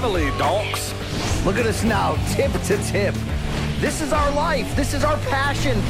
Reveille, 0.00 0.36
donks. 0.38 0.94
Look 1.44 1.56
at 1.56 1.66
us 1.66 1.82
now, 1.82 2.14
tip 2.34 2.52
to 2.52 2.76
tip. 2.84 3.14
This 3.80 4.00
is 4.00 4.12
our 4.12 4.30
life. 4.30 4.76
This 4.76 4.94
is 4.94 5.02
our 5.02 5.16
passion. 5.28 5.80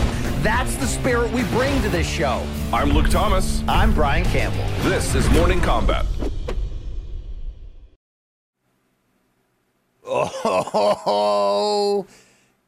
That's 0.42 0.76
the 0.76 0.86
spirit 0.86 1.30
we 1.30 1.42
bring 1.44 1.82
to 1.82 1.90
this 1.90 2.08
show. 2.08 2.42
I'm 2.72 2.90
Luke 2.90 3.10
Thomas. 3.10 3.62
I'm 3.68 3.92
Brian 3.92 4.24
Campbell. 4.24 4.64
This 4.88 5.14
is 5.14 5.28
Morning 5.30 5.60
Combat. 5.60 6.06
Oh, 10.10 12.06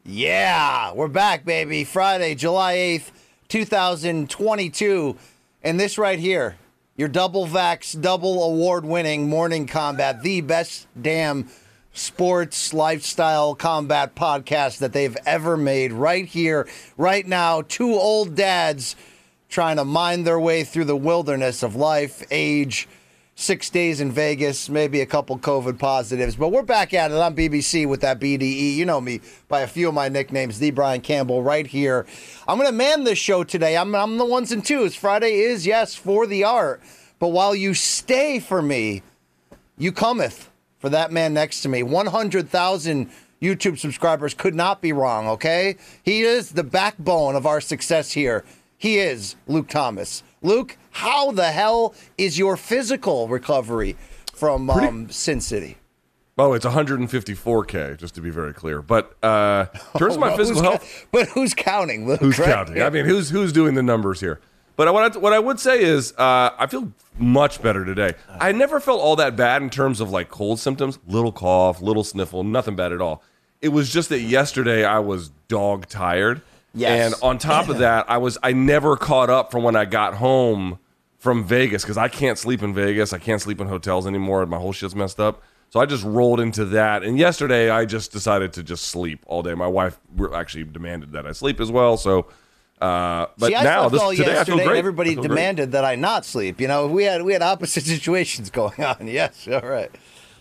yeah. 0.04 0.92
We're 0.92 1.08
back, 1.08 1.46
baby. 1.46 1.84
Friday, 1.84 2.34
July 2.34 2.74
8th, 2.76 3.12
2022. 3.48 5.16
And 5.62 5.80
this 5.80 5.96
right 5.96 6.18
here, 6.18 6.56
your 7.00 7.08
double 7.08 7.46
vax, 7.46 7.98
double 7.98 8.44
award 8.44 8.84
winning 8.84 9.26
Morning 9.26 9.66
Combat, 9.66 10.22
the 10.22 10.42
best 10.42 10.86
damn 11.00 11.48
sports 11.94 12.74
lifestyle 12.74 13.54
combat 13.54 14.14
podcast 14.14 14.80
that 14.80 14.92
they've 14.92 15.16
ever 15.24 15.56
made 15.56 15.94
right 15.94 16.26
here, 16.26 16.68
right 16.98 17.26
now. 17.26 17.62
Two 17.62 17.94
old 17.94 18.34
dads 18.34 18.96
trying 19.48 19.76
to 19.76 19.84
mind 19.86 20.26
their 20.26 20.38
way 20.38 20.62
through 20.62 20.84
the 20.84 20.94
wilderness 20.94 21.62
of 21.62 21.74
life, 21.74 22.22
age, 22.30 22.86
six 23.40 23.70
days 23.70 24.02
in 24.02 24.12
Vegas, 24.12 24.68
maybe 24.68 25.00
a 25.00 25.06
couple 25.06 25.38
COVID 25.38 25.78
positives. 25.78 26.36
But 26.36 26.50
we're 26.50 26.62
back 26.62 26.92
at 26.92 27.10
it 27.10 27.16
on 27.16 27.34
BBC 27.34 27.88
with 27.88 28.02
that 28.02 28.20
BDE. 28.20 28.76
You 28.76 28.84
know 28.84 29.00
me 29.00 29.20
by 29.48 29.62
a 29.62 29.66
few 29.66 29.88
of 29.88 29.94
my 29.94 30.08
nicknames, 30.10 30.58
the 30.58 30.70
Brian 30.70 31.00
Campbell, 31.00 31.42
right 31.42 31.66
here. 31.66 32.06
I'm 32.46 32.58
going 32.58 32.68
to 32.68 32.76
man 32.76 33.04
this 33.04 33.18
show 33.18 33.42
today. 33.42 33.78
I'm, 33.78 33.94
I'm 33.94 34.18
the 34.18 34.26
ones 34.26 34.52
and 34.52 34.64
twos. 34.64 34.94
Friday 34.94 35.40
is, 35.40 35.66
yes, 35.66 35.94
for 35.94 36.26
the 36.26 36.44
art. 36.44 36.82
But 37.18 37.28
while 37.28 37.54
you 37.54 37.72
stay 37.72 38.40
for 38.40 38.60
me, 38.60 39.02
you 39.78 39.90
cometh 39.90 40.50
for 40.78 40.90
that 40.90 41.10
man 41.10 41.32
next 41.32 41.62
to 41.62 41.68
me. 41.70 41.82
100,000 41.82 43.10
YouTube 43.40 43.78
subscribers 43.78 44.34
could 44.34 44.54
not 44.54 44.82
be 44.82 44.92
wrong, 44.92 45.26
okay? 45.28 45.76
He 46.02 46.22
is 46.22 46.52
the 46.52 46.64
backbone 46.64 47.36
of 47.36 47.46
our 47.46 47.62
success 47.62 48.12
here. 48.12 48.44
He 48.76 48.98
is 48.98 49.36
Luke 49.46 49.68
Thomas. 49.68 50.22
Luke, 50.42 50.76
how 50.90 51.32
the 51.32 51.50
hell 51.52 51.94
is 52.18 52.38
your 52.38 52.56
physical 52.56 53.28
recovery 53.28 53.96
from 54.32 54.68
um, 54.70 55.10
Sin 55.10 55.40
City? 55.40 55.76
Oh, 56.38 56.54
it's 56.54 56.64
154k, 56.64 57.98
just 57.98 58.14
to 58.14 58.22
be 58.22 58.30
very 58.30 58.54
clear. 58.54 58.80
But 58.80 59.14
uh, 59.22 59.66
in 59.94 59.98
terms 59.98 60.14
of 60.14 60.20
my 60.20 60.34
physical 60.36 60.62
health, 60.62 60.80
ca- 60.82 61.06
but 61.12 61.28
who's 61.28 61.52
counting? 61.52 62.06
Luke, 62.06 62.20
who's 62.20 62.38
right? 62.38 62.48
counting? 62.48 62.82
I 62.82 62.88
mean, 62.88 63.04
who's 63.04 63.28
who's 63.28 63.52
doing 63.52 63.74
the 63.74 63.82
numbers 63.82 64.20
here? 64.20 64.40
But 64.76 64.90
what 64.94 65.14
I, 65.14 65.18
what 65.18 65.34
I 65.34 65.38
would 65.38 65.60
say 65.60 65.82
is, 65.82 66.14
uh, 66.16 66.50
I 66.58 66.66
feel 66.66 66.90
much 67.18 67.60
better 67.60 67.84
today. 67.84 68.14
I 68.40 68.52
never 68.52 68.80
felt 68.80 69.02
all 69.02 69.14
that 69.16 69.36
bad 69.36 69.60
in 69.60 69.68
terms 69.68 70.00
of 70.00 70.08
like 70.10 70.30
cold 70.30 70.58
symptoms, 70.58 70.98
little 71.06 71.32
cough, 71.32 71.82
little 71.82 72.04
sniffle, 72.04 72.44
nothing 72.44 72.76
bad 72.76 72.92
at 72.92 73.02
all. 73.02 73.22
It 73.60 73.68
was 73.68 73.92
just 73.92 74.08
that 74.08 74.20
yesterday 74.20 74.86
I 74.86 75.00
was 75.00 75.32
dog 75.48 75.86
tired, 75.86 76.40
Yes. 76.74 77.12
and 77.14 77.22
on 77.22 77.38
top 77.38 77.68
of 77.68 77.78
that, 77.78 78.08
I 78.08 78.18
was 78.18 78.38
I 78.42 78.52
never 78.52 78.96
caught 78.96 79.28
up 79.30 79.50
from 79.50 79.62
when 79.64 79.74
I 79.76 79.84
got 79.84 80.14
home 80.14 80.78
from 81.18 81.44
Vegas 81.44 81.82
because 81.82 81.98
I 81.98 82.08
can't 82.08 82.38
sleep 82.38 82.62
in 82.62 82.72
Vegas. 82.72 83.12
I 83.12 83.18
can't 83.18 83.40
sleep 83.42 83.60
in 83.60 83.66
hotels 83.66 84.06
anymore. 84.06 84.46
My 84.46 84.58
whole 84.58 84.72
shit's 84.72 84.94
messed 84.94 85.18
up. 85.20 85.42
So 85.70 85.78
I 85.80 85.86
just 85.86 86.02
rolled 86.04 86.40
into 86.40 86.64
that. 86.66 87.02
And 87.04 87.18
yesterday, 87.18 87.70
I 87.70 87.84
just 87.84 88.10
decided 88.12 88.52
to 88.54 88.62
just 88.62 88.84
sleep 88.84 89.20
all 89.26 89.42
day. 89.42 89.54
My 89.54 89.66
wife 89.68 89.98
actually 90.34 90.64
demanded 90.64 91.12
that 91.12 91.26
I 91.26 91.32
sleep 91.32 91.60
as 91.60 91.70
well. 91.70 91.96
So, 91.96 92.26
uh, 92.80 93.26
but 93.38 93.48
See, 93.48 93.54
I 93.54 93.62
now 93.62 93.88
this 93.88 94.00
all 94.00 94.10
today, 94.10 94.30
I 94.30 94.34
yesterday. 94.34 94.58
feel 94.58 94.66
great. 94.68 94.78
Everybody 94.78 95.10
I 95.10 95.14
feel 95.14 95.22
great. 95.22 95.28
demanded 95.28 95.72
that 95.72 95.84
I 95.84 95.94
not 95.96 96.24
sleep. 96.24 96.60
You 96.60 96.66
know, 96.68 96.86
we 96.86 97.04
had 97.04 97.22
we 97.22 97.32
had 97.34 97.42
opposite 97.42 97.84
situations 97.84 98.50
going 98.50 98.82
on. 98.82 98.96
Yes, 99.06 99.46
all 99.46 99.60
right. 99.60 99.90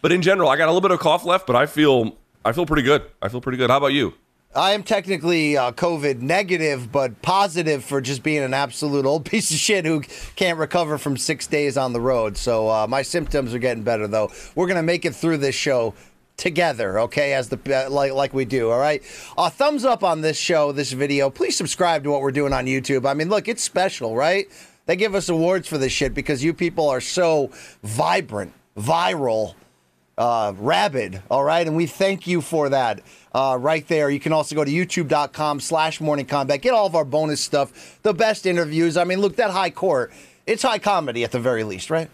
But 0.01 0.11
in 0.11 0.22
general, 0.22 0.50
I 0.50 0.56
got 0.57 0.66
a 0.66 0.72
little 0.72 0.81
bit 0.81 0.91
of 0.91 1.00
cough 1.00 1.25
left, 1.25 1.46
but 1.46 1.56
I 1.56 1.66
feel 1.66 2.16
I 2.46 2.51
feel 2.51 2.66
pretty 2.66 2.84
good. 2.84 3.03
I 3.22 3.28
feel 3.28 3.41
pretty 3.41 3.57
good. 3.57 3.69
How 3.69 3.78
about 3.78 3.94
you? 3.94 4.13
I 4.55 4.71
am 4.71 4.81
technically 4.81 5.57
uh, 5.57 5.73
COVID 5.73 6.21
negative, 6.21 6.91
but 6.91 7.21
positive 7.21 7.83
for 7.83 8.01
just 8.01 8.23
being 8.23 8.41
an 8.41 8.55
absolute 8.55 9.05
old 9.05 9.23
piece 9.29 9.51
of 9.51 9.57
shit 9.57 9.85
who 9.85 10.01
can't 10.35 10.57
recover 10.57 10.97
from 10.97 11.17
six 11.17 11.45
days 11.45 11.77
on 11.77 11.93
the 11.93 12.01
road. 12.01 12.35
So 12.35 12.67
uh, 12.67 12.87
my 12.87 13.03
symptoms 13.03 13.53
are 13.53 13.59
getting 13.59 13.83
better, 13.83 14.07
though. 14.07 14.31
We're 14.55 14.65
gonna 14.65 14.81
make 14.81 15.05
it 15.05 15.13
through 15.13 15.37
this 15.37 15.53
show 15.53 15.93
together, 16.35 16.99
okay? 17.01 17.33
As 17.33 17.49
the 17.49 17.59
uh, 17.85 17.91
like 17.91 18.13
like 18.13 18.33
we 18.33 18.43
do, 18.43 18.71
all 18.71 18.79
right. 18.79 19.03
Uh, 19.37 19.51
thumbs 19.51 19.85
up 19.85 20.03
on 20.03 20.21
this 20.21 20.37
show, 20.37 20.71
this 20.71 20.93
video. 20.93 21.29
Please 21.29 21.55
subscribe 21.55 22.03
to 22.05 22.09
what 22.09 22.21
we're 22.21 22.31
doing 22.31 22.51
on 22.51 22.66
YouTube. 22.66 23.05
I 23.05 23.13
mean, 23.13 23.29
look, 23.29 23.47
it's 23.47 23.61
special, 23.61 24.16
right? 24.16 24.47
They 24.87 24.95
give 24.95 25.13
us 25.13 25.29
awards 25.29 25.67
for 25.67 25.77
this 25.77 25.91
shit 25.91 26.16
because 26.16 26.43
you 26.43 26.55
people 26.55 26.89
are 26.89 27.01
so 27.01 27.51
vibrant, 27.83 28.53
viral 28.75 29.53
uh, 30.19 30.53
rabid. 30.57 31.24
All 31.31 31.44
right. 31.44 31.66
And 31.66 31.75
we 31.75 31.88
thank 31.88 32.28
you 32.28 32.41
for 32.41 32.69
that 32.69 33.02
uh, 33.34 33.57
right 33.59 33.88
there. 33.88 34.09
You 34.12 34.19
can 34.19 34.34
also 34.34 34.53
go 34.53 34.63
to 34.63 34.69
youtube.com 34.72 35.62
slash 35.62 36.00
morning 36.02 36.25
combat. 36.25 36.62
Get 36.62 36.74
all 36.74 36.85
of 36.85 36.94
our 36.96 37.06
bonus 37.06 37.41
stuff, 37.41 38.00
the 38.03 38.13
best 38.13 38.46
interviews. 38.46 38.97
I 38.97 39.06
mean, 39.06 39.19
look, 39.22 39.38
that 39.38 39.50
high 39.52 39.69
court, 39.72 40.12
it's 40.46 40.62
high 40.62 40.78
comedy 40.79 41.24
at 41.24 41.31
the 41.31 41.40
very 41.40 41.63
least, 41.63 41.90
right? 41.90 42.09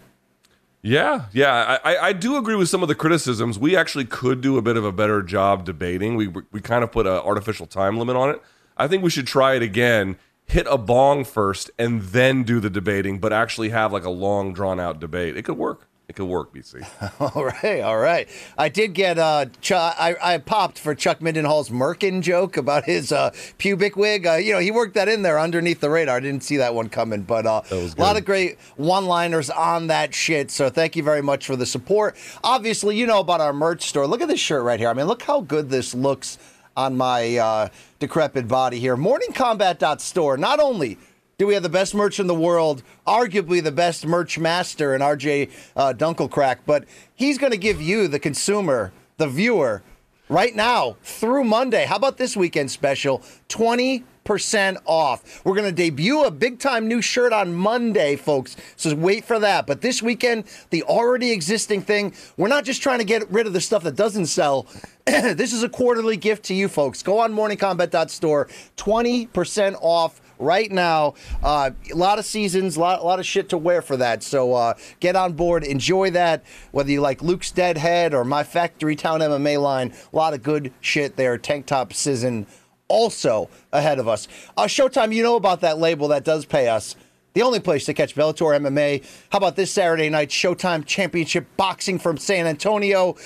Yeah, 0.82 1.24
yeah, 1.32 1.78
I, 1.82 1.96
I- 1.96 2.12
do 2.12 2.36
agree 2.36 2.54
with 2.54 2.68
some 2.68 2.80
of 2.80 2.86
the 2.88 2.94
criticisms. 2.94 3.58
We 3.58 3.74
actually 3.76 4.04
could 4.04 4.40
do 4.40 4.56
a 4.56 4.62
bit 4.62 4.76
of 4.76 4.84
a 4.84 4.92
better 4.92 5.20
job 5.20 5.64
debating. 5.64 6.14
We 6.14 6.28
we 6.52 6.60
kind 6.60 6.84
of 6.84 6.92
put 6.92 7.06
an 7.08 7.14
artificial 7.14 7.66
time 7.66 7.98
limit 7.98 8.14
on 8.14 8.30
it. 8.30 8.40
I 8.76 8.86
think 8.86 9.02
we 9.02 9.10
should 9.10 9.26
try 9.26 9.54
it 9.56 9.62
again. 9.62 10.16
Hit 10.44 10.68
a 10.70 10.78
bong 10.78 11.24
first 11.24 11.72
and 11.76 12.02
then 12.02 12.44
do 12.44 12.60
the 12.60 12.70
debating, 12.70 13.18
but 13.18 13.32
actually 13.32 13.70
have 13.70 13.92
like 13.92 14.04
a 14.04 14.10
long 14.10 14.52
drawn 14.52 14.78
out 14.78 15.00
debate. 15.00 15.36
It 15.36 15.42
could 15.42 15.58
work. 15.58 15.88
It 16.08 16.14
could 16.14 16.26
work, 16.26 16.54
BC. 16.54 16.86
All 17.34 17.44
right, 17.44 17.80
all 17.82 17.98
right. 17.98 18.28
I 18.56 18.68
did 18.68 18.94
get 18.94 19.18
uh, 19.18 19.46
Ch- 19.60 19.72
I, 19.72 20.14
I 20.22 20.38
popped 20.38 20.78
for 20.78 20.94
Chuck 20.94 21.18
Mindenhall's 21.18 21.68
Merkin 21.68 22.22
joke 22.22 22.56
about 22.56 22.84
his 22.84 23.10
uh, 23.10 23.32
pubic 23.58 23.96
wig. 23.96 24.24
Uh, 24.24 24.34
you 24.34 24.52
know, 24.52 24.60
he 24.60 24.70
worked 24.70 24.94
that 24.94 25.08
in 25.08 25.22
there 25.22 25.40
underneath 25.40 25.80
the 25.80 25.90
radar. 25.90 26.18
I 26.18 26.20
didn't 26.20 26.44
see 26.44 26.58
that 26.58 26.74
one 26.76 26.88
coming, 26.90 27.22
but 27.22 27.44
uh, 27.44 27.62
a 27.72 27.90
lot 27.98 28.16
of 28.16 28.24
great 28.24 28.56
one-liners 28.76 29.50
on 29.50 29.88
that 29.88 30.14
shit. 30.14 30.52
So 30.52 30.70
thank 30.70 30.94
you 30.94 31.02
very 31.02 31.22
much 31.22 31.44
for 31.44 31.56
the 31.56 31.66
support. 31.66 32.16
Obviously, 32.44 32.96
you 32.96 33.06
know 33.08 33.18
about 33.18 33.40
our 33.40 33.52
merch 33.52 33.82
store. 33.88 34.06
Look 34.06 34.20
at 34.20 34.28
this 34.28 34.38
shirt 34.40 34.62
right 34.62 34.78
here. 34.78 34.88
I 34.88 34.92
mean, 34.94 35.06
look 35.06 35.22
how 35.22 35.40
good 35.40 35.70
this 35.70 35.92
looks 35.92 36.38
on 36.76 36.96
my 36.96 37.36
uh, 37.36 37.68
decrepit 37.98 38.46
body 38.46 38.78
here. 38.78 38.96
Morningcombat.store. 38.96 40.36
Not 40.36 40.60
only 40.60 40.98
do 41.38 41.46
we 41.46 41.52
have 41.52 41.62
the 41.62 41.68
best 41.68 41.94
merch 41.94 42.18
in 42.18 42.26
the 42.28 42.34
world, 42.34 42.82
arguably 43.06 43.62
the 43.62 43.70
best 43.70 44.06
merch 44.06 44.38
master 44.38 44.94
in 44.94 45.02
RJ 45.02 45.50
uh, 45.76 45.92
Dunkelcrack, 45.92 46.60
but 46.64 46.86
he's 47.14 47.36
going 47.36 47.52
to 47.52 47.58
give 47.58 47.78
you, 47.78 48.08
the 48.08 48.18
consumer, 48.18 48.90
the 49.18 49.28
viewer, 49.28 49.82
right 50.30 50.56
now 50.56 50.96
through 51.02 51.44
Monday. 51.44 51.84
How 51.84 51.96
about 51.96 52.16
this 52.16 52.38
weekend 52.38 52.70
special? 52.70 53.22
20% 53.50 54.78
off. 54.86 55.44
We're 55.44 55.54
going 55.54 55.68
to 55.68 55.72
debut 55.72 56.24
a 56.24 56.30
big 56.30 56.58
time 56.58 56.88
new 56.88 57.02
shirt 57.02 57.34
on 57.34 57.52
Monday, 57.52 58.16
folks. 58.16 58.56
So 58.76 58.94
wait 58.94 59.26
for 59.26 59.38
that. 59.38 59.66
But 59.66 59.82
this 59.82 60.02
weekend, 60.02 60.44
the 60.70 60.84
already 60.84 61.32
existing 61.32 61.82
thing, 61.82 62.14
we're 62.38 62.48
not 62.48 62.64
just 62.64 62.82
trying 62.82 63.00
to 63.00 63.04
get 63.04 63.30
rid 63.30 63.46
of 63.46 63.52
the 63.52 63.60
stuff 63.60 63.82
that 63.82 63.94
doesn't 63.94 64.26
sell. 64.26 64.66
this 65.04 65.52
is 65.52 65.62
a 65.62 65.68
quarterly 65.68 66.16
gift 66.16 66.46
to 66.46 66.54
you 66.54 66.66
folks. 66.66 67.02
Go 67.02 67.18
on 67.18 67.34
morningcombat.store, 67.34 68.48
20% 68.78 69.78
off 69.82 70.22
right 70.38 70.70
now. 70.70 71.14
Uh, 71.42 71.70
a 71.90 71.94
lot 71.94 72.18
of 72.18 72.24
seasons, 72.24 72.76
a 72.76 72.80
lot, 72.80 73.00
a 73.00 73.04
lot 73.04 73.18
of 73.18 73.26
shit 73.26 73.48
to 73.50 73.58
wear 73.58 73.82
for 73.82 73.96
that. 73.96 74.22
So 74.22 74.54
uh, 74.54 74.74
get 75.00 75.16
on 75.16 75.34
board, 75.34 75.64
enjoy 75.64 76.10
that. 76.10 76.44
Whether 76.72 76.90
you 76.90 77.00
like 77.00 77.22
Luke's 77.22 77.50
Deadhead 77.50 78.14
or 78.14 78.24
my 78.24 78.42
Factory 78.42 78.96
Town 78.96 79.20
MMA 79.20 79.60
line, 79.60 79.92
a 80.12 80.16
lot 80.16 80.34
of 80.34 80.42
good 80.42 80.72
shit 80.80 81.16
there. 81.16 81.38
Tank 81.38 81.66
top 81.66 81.92
season 81.92 82.46
also 82.88 83.48
ahead 83.72 83.98
of 83.98 84.08
us. 84.08 84.28
Uh, 84.56 84.64
Showtime, 84.64 85.14
you 85.14 85.22
know 85.22 85.36
about 85.36 85.60
that 85.60 85.78
label 85.78 86.08
that 86.08 86.24
does 86.24 86.44
pay 86.44 86.68
us. 86.68 86.96
The 87.34 87.42
only 87.42 87.60
place 87.60 87.84
to 87.84 87.92
catch 87.92 88.14
Bellator 88.14 88.58
MMA. 88.58 89.04
How 89.30 89.36
about 89.36 89.56
this 89.56 89.70
Saturday 89.70 90.08
night 90.08 90.30
Showtime 90.30 90.86
Championship 90.86 91.46
Boxing 91.58 91.98
from 91.98 92.16
San 92.16 92.46
Antonio, 92.46 93.16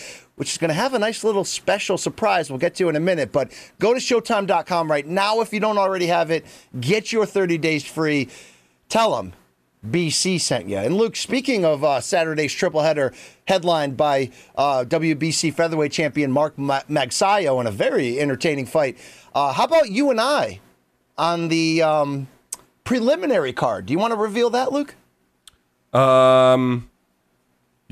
which 0.41 0.53
is 0.53 0.57
going 0.57 0.71
to 0.71 0.75
have 0.75 0.95
a 0.95 0.99
nice 0.99 1.23
little 1.23 1.45
special 1.45 1.99
surprise 1.99 2.49
we'll 2.49 2.59
get 2.59 2.75
to 2.75 2.89
in 2.89 2.97
a 2.97 3.01
minute. 3.01 3.31
But 3.31 3.53
go 3.79 3.93
to 3.93 4.01
Showtime.com 4.01 4.91
right 4.91 5.07
now 5.07 5.43
if 5.43 5.53
you 5.53 5.61
don't 5.61 5.77
already 5.77 6.07
have 6.07 6.31
it. 6.31 6.47
Get 6.81 7.13
your 7.13 7.27
30 7.27 7.59
days 7.59 7.85
free. 7.85 8.31
Tell 8.89 9.15
them 9.15 9.35
BC 9.87 10.41
sent 10.41 10.67
you. 10.67 10.79
And 10.79 10.97
Luke, 10.97 11.15
speaking 11.15 11.67
of 11.67 11.85
uh, 11.85 12.01
Saturday's 12.01 12.55
triple 12.55 12.81
header, 12.81 13.13
headlined 13.49 13.99
by 13.99 14.31
uh, 14.57 14.87
WBC 14.89 15.53
featherweight 15.53 15.93
champion 15.93 16.33
Mark 16.33 16.57
Ma- 16.57 16.85
Magsayo 16.89 17.61
in 17.61 17.67
a 17.67 17.71
very 17.71 18.19
entertaining 18.19 18.65
fight. 18.65 18.97
Uh, 19.35 19.53
how 19.53 19.65
about 19.65 19.91
you 19.91 20.11
and 20.11 20.19
I 20.19 20.61
on 21.19 21.49
the 21.49 21.83
um, 21.83 22.29
preliminary 22.85 23.53
card? 23.53 23.85
Do 23.85 23.93
you 23.93 23.99
want 23.99 24.13
to 24.13 24.19
reveal 24.19 24.49
that, 24.49 24.73
Luke? 24.73 24.95
Um, 25.93 26.89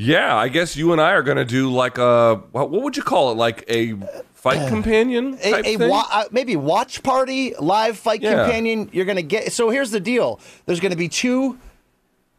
yeah, 0.01 0.37
I 0.37 0.47
guess 0.49 0.77
you 0.77 0.93
and 0.93 1.01
I 1.01 1.11
are 1.11 1.23
going 1.25 1.39
to 1.39 1.45
do 1.45 1.71
like 1.73 1.99
a 1.99 2.37
what 2.53 2.71
what 2.71 2.83
would 2.83 2.97
you 2.97 3.03
call 3.03 3.33
it? 3.33 3.35
Like 3.35 3.65
a 3.69 3.97
fight 4.35 4.69
companion 4.75 5.37
type 5.37 5.65
a, 5.67 5.83
a 5.83 5.89
wa- 5.89 6.07
uh, 6.13 6.25
maybe 6.31 6.55
watch 6.55 7.03
party 7.03 7.53
live 7.59 7.99
fight 7.99 8.21
Yeah. 8.23 8.35
companion 8.45 8.89
you're 8.93 9.05
gonna 9.05 9.21
get 9.23 9.53
so 9.53 9.69
here's 9.71 9.91
the 9.91 9.99
deal 9.99 10.39
there's 10.65 10.79
gonna 10.79 10.95
be 10.95 11.09
two 11.09 11.59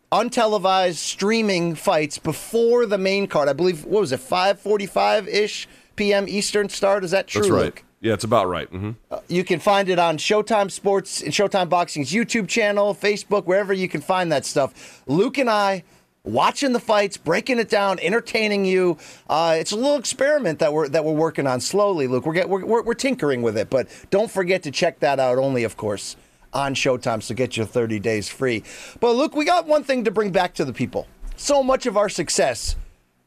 untelevised 0.10 0.96
streaming 0.96 1.76
fights 1.76 2.18
before 2.18 2.86
the 2.86 2.98
main 2.98 3.28
card 3.28 3.48
i 3.50 3.54
believe 3.54 3.84
what 3.86 4.00
was 4.00 4.12
it 4.14 4.20
5.45ish 4.22 5.68
p.m 5.98 6.26
eastern 6.30 6.70
start 6.70 7.04
is 7.04 7.12
that 7.12 7.28
true 7.28 7.42
That's 7.42 7.52
right. 7.52 7.64
Luke? 7.66 7.84
Yeah, 8.02 8.14
it's 8.14 8.24
about 8.24 8.48
right. 8.48 8.70
hmm 8.70 8.92
you 9.28 9.44
can 9.44 9.60
find 9.60 9.90
it 9.90 10.00
on 10.00 10.18
showtime 10.18 10.72
sports 10.72 11.22
and 11.22 11.34
showtime 11.34 11.68
boxing's 11.70 12.12
youtube 12.14 12.48
channel 12.48 12.96
facebook 12.96 13.44
wherever 13.46 13.74
you 13.74 13.90
can 13.90 14.00
find 14.02 14.32
that 14.32 14.46
stuff 14.46 15.04
luke 15.06 15.38
and 15.38 15.50
i 15.50 15.84
watching 16.32 16.74
the 16.74 16.80
fights 16.80 17.18
breaking 17.18 17.60
it 17.60 17.70
down 17.70 18.00
entertaining 18.00 18.66
you. 18.66 18.98
Uh, 19.30 19.56
it's 19.60 19.72
a 19.72 19.76
little 19.76 19.98
experiment 19.98 20.60
that 20.60 20.74
we're 20.74 20.88
that 20.90 21.04
we're 21.04 21.14
working 21.14 21.48
on 21.48 21.60
slowly 21.60 22.08
luke. 22.08 22.26
We're, 22.26 22.34
get, 22.34 22.50
we're, 22.50 22.66
we're, 22.66 22.84
we're 22.84 22.94
tinkering 22.94 23.42
with 23.42 23.58
it 23.58 23.70
but 23.70 23.88
don't 24.10 24.30
forget 24.30 24.64
to 24.64 24.72
check 24.72 25.00
that 25.00 25.20
out 25.20 25.38
only 25.38 25.64
of 25.64 25.78
course 25.78 26.16
on 26.54 26.74
showtime 26.74 27.22
so 27.22 27.36
get 27.36 27.58
your 27.58 27.66
30 27.66 28.00
days 28.00 28.30
free. 28.30 28.64
But 29.00 29.14
luke 29.14 29.36
we 29.36 29.46
got 29.46 29.68
one 29.68 29.84
thing 29.84 30.04
to 30.06 30.12
bring 30.12 30.32
back 30.32 30.54
to 30.56 30.66
the 30.66 30.74
people. 30.74 31.08
So 31.36 31.64
much 31.64 31.86
of 31.86 31.98
our 31.98 32.10
success 32.10 32.76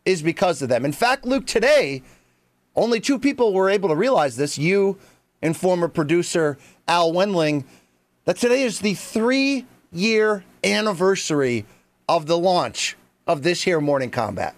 is 0.05 0.23
because 0.23 0.63
of 0.63 0.69
them. 0.69 0.85
In 0.85 0.93
fact 0.93 1.25
luke 1.25 1.47
today 1.47 2.03
only 2.75 3.01
two 3.01 3.19
people 3.19 3.53
were 3.53 3.69
able 3.69 3.89
to 3.89 3.97
realize 3.97 4.37
this 4.37 4.59
you 4.59 4.99
and 5.43 5.57
former 5.57 5.89
producer 5.89 6.57
Al 6.89 7.13
Wendling 7.13 7.65
that 8.25 8.37
today 8.37 8.63
is 8.63 8.81
the 8.81 8.95
three 8.95 9.67
year 9.91 10.45
anniversary 10.65 11.67
of 12.09 12.27
the 12.27 12.39
launch 12.39 12.97
of 13.27 13.43
this 13.43 13.63
here 13.63 13.81
morning 13.81 14.11
combat. 14.11 14.55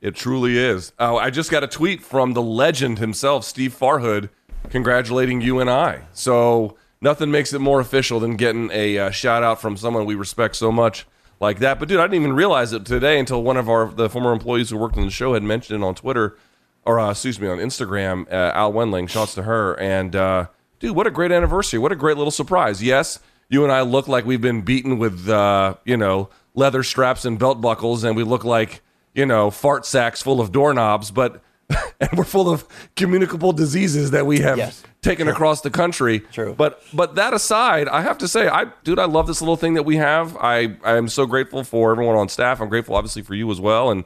It 0.00 0.14
truly 0.14 0.56
is. 0.56 0.92
Oh, 0.98 1.18
I 1.18 1.30
just 1.30 1.50
got 1.50 1.62
a 1.62 1.66
tweet 1.66 2.02
from 2.02 2.32
the 2.32 2.42
legend 2.42 2.98
himself, 2.98 3.44
Steve 3.44 3.76
Farhood, 3.78 4.30
congratulating 4.70 5.40
you 5.42 5.60
and 5.60 5.68
I. 5.68 6.04
So 6.12 6.76
nothing 7.00 7.30
makes 7.30 7.52
it 7.52 7.58
more 7.58 7.80
official 7.80 8.18
than 8.18 8.36
getting 8.36 8.70
a 8.72 8.98
uh, 8.98 9.10
shout 9.10 9.42
out 9.42 9.60
from 9.60 9.76
someone 9.76 10.06
we 10.06 10.14
respect 10.14 10.56
so 10.56 10.72
much 10.72 11.06
like 11.38 11.58
that. 11.58 11.78
But 11.78 11.88
dude, 11.88 12.00
I 12.00 12.04
didn't 12.04 12.22
even 12.22 12.32
realize 12.32 12.72
it 12.72 12.86
today 12.86 13.18
until 13.18 13.42
one 13.42 13.56
of 13.56 13.68
our 13.68 13.90
the 13.90 14.08
former 14.08 14.32
employees 14.32 14.70
who 14.70 14.78
worked 14.78 14.96
on 14.96 15.04
the 15.04 15.10
show 15.10 15.34
had 15.34 15.42
mentioned 15.42 15.82
it 15.82 15.86
on 15.86 15.94
Twitter, 15.94 16.36
or 16.84 16.98
uh, 16.98 17.10
excuse 17.10 17.40
me, 17.40 17.48
on 17.48 17.58
Instagram. 17.58 18.26
Uh, 18.30 18.52
Al 18.54 18.72
Wendling, 18.72 19.06
shouts 19.06 19.34
to 19.34 19.42
her. 19.42 19.78
And 19.78 20.16
uh, 20.16 20.46
dude, 20.78 20.96
what 20.96 21.06
a 21.06 21.10
great 21.10 21.32
anniversary! 21.32 21.78
What 21.78 21.92
a 21.92 21.96
great 21.96 22.16
little 22.16 22.30
surprise. 22.30 22.82
Yes, 22.82 23.20
you 23.50 23.62
and 23.64 23.70
I 23.72 23.82
look 23.82 24.08
like 24.08 24.24
we've 24.24 24.40
been 24.40 24.62
beaten 24.62 24.98
with 24.98 25.28
uh, 25.28 25.74
you 25.84 25.98
know 25.98 26.30
leather 26.54 26.82
straps 26.82 27.24
and 27.26 27.38
belt 27.38 27.60
buckles, 27.60 28.02
and 28.04 28.16
we 28.16 28.22
look 28.24 28.44
like 28.44 28.80
you 29.14 29.26
know 29.26 29.50
fart 29.50 29.84
sacks 29.84 30.22
full 30.22 30.40
of 30.40 30.50
doorknobs, 30.52 31.10
but. 31.10 31.42
and 32.00 32.10
we're 32.18 32.24
full 32.24 32.50
of 32.50 32.66
communicable 32.96 33.52
diseases 33.52 34.10
that 34.10 34.26
we 34.26 34.40
have 34.40 34.58
Yes. 34.58 34.82
taken 35.02 35.28
across 35.28 35.60
the 35.60 35.70
country. 35.70 36.18
True. 36.18 36.52
But 36.58 36.82
but 36.92 37.14
that 37.14 37.32
aside, 37.32 37.86
I 37.86 38.02
have 38.02 38.18
to 38.18 38.26
say, 38.26 38.48
I 38.48 38.64
dude, 38.82 38.98
I 38.98 39.04
love 39.04 39.28
this 39.28 39.40
little 39.40 39.54
thing 39.56 39.74
that 39.74 39.84
we 39.84 39.94
have. 39.94 40.36
I 40.38 40.76
I 40.82 40.96
am 40.96 41.06
so 41.08 41.26
grateful 41.26 41.62
for 41.62 41.92
everyone 41.92 42.16
on 42.16 42.28
staff. 42.28 42.60
I'm 42.60 42.68
grateful, 42.68 42.96
obviously, 42.96 43.22
for 43.22 43.36
you 43.36 43.48
as 43.52 43.60
well, 43.60 43.88
and 43.88 44.02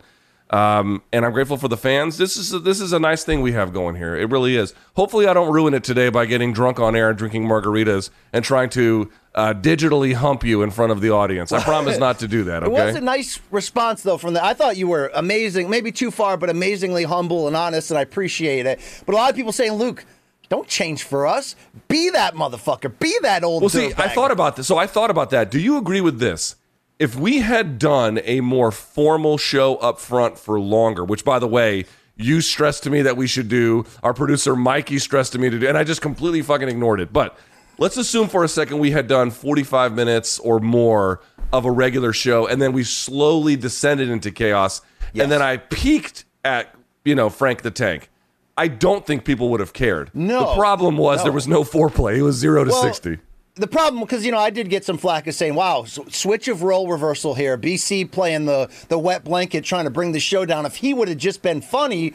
um 0.54 1.02
and 1.12 1.24
I'm 1.24 1.32
grateful 1.32 1.56
for 1.56 1.66
the 1.66 1.76
fans. 1.76 2.16
This 2.16 2.36
is 2.36 2.52
a, 2.52 2.60
this 2.60 2.80
is 2.80 2.92
a 2.92 2.98
nice 3.00 3.24
thing 3.24 3.42
we 3.42 3.52
have 3.52 3.72
going 3.72 3.96
here. 3.96 4.14
It 4.14 4.30
really 4.30 4.56
is. 4.56 4.72
Hopefully, 4.94 5.26
I 5.26 5.34
don't 5.34 5.52
ruin 5.52 5.74
it 5.74 5.82
today 5.82 6.10
by 6.10 6.26
getting 6.26 6.52
drunk 6.52 6.78
on 6.78 6.94
air 6.94 7.08
and 7.08 7.18
drinking 7.18 7.46
margaritas 7.46 8.10
and 8.32 8.44
trying 8.44 8.70
to 8.70 9.10
uh, 9.34 9.52
digitally 9.52 10.14
hump 10.14 10.44
you 10.44 10.62
in 10.62 10.70
front 10.70 10.92
of 10.92 11.00
the 11.00 11.10
audience. 11.10 11.50
I 11.50 11.60
promise 11.60 11.98
not 11.98 12.20
to 12.20 12.28
do 12.28 12.44
that. 12.44 12.62
Okay. 12.64 12.82
It 12.82 12.86
was 12.86 12.96
a 12.96 13.00
nice 13.00 13.40
response 13.50 14.02
though 14.02 14.16
from 14.16 14.32
the 14.34 14.44
I 14.44 14.54
thought 14.54 14.76
you 14.76 14.86
were 14.86 15.10
amazing, 15.14 15.68
maybe 15.68 15.90
too 15.90 16.10
far, 16.10 16.36
but 16.36 16.48
amazingly 16.50 17.02
humble 17.04 17.46
and 17.48 17.56
honest, 17.56 17.90
and 17.90 17.98
I 17.98 18.02
appreciate 18.02 18.64
it. 18.64 18.80
But 19.04 19.14
a 19.14 19.16
lot 19.16 19.30
of 19.30 19.36
people 19.36 19.52
saying, 19.52 19.72
Luke, 19.72 20.04
don't 20.48 20.68
change 20.68 21.02
for 21.02 21.26
us. 21.26 21.56
Be 21.88 22.10
that 22.10 22.34
motherfucker. 22.34 22.96
Be 22.98 23.14
that 23.22 23.42
old 23.42 23.62
Well, 23.62 23.70
see, 23.70 23.92
I 23.98 24.08
thought 24.08 24.30
about 24.30 24.56
this. 24.56 24.66
So 24.66 24.78
I 24.78 24.86
thought 24.86 25.10
about 25.10 25.30
that. 25.30 25.50
Do 25.50 25.58
you 25.58 25.76
agree 25.76 26.00
with 26.00 26.20
this? 26.20 26.56
If 27.04 27.16
we 27.16 27.40
had 27.40 27.78
done 27.78 28.18
a 28.24 28.40
more 28.40 28.70
formal 28.70 29.36
show 29.36 29.76
up 29.76 30.00
front 30.00 30.38
for 30.38 30.58
longer, 30.58 31.04
which, 31.04 31.22
by 31.22 31.38
the 31.38 31.46
way, 31.46 31.84
you 32.16 32.40
stressed 32.40 32.82
to 32.84 32.90
me 32.90 33.02
that 33.02 33.14
we 33.14 33.26
should 33.26 33.46
do, 33.46 33.84
our 34.02 34.14
producer 34.14 34.56
Mikey 34.56 34.98
stressed 34.98 35.32
to 35.32 35.38
me 35.38 35.50
to 35.50 35.58
do, 35.58 35.68
and 35.68 35.76
I 35.76 35.84
just 35.84 36.00
completely 36.00 36.40
fucking 36.40 36.66
ignored 36.66 37.00
it. 37.00 37.12
But 37.12 37.36
let's 37.76 37.98
assume 37.98 38.28
for 38.28 38.42
a 38.42 38.48
second 38.48 38.78
we 38.78 38.92
had 38.92 39.06
done 39.06 39.30
45 39.30 39.92
minutes 39.92 40.38
or 40.38 40.60
more 40.60 41.20
of 41.52 41.66
a 41.66 41.70
regular 41.70 42.14
show, 42.14 42.46
and 42.46 42.62
then 42.62 42.72
we 42.72 42.84
slowly 42.84 43.54
descended 43.54 44.08
into 44.08 44.30
chaos, 44.30 44.80
and 45.14 45.30
then 45.30 45.42
I 45.42 45.58
peaked 45.58 46.24
at, 46.42 46.74
you 47.04 47.14
know, 47.14 47.28
Frank 47.28 47.60
the 47.60 47.70
Tank. 47.70 48.08
I 48.56 48.68
don't 48.68 49.06
think 49.06 49.26
people 49.26 49.50
would 49.50 49.60
have 49.60 49.74
cared. 49.74 50.10
No. 50.14 50.40
The 50.40 50.54
problem 50.54 50.96
was 50.96 51.18
No. 51.18 51.24
there 51.24 51.32
was 51.32 51.46
no 51.46 51.64
foreplay. 51.64 52.16
It 52.16 52.22
was 52.22 52.36
zero 52.36 52.64
to 52.64 52.70
Well, 52.70 52.82
60. 52.82 53.18
The 53.56 53.68
problem, 53.68 54.02
because 54.02 54.26
you 54.26 54.32
know, 54.32 54.38
I 54.38 54.50
did 54.50 54.68
get 54.68 54.84
some 54.84 54.98
flack 54.98 55.28
of 55.28 55.34
saying, 55.34 55.54
"Wow, 55.54 55.84
switch 55.84 56.48
of 56.48 56.64
role 56.64 56.88
reversal 56.88 57.34
here." 57.34 57.56
BC 57.56 58.04
playing 58.04 58.46
the 58.46 58.68
the 58.88 58.98
wet 58.98 59.22
blanket, 59.22 59.62
trying 59.62 59.84
to 59.84 59.90
bring 59.90 60.10
the 60.10 60.18
show 60.18 60.44
down. 60.44 60.66
If 60.66 60.76
he 60.76 60.92
would 60.92 61.06
have 61.06 61.18
just 61.18 61.40
been 61.40 61.60
funny, 61.60 62.14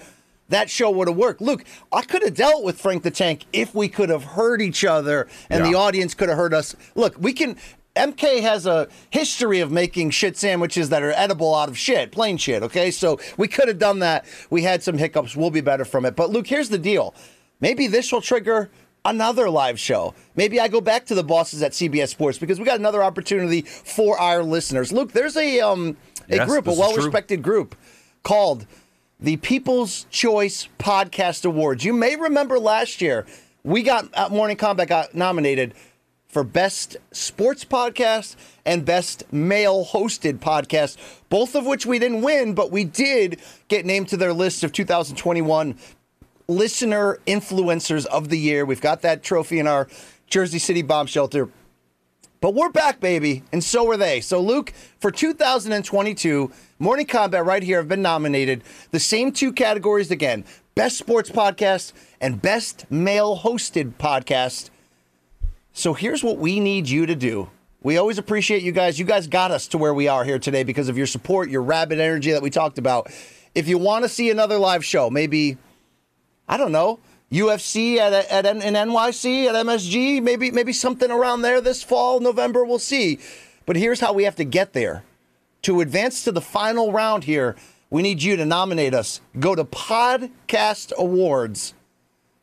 that 0.50 0.70
show 0.70 0.92
would 0.92 1.08
have 1.08 1.16
worked. 1.16 1.40
Luke, 1.40 1.64
I 1.94 2.02
could 2.02 2.24
have 2.24 2.34
dealt 2.34 2.66
with 2.66 2.82
Frank 2.82 3.04
the 3.04 3.12
Tank 3.12 3.46
if 3.54 3.74
we 3.74 3.88
could 3.88 4.10
have 4.10 4.24
heard 4.26 4.62
each 4.62 4.84
other 4.84 5.30
and 5.50 5.66
the 5.66 5.76
audience 5.76 6.14
could 6.14 6.28
have 6.28 6.38
heard 6.38 6.54
us. 6.54 6.76
Look, 6.96 7.16
we 7.18 7.32
can. 7.32 7.56
MK 7.96 8.42
has 8.42 8.66
a 8.66 8.90
history 9.10 9.62
of 9.62 9.72
making 9.72 10.10
shit 10.10 10.36
sandwiches 10.38 10.90
that 10.90 11.04
are 11.04 11.12
edible 11.12 11.56
out 11.56 11.70
of 11.70 11.78
shit, 11.78 12.12
plain 12.12 12.38
shit, 12.38 12.64
okay? 12.64 12.92
So 12.92 13.20
we 13.38 13.48
could 13.48 13.68
have 13.68 13.80
done 13.80 14.00
that. 14.00 14.26
We 14.50 14.64
had 14.64 14.84
some 14.84 14.98
hiccups. 14.98 15.36
We'll 15.36 15.52
be 15.52 15.62
better 15.62 15.86
from 15.86 16.06
it. 16.06 16.16
But 16.16 16.30
Luke, 16.30 16.48
here's 16.48 16.70
the 16.70 16.78
deal. 16.78 17.16
Maybe 17.62 17.88
this 17.88 18.12
will 18.12 18.22
trigger 18.22 18.70
another 19.06 19.50
live 19.50 19.80
show. 19.80 20.14
Maybe 20.36 20.60
I 20.60 20.68
go 20.68 20.82
back 20.82 21.06
to 21.08 21.16
the 21.16 21.24
bosses 21.24 21.62
at 21.64 21.72
CBS 21.72 22.10
Sports 22.10 22.38
because 22.38 22.60
we 22.60 22.66
got 22.66 22.80
another 22.80 23.04
opportunity 23.04 23.62
for 23.62 24.20
our 24.20 24.44
listeners. 24.44 24.92
Luke, 24.92 25.12
there's 25.12 25.38
a 25.38 25.60
um 25.62 25.98
a 26.30 26.36
Yes, 26.36 26.48
group, 26.48 26.66
a 26.68 26.70
this 26.70 26.78
is 26.78 26.86
true. 26.86 26.96
well-respected 26.96 27.42
group 27.42 27.76
called 28.24 28.66
the 29.20 29.38
People's 29.38 30.06
Choice 30.12 30.68
Podcast 30.78 31.44
Awards. 31.46 31.84
You 31.84 31.94
may 31.94 32.16
remember 32.16 32.60
last 32.60 33.02
year 33.02 33.26
we 33.64 33.84
got 33.84 34.08
uh, 34.18 34.30
Morning 34.30 34.56
Combat 34.58 34.88
got 34.88 35.16
nominated 35.16 35.74
for 36.28 36.44
best 36.44 36.96
sports 37.12 37.66
podcast 37.66 38.36
and 38.64 38.86
best 38.86 39.24
male 39.34 39.84
hosted 39.84 40.38
podcast, 40.38 40.96
both 41.30 41.56
of 41.56 41.66
which 41.66 41.88
we 41.88 41.98
didn't 41.98 42.22
win, 42.22 42.54
but 42.54 42.70
we 42.72 42.84
did 42.84 43.40
get 43.68 43.84
named 43.86 44.08
to 44.10 44.16
their 44.18 44.32
list 44.32 44.64
of 44.64 44.72
2021 44.72 45.76
listener 46.50 47.20
influencers 47.28 48.06
of 48.08 48.30
the 48.30 48.38
year. 48.38 48.66
We've 48.66 48.82
got 48.82 49.04
that 49.04 49.22
trophy 49.24 49.60
in 49.60 49.68
our 49.68 49.88
Jersey 50.28 50.60
City 50.60 50.82
bomb 50.82 51.06
shelter. 51.06 51.50
But 52.42 52.54
we're 52.54 52.70
back, 52.70 53.00
baby, 53.00 53.44
and 53.52 53.64
so 53.64 53.90
are 53.92 53.98
they. 53.98 54.22
So, 54.22 54.42
Luke, 54.42 54.74
for 55.00 55.12
2022, 55.12 56.52
Morning 56.80 57.06
Combat 57.06 57.46
right 57.46 57.62
here 57.62 57.78
have 57.78 57.90
been 57.90 58.02
nominated. 58.02 58.64
The 58.92 59.00
same 59.00 59.32
two 59.32 59.54
categories 59.54 60.10
again 60.10 60.44
Best 60.74 60.98
Sports 60.98 61.30
Podcast 61.30 61.94
and 62.20 62.42
Best 62.42 62.90
Male 62.90 63.38
Hosted 63.38 63.94
Podcast. 63.96 64.70
So, 65.74 65.94
here's 65.94 66.24
what 66.24 66.38
we 66.38 66.60
need 66.60 66.90
you 66.90 67.06
to 67.06 67.16
do. 67.16 67.50
We 67.84 67.98
always 67.98 68.18
appreciate 68.18 68.64
you 68.64 68.72
guys. 68.72 68.98
You 68.98 69.06
guys 69.06 69.28
got 69.28 69.52
us 69.52 69.68
to 69.68 69.78
where 69.78 69.94
we 69.94 70.08
are 70.08 70.24
here 70.24 70.40
today 70.40 70.64
because 70.64 70.90
of 70.90 70.98
your 70.98 71.08
support, 71.08 71.50
your 71.50 71.62
rabid 71.62 72.00
energy 72.00 72.32
that 72.32 72.42
we 72.42 72.50
talked 72.50 72.78
about. 72.78 73.12
If 73.54 73.68
you 73.68 73.78
want 73.78 74.04
to 74.04 74.10
see 74.10 74.30
another 74.30 74.58
live 74.58 74.84
show, 74.86 75.10
maybe 75.10 75.58
I 76.50 76.58
don't 76.58 76.72
know. 76.72 77.00
UFC 77.32 77.98
at, 77.98 78.12
at 78.12 78.46
in 78.48 78.74
NYC 78.74 79.46
at 79.46 79.54
MSG, 79.54 80.22
maybe 80.22 80.50
maybe 80.50 80.74
something 80.74 81.12
around 81.12 81.44
there 81.44 81.62
this 81.62 81.84
fall, 81.84 82.20
November. 82.20 82.66
We'll 82.66 82.80
see. 82.80 83.20
But 83.68 83.76
here's 83.76 84.00
how 84.00 84.14
we 84.14 84.24
have 84.24 84.36
to 84.38 84.44
get 84.44 84.74
there. 84.74 85.04
To 85.64 85.82
advance 85.82 86.24
to 86.24 86.32
the 86.32 86.42
final 86.42 86.92
round 86.92 87.26
here, 87.26 87.56
we 87.92 88.02
need 88.02 88.24
you 88.24 88.36
to 88.36 88.46
nominate 88.46 88.96
us. 88.96 89.22
Go 89.40 89.54
to 89.54 89.64
Podcast 89.64 90.92
Awards 90.94 91.76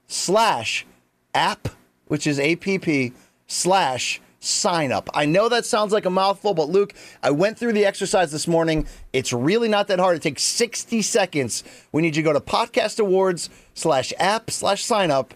slash 0.07 0.87
app, 1.35 1.69
which 2.07 2.29
is 2.29 2.39
APP 2.39 3.13
slash 3.49 4.21
sign 4.39 4.93
up. 4.93 5.11
I 5.15 5.25
know 5.25 5.49
that 5.49 5.67
sounds 5.67 5.93
like 5.93 6.05
a 6.05 6.11
mouthful, 6.11 6.55
but 6.55 6.69
Luke, 6.69 6.95
I 7.23 7.33
went 7.33 7.59
through 7.59 7.73
the 7.73 7.85
exercise 7.85 8.31
this 8.31 8.47
morning. 8.47 8.87
It's 9.13 9.33
really 9.33 9.69
not 9.69 9.89
that 9.89 9.99
hard. 9.99 10.17
It 10.17 10.23
takes 10.23 10.43
60 10.45 11.03
seconds. 11.03 11.65
We 11.91 12.03
need 12.03 12.15
you 12.15 12.23
to 12.23 12.29
go 12.29 12.33
to 12.33 12.41
Podcast 12.41 13.01
Awards 13.01 13.51
slash 13.77 14.13
app 14.19 14.51
slash 14.51 14.83
sign 14.83 15.13
up, 15.13 15.33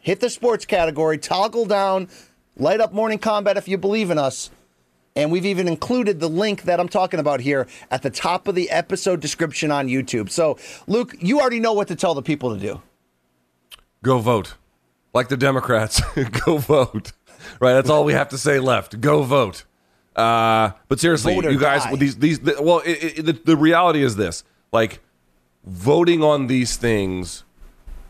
hit 0.00 0.20
the 0.20 0.28
sports 0.28 0.66
category, 0.66 1.16
toggle 1.16 1.64
down, 1.64 2.08
light 2.56 2.80
up 2.80 2.92
morning 2.92 3.18
combat 3.18 3.56
if 3.56 3.66
you 3.66 3.78
believe 3.78 4.10
in 4.10 4.18
us. 4.18 4.50
And 5.16 5.32
we've 5.32 5.46
even 5.46 5.66
included 5.66 6.20
the 6.20 6.28
link 6.28 6.62
that 6.62 6.78
I'm 6.78 6.88
talking 6.88 7.18
about 7.18 7.40
here 7.40 7.66
at 7.90 8.02
the 8.02 8.10
top 8.10 8.46
of 8.46 8.54
the 8.54 8.70
episode 8.70 9.20
description 9.20 9.72
on 9.72 9.88
YouTube. 9.88 10.30
So, 10.30 10.58
Luke, 10.86 11.16
you 11.18 11.40
already 11.40 11.58
know 11.58 11.72
what 11.72 11.88
to 11.88 11.96
tell 11.96 12.14
the 12.14 12.22
people 12.22 12.54
to 12.54 12.60
do. 12.60 12.82
Go 14.02 14.18
vote. 14.18 14.54
Like 15.14 15.28
the 15.28 15.36
Democrats, 15.36 16.00
go 16.44 16.58
vote. 16.58 17.12
Right, 17.60 17.72
that's 17.72 17.88
all 17.88 18.04
we 18.04 18.12
have 18.12 18.28
to 18.28 18.38
say 18.38 18.60
left. 18.60 19.00
Go 19.00 19.22
vote. 19.22 19.64
Uh, 20.14 20.72
but 20.88 21.00
seriously, 21.00 21.34
you 21.34 21.58
guys, 21.58 21.84
die. 21.84 21.96
these 21.96 22.16
these 22.18 22.40
the, 22.40 22.56
well, 22.60 22.80
it, 22.84 23.18
it, 23.18 23.24
the, 23.24 23.32
the 23.32 23.56
reality 23.56 24.02
is 24.02 24.16
this: 24.16 24.44
like 24.72 25.00
voting 25.68 26.22
on 26.22 26.46
these 26.46 26.76
things, 26.76 27.44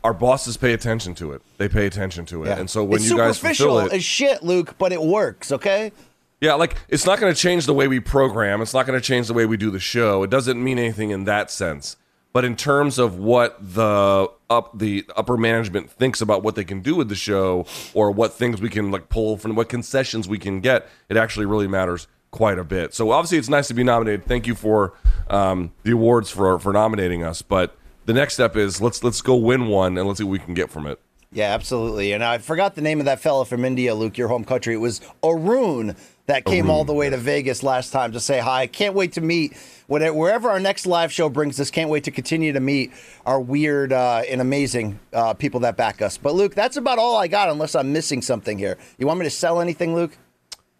our 0.04 0.14
bosses 0.14 0.56
pay 0.56 0.72
attention 0.72 1.14
to 1.16 1.32
it. 1.32 1.42
They 1.58 1.68
pay 1.68 1.86
attention 1.86 2.24
to 2.26 2.44
it, 2.44 2.58
and 2.58 2.70
so 2.70 2.84
when 2.84 3.00
it's 3.00 3.10
you 3.10 3.16
guys 3.16 3.38
fulfill 3.38 3.80
it, 3.80 3.92
as 3.92 4.04
shit, 4.04 4.42
Luke, 4.42 4.76
but 4.78 4.92
it 4.92 5.02
works, 5.02 5.52
okay? 5.52 5.92
yeah, 6.40 6.54
like 6.54 6.76
it's 6.88 7.04
not 7.04 7.18
going 7.18 7.32
to 7.32 7.38
change 7.38 7.66
the 7.66 7.74
way 7.74 7.88
we 7.88 8.00
program. 8.00 8.62
It's 8.62 8.74
not 8.74 8.86
going 8.86 8.98
to 8.98 9.04
change 9.04 9.26
the 9.26 9.34
way 9.34 9.46
we 9.46 9.56
do 9.56 9.70
the 9.70 9.80
show. 9.80 10.22
It 10.22 10.30
doesn't 10.30 10.62
mean 10.62 10.78
anything 10.78 11.10
in 11.10 11.24
that 11.24 11.50
sense. 11.50 11.96
But 12.32 12.44
in 12.44 12.56
terms 12.56 12.98
of 12.98 13.18
what 13.18 13.56
the 13.60 14.30
up 14.48 14.78
the 14.78 15.04
upper 15.16 15.36
management 15.36 15.90
thinks 15.90 16.20
about 16.20 16.42
what 16.42 16.54
they 16.54 16.64
can 16.64 16.80
do 16.80 16.94
with 16.94 17.08
the 17.08 17.14
show, 17.16 17.66
or 17.94 18.10
what 18.10 18.34
things 18.34 18.60
we 18.60 18.68
can 18.68 18.90
like 18.90 19.08
pull 19.08 19.36
from, 19.36 19.56
what 19.56 19.68
concessions 19.68 20.28
we 20.28 20.38
can 20.38 20.60
get, 20.60 20.88
it 21.08 21.16
actually 21.16 21.46
really 21.46 21.66
matters 21.66 22.06
quite 22.30 22.58
a 22.58 22.64
bit. 22.64 22.94
So 22.94 23.10
obviously, 23.10 23.38
it's 23.38 23.48
nice 23.48 23.68
to 23.68 23.74
be 23.74 23.84
nominated. 23.84 24.26
Thank 24.26 24.46
you 24.46 24.54
for 24.54 24.94
um, 25.28 25.72
the 25.82 25.92
awards 25.92 26.30
for 26.30 26.58
for 26.58 26.72
nominating 26.72 27.22
us. 27.22 27.42
But 27.42 27.76
the 28.06 28.12
next 28.12 28.34
step 28.34 28.56
is 28.56 28.80
let's 28.80 29.02
let's 29.04 29.22
go 29.22 29.36
win 29.36 29.68
one 29.68 29.98
and 29.98 30.06
let's 30.06 30.18
see 30.18 30.24
what 30.24 30.32
we 30.32 30.38
can 30.38 30.54
get 30.54 30.70
from 30.70 30.86
it. 30.86 31.00
Yeah, 31.30 31.52
absolutely. 31.52 32.12
And 32.12 32.24
I 32.24 32.38
forgot 32.38 32.74
the 32.74 32.80
name 32.80 33.00
of 33.00 33.04
that 33.04 33.20
fella 33.20 33.44
from 33.44 33.64
India, 33.64 33.94
Luke, 33.94 34.16
your 34.16 34.28
home 34.28 34.44
country. 34.44 34.72
It 34.72 34.78
was 34.78 35.02
Arun 35.22 35.94
that 36.24 36.44
came 36.44 36.70
all 36.70 36.84
the 36.84 36.94
way 36.94 37.10
to 37.10 37.16
Vegas 37.18 37.62
last 37.62 37.90
time 37.90 38.12
to 38.12 38.20
say 38.20 38.38
hi. 38.38 38.66
Can't 38.66 38.94
wait 38.94 39.12
to 39.12 39.20
meet 39.20 39.54
whatever, 39.88 40.16
wherever 40.16 40.50
our 40.50 40.60
next 40.60 40.86
live 40.86 41.12
show 41.12 41.28
brings 41.28 41.60
us. 41.60 41.70
Can't 41.70 41.90
wait 41.90 42.04
to 42.04 42.10
continue 42.10 42.52
to 42.52 42.60
meet 42.60 42.92
our 43.26 43.40
weird 43.40 43.92
uh, 43.92 44.22
and 44.28 44.40
amazing 44.40 45.00
uh, 45.12 45.34
people 45.34 45.60
that 45.60 45.76
back 45.76 46.00
us. 46.00 46.16
But 46.16 46.34
Luke, 46.34 46.54
that's 46.54 46.78
about 46.78 46.98
all 46.98 47.16
I 47.16 47.28
got, 47.28 47.50
unless 47.50 47.74
I'm 47.74 47.92
missing 47.92 48.22
something 48.22 48.58
here. 48.58 48.78
You 48.98 49.06
want 49.06 49.18
me 49.18 49.24
to 49.24 49.30
sell 49.30 49.60
anything, 49.60 49.94
Luke? 49.94 50.16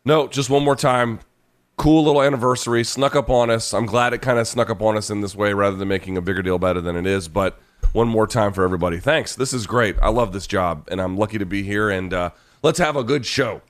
No, 0.04 0.28
just 0.28 0.48
one 0.48 0.64
more 0.64 0.76
time. 0.76 1.20
Cool 1.78 2.04
little 2.04 2.22
anniversary 2.22 2.82
snuck 2.82 3.14
up 3.14 3.30
on 3.30 3.50
us. 3.50 3.72
I'm 3.72 3.86
glad 3.86 4.12
it 4.12 4.18
kind 4.18 4.40
of 4.40 4.48
snuck 4.48 4.68
up 4.68 4.82
on 4.82 4.96
us 4.96 5.10
in 5.10 5.20
this 5.20 5.36
way 5.36 5.52
rather 5.52 5.76
than 5.76 5.86
making 5.86 6.16
a 6.16 6.20
bigger 6.20 6.42
deal 6.42 6.56
it 6.56 6.80
than 6.82 6.96
it 6.96 7.06
is. 7.06 7.28
But 7.28 7.56
one 7.92 8.08
more 8.08 8.26
time 8.26 8.52
for 8.52 8.64
everybody. 8.64 8.98
Thanks. 8.98 9.36
This 9.36 9.52
is 9.52 9.68
great. 9.68 9.94
I 10.02 10.08
love 10.08 10.32
this 10.32 10.48
job 10.48 10.88
and 10.90 11.00
I'm 11.00 11.16
lucky 11.16 11.38
to 11.38 11.46
be 11.46 11.62
here. 11.62 11.88
And 11.88 12.12
uh, 12.12 12.30
let's 12.64 12.80
have 12.80 12.96
a 12.96 13.04
good 13.04 13.24
show. 13.24 13.62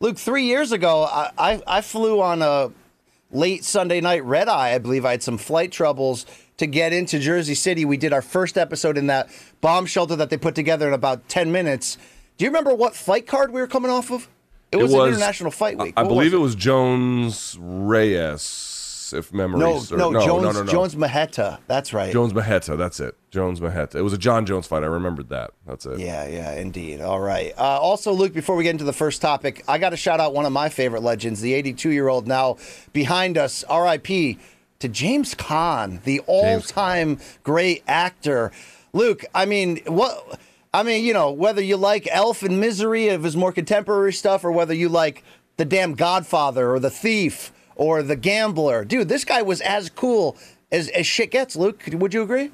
Luke, 0.00 0.18
three 0.18 0.46
years 0.46 0.72
ago, 0.72 1.04
I, 1.04 1.30
I, 1.38 1.62
I 1.64 1.80
flew 1.80 2.20
on 2.20 2.42
a 2.42 2.72
late 3.30 3.62
Sunday 3.62 4.00
night 4.00 4.24
red 4.24 4.48
eye. 4.48 4.74
I 4.74 4.78
believe 4.78 5.04
I 5.04 5.12
had 5.12 5.22
some 5.22 5.38
flight 5.38 5.70
troubles 5.70 6.26
to 6.56 6.66
get 6.66 6.92
into 6.92 7.20
Jersey 7.20 7.54
City. 7.54 7.84
We 7.84 7.96
did 7.96 8.12
our 8.12 8.20
first 8.20 8.58
episode 8.58 8.98
in 8.98 9.06
that 9.06 9.28
bomb 9.60 9.86
shelter 9.86 10.16
that 10.16 10.28
they 10.28 10.36
put 10.36 10.56
together 10.56 10.88
in 10.88 10.92
about 10.92 11.28
10 11.28 11.52
minutes. 11.52 11.98
Do 12.36 12.44
you 12.44 12.50
remember 12.50 12.74
what 12.74 12.96
flight 12.96 13.28
card 13.28 13.52
we 13.52 13.60
were 13.60 13.68
coming 13.68 13.92
off 13.92 14.10
of? 14.10 14.28
It 14.74 14.82
was, 14.82 14.92
an 14.94 15.08
International 15.08 15.50
Fight 15.50 15.78
Week. 15.78 15.94
I 15.96 16.02
What 16.02 16.08
believe 16.08 16.32
was 16.32 16.40
it 16.40 16.42
was 16.42 16.54
Jones 16.56 17.56
Reyes, 17.60 19.12
if 19.16 19.32
memory 19.32 19.60
No, 19.60 19.78
serves. 19.78 19.90
no, 19.92 20.12
Jones, 20.12 20.42
no, 20.42 20.52
no, 20.52 20.62
no. 20.62 20.72
Jones 20.72 20.94
Marreta. 20.96 21.58
That's 21.66 21.92
right. 21.92 22.12
Jones 22.12 22.32
Marreta. 22.32 22.76
That's 22.76 23.00
it. 23.00 23.16
Jones 23.30 23.60
Marreta. 23.60 23.96
It 23.96 24.02
was 24.02 24.12
a 24.12 24.18
Jon 24.18 24.46
Jones 24.46 24.66
fight. 24.66 24.82
I 24.82 24.86
remembered 24.86 25.28
that. 25.28 25.52
That's 25.66 25.86
it. 25.86 25.98
Yeah, 26.00 26.26
yeah, 26.26 26.52
indeed. 26.54 27.00
All 27.00 27.20
right. 27.20 27.52
Uh, 27.56 27.62
also, 27.80 28.12
Luke, 28.12 28.32
before 28.32 28.56
we 28.56 28.64
get 28.64 28.70
into 28.70 28.84
the 28.84 28.92
first 28.92 29.20
topic, 29.22 29.62
I 29.68 29.78
got 29.78 29.90
to 29.90 29.96
shout 29.96 30.20
out 30.20 30.34
one 30.34 30.46
of 30.46 30.52
my 30.52 30.68
favorite 30.68 31.02
legends, 31.02 31.40
the 31.40 31.54
82 31.54 31.90
year 31.90 32.08
old 32.08 32.26
now 32.26 32.56
behind 32.92 33.36
us, 33.38 33.64
RIP, 33.70 34.38
to 34.80 34.88
James 34.88 35.34
Caan, 35.34 36.02
the 36.04 36.20
all 36.26 36.60
time 36.60 37.18
great 37.42 37.82
actor. 37.86 38.52
Luke, 38.92 39.24
I 39.34 39.44
mean, 39.46 39.78
what. 39.86 40.38
I 40.74 40.82
mean, 40.82 41.04
you 41.04 41.12
know, 41.12 41.30
whether 41.30 41.62
you 41.62 41.76
like 41.76 42.08
Elf 42.10 42.42
and 42.42 42.58
Misery 42.58 43.08
of 43.08 43.22
his 43.22 43.36
more 43.36 43.52
contemporary 43.52 44.12
stuff, 44.12 44.44
or 44.44 44.50
whether 44.50 44.74
you 44.74 44.88
like 44.88 45.22
the 45.56 45.64
damn 45.64 45.94
Godfather 45.94 46.72
or 46.72 46.80
the 46.80 46.90
Thief 46.90 47.52
or 47.76 48.02
the 48.02 48.16
Gambler, 48.16 48.84
dude, 48.84 49.08
this 49.08 49.24
guy 49.24 49.40
was 49.40 49.60
as 49.60 49.88
cool 49.88 50.36
as, 50.72 50.88
as 50.88 51.06
shit 51.06 51.30
gets. 51.30 51.54
Luke, 51.54 51.84
would 51.92 52.12
you 52.12 52.22
agree? 52.22 52.50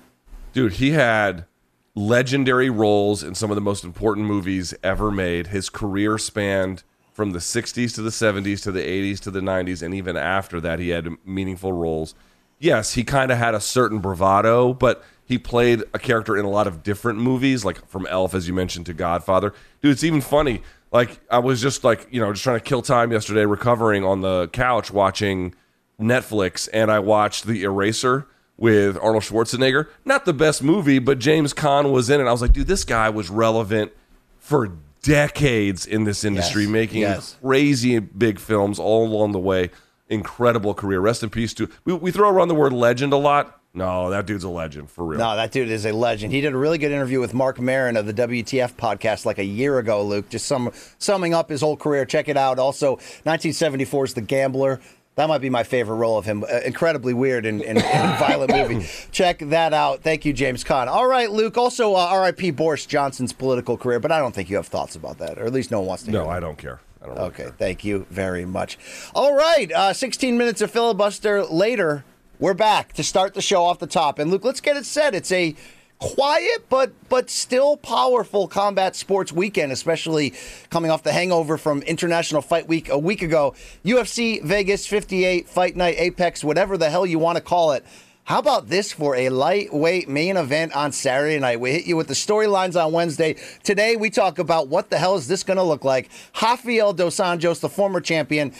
Dude, 0.53 0.75
he 0.75 0.91
had 0.91 1.47
legendary 1.95 2.69
roles 2.69 3.23
in 3.23 3.35
some 3.35 3.51
of 3.51 3.55
the 3.55 3.63
most 3.63 3.85
important 3.85 4.27
movies 4.27 4.75
ever 4.83 5.11
made. 5.11 5.47
His 5.47 5.71
career 5.71 6.19
spanned 6.19 6.83
from 7.15 7.31
the 7.31 7.39
60s 7.39 7.95
to 7.95 8.03
the 8.03 8.11
70s 8.11 8.63
to 8.65 8.71
the 8.71 8.83
80s 8.83 9.19
to 9.21 9.31
the 9.31 9.41
90s, 9.41 9.81
and 9.81 9.95
even 9.95 10.19
after 10.19 10.61
that, 10.61 10.79
he 10.79 10.91
had 10.91 11.09
meaningful 11.25 11.73
roles. 11.73 12.15
Yes, 12.59 12.93
he 12.93 13.03
kind 13.03 13.33
of 13.33 13.39
had 13.39 13.55
a 13.55 13.61
certain 13.61 14.01
bravado, 14.01 14.75
but 14.75 15.03
he 15.31 15.39
played 15.39 15.83
a 15.95 15.99
character 15.99 16.37
in 16.37 16.45
a 16.45 16.51
lot 16.51 16.67
of 16.67 16.83
different 16.83 17.19
movies, 17.21 17.65
like 17.65 17.87
from 17.89 18.05
Elf, 18.07 18.35
as 18.35 18.47
you 18.49 18.53
mentioned, 18.53 18.85
to 18.87 18.93
Godfather. 18.93 19.55
Dude, 19.81 19.93
it's 19.93 20.05
even 20.05 20.21
funny. 20.21 20.61
Like, 20.93 21.21
I 21.31 21.39
was 21.39 21.63
just 21.63 21.85
like, 21.85 22.09
you 22.11 22.21
know, 22.21 22.33
just 22.33 22.43
trying 22.43 22.59
to 22.59 22.65
kill 22.65 22.83
time 22.83 23.13
yesterday, 23.13 23.45
recovering 23.47 24.05
on 24.05 24.23
the 24.23 24.49
couch 24.49 24.91
watching 24.91 25.55
Netflix, 26.01 26.69
and 26.73 26.91
I 26.91 26.99
watched 26.99 27.47
The 27.47 27.63
Eraser 27.63 28.27
with 28.57 28.99
Arnold 29.01 29.23
Schwarzenegger. 29.23 29.87
Not 30.05 30.25
the 30.25 30.33
best 30.33 30.63
movie, 30.63 30.99
but 30.99 31.19
James 31.19 31.55
Caan 31.55 31.93
was 31.93 32.11
in 32.11 32.21
it. 32.21 32.25
I 32.25 32.33
was 32.33 32.43
like, 32.43 32.53
dude, 32.53 32.67
this 32.67 32.85
guy 32.85 33.09
was 33.09 33.31
relevant 33.31 33.93
for 34.39 34.73
decades 35.03 35.87
in 35.87 36.05
this 36.05 36.25
industry, 36.25 36.63
Yes, 36.65 36.71
making 36.71 37.01
yes. 37.03 37.37
crazy 37.41 37.99
big 38.01 38.39
films 38.41 38.79
all 38.79 39.07
along 39.07 39.33
the 39.33 39.39
way. 39.39 39.71
Incredible 40.09 40.75
career. 40.75 40.99
Rest 41.01 41.23
in 41.23 41.31
peace 41.31 41.55
to. 41.55 41.71
We, 41.85 41.93
we 41.95 42.11
throw 42.11 42.29
around 42.29 42.49
the 42.49 42.55
word 42.57 42.73
legend 42.73 43.13
a 43.13 43.17
lot. 43.17 43.60
No, 43.73 44.11
that 44.11 44.27
dude's 44.27 44.43
a 44.43 44.49
legend 44.49 44.91
for 44.91 45.05
real. 45.05 45.21
No, 45.21 45.37
that 45.37 45.53
dude 45.53 45.69
is 45.71 45.87
a 45.87 45.93
legend. 45.93 46.33
He 46.33 46.41
did 46.41 46.53
a 46.53 46.57
really 46.57 46.77
good 46.79 46.91
interview 46.91 47.21
with 47.21 47.33
Marc 47.35 47.61
Maron 47.61 47.97
of 47.97 48.05
the 48.07 48.13
WTF 48.13 48.75
podcast 48.75 49.25
like 49.25 49.39
a 49.39 49.45
year 49.45 49.79
ago, 49.79 50.03
Luke. 50.03 50.29
Just 50.29 50.47
sum, 50.47 50.73
summing 50.99 51.35
up 51.35 51.49
his 51.51 51.61
whole 51.61 51.77
career. 51.77 52.05
Check 52.05 52.29
it 52.29 52.37
out. 52.37 52.59
Also, 52.59 52.97
1974's 53.25 54.15
The 54.15 54.21
Gambler. 54.23 54.81
That 55.17 55.29
might 55.29 55.41
be 55.41 55.51
my 55.51 55.65
favorite 55.65 55.97
role 55.97 56.17
of 56.19 56.25
him. 56.25 56.45
Uh, 56.45 56.61
incredibly 56.65 57.13
weird 57.15 57.45
and, 57.47 57.63
and, 57.63 57.79
and 57.79 58.19
violent 58.19 58.51
movie. 58.53 58.87
Check 59.13 59.39
that 59.41 59.73
out. 59.75 60.03
Thank 60.03 60.25
you, 60.25 60.33
James 60.33 60.65
Caan. 60.65 60.87
All 60.89 61.07
right, 61.07 61.31
Luke. 61.31 61.59
Also, 61.59 61.95
uh, 61.95 61.99
R.I.P. 62.11 62.53
Boris 62.53 62.87
Johnson's 62.87 63.33
political 63.33 63.77
career, 63.77 64.01
but 64.01 64.11
I 64.11 64.19
don't 64.19 64.35
think 64.35 64.51
you 64.51 64.57
have 64.57 64.67
thoughts 64.69 64.97
about 64.97 65.19
that, 65.19 65.39
or 65.39 65.45
at 65.47 65.53
least 65.53 65.71
no 65.71 65.81
one 65.81 65.89
wants 65.89 66.05
to. 66.05 66.11
hear 66.11 66.23
No. 66.23 66.29
I 66.31 66.41
don't 66.41 66.57
care. 66.59 66.81
I 67.03 67.07
don't 67.07 67.15
really 67.17 67.29
Okay, 67.29 67.43
care. 67.45 67.53
thank 67.59 67.85
you 67.85 68.07
very 68.11 68.45
much. 68.45 68.79
All 69.15 69.35
right, 69.35 69.71
uh, 69.73 69.93
16 69.93 70.37
minutes 70.39 70.61
of 70.61 70.71
filibuster 70.71 71.45
later, 71.45 72.05
we're 72.41 72.55
back 72.55 72.95
to 72.95 73.05
start 73.05 73.35
the 73.35 73.43
show 73.43 73.65
off 73.65 73.79
the 73.79 73.87
top. 73.87 74.19
And 74.19 74.31
Luke, 74.31 74.45
let's 74.45 74.63
get 74.63 74.77
it 74.77 74.87
set. 74.87 75.15
It's 75.15 75.31
a 75.31 75.55
quiet 75.99 76.65
but 76.71 76.91
but 77.11 77.29
still 77.29 77.77
powerful 77.77 78.49
combat 78.49 78.97
sports 78.97 79.31
weekend, 79.31 79.71
especially 79.71 80.33
coming 80.71 80.91
off 80.91 81.03
the 81.03 81.13
hangover 81.13 81.59
from 81.59 81.83
International 81.83 82.41
Fight 82.41 82.67
Week 82.67 82.89
a 82.89 82.99
week 82.99 83.21
ago. 83.21 83.55
UFC 83.85 84.43
Vegas 84.43 84.87
58 84.87 85.49
Fight 85.49 85.77
Night 85.77 85.97
Apex, 85.99 86.43
whatever 86.43 86.79
the 86.79 86.89
hell 86.89 87.05
you 87.05 87.19
want 87.19 87.37
to 87.37 87.43
call 87.43 87.73
it. 87.73 87.85
How 88.25 88.39
about 88.39 88.69
this 88.69 88.93
for 88.93 89.17
a 89.17 89.29
lightweight 89.29 90.09
main 90.09 90.37
event 90.37 90.73
on 90.77 90.93
Saturday 90.93 91.39
night? 91.41 91.59
We 91.59 91.73
hit 91.73 91.87
you 91.87 91.97
with 91.97 92.07
the 92.07 92.15
storylines 92.15 92.81
on 92.81 92.93
Wednesday. 92.93 93.35
Today 93.65 93.97
we 93.97 94.09
talk 94.09 94.39
about 94.39 94.69
what 94.69 94.89
the 94.89 94.99
hell 94.99 95.17
is 95.17 95.27
this 95.27 95.43
going 95.43 95.57
to 95.57 95.65
look 95.65 95.85
like. 95.85 96.11
Rafael 96.41 96.93
Dos 96.93 97.17
Anjos, 97.17 97.61
the 97.61 97.69
former 97.69 98.01
champion, 98.01 98.53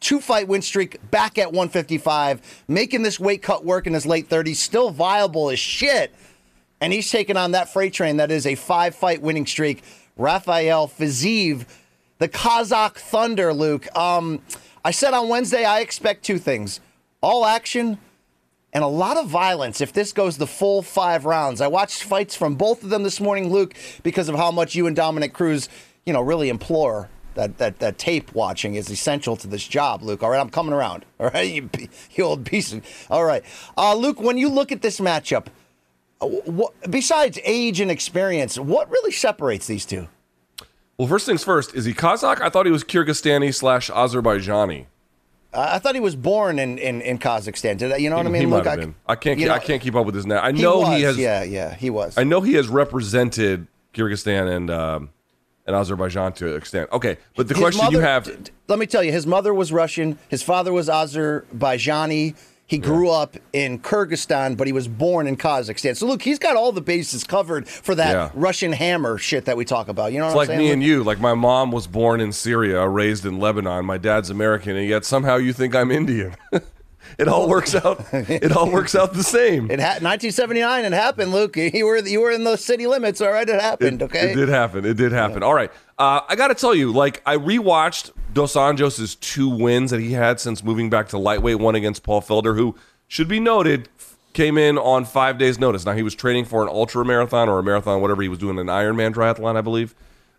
two 0.00 0.20
fight 0.20 0.48
win 0.48 0.62
streak 0.62 0.98
back 1.10 1.38
at 1.38 1.52
155, 1.52 2.64
making 2.66 3.02
this 3.02 3.20
weight 3.20 3.42
cut 3.42 3.64
work 3.64 3.86
in 3.86 3.94
his 3.94 4.06
late 4.06 4.28
30s, 4.28 4.56
still 4.56 4.90
viable 4.90 5.50
as 5.50 5.58
shit. 5.58 6.14
And 6.80 6.92
he's 6.92 7.10
taking 7.10 7.36
on 7.36 7.52
that 7.52 7.72
freight 7.72 7.92
train 7.92 8.16
that 8.16 8.30
is 8.30 8.46
a 8.46 8.54
five 8.54 8.94
fight 8.94 9.20
winning 9.20 9.46
streak. 9.46 9.82
Rafael 10.16 10.88
Fiziev, 10.88 11.66
the 12.18 12.28
Kazakh 12.28 12.96
Thunder, 12.96 13.52
Luke. 13.52 13.94
Um, 13.96 14.40
I 14.84 14.90
said 14.90 15.14
on 15.14 15.28
Wednesday 15.28 15.64
I 15.64 15.80
expect 15.80 16.24
two 16.24 16.38
things 16.38 16.80
all 17.22 17.44
action 17.44 17.98
and 18.72 18.82
a 18.82 18.86
lot 18.86 19.18
of 19.18 19.28
violence 19.28 19.80
if 19.80 19.92
this 19.92 20.12
goes 20.12 20.38
the 20.38 20.46
full 20.46 20.80
five 20.80 21.26
rounds. 21.26 21.60
I 21.60 21.66
watched 21.66 22.02
fights 22.02 22.34
from 22.34 22.54
both 22.54 22.82
of 22.82 22.88
them 22.88 23.02
this 23.02 23.20
morning, 23.20 23.50
Luke, 23.50 23.74
because 24.02 24.28
of 24.28 24.36
how 24.36 24.50
much 24.50 24.74
you 24.74 24.86
and 24.86 24.96
Dominick 24.96 25.34
Cruz, 25.34 25.68
you 26.06 26.12
know, 26.12 26.22
really 26.22 26.48
implore 26.48 27.10
that, 27.34 27.58
that, 27.58 27.78
that 27.78 27.98
tape 27.98 28.34
watching 28.34 28.74
is 28.74 28.90
essential 28.90 29.36
to 29.36 29.46
this 29.46 29.66
job, 29.66 30.02
Luke. 30.02 30.22
All 30.22 30.30
right, 30.30 30.40
I'm 30.40 30.50
coming 30.50 30.72
around. 30.72 31.04
All 31.20 31.28
right, 31.28 31.50
you, 31.50 31.70
you 32.12 32.24
old 32.24 32.44
piece. 32.46 32.74
All 33.10 33.24
right, 33.24 33.44
uh, 33.76 33.94
Luke. 33.94 34.20
When 34.20 34.38
you 34.38 34.48
look 34.48 34.72
at 34.72 34.82
this 34.82 35.00
matchup, 35.00 35.46
uh, 36.20 36.26
what, 36.26 36.72
besides 36.90 37.38
age 37.44 37.80
and 37.80 37.90
experience, 37.90 38.58
what 38.58 38.90
really 38.90 39.12
separates 39.12 39.66
these 39.66 39.86
two? 39.86 40.08
Well, 40.98 41.08
first 41.08 41.24
things 41.24 41.42
first. 41.42 41.74
Is 41.74 41.86
he 41.86 41.94
Kazakh? 41.94 42.42
I 42.42 42.50
thought 42.50 42.66
he 42.66 42.72
was 42.72 42.84
Kyrgyzstani 42.84 43.54
slash 43.54 43.90
Azerbaijani. 43.90 44.86
Uh, 45.52 45.70
I 45.72 45.78
thought 45.78 45.94
he 45.94 46.00
was 46.00 46.14
born 46.14 46.58
in, 46.58 46.78
in, 46.78 47.00
in 47.00 47.18
Kazakhstan. 47.18 47.76
Did 47.78 47.92
I, 47.92 47.96
you 47.96 48.10
know 48.10 48.16
what 48.16 48.26
I 48.26 48.28
mean? 48.28 48.42
He 48.42 48.46
Luke, 48.46 48.66
I, 48.66 48.76
been. 48.76 48.94
I 49.06 49.16
can't. 49.16 49.40
you 49.40 49.50
I 49.50 49.58
can't 49.58 49.82
keep 49.82 49.96
up 49.96 50.06
with 50.06 50.14
his 50.14 50.26
name. 50.26 50.38
I 50.40 50.52
He 50.52 50.62
know 50.62 50.80
was, 50.80 50.88
he 50.96 51.02
has. 51.02 51.18
Yeah, 51.18 51.42
yeah, 51.42 51.74
he 51.74 51.90
was. 51.90 52.16
I 52.18 52.24
know 52.24 52.40
he 52.40 52.54
has 52.54 52.68
represented 52.68 53.66
Kyrgyzstan 53.94 54.54
and 54.54 54.70
um, 54.70 55.10
and 55.70 55.76
Azerbaijan 55.76 56.32
to 56.34 56.50
an 56.50 56.56
extent. 56.56 56.90
Okay, 56.92 57.16
but 57.36 57.48
the 57.48 57.54
His 57.54 57.60
question 57.62 57.90
you 57.92 58.00
have. 58.00 58.24
d- 58.24 58.32
d- 58.42 58.50
Let 58.68 58.78
me 58.78 58.86
tell 58.86 59.02
you, 59.04 59.12
his 59.12 59.26
mother 59.26 59.54
was 59.54 59.72
Russian. 59.72 60.18
His 60.28 60.42
father 60.42 60.72
was 60.72 60.88
Azerbaijani. 60.88 62.34
He 62.66 62.78
grew 62.78 63.10
up 63.10 63.36
in 63.52 63.80
Kyrgyzstan, 63.80 64.56
but 64.56 64.68
he 64.68 64.72
was 64.72 64.86
born 64.86 65.26
in 65.26 65.36
Kazakhstan. 65.36 65.96
So 65.96 66.06
look, 66.06 66.22
he's 66.22 66.38
got 66.38 66.54
all 66.54 66.70
the 66.70 66.80
bases 66.80 67.24
covered 67.24 67.66
for 67.68 67.96
that 67.96 68.12
Yeah. 68.12 68.30
Russian 68.32 68.72
hammer 68.72 69.18
shit 69.18 69.46
that 69.46 69.56
we 69.56 69.64
talk 69.64 69.88
about. 69.88 70.12
You 70.12 70.20
know 70.20 70.26
what 70.26 70.30
It's 70.30 70.34
I'm 70.34 70.38
like 70.38 70.46
saying? 70.48 70.58
me 70.60 70.70
and 70.70 70.82
you. 70.82 71.02
Like 71.02 71.18
my 71.18 71.34
mom 71.34 71.72
was 71.72 71.88
born 71.88 72.20
in 72.20 72.30
Syria, 72.30 72.86
raised 72.88 73.26
in 73.26 73.40
Lebanon. 73.40 73.84
My 73.84 73.98
dad's 73.98 74.30
American, 74.30 74.76
and 74.76 74.86
yet 74.88 75.04
somehow 75.04 75.36
you 75.36 75.52
think 75.52 75.74
I'm 75.74 75.90
Indian. 75.90 76.36
it 77.18 77.28
all 77.28 77.48
works 77.48 77.74
out. 77.74 78.04
It 78.12 78.52
all 78.52 78.70
works 78.70 78.94
out 78.94 79.14
the 79.14 79.22
same. 79.22 79.70
It 79.70 79.80
ha- 79.80 79.98
1979. 80.00 80.84
It 80.84 80.92
happened, 80.92 81.32
Luke. 81.32 81.56
You 81.56 81.86
were 81.86 81.98
you 81.98 82.20
were 82.20 82.30
in 82.30 82.44
the 82.44 82.56
city 82.56 82.86
limits. 82.86 83.20
All 83.20 83.30
right, 83.30 83.48
it 83.48 83.60
happened. 83.60 84.02
okay. 84.02 84.32
It 84.32 84.34
did 84.34 84.48
happen. 84.48 84.84
It 84.84 84.94
did 84.96 85.12
happen. 85.12 85.42
All 85.42 85.54
right. 85.54 85.70
Uh, 85.98 86.20
I 86.28 86.36
got 86.36 86.48
to 86.48 86.54
tell 86.54 86.74
you, 86.74 86.92
like, 86.92 87.22
I 87.26 87.36
rewatched 87.36 88.12
Dos 88.32 88.54
Anjos' 88.54 89.18
two 89.20 89.48
wins 89.48 89.90
that 89.90 90.00
he 90.00 90.12
had 90.12 90.40
since 90.40 90.64
moving 90.64 90.88
back 90.88 91.08
to 91.08 91.18
lightweight, 91.18 91.58
one 91.58 91.74
against 91.74 92.02
Paul 92.02 92.22
Felder, 92.22 92.56
who 92.56 92.74
should 93.06 93.28
be 93.28 93.40
noted 93.40 93.88
came 94.32 94.56
in 94.56 94.78
on 94.78 95.04
five 95.04 95.38
days' 95.38 95.58
notice. 95.58 95.84
Now, 95.84 95.92
he 95.92 96.02
was 96.02 96.14
training 96.14 96.44
for 96.44 96.62
an 96.62 96.68
ultra 96.68 97.04
marathon 97.04 97.48
or 97.48 97.58
a 97.58 97.62
marathon, 97.62 98.00
whatever. 98.00 98.22
He 98.22 98.28
was 98.28 98.38
doing 98.38 98.58
an 98.58 98.66
Ironman 98.68 99.12
triathlon, 99.12 99.56
I 99.56 99.60
believe. 99.60 99.94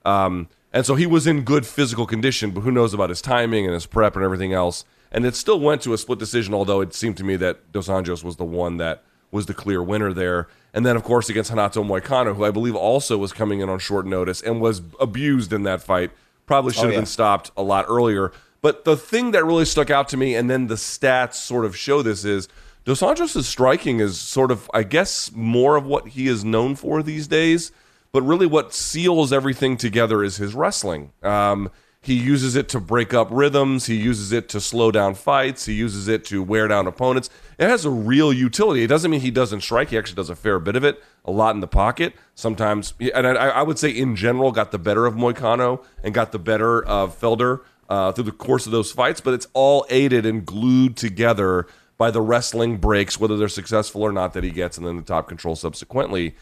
Um, 0.05 0.47
and 0.73 0.85
so 0.85 0.95
he 0.95 1.05
was 1.05 1.27
in 1.27 1.43
good 1.43 1.65
physical 1.65 2.05
condition, 2.05 2.51
but 2.51 2.61
who 2.61 2.71
knows 2.71 2.93
about 2.93 3.09
his 3.09 3.21
timing 3.21 3.65
and 3.65 3.73
his 3.73 3.85
prep 3.85 4.15
and 4.15 4.23
everything 4.23 4.53
else. 4.53 4.85
And 5.11 5.25
it 5.25 5.35
still 5.35 5.59
went 5.59 5.81
to 5.81 5.93
a 5.93 5.97
split 5.97 6.19
decision, 6.19 6.53
although 6.53 6.81
it 6.81 6.93
seemed 6.93 7.17
to 7.17 7.23
me 7.23 7.35
that 7.37 7.71
Dos 7.71 7.87
Anjos 7.87 8.23
was 8.23 8.37
the 8.37 8.45
one 8.45 8.77
that 8.77 9.03
was 9.31 9.45
the 9.45 9.53
clear 9.53 9.81
winner 9.83 10.13
there. 10.13 10.47
And 10.73 10.85
then, 10.85 10.95
of 10.95 11.03
course, 11.03 11.29
against 11.29 11.49
Renato 11.49 11.83
Moicano, 11.83 12.35
who 12.35 12.45
I 12.45 12.51
believe 12.51 12.75
also 12.75 13.17
was 13.17 13.33
coming 13.33 13.59
in 13.59 13.69
on 13.69 13.79
short 13.79 14.05
notice 14.05 14.41
and 14.41 14.61
was 14.61 14.81
abused 14.99 15.51
in 15.51 15.63
that 15.63 15.81
fight. 15.81 16.11
Probably 16.45 16.73
should 16.73 16.85
have 16.85 16.93
yeah. 16.93 16.99
been 16.99 17.05
stopped 17.05 17.51
a 17.57 17.63
lot 17.63 17.85
earlier. 17.89 18.31
But 18.61 18.85
the 18.85 18.95
thing 18.95 19.31
that 19.31 19.43
really 19.43 19.65
stuck 19.65 19.89
out 19.89 20.07
to 20.09 20.17
me, 20.17 20.35
and 20.35 20.49
then 20.49 20.67
the 20.67 20.75
stats 20.75 21.35
sort 21.35 21.65
of 21.65 21.75
show 21.75 22.01
this, 22.01 22.23
is 22.23 22.47
Dos 22.85 23.01
Anjos' 23.01 23.43
striking 23.43 23.99
is 23.99 24.19
sort 24.19 24.51
of, 24.51 24.69
I 24.73 24.83
guess, 24.83 25.31
more 25.33 25.75
of 25.75 25.85
what 25.85 26.09
he 26.09 26.27
is 26.27 26.45
known 26.45 26.75
for 26.75 27.03
these 27.03 27.27
days. 27.27 27.71
But 28.11 28.21
really, 28.23 28.45
what 28.45 28.73
seals 28.73 29.31
everything 29.31 29.77
together 29.77 30.23
is 30.23 30.37
his 30.37 30.53
wrestling. 30.53 31.11
Um, 31.23 31.71
he 32.03 32.15
uses 32.15 32.55
it 32.55 32.67
to 32.69 32.79
break 32.79 33.13
up 33.13 33.27
rhythms. 33.29 33.85
He 33.85 33.95
uses 33.95 34.31
it 34.31 34.49
to 34.49 34.59
slow 34.59 34.89
down 34.89 35.13
fights. 35.13 35.65
He 35.65 35.73
uses 35.73 36.07
it 36.07 36.25
to 36.25 36.41
wear 36.41 36.67
down 36.67 36.87
opponents. 36.87 37.29
It 37.59 37.69
has 37.69 37.85
a 37.85 37.91
real 37.91 38.33
utility. 38.33 38.83
It 38.83 38.87
doesn't 38.87 39.11
mean 39.11 39.21
he 39.21 39.29
doesn't 39.29 39.61
strike. 39.61 39.89
He 39.89 39.97
actually 39.99 40.15
does 40.15 40.31
a 40.31 40.35
fair 40.35 40.57
bit 40.57 40.75
of 40.75 40.83
it, 40.83 41.03
a 41.23 41.31
lot 41.31 41.53
in 41.53 41.61
the 41.61 41.67
pocket. 41.67 42.15
Sometimes, 42.33 42.95
and 42.99 43.27
I, 43.27 43.33
I 43.33 43.61
would 43.61 43.77
say 43.77 43.91
in 43.91 44.15
general, 44.15 44.51
got 44.51 44.71
the 44.71 44.79
better 44.79 45.05
of 45.05 45.13
Moicano 45.13 45.83
and 46.03 46.11
got 46.11 46.31
the 46.31 46.39
better 46.39 46.83
of 46.83 47.19
Felder 47.19 47.61
uh, 47.87 48.11
through 48.11 48.23
the 48.23 48.31
course 48.31 48.65
of 48.65 48.71
those 48.71 48.91
fights. 48.91 49.21
But 49.21 49.35
it's 49.35 49.47
all 49.53 49.85
aided 49.91 50.25
and 50.25 50.43
glued 50.43 50.97
together 50.97 51.67
by 51.99 52.09
the 52.09 52.21
wrestling 52.21 52.77
breaks, 52.77 53.19
whether 53.19 53.37
they're 53.37 53.47
successful 53.47 54.01
or 54.01 54.11
not, 54.11 54.33
that 54.33 54.43
he 54.43 54.49
gets, 54.49 54.75
and 54.75 54.87
then 54.87 54.97
the 54.97 55.03
top 55.03 55.27
control 55.27 55.55
subsequently. 55.55 56.35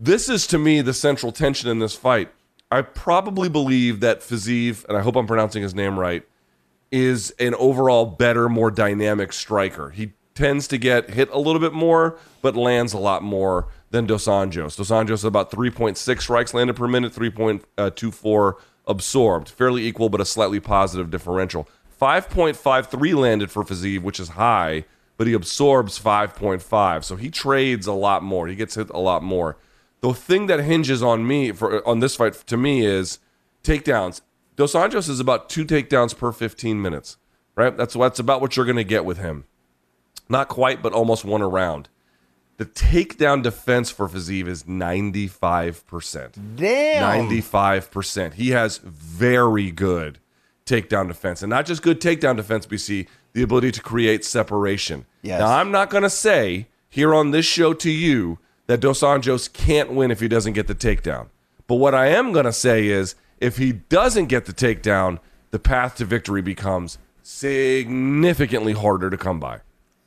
This 0.00 0.28
is 0.28 0.48
to 0.48 0.58
me 0.58 0.80
the 0.80 0.92
central 0.92 1.30
tension 1.30 1.70
in 1.70 1.78
this 1.78 1.94
fight. 1.94 2.32
I 2.70 2.82
probably 2.82 3.48
believe 3.48 4.00
that 4.00 4.20
Fiziev, 4.20 4.84
and 4.86 4.98
I 4.98 5.02
hope 5.02 5.16
I'm 5.16 5.26
pronouncing 5.26 5.62
his 5.62 5.74
name 5.74 5.98
right, 5.98 6.26
is 6.90 7.32
an 7.38 7.54
overall 7.54 8.06
better, 8.06 8.48
more 8.48 8.70
dynamic 8.70 9.32
striker. 9.32 9.90
He 9.90 10.12
tends 10.34 10.66
to 10.68 10.78
get 10.78 11.10
hit 11.10 11.28
a 11.30 11.38
little 11.38 11.60
bit 11.60 11.72
more, 11.72 12.18
but 12.42 12.56
lands 12.56 12.92
a 12.92 12.98
lot 12.98 13.22
more 13.22 13.68
than 13.90 14.06
Dos 14.06 14.26
Anjos. 14.26 14.76
Dos 14.76 14.90
Anjos 14.90 15.24
about 15.24 15.50
3.6 15.50 16.20
strikes 16.20 16.54
landed 16.54 16.74
per 16.74 16.88
minute, 16.88 17.12
3.24 17.12 18.54
absorbed. 18.86 19.48
Fairly 19.48 19.86
equal, 19.86 20.08
but 20.08 20.20
a 20.20 20.24
slightly 20.24 20.60
positive 20.60 21.10
differential. 21.10 21.68
5.53 22.00 23.14
landed 23.14 23.50
for 23.50 23.64
Fiziev, 23.64 24.02
which 24.02 24.20
is 24.20 24.30
high, 24.30 24.84
but 25.16 25.26
he 25.26 25.32
absorbs 25.32 25.98
5.5. 25.98 27.04
So 27.04 27.16
he 27.16 27.30
trades 27.30 27.86
a 27.86 27.92
lot 27.92 28.22
more. 28.22 28.48
He 28.48 28.54
gets 28.54 28.74
hit 28.74 28.90
a 28.90 28.98
lot 28.98 29.22
more. 29.22 29.56
The 30.00 30.12
thing 30.12 30.46
that 30.46 30.60
hinges 30.60 31.02
on 31.02 31.26
me 31.26 31.52
for 31.52 31.86
on 31.86 32.00
this 32.00 32.16
fight 32.16 32.34
to 32.34 32.56
me 32.56 32.84
is 32.84 33.18
takedowns. 33.62 34.20
Dos 34.56 34.72
Anjos 34.72 35.08
is 35.08 35.20
about 35.20 35.48
two 35.48 35.64
takedowns 35.64 36.16
per 36.16 36.32
15 36.32 36.80
minutes, 36.80 37.16
right? 37.54 37.76
That's 37.76 37.94
that's 37.94 38.18
about 38.18 38.40
what 38.40 38.56
you're 38.56 38.66
going 38.66 38.76
to 38.76 38.84
get 38.84 39.04
with 39.04 39.18
him. 39.18 39.44
Not 40.28 40.48
quite, 40.48 40.82
but 40.82 40.92
almost 40.92 41.24
one 41.24 41.42
around. 41.42 41.88
The 42.56 42.64
takedown 42.64 43.42
defense 43.42 43.90
for 43.90 44.08
Fiziev 44.08 44.48
is 44.48 44.62
95%. 44.64 46.56
Damn. 46.56 47.28
95%. 47.28 48.32
He 48.34 48.50
has 48.50 48.78
very 48.78 49.70
good 49.70 50.18
takedown 50.64 51.06
defense. 51.06 51.42
And 51.42 51.50
not 51.50 51.66
just 51.66 51.82
good 51.82 52.00
takedown 52.00 52.36
defense, 52.36 52.66
BC, 52.66 53.08
the 53.34 53.42
ability 53.42 53.72
to 53.72 53.82
create 53.82 54.24
separation. 54.24 55.04
Yes. 55.20 55.40
Now, 55.40 55.58
I'm 55.58 55.70
not 55.70 55.90
going 55.90 56.02
to 56.02 56.10
say 56.10 56.66
here 56.88 57.14
on 57.14 57.30
this 57.30 57.44
show 57.44 57.74
to 57.74 57.90
you 57.90 58.38
that 58.66 58.80
Dos 58.80 59.00
Anjos 59.00 59.52
can't 59.52 59.92
win 59.92 60.10
if 60.10 60.20
he 60.20 60.28
doesn't 60.28 60.54
get 60.54 60.66
the 60.66 60.74
takedown. 60.74 61.28
But 61.66 61.76
what 61.76 61.94
I 61.94 62.08
am 62.08 62.32
going 62.32 62.44
to 62.44 62.52
say 62.52 62.86
is 62.88 63.14
if 63.40 63.56
he 63.58 63.72
doesn't 63.72 64.26
get 64.26 64.46
the 64.46 64.52
takedown, 64.52 65.18
the 65.50 65.58
path 65.58 65.96
to 65.96 66.04
victory 66.04 66.42
becomes 66.42 66.98
significantly 67.22 68.72
harder 68.72 69.10
to 69.10 69.16
come 69.16 69.40
by. 69.40 69.60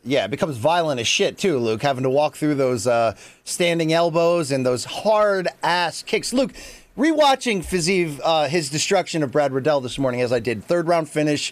Yeah, 0.04 0.26
it 0.26 0.32
becomes 0.32 0.58
violent 0.58 1.02
as 1.02 1.08
shit 1.08 1.38
too, 1.38 1.60
Luke, 1.60 1.82
having 1.82 2.04
to 2.04 2.10
walk 2.10 2.36
through 2.36 2.56
those 2.56 2.88
uh, 2.88 3.16
standing 3.44 3.92
elbows 3.92 4.52
and 4.52 4.66
those 4.66 4.86
hard 4.86 5.50
ass 5.62 6.04
kicks. 6.04 6.32
Luke, 6.32 6.54
rewatching 6.98 7.66
Fiziev, 7.66 8.22
uh, 8.24 8.48
his 8.48 8.70
destruction 8.70 9.24
of 9.24 9.32
Brad 9.32 9.52
Riddell 9.52 9.82
this 9.82 10.00
morning, 10.00 10.22
as 10.22 10.32
I 10.32 10.40
did, 10.40 10.64
third 10.64 10.88
round 10.88 11.10
finish, 11.10 11.52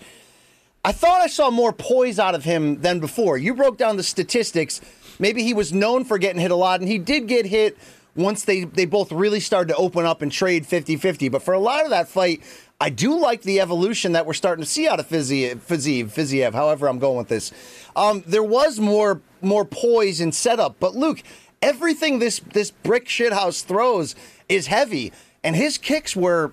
I 0.85 0.93
thought 0.93 1.19
I 1.19 1.27
saw 1.27 1.51
more 1.51 1.73
poise 1.73 2.17
out 2.19 2.35
of 2.35 2.45
him 2.45 2.79
than 2.79 3.01
before. 3.01 3.37
You 3.37 3.53
broke 3.53 3.77
down 3.77 3.97
the 3.97 4.03
statistics. 4.03 4.79
Maybe 5.19 5.43
he 5.43 5.53
was 5.53 5.73
known 5.73 6.03
for 6.03 6.17
getting 6.17 6.41
hit 6.41 6.51
a 6.51 6.55
lot, 6.55 6.79
and 6.79 6.89
he 6.89 6.97
did 6.97 7.27
get 7.27 7.45
hit 7.45 7.77
once 8.15 8.43
they, 8.43 8.63
they 8.63 8.85
both 8.85 9.11
really 9.11 9.39
started 9.39 9.69
to 9.69 9.75
open 9.75 10.05
up 10.05 10.21
and 10.21 10.31
trade 10.31 10.65
50 10.65 10.97
50. 10.97 11.29
But 11.29 11.43
for 11.43 11.53
a 11.53 11.59
lot 11.59 11.83
of 11.83 11.91
that 11.91 12.09
fight, 12.09 12.41
I 12.79 12.89
do 12.89 13.19
like 13.19 13.41
the 13.41 13.59
evolution 13.59 14.11
that 14.11 14.25
we're 14.25 14.33
starting 14.33 14.63
to 14.63 14.69
see 14.69 14.87
out 14.87 14.99
of 14.99 15.07
Fiziev, 15.07 15.61
Fiziev, 15.61 16.53
however 16.53 16.87
I'm 16.87 16.99
going 16.99 17.17
with 17.17 17.27
this. 17.27 17.51
Um, 17.95 18.23
there 18.25 18.43
was 18.43 18.79
more 18.79 19.21
more 19.41 19.65
poise 19.65 20.19
and 20.19 20.33
setup, 20.33 20.75
but 20.79 20.95
Luke, 20.95 21.21
everything 21.61 22.19
this 22.19 22.39
this 22.53 22.71
brick 22.71 23.07
shithouse 23.07 23.63
throws 23.63 24.15
is 24.47 24.67
heavy, 24.67 25.11
and 25.43 25.55
his 25.55 25.77
kicks 25.77 26.15
were, 26.15 26.51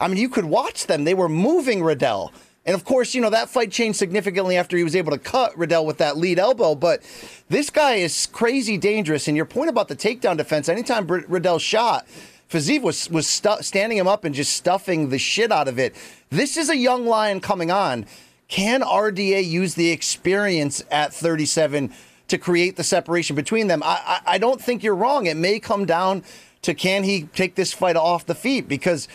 I 0.00 0.08
mean, 0.08 0.16
you 0.16 0.28
could 0.28 0.46
watch 0.46 0.86
them; 0.86 1.04
they 1.04 1.14
were 1.14 1.28
moving 1.28 1.82
Riddell. 1.82 2.32
And 2.66 2.74
of 2.74 2.84
course, 2.84 3.14
you 3.14 3.20
know 3.20 3.30
that 3.30 3.48
fight 3.48 3.70
changed 3.70 3.98
significantly 3.98 4.56
after 4.56 4.76
he 4.76 4.84
was 4.84 4.94
able 4.94 5.12
to 5.12 5.18
cut 5.18 5.56
Riddell 5.56 5.86
with 5.86 5.98
that 5.98 6.18
lead 6.18 6.38
elbow. 6.38 6.74
But 6.74 7.02
this 7.48 7.70
guy 7.70 7.94
is 7.94 8.26
crazy 8.26 8.76
dangerous. 8.76 9.28
And 9.28 9.36
your 9.36 9.46
point 9.46 9.70
about 9.70 9.88
the 9.88 9.96
takedown 9.96 10.36
defense, 10.36 10.68
anytime 10.68 11.06
Riddell 11.06 11.58
shot, 11.58 12.06
Fiziev 12.50 12.82
was 12.82 13.08
was 13.10 13.26
stu- 13.26 13.62
standing 13.62 13.96
him 13.96 14.08
up 14.08 14.24
and 14.24 14.34
just 14.34 14.52
stuffing 14.52 15.08
the 15.08 15.18
shit 15.18 15.50
out 15.52 15.68
of 15.68 15.78
it. 15.78 15.94
This 16.30 16.56
is 16.56 16.68
a 16.68 16.76
young 16.76 17.06
lion 17.06 17.40
coming 17.40 17.70
on. 17.70 18.06
Can 18.48 18.82
RDA 18.82 19.46
use 19.48 19.74
the 19.74 19.90
experience 19.90 20.82
at 20.90 21.14
37 21.14 21.92
to 22.26 22.36
create 22.36 22.76
the 22.76 22.82
separation 22.82 23.36
between 23.36 23.68
them? 23.68 23.80
I, 23.84 24.00
I, 24.04 24.34
I 24.34 24.38
don't 24.38 24.60
think 24.60 24.82
you're 24.82 24.96
wrong. 24.96 25.26
It 25.26 25.36
may 25.36 25.60
come 25.60 25.86
down 25.86 26.24
to 26.62 26.74
can 26.74 27.04
he 27.04 27.22
take 27.34 27.54
this 27.54 27.72
fight 27.72 27.96
off 27.96 28.26
the 28.26 28.34
feet 28.34 28.68
because 28.68 29.08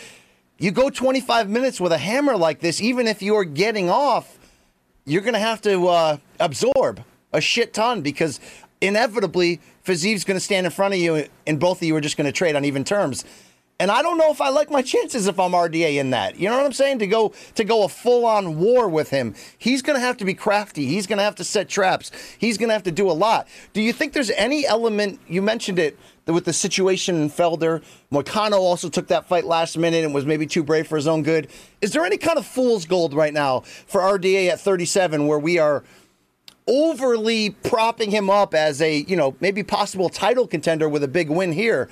you 0.58 0.70
go 0.70 0.88
25 0.90 1.48
minutes 1.50 1.80
with 1.80 1.92
a 1.92 1.98
hammer 1.98 2.36
like 2.36 2.60
this, 2.60 2.80
even 2.80 3.06
if 3.06 3.22
you're 3.22 3.44
getting 3.44 3.90
off, 3.90 4.38
you're 5.04 5.22
going 5.22 5.34
to 5.34 5.40
have 5.40 5.60
to 5.62 5.88
uh, 5.88 6.16
absorb 6.40 7.04
a 7.32 7.40
shit 7.40 7.74
ton 7.74 8.02
because 8.02 8.40
inevitably 8.80 9.60
Fiziev's 9.84 10.24
going 10.24 10.36
to 10.36 10.44
stand 10.44 10.66
in 10.66 10.72
front 10.72 10.94
of 10.94 11.00
you 11.00 11.26
and 11.46 11.60
both 11.60 11.78
of 11.78 11.82
you 11.84 11.94
are 11.96 12.00
just 12.00 12.16
going 12.16 12.26
to 12.26 12.32
trade 12.32 12.56
on 12.56 12.64
even 12.64 12.84
terms. 12.84 13.24
And 13.78 13.90
I 13.90 14.00
don't 14.00 14.16
know 14.16 14.30
if 14.30 14.40
I 14.40 14.48
like 14.48 14.70
my 14.70 14.80
chances 14.80 15.26
if 15.26 15.38
I'm 15.38 15.52
RDA 15.52 15.96
in 15.98 16.10
that. 16.10 16.38
You 16.40 16.48
know 16.48 16.56
what 16.56 16.64
I'm 16.64 16.72
saying? 16.72 17.00
To 17.00 17.06
go 17.06 17.34
to 17.56 17.64
go 17.64 17.84
a 17.84 17.88
full 17.90 18.24
on 18.24 18.58
war 18.58 18.88
with 18.88 19.10
him, 19.10 19.34
he's 19.58 19.82
going 19.82 19.96
to 19.96 20.00
have 20.00 20.16
to 20.16 20.24
be 20.24 20.32
crafty. 20.32 20.86
He's 20.86 21.06
going 21.06 21.18
to 21.18 21.24
have 21.24 21.34
to 21.34 21.44
set 21.44 21.68
traps. 21.68 22.10
He's 22.38 22.56
going 22.56 22.70
to 22.70 22.72
have 22.72 22.84
to 22.84 22.90
do 22.90 23.10
a 23.10 23.12
lot. 23.12 23.46
Do 23.74 23.82
you 23.82 23.92
think 23.92 24.14
there's 24.14 24.30
any 24.30 24.66
element? 24.66 25.20
You 25.28 25.42
mentioned 25.42 25.78
it 25.78 25.98
with 26.26 26.44
the 26.44 26.52
situation 26.52 27.16
in 27.16 27.30
Felder. 27.30 27.82
Moicano 28.12 28.58
also 28.58 28.88
took 28.88 29.08
that 29.08 29.28
fight 29.28 29.44
last 29.44 29.78
minute 29.78 30.04
and 30.04 30.12
was 30.12 30.26
maybe 30.26 30.46
too 30.46 30.62
brave 30.62 30.86
for 30.86 30.96
his 30.96 31.06
own 31.06 31.22
good. 31.22 31.48
Is 31.80 31.92
there 31.92 32.04
any 32.04 32.18
kind 32.18 32.38
of 32.38 32.46
fool's 32.46 32.84
gold 32.84 33.14
right 33.14 33.32
now 33.32 33.60
for 33.60 34.00
RDA 34.00 34.48
at 34.48 34.60
37 34.60 35.26
where 35.26 35.38
we 35.38 35.58
are? 35.58 35.84
overly 36.68 37.50
propping 37.50 38.10
him 38.10 38.28
up 38.28 38.52
as 38.52 38.82
a, 38.82 39.02
you 39.02 39.14
know, 39.14 39.36
maybe 39.38 39.62
possible 39.62 40.08
title 40.08 40.48
contender 40.48 40.88
with 40.88 41.04
a 41.04 41.06
big 41.06 41.30
win 41.30 41.52
here 41.52 41.88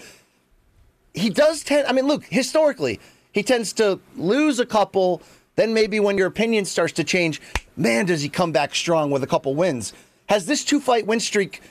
he 1.14 1.30
does 1.30 1.62
tend. 1.62 1.86
I 1.86 1.92
mean, 1.92 2.06
look 2.06 2.24
historically, 2.24 3.00
he 3.32 3.42
tends 3.42 3.72
to 3.74 4.00
lose 4.16 4.58
a 4.60 4.66
couple. 4.66 5.22
Then 5.56 5.72
maybe 5.72 6.00
when 6.00 6.18
your 6.18 6.26
opinion 6.26 6.64
starts 6.64 6.92
to 6.94 7.04
change, 7.04 7.40
man, 7.76 8.06
does 8.06 8.22
he 8.22 8.28
come 8.28 8.50
back 8.50 8.74
strong 8.74 9.10
with 9.10 9.22
a 9.22 9.26
couple 9.26 9.54
wins? 9.54 9.92
Has 10.28 10.46
this 10.46 10.64
two 10.64 10.80
fight 10.80 11.06
win 11.06 11.20
streak? 11.20 11.62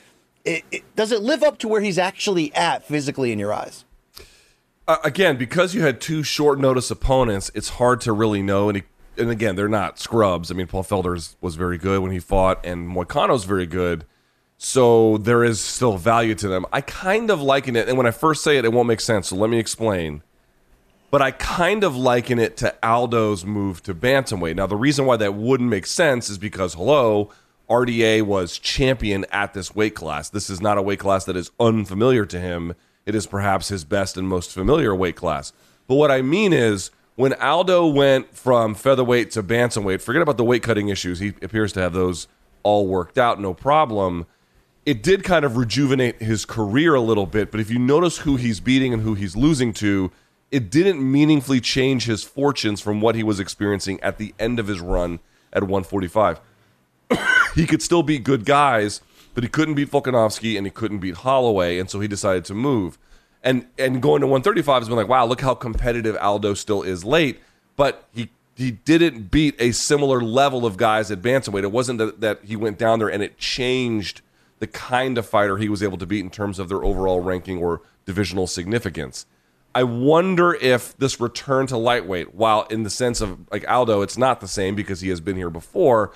It, 0.44 0.64
it, 0.70 0.96
does 0.96 1.10
it 1.10 1.22
live 1.22 1.42
up 1.42 1.58
to 1.58 1.68
where 1.68 1.80
he's 1.80 1.98
actually 1.98 2.54
at 2.54 2.84
physically 2.84 3.32
in 3.32 3.38
your 3.38 3.52
eyes? 3.52 3.84
Uh, 4.86 4.98
again, 5.02 5.36
because 5.36 5.74
you 5.74 5.82
had 5.82 6.00
two 6.00 6.22
short 6.22 6.58
notice 6.58 6.90
opponents, 6.90 7.50
it's 7.54 7.70
hard 7.70 8.00
to 8.02 8.12
really 8.12 8.42
know. 8.42 8.68
And, 8.68 8.76
he, 8.76 8.82
and 9.16 9.30
again, 9.30 9.56
they're 9.56 9.68
not 9.68 9.98
scrubs. 9.98 10.50
I 10.50 10.54
mean, 10.54 10.66
Paul 10.66 10.84
Felder 10.84 11.34
was 11.40 11.54
very 11.54 11.78
good 11.78 12.02
when 12.02 12.10
he 12.10 12.18
fought, 12.18 12.64
and 12.64 12.86
Moicano's 12.88 13.44
very 13.44 13.66
good. 13.66 14.04
So 14.58 15.16
there 15.18 15.42
is 15.42 15.60
still 15.60 15.96
value 15.96 16.34
to 16.36 16.48
them. 16.48 16.66
I 16.72 16.82
kind 16.82 17.30
of 17.30 17.40
liken 17.40 17.76
it, 17.76 17.88
and 17.88 17.96
when 17.96 18.06
I 18.06 18.10
first 18.10 18.44
say 18.44 18.58
it, 18.58 18.64
it 18.64 18.72
won't 18.72 18.88
make 18.88 19.00
sense. 19.00 19.28
So 19.28 19.36
let 19.36 19.50
me 19.50 19.58
explain. 19.58 20.22
But 21.10 21.22
I 21.22 21.30
kind 21.30 21.84
of 21.84 21.96
liken 21.96 22.38
it 22.38 22.56
to 22.58 22.74
Aldo's 22.82 23.44
move 23.44 23.82
to 23.84 23.94
bantamweight. 23.94 24.56
Now, 24.56 24.66
the 24.66 24.76
reason 24.76 25.06
why 25.06 25.16
that 25.16 25.34
wouldn't 25.34 25.70
make 25.70 25.86
sense 25.86 26.28
is 26.28 26.38
because, 26.38 26.74
hello, 26.74 27.30
RDA 27.68 28.22
was 28.22 28.58
champion 28.58 29.24
at 29.30 29.54
this 29.54 29.74
weight 29.74 29.94
class. 29.94 30.28
This 30.28 30.50
is 30.50 30.60
not 30.60 30.78
a 30.78 30.82
weight 30.82 30.98
class 30.98 31.24
that 31.24 31.36
is 31.36 31.50
unfamiliar 31.58 32.26
to 32.26 32.40
him. 32.40 32.74
It 33.06 33.14
is 33.14 33.26
perhaps 33.26 33.68
his 33.68 33.84
best 33.84 34.16
and 34.16 34.28
most 34.28 34.52
familiar 34.52 34.94
weight 34.94 35.16
class. 35.16 35.52
But 35.86 35.96
what 35.96 36.10
I 36.10 36.22
mean 36.22 36.52
is, 36.52 36.90
when 37.16 37.32
Aldo 37.34 37.86
went 37.86 38.34
from 38.36 38.74
featherweight 38.74 39.30
to 39.32 39.42
bantamweight, 39.42 40.00
forget 40.00 40.22
about 40.22 40.36
the 40.36 40.44
weight 40.44 40.62
cutting 40.62 40.88
issues. 40.88 41.20
He 41.20 41.28
appears 41.42 41.72
to 41.74 41.80
have 41.80 41.92
those 41.92 42.26
all 42.62 42.86
worked 42.86 43.18
out, 43.18 43.40
no 43.40 43.54
problem 43.54 44.26
it 44.86 45.02
did 45.02 45.24
kind 45.24 45.44
of 45.44 45.56
rejuvenate 45.56 46.20
his 46.20 46.44
career 46.44 46.94
a 46.94 47.00
little 47.00 47.26
bit. 47.26 47.50
But 47.50 47.60
if 47.60 47.70
you 47.70 47.78
notice 47.78 48.18
who 48.18 48.36
he's 48.36 48.60
beating 48.60 48.92
and 48.92 49.02
who 49.02 49.14
he's 49.14 49.36
losing 49.36 49.72
to, 49.74 50.12
it 50.50 50.70
didn't 50.70 51.00
meaningfully 51.00 51.60
change 51.60 52.04
his 52.04 52.22
fortunes 52.22 52.80
from 52.80 53.00
what 53.00 53.14
he 53.14 53.22
was 53.22 53.40
experiencing 53.40 54.00
at 54.00 54.18
the 54.18 54.34
end 54.38 54.58
of 54.58 54.66
his 54.66 54.80
run 54.80 55.20
at 55.52 55.62
145. 55.62 56.40
he 57.54 57.66
could 57.66 57.82
still 57.82 58.02
beat 58.02 58.24
good 58.24 58.44
guys, 58.44 59.00
but 59.34 59.44
he 59.44 59.48
couldn't 59.48 59.74
beat 59.74 59.90
Volkanovski 59.90 60.56
and 60.56 60.66
he 60.66 60.70
couldn't 60.70 60.98
beat 60.98 61.16
Holloway, 61.16 61.78
and 61.78 61.90
so 61.90 62.00
he 62.00 62.08
decided 62.08 62.44
to 62.46 62.54
move. 62.54 62.98
And 63.42 63.66
and 63.78 64.00
going 64.00 64.20
to 64.20 64.26
135 64.26 64.82
has 64.82 64.88
been 64.88 64.96
like, 64.96 65.08
wow, 65.08 65.26
look 65.26 65.40
how 65.40 65.54
competitive 65.54 66.16
Aldo 66.20 66.54
still 66.54 66.82
is 66.82 67.04
late, 67.04 67.40
but 67.76 68.08
he 68.12 68.30
he 68.56 68.70
didn't 68.70 69.30
beat 69.30 69.54
a 69.58 69.72
similar 69.72 70.20
level 70.20 70.64
of 70.64 70.76
guys 70.76 71.10
at 71.10 71.20
bantamweight. 71.20 71.64
It 71.64 71.72
wasn't 71.72 71.98
that, 71.98 72.20
that 72.20 72.40
he 72.44 72.56
went 72.56 72.78
down 72.78 73.00
there 73.00 73.10
and 73.10 73.22
it 73.22 73.36
changed 73.36 74.22
the 74.60 74.66
kind 74.66 75.18
of 75.18 75.26
fighter 75.26 75.58
he 75.58 75.68
was 75.68 75.82
able 75.82 75.98
to 75.98 76.06
beat 76.06 76.20
in 76.20 76.30
terms 76.30 76.58
of 76.58 76.68
their 76.68 76.84
overall 76.84 77.20
ranking 77.20 77.58
or 77.58 77.82
divisional 78.06 78.46
significance. 78.46 79.26
I 79.74 79.82
wonder 79.82 80.54
if 80.54 80.96
this 80.98 81.20
return 81.20 81.66
to 81.66 81.76
lightweight, 81.76 82.34
while 82.34 82.62
in 82.70 82.84
the 82.84 82.90
sense 82.90 83.20
of 83.20 83.38
like 83.50 83.68
Aldo, 83.68 84.02
it's 84.02 84.16
not 84.16 84.40
the 84.40 84.48
same 84.48 84.76
because 84.76 85.00
he 85.00 85.08
has 85.08 85.20
been 85.20 85.36
here 85.36 85.50
before. 85.50 86.12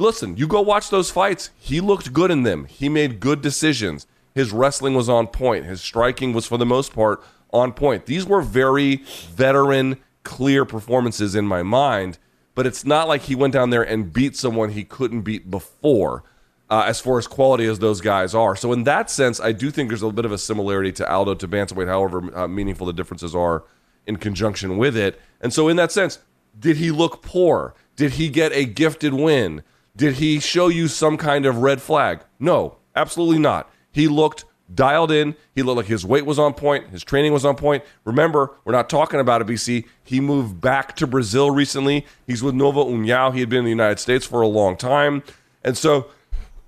Listen, 0.00 0.36
you 0.38 0.48
go 0.48 0.62
watch 0.62 0.88
those 0.88 1.10
fights. 1.10 1.50
He 1.58 1.80
looked 1.80 2.14
good 2.14 2.30
in 2.30 2.42
them. 2.42 2.64
He 2.64 2.88
made 2.88 3.20
good 3.20 3.42
decisions. 3.42 4.06
His 4.34 4.50
wrestling 4.50 4.94
was 4.94 5.10
on 5.10 5.26
point. 5.26 5.66
His 5.66 5.82
striking 5.82 6.32
was, 6.32 6.46
for 6.46 6.56
the 6.56 6.64
most 6.64 6.94
part, 6.94 7.22
on 7.52 7.72
point. 7.72 8.06
These 8.06 8.24
were 8.24 8.40
very 8.40 9.04
veteran, 9.34 9.98
clear 10.22 10.64
performances 10.64 11.34
in 11.34 11.46
my 11.46 11.62
mind, 11.62 12.16
but 12.54 12.66
it's 12.66 12.84
not 12.84 13.08
like 13.08 13.22
he 13.22 13.34
went 13.34 13.52
down 13.52 13.68
there 13.70 13.82
and 13.82 14.10
beat 14.12 14.36
someone 14.36 14.70
he 14.70 14.84
couldn't 14.84 15.20
beat 15.20 15.50
before 15.50 16.24
uh, 16.70 16.84
as 16.86 16.98
far 17.00 17.18
as 17.18 17.26
quality 17.26 17.66
as 17.66 17.80
those 17.80 18.00
guys 18.00 18.34
are. 18.34 18.56
So 18.56 18.72
in 18.72 18.84
that 18.84 19.10
sense, 19.10 19.38
I 19.38 19.52
do 19.52 19.70
think 19.70 19.90
there's 19.90 20.02
a 20.02 20.10
bit 20.10 20.24
of 20.24 20.32
a 20.32 20.38
similarity 20.38 20.92
to 20.92 21.12
Aldo 21.12 21.34
to 21.34 21.48
bantamweight, 21.48 21.88
however 21.88 22.34
uh, 22.34 22.48
meaningful 22.48 22.86
the 22.86 22.92
differences 22.94 23.34
are 23.34 23.64
in 24.06 24.16
conjunction 24.16 24.78
with 24.78 24.96
it. 24.96 25.20
And 25.42 25.52
so 25.52 25.68
in 25.68 25.76
that 25.76 25.92
sense, 25.92 26.20
did 26.58 26.78
he 26.78 26.90
look 26.90 27.22
poor? 27.22 27.74
Did 27.96 28.12
he 28.12 28.30
get 28.30 28.52
a 28.52 28.64
gifted 28.64 29.12
win? 29.12 29.62
Did 30.00 30.14
he 30.14 30.40
show 30.40 30.68
you 30.68 30.88
some 30.88 31.18
kind 31.18 31.44
of 31.44 31.58
red 31.58 31.82
flag? 31.82 32.20
No, 32.38 32.76
absolutely 32.96 33.38
not. 33.38 33.70
He 33.92 34.08
looked 34.08 34.46
dialed 34.74 35.10
in. 35.10 35.36
He 35.54 35.62
looked 35.62 35.76
like 35.76 35.86
his 35.88 36.06
weight 36.06 36.24
was 36.24 36.38
on 36.38 36.54
point. 36.54 36.88
His 36.88 37.04
training 37.04 37.34
was 37.34 37.44
on 37.44 37.54
point. 37.54 37.84
Remember, 38.06 38.54
we're 38.64 38.72
not 38.72 38.88
talking 38.88 39.20
about 39.20 39.42
a 39.42 39.44
BC. 39.44 39.84
He 40.02 40.18
moved 40.20 40.58
back 40.58 40.96
to 40.96 41.06
Brazil 41.06 41.50
recently. 41.50 42.06
He's 42.26 42.42
with 42.42 42.54
Nova 42.54 42.80
União. 42.82 43.34
He 43.34 43.40
had 43.40 43.50
been 43.50 43.58
in 43.58 43.64
the 43.66 43.70
United 43.70 43.98
States 43.98 44.24
for 44.24 44.40
a 44.40 44.46
long 44.48 44.78
time. 44.78 45.22
And 45.62 45.76
so 45.76 46.06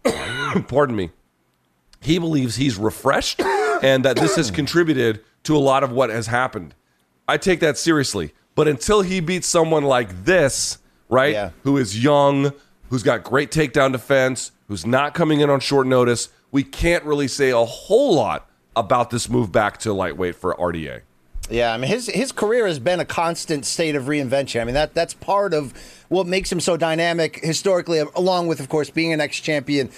pardon 0.68 0.94
me, 0.94 1.08
he 2.00 2.18
believes 2.18 2.56
he's 2.56 2.76
refreshed 2.76 3.40
and 3.40 4.04
that 4.04 4.16
this 4.16 4.36
has 4.36 4.50
contributed 4.50 5.24
to 5.44 5.56
a 5.56 5.58
lot 5.58 5.82
of 5.82 5.90
what 5.90 6.10
has 6.10 6.26
happened. 6.26 6.74
I 7.26 7.38
take 7.38 7.60
that 7.60 7.78
seriously. 7.78 8.34
But 8.54 8.68
until 8.68 9.00
he 9.00 9.20
beats 9.20 9.46
someone 9.46 9.84
like 9.84 10.24
this, 10.26 10.76
right, 11.08 11.32
Yeah. 11.32 11.50
who 11.62 11.78
is 11.78 12.02
young, 12.04 12.52
who's 12.92 13.02
got 13.02 13.24
great 13.24 13.50
takedown 13.50 13.90
defense, 13.90 14.52
who's 14.68 14.84
not 14.84 15.14
coming 15.14 15.40
in 15.40 15.48
on 15.48 15.58
short 15.60 15.86
notice, 15.86 16.28
we 16.50 16.62
can't 16.62 17.02
really 17.04 17.26
say 17.26 17.48
a 17.48 17.64
whole 17.64 18.14
lot 18.14 18.50
about 18.76 19.08
this 19.08 19.30
move 19.30 19.50
back 19.50 19.78
to 19.78 19.94
lightweight 19.94 20.36
for 20.36 20.54
RDA. 20.56 21.00
Yeah, 21.48 21.72
I 21.72 21.78
mean 21.78 21.88
his 21.88 22.08
his 22.08 22.32
career 22.32 22.66
has 22.66 22.78
been 22.78 23.00
a 23.00 23.06
constant 23.06 23.64
state 23.64 23.94
of 23.94 24.04
reinvention. 24.04 24.60
I 24.60 24.64
mean 24.64 24.74
that 24.74 24.92
that's 24.92 25.14
part 25.14 25.54
of 25.54 25.72
what 26.08 26.26
makes 26.26 26.52
him 26.52 26.60
so 26.60 26.76
dynamic 26.76 27.40
historically, 27.42 27.98
along 27.98 28.48
with 28.48 28.60
of 28.60 28.68
course 28.68 28.90
being 28.90 29.14
an 29.14 29.22
ex 29.22 29.40
champion 29.40 29.88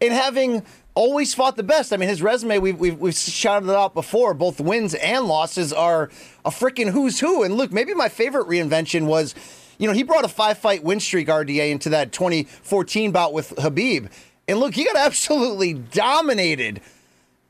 and 0.00 0.12
having 0.12 0.64
always 0.94 1.32
fought 1.32 1.56
the 1.56 1.62
best. 1.62 1.92
I 1.92 1.98
mean 1.98 2.08
his 2.08 2.20
resume 2.20 2.58
we've 2.58 2.80
we've, 2.80 2.98
we've 2.98 3.14
shouted 3.14 3.68
it 3.68 3.76
out 3.76 3.94
before. 3.94 4.34
Both 4.34 4.60
wins 4.60 4.94
and 4.94 5.26
losses 5.26 5.72
are 5.72 6.10
a 6.44 6.50
freaking 6.50 6.90
who's 6.90 7.20
who. 7.20 7.44
And 7.44 7.54
look, 7.54 7.70
maybe 7.70 7.94
my 7.94 8.08
favorite 8.08 8.48
reinvention 8.48 9.06
was. 9.06 9.36
You 9.80 9.86
know, 9.86 9.94
he 9.94 10.02
brought 10.02 10.26
a 10.26 10.28
five 10.28 10.58
fight 10.58 10.84
win 10.84 11.00
streak 11.00 11.28
RDA 11.28 11.70
into 11.70 11.88
that 11.88 12.12
2014 12.12 13.12
bout 13.12 13.32
with 13.32 13.56
Khabib. 13.56 14.10
And 14.46 14.60
look, 14.60 14.74
he 14.74 14.84
got 14.84 14.96
absolutely 15.06 15.72
dominated. 15.72 16.82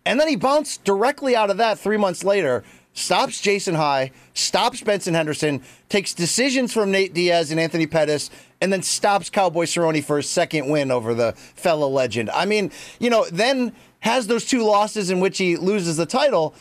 And 0.06 0.18
then 0.18 0.28
he 0.28 0.36
bounced 0.36 0.84
directly 0.84 1.34
out 1.34 1.50
of 1.50 1.56
that 1.56 1.78
three 1.78 1.96
months 1.96 2.22
later 2.22 2.64
stops 2.92 3.40
Jason 3.40 3.74
High, 3.74 4.12
stops 4.34 4.82
Benson 4.82 5.14
Henderson, 5.14 5.62
takes 5.88 6.12
decisions 6.14 6.72
from 6.72 6.90
Nate 6.90 7.14
Diaz 7.14 7.50
and 7.50 7.60
Anthony 7.60 7.86
Pettis, 7.86 8.30
and 8.60 8.72
then 8.72 8.82
stops 8.82 9.30
Cowboy 9.30 9.64
Cerrone 9.64 10.02
for 10.02 10.18
his 10.18 10.28
second 10.28 10.68
win 10.68 10.90
over 10.90 11.14
the 11.14 11.32
fellow 11.32 11.88
legend. 11.88 12.30
I 12.30 12.44
mean, 12.46 12.70
you 12.98 13.10
know, 13.10 13.26
then 13.30 13.72
has 14.00 14.26
those 14.26 14.44
two 14.44 14.64
losses 14.64 15.10
in 15.10 15.20
which 15.20 15.38
he 15.38 15.56
loses 15.56 15.96
the 15.96 16.06
title, 16.06 16.54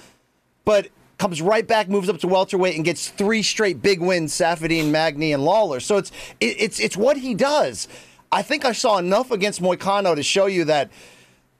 but 0.65 0.87
comes 1.19 1.41
right 1.41 1.67
back, 1.67 1.87
moves 1.89 2.09
up 2.09 2.17
to 2.19 2.27
welterweight, 2.27 2.75
and 2.75 2.83
gets 2.83 3.09
three 3.09 3.43
straight 3.43 3.81
big 3.83 4.01
wins: 4.01 4.33
Saffiedine, 4.33 4.89
Magny, 4.89 5.31
and 5.33 5.43
Lawler. 5.43 5.79
So 5.79 5.97
it's 5.97 6.11
it, 6.39 6.55
it's 6.59 6.79
it's 6.79 6.97
what 6.97 7.17
he 7.17 7.35
does. 7.35 7.87
I 8.31 8.41
think 8.41 8.65
I 8.65 8.71
saw 8.71 8.97
enough 8.97 9.29
against 9.31 9.61
Moicano 9.61 10.15
to 10.15 10.23
show 10.23 10.47
you 10.47 10.65
that. 10.65 10.89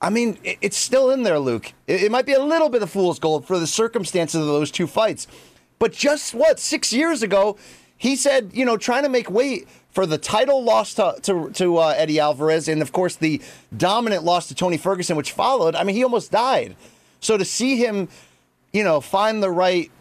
I 0.02 0.10
mean, 0.10 0.38
it- 0.44 0.58
it's 0.62 0.78
still 0.78 1.12
in 1.12 1.24
there, 1.24 1.40
Luke. 1.40 1.74
It, 1.86 2.04
it 2.04 2.12
might 2.12 2.26
be 2.26 2.34
a 2.34 2.42
little 2.44 2.70
bit 2.70 2.82
of 2.82 2.90
fool's 2.90 3.20
gold 3.20 3.46
for 3.46 3.60
the 3.60 3.68
circumstances 3.68 4.40
of 4.42 4.48
those 4.48 4.72
two 4.72 4.88
fights. 4.88 5.28
But 5.78 5.92
just 5.94 6.34
what, 6.34 6.60
six 6.60 6.92
years 6.94 7.22
ago, 7.22 7.58
he 7.98 8.16
said, 8.16 8.52
you 8.54 8.64
know, 8.66 8.78
trying 8.78 9.04
to 9.04 9.10
make 9.10 9.30
weight 9.30 9.68
for 9.92 10.06
the 10.06 10.18
title 10.18 10.64
loss 10.64 10.94
to, 10.94 11.16
to, 11.24 11.50
to 11.52 11.78
uh, 11.80 11.94
Eddie 11.98 12.20
Alvarez 12.20 12.68
and, 12.70 12.82
of 12.82 12.92
course, 12.94 13.16
the 13.18 13.42
dominant 13.76 14.24
loss 14.24 14.48
to 14.50 14.56
Tony 14.56 14.78
Ferguson, 14.78 15.18
which 15.18 15.32
followed. 15.34 15.76
I 15.76 15.84
mean, 15.84 15.96
he 15.98 16.04
almost 16.04 16.32
died. 16.32 16.76
So 17.20 17.36
to 17.38 17.44
see 17.44 17.76
him, 17.78 18.08
you 18.74 18.84
know, 18.84 19.02
find 19.02 19.42
the 19.42 19.52
right 19.52 19.92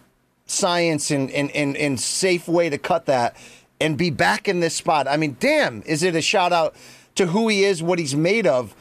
science 0.47 1.11
and, 1.11 1.31
and, 1.31 1.51
and, 1.53 1.77
and 1.77 2.01
safe 2.01 2.49
way 2.49 2.71
to 2.71 2.79
cut 2.79 3.07
that 3.07 3.37
and 3.81 3.97
be 3.97 4.11
back 4.11 4.49
in 4.49 4.61
this 4.61 4.75
spot, 4.75 5.07
I 5.07 5.17
mean, 5.17 5.37
damn, 5.39 5.83
is 5.83 6.03
it 6.03 6.15
a 6.15 6.21
shout 6.21 6.53
out 6.53 6.75
to 7.15 7.27
who 7.27 7.49
he 7.49 7.65
is, 7.65 7.83
what 7.83 7.99
he's 7.99 8.15
made 8.15 8.47
of? 8.47 8.75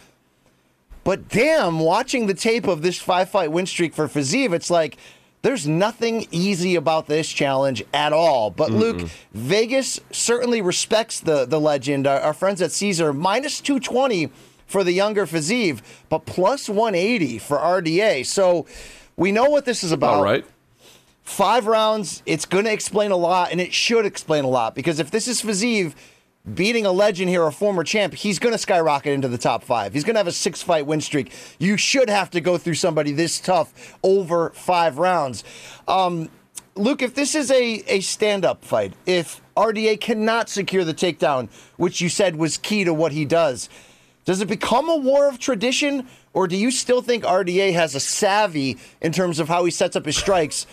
But 1.04 1.30
damn, 1.30 1.80
watching 1.80 2.28
the 2.28 2.34
tape 2.34 2.67
of 2.67 2.82
this 2.82 3.00
five 3.00 3.30
fight 3.30 3.52
win 3.52 3.65
streak 3.65 3.93
for 3.93 4.08
Fiziev, 4.08 4.54
it's 4.54 4.69
like 4.69 4.97
there's 5.41 5.67
nothing 5.67 6.28
easy 6.32 6.76
about 6.76 7.08
this 7.08 7.30
challenge 7.30 7.84
at 7.93 8.12
all. 8.12 8.50
But 8.50 8.71
Luke, 8.71 9.08
Vegas 9.32 10.02
certainly 10.12 10.62
respects 10.62 11.21
the 11.21 11.45
the 11.45 11.62
legend. 11.62 12.08
Our, 12.08 12.19
our 12.19 12.34
friends 12.34 12.62
at 12.62 12.73
Caesar 12.73 13.13
minus 13.13 13.62
220 13.62 14.30
for 14.65 14.84
the 14.84 14.91
younger 14.91 15.26
Fiziev, 15.26 15.80
but 16.10 16.26
plus 16.26 16.67
180 16.67 17.38
for 17.38 17.58
RDA. 17.58 18.26
So 18.26 18.65
we 19.18 19.32
know 19.32 19.50
what 19.50 19.66
this 19.66 19.84
is 19.84 19.92
about. 19.92 20.16
All 20.16 20.24
right. 20.24 20.46
five 21.24 21.68
rounds, 21.68 22.24
it's 22.26 22.46
going 22.46 22.66
to 22.66 22.72
explain 22.72 23.12
a 23.12 23.18
lot, 23.18 23.52
and 23.52 23.60
it 23.60 23.74
should 23.74 24.06
explain 24.06 24.46
a 24.46 24.48
lot 24.48 24.76
because 24.76 25.00
if 25.00 25.12
this 25.12 25.28
is 25.28 25.42
Fiziev 25.42 25.94
beating 26.54 26.86
a 26.86 26.92
legend 26.92 27.30
here, 27.30 27.46
a 27.46 27.52
former 27.52 27.84
champ, 27.84 28.14
he's 28.14 28.40
going 28.40 28.54
to 28.54 28.58
skyrocket 28.58 29.12
into 29.12 29.28
the 29.28 29.38
top 29.38 29.64
five. 29.64 29.94
He's 29.94 30.06
going 30.06 30.14
to 30.14 30.20
have 30.20 30.28
a 30.28 30.32
six 30.32 30.62
fight 30.62 30.86
win 30.86 31.02
streak. 31.02 31.34
You 31.60 31.76
should 31.76 32.10
have 32.10 32.30
to 32.32 32.40
go 32.40 32.58
through 32.58 32.76
somebody 32.76 33.12
this 33.12 33.40
tough 33.40 33.98
over 34.04 34.52
five 34.52 34.98
rounds. 34.98 35.44
Um, 35.88 36.30
Luke, 36.76 37.02
if 37.02 37.16
this 37.16 37.34
is 37.34 37.50
a, 37.52 37.84
a 37.88 38.00
stand 38.02 38.46
up 38.46 38.64
fight, 38.64 38.94
if 39.06 39.42
RDA 39.58 40.00
cannot 40.00 40.48
secure 40.48 40.86
the 40.86 40.94
takedown, 40.94 41.50
which 41.76 42.00
you 42.00 42.08
said 42.08 42.36
was 42.36 42.58
key 42.58 42.84
to 42.84 42.94
what 42.94 43.12
he 43.12 43.26
does, 43.26 43.68
does 44.24 44.42
it 44.42 44.48
become 44.48 44.88
a 44.90 44.96
war 44.96 45.28
of 45.28 45.40
tradition, 45.40 46.08
or 46.38 46.47
do 46.47 46.56
you 46.56 46.69
still 46.69 47.02
think 47.02 47.23
RDA 47.23 47.73
has 47.73 47.95
a 47.95 48.00
savvy 48.00 48.78
in 49.02 49.12
terms 49.12 49.39
of 49.39 49.47
how 49.47 49.65
he 49.65 49.71
sets 49.71 49.95
up 49.95 50.06
his 50.06 50.15
strikes? 50.15 50.67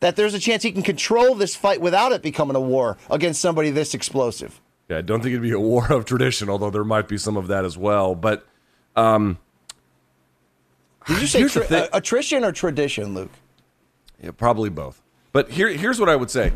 That 0.00 0.14
there's 0.14 0.34
a 0.34 0.38
chance 0.38 0.62
he 0.62 0.72
can 0.72 0.82
control 0.82 1.34
this 1.34 1.56
fight 1.56 1.80
without 1.80 2.12
it 2.12 2.20
becoming 2.20 2.54
a 2.54 2.60
war 2.60 2.98
against 3.10 3.40
somebody 3.40 3.70
this 3.70 3.94
explosive. 3.94 4.60
Yeah, 4.90 4.98
I 4.98 5.00
don't 5.00 5.22
think 5.22 5.32
it'd 5.32 5.40
be 5.40 5.52
a 5.52 5.58
war 5.74 5.90
of 5.90 6.04
tradition, 6.04 6.50
although 6.50 6.68
there 6.68 6.84
might 6.84 7.08
be 7.08 7.16
some 7.16 7.38
of 7.38 7.46
that 7.46 7.64
as 7.64 7.78
well. 7.78 8.14
But 8.14 8.46
um, 8.94 9.38
did 11.06 11.22
you 11.22 11.26
say 11.26 11.38
here's 11.38 11.54
the 11.54 11.64
tri- 11.64 11.88
attrition 11.94 12.44
or 12.44 12.52
tradition, 12.52 13.14
Luke? 13.14 13.32
Yeah, 14.22 14.32
probably 14.32 14.68
both. 14.68 15.00
But 15.32 15.50
here, 15.50 15.68
here's 15.68 15.98
what 15.98 16.10
I 16.10 16.16
would 16.16 16.30
say. 16.30 16.52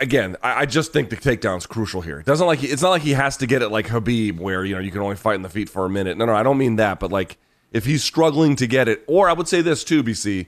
Again, 0.00 0.36
I, 0.42 0.60
I 0.60 0.66
just 0.66 0.92
think 0.92 1.10
the 1.10 1.16
takedown's 1.16 1.66
crucial 1.66 2.00
here. 2.00 2.20
It 2.20 2.26
doesn't 2.26 2.46
like 2.46 2.62
it's 2.62 2.82
not 2.82 2.90
like 2.90 3.02
he 3.02 3.12
has 3.12 3.36
to 3.38 3.46
get 3.46 3.62
it 3.62 3.68
like 3.68 3.86
Khabib, 3.86 4.38
where 4.38 4.64
you 4.64 4.74
know 4.74 4.80
you 4.80 4.90
can 4.90 5.00
only 5.00 5.16
fight 5.16 5.34
in 5.34 5.42
the 5.42 5.48
feet 5.48 5.68
for 5.68 5.84
a 5.84 5.90
minute. 5.90 6.16
No, 6.16 6.24
no, 6.24 6.34
I 6.34 6.42
don't 6.42 6.58
mean 6.58 6.76
that. 6.76 7.00
But 7.00 7.12
like 7.12 7.38
if 7.72 7.84
he's 7.84 8.02
struggling 8.02 8.56
to 8.56 8.66
get 8.66 8.88
it, 8.88 9.04
or 9.06 9.28
I 9.28 9.32
would 9.32 9.48
say 9.48 9.60
this 9.60 9.84
too, 9.84 10.02
BC, 10.02 10.46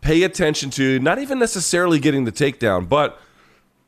pay 0.00 0.22
attention 0.22 0.70
to 0.70 0.98
not 0.98 1.18
even 1.18 1.38
necessarily 1.38 1.98
getting 1.98 2.24
the 2.24 2.32
takedown, 2.32 2.88
but 2.88 3.20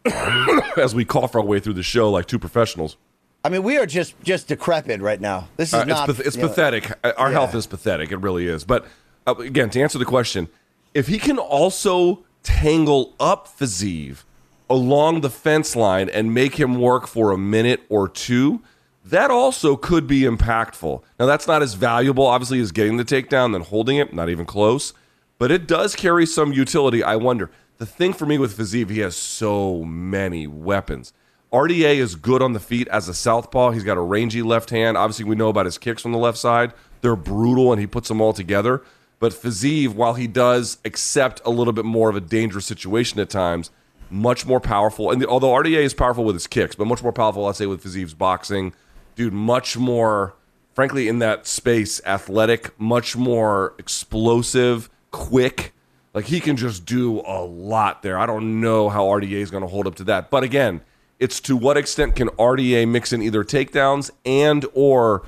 as 0.77 0.95
we 0.95 1.05
cough 1.05 1.35
our 1.35 1.43
way 1.43 1.61
through 1.61 1.75
the 1.75 1.83
show 1.83 2.11
like 2.11 2.27
two 2.27 2.39
professionals, 2.39 2.97
I 3.45 3.49
mean, 3.49 3.63
we 3.63 3.77
are 3.77 3.87
just 3.87 4.21
just 4.23 4.49
decrepit 4.49 5.01
right 5.01 5.21
now. 5.21 5.49
This 5.57 5.69
is 5.69 5.75
uh, 5.75 5.85
not. 5.85 6.09
it's, 6.09 6.19
it's 6.19 6.37
you 6.37 6.43
know, 6.43 6.49
pathetic. 6.49 6.91
Uh, 7.05 7.13
Our 7.17 7.29
yeah. 7.29 7.33
health 7.35 7.55
is 7.55 7.67
pathetic. 7.67 8.11
It 8.11 8.17
really 8.19 8.47
is. 8.49 8.65
But 8.65 8.87
uh, 9.27 9.35
again, 9.37 9.71
to 9.71 9.81
answer 9.81 9.99
the 9.99 10.05
question, 10.05 10.49
if 10.95 11.09
he 11.09 11.19
can 11.19 11.39
also 11.39 12.25
tangle 12.43 13.15
up 13.21 13.49
Fiziev 13.49 14.25
along 14.69 15.21
the 15.21 15.31
fence 15.31 15.77
line 15.77 16.09
and 16.09 16.35
make 16.35 16.59
him 16.59 16.81
work 16.81 17.07
for 17.07 17.31
a 17.31 17.39
minute 17.39 17.83
or 17.89 18.09
two, 18.09 18.63
that 19.05 19.31
also 19.31 19.77
could 19.77 20.07
be 20.07 20.23
impactful. 20.23 21.03
Now, 21.19 21.27
that's 21.27 21.47
not 21.47 21.63
as 21.63 21.75
valuable, 21.75 22.27
obviously, 22.27 22.61
as 22.61 22.73
getting 22.73 22.97
the 22.97 23.05
takedown 23.05 23.53
than 23.53 23.63
holding 23.63 23.99
it, 23.99 24.13
not 24.13 24.29
even 24.29 24.47
close. 24.47 24.93
But 25.39 25.53
it 25.53 25.67
does 25.67 25.95
carry 25.95 26.27
some 26.27 26.53
utility. 26.53 27.03
I 27.03 27.17
wonder. 27.17 27.51
The 27.79 27.87
thing 27.87 28.15
for 28.15 28.25
me 28.27 28.39
with 28.39 28.57
Fiziev, 28.57 28.89
he 28.89 29.01
has 29.01 29.15
so 29.15 29.85
many 29.85 30.47
weapons. 30.47 31.13
RDA 31.53 31.97
is 31.97 32.17
good 32.17 32.43
on 32.43 32.55
the 32.55 32.61
feet 32.61 32.89
as 32.89 33.07
a 33.09 33.15
southpaw. 33.15 33.71
He's 33.71 33.85
got 33.85 33.99
a 33.99 34.01
rangy 34.01 34.43
left 34.43 34.71
hand. 34.71 34.97
Obviously, 34.97 35.27
we 35.27 35.37
know 35.37 35.51
about 35.51 35.67
his 35.67 35.79
kicks 35.79 36.03
from 36.03 36.13
the 36.13 36.19
left 36.19 36.39
side. 36.39 36.73
They're 37.03 37.17
brutal, 37.17 37.73
and 37.73 37.81
he 37.81 37.87
puts 37.87 38.09
them 38.09 38.21
all 38.21 38.33
together. 38.33 38.83
But 39.19 39.33
Fiziev, 39.33 39.95
while 39.95 40.15
he 40.15 40.27
does 40.27 40.79
accept 40.85 41.41
a 41.45 41.51
little 41.51 41.73
bit 41.73 41.85
more 41.85 42.11
of 42.11 42.17
a 42.17 42.21
dangerous 42.21 42.67
situation 42.67 43.21
at 43.21 43.31
times, 43.31 43.71
much 44.11 44.47
more 44.47 44.61
powerful. 44.61 45.11
And 45.11 45.25
although 45.27 45.51
RDA 45.51 45.83
is 45.83 45.95
powerful 45.95 46.25
with 46.25 46.37
his 46.37 46.47
kicks, 46.47 46.75
but 46.75 46.87
much 46.87 47.03
more 47.03 47.13
powerful, 47.13 47.47
I'd 47.47 47.57
say, 47.57 47.67
with 47.67 47.83
Fiziev's 47.83 48.15
boxing. 48.15 48.73
Dude, 49.15 49.33
much 49.33 49.77
more, 49.77 50.35
frankly, 50.75 51.09
in 51.09 51.19
that 51.21 51.47
space, 51.47 52.01
athletic, 52.05 52.79
much 52.79 53.17
more 53.17 53.75
explosive, 53.79 54.91
quick. 55.11 55.73
Like 56.15 56.27
he 56.27 56.41
can 56.41 56.57
just 56.57 56.85
do 56.85 57.21
a 57.21 57.43
lot 57.43 58.03
there. 58.03 58.19
I 58.19 58.27
don't 58.27 58.61
know 58.61 58.89
how 58.89 59.05
RDA 59.07 59.33
is 59.33 59.51
going 59.51 59.63
to 59.63 59.69
hold 59.69 59.87
up 59.87 59.97
to 59.97 60.05
that. 60.05 60.31
But 60.31 60.45
again, 60.45 60.83
it's 61.19 61.41
to 61.41 61.57
what 61.57 61.77
extent 61.77 62.17
can 62.17 62.29
RDA 62.29 62.89
mix 62.89 63.13
in 63.13 63.23
either 63.23 63.43
takedowns 63.43 64.11
and 64.25 64.67
or 64.75 65.23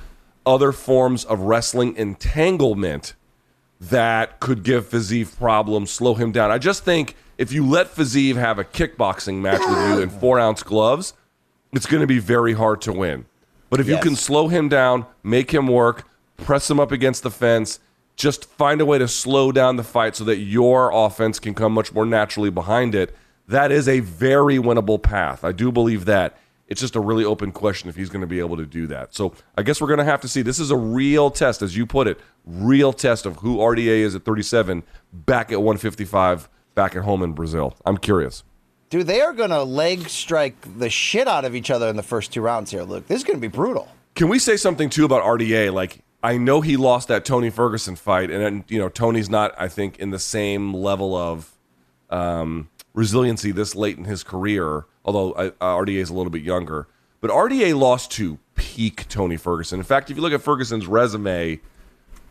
other 0.45 0.71
forms 0.71 1.25
of 1.25 1.41
wrestling 1.41 1.95
entanglement 1.95 3.15
that 3.79 4.39
could 4.39 4.63
give 4.63 4.89
Fiziev 4.89 5.37
problems, 5.37 5.91
slow 5.91 6.13
him 6.15 6.31
down. 6.31 6.51
I 6.51 6.57
just 6.57 6.83
think 6.83 7.15
if 7.37 7.51
you 7.51 7.65
let 7.65 7.93
Fiziev 7.95 8.35
have 8.35 8.59
a 8.59 8.63
kickboxing 8.63 9.35
match 9.39 9.61
with 9.61 9.89
you 9.89 10.01
in 10.01 10.09
four 10.09 10.39
ounce 10.39 10.63
gloves, 10.63 11.13
it's 11.71 11.85
going 11.85 12.01
to 12.01 12.07
be 12.07 12.19
very 12.19 12.53
hard 12.53 12.81
to 12.81 12.91
win. 12.93 13.25
But 13.69 13.79
if 13.79 13.87
Yes. 13.87 13.97
you 13.97 14.03
can 14.09 14.15
slow 14.15 14.47
him 14.47 14.67
down, 14.67 15.05
make 15.23 15.51
him 15.51 15.67
work, 15.67 16.07
press 16.37 16.69
him 16.69 16.79
up 16.79 16.91
against 16.91 17.23
the 17.23 17.31
fence, 17.31 17.79
just 18.15 18.45
find 18.45 18.81
a 18.81 18.85
way 18.85 18.97
to 18.97 19.07
slow 19.07 19.51
down 19.51 19.77
the 19.77 19.83
fight 19.83 20.15
so 20.15 20.23
that 20.25 20.37
your 20.37 20.91
offense 20.93 21.39
can 21.39 21.53
come 21.53 21.71
much 21.73 21.93
more 21.93 22.05
naturally 22.05 22.49
behind 22.49 22.93
it, 22.95 23.15
that 23.47 23.71
is 23.71 23.87
a 23.87 24.01
very 24.01 24.57
winnable 24.57 25.01
path. 25.01 25.43
I 25.43 25.51
do 25.53 25.71
believe 25.71 26.05
that. 26.05 26.37
It's 26.67 26.81
just 26.81 26.95
a 26.95 26.99
really 26.99 27.25
open 27.25 27.51
question 27.51 27.89
if 27.89 27.95
he's 27.95 28.09
going 28.09 28.21
to 28.21 28.27
be 28.27 28.37
able 28.39 28.57
to 28.57 28.65
do 28.65 28.85
that. 28.87 29.15
So 29.15 29.33
I 29.57 29.63
guess 29.63 29.81
we're 29.81 29.87
going 29.87 29.97
to 29.99 30.03
have 30.05 30.21
to 30.21 30.27
see. 30.27 30.43
This 30.43 30.59
is 30.59 30.69
a 30.69 30.75
real 30.75 31.31
test, 31.31 31.63
as 31.63 31.75
you 31.75 31.87
put 31.87 32.07
it, 32.07 32.19
real 32.49 32.91
test 32.91 33.25
of 33.25 33.37
who 33.37 33.57
RDA 33.57 33.99
is 33.99 34.15
at 34.15 34.25
37, 34.25 34.83
back 35.13 35.51
at 35.51 35.59
155, 35.59 36.49
back 36.75 36.95
at 36.95 37.03
home 37.03 37.23
in 37.23 37.33
Brazil. 37.33 37.75
I'm 37.85 37.97
curious. 37.97 38.43
Dude, 38.89 39.05
they 39.05 39.21
are 39.21 39.33
going 39.33 39.51
to 39.51 39.63
leg 39.63 40.09
strike 40.09 40.55
the 40.79 40.89
shit 40.89 41.27
out 41.27 41.45
of 41.45 41.55
each 41.55 41.69
other 41.69 41.87
in 41.87 41.95
the 41.95 42.03
first 42.03 42.33
two 42.33 42.41
rounds 42.41 42.71
here, 42.71 42.83
Luke. 42.83 43.07
This 43.07 43.17
is 43.17 43.23
going 43.23 43.37
to 43.37 43.41
be 43.41 43.47
brutal. 43.47 43.87
Can 44.15 44.29
we 44.29 44.39
say 44.39 44.57
something 44.57 44.89
too 44.89 45.05
about 45.05 45.23
RDA? 45.23 45.71
Like, 45.71 45.99
I 46.23 46.37
know 46.37 46.61
he 46.61 46.75
lost 46.75 47.07
that 47.07 47.23
Tony 47.23 47.49
Ferguson 47.49 47.95
fight, 47.95 48.31
and 48.31 48.63
you 48.67 48.79
know 48.79 48.89
Tony's 48.89 49.29
not, 49.29 49.53
I 49.57 49.67
think, 49.67 49.99
in 49.99 50.09
the 50.09 50.19
same 50.19 50.73
level 50.73 51.15
of 51.15 51.55
um, 52.09 52.69
resiliency 52.93 53.51
this 53.51 53.75
late 53.75 53.97
in 53.97 54.05
his 54.05 54.23
career. 54.23 54.85
Although 55.05 55.31
uh, 55.33 55.51
RDA 55.61 55.97
is 55.97 56.09
a 56.09 56.13
little 56.13 56.31
bit 56.31 56.41
younger, 56.41 56.87
but 57.21 57.29
RDA 57.29 57.77
lost 57.77 58.11
to 58.13 58.39
peak 58.55 59.07
Tony 59.07 59.37
Ferguson. 59.37 59.79
In 59.79 59.85
fact, 59.85 60.09
if 60.09 60.17
you 60.17 60.21
look 60.21 60.33
at 60.33 60.41
Ferguson's 60.41 60.87
resume, 60.87 61.61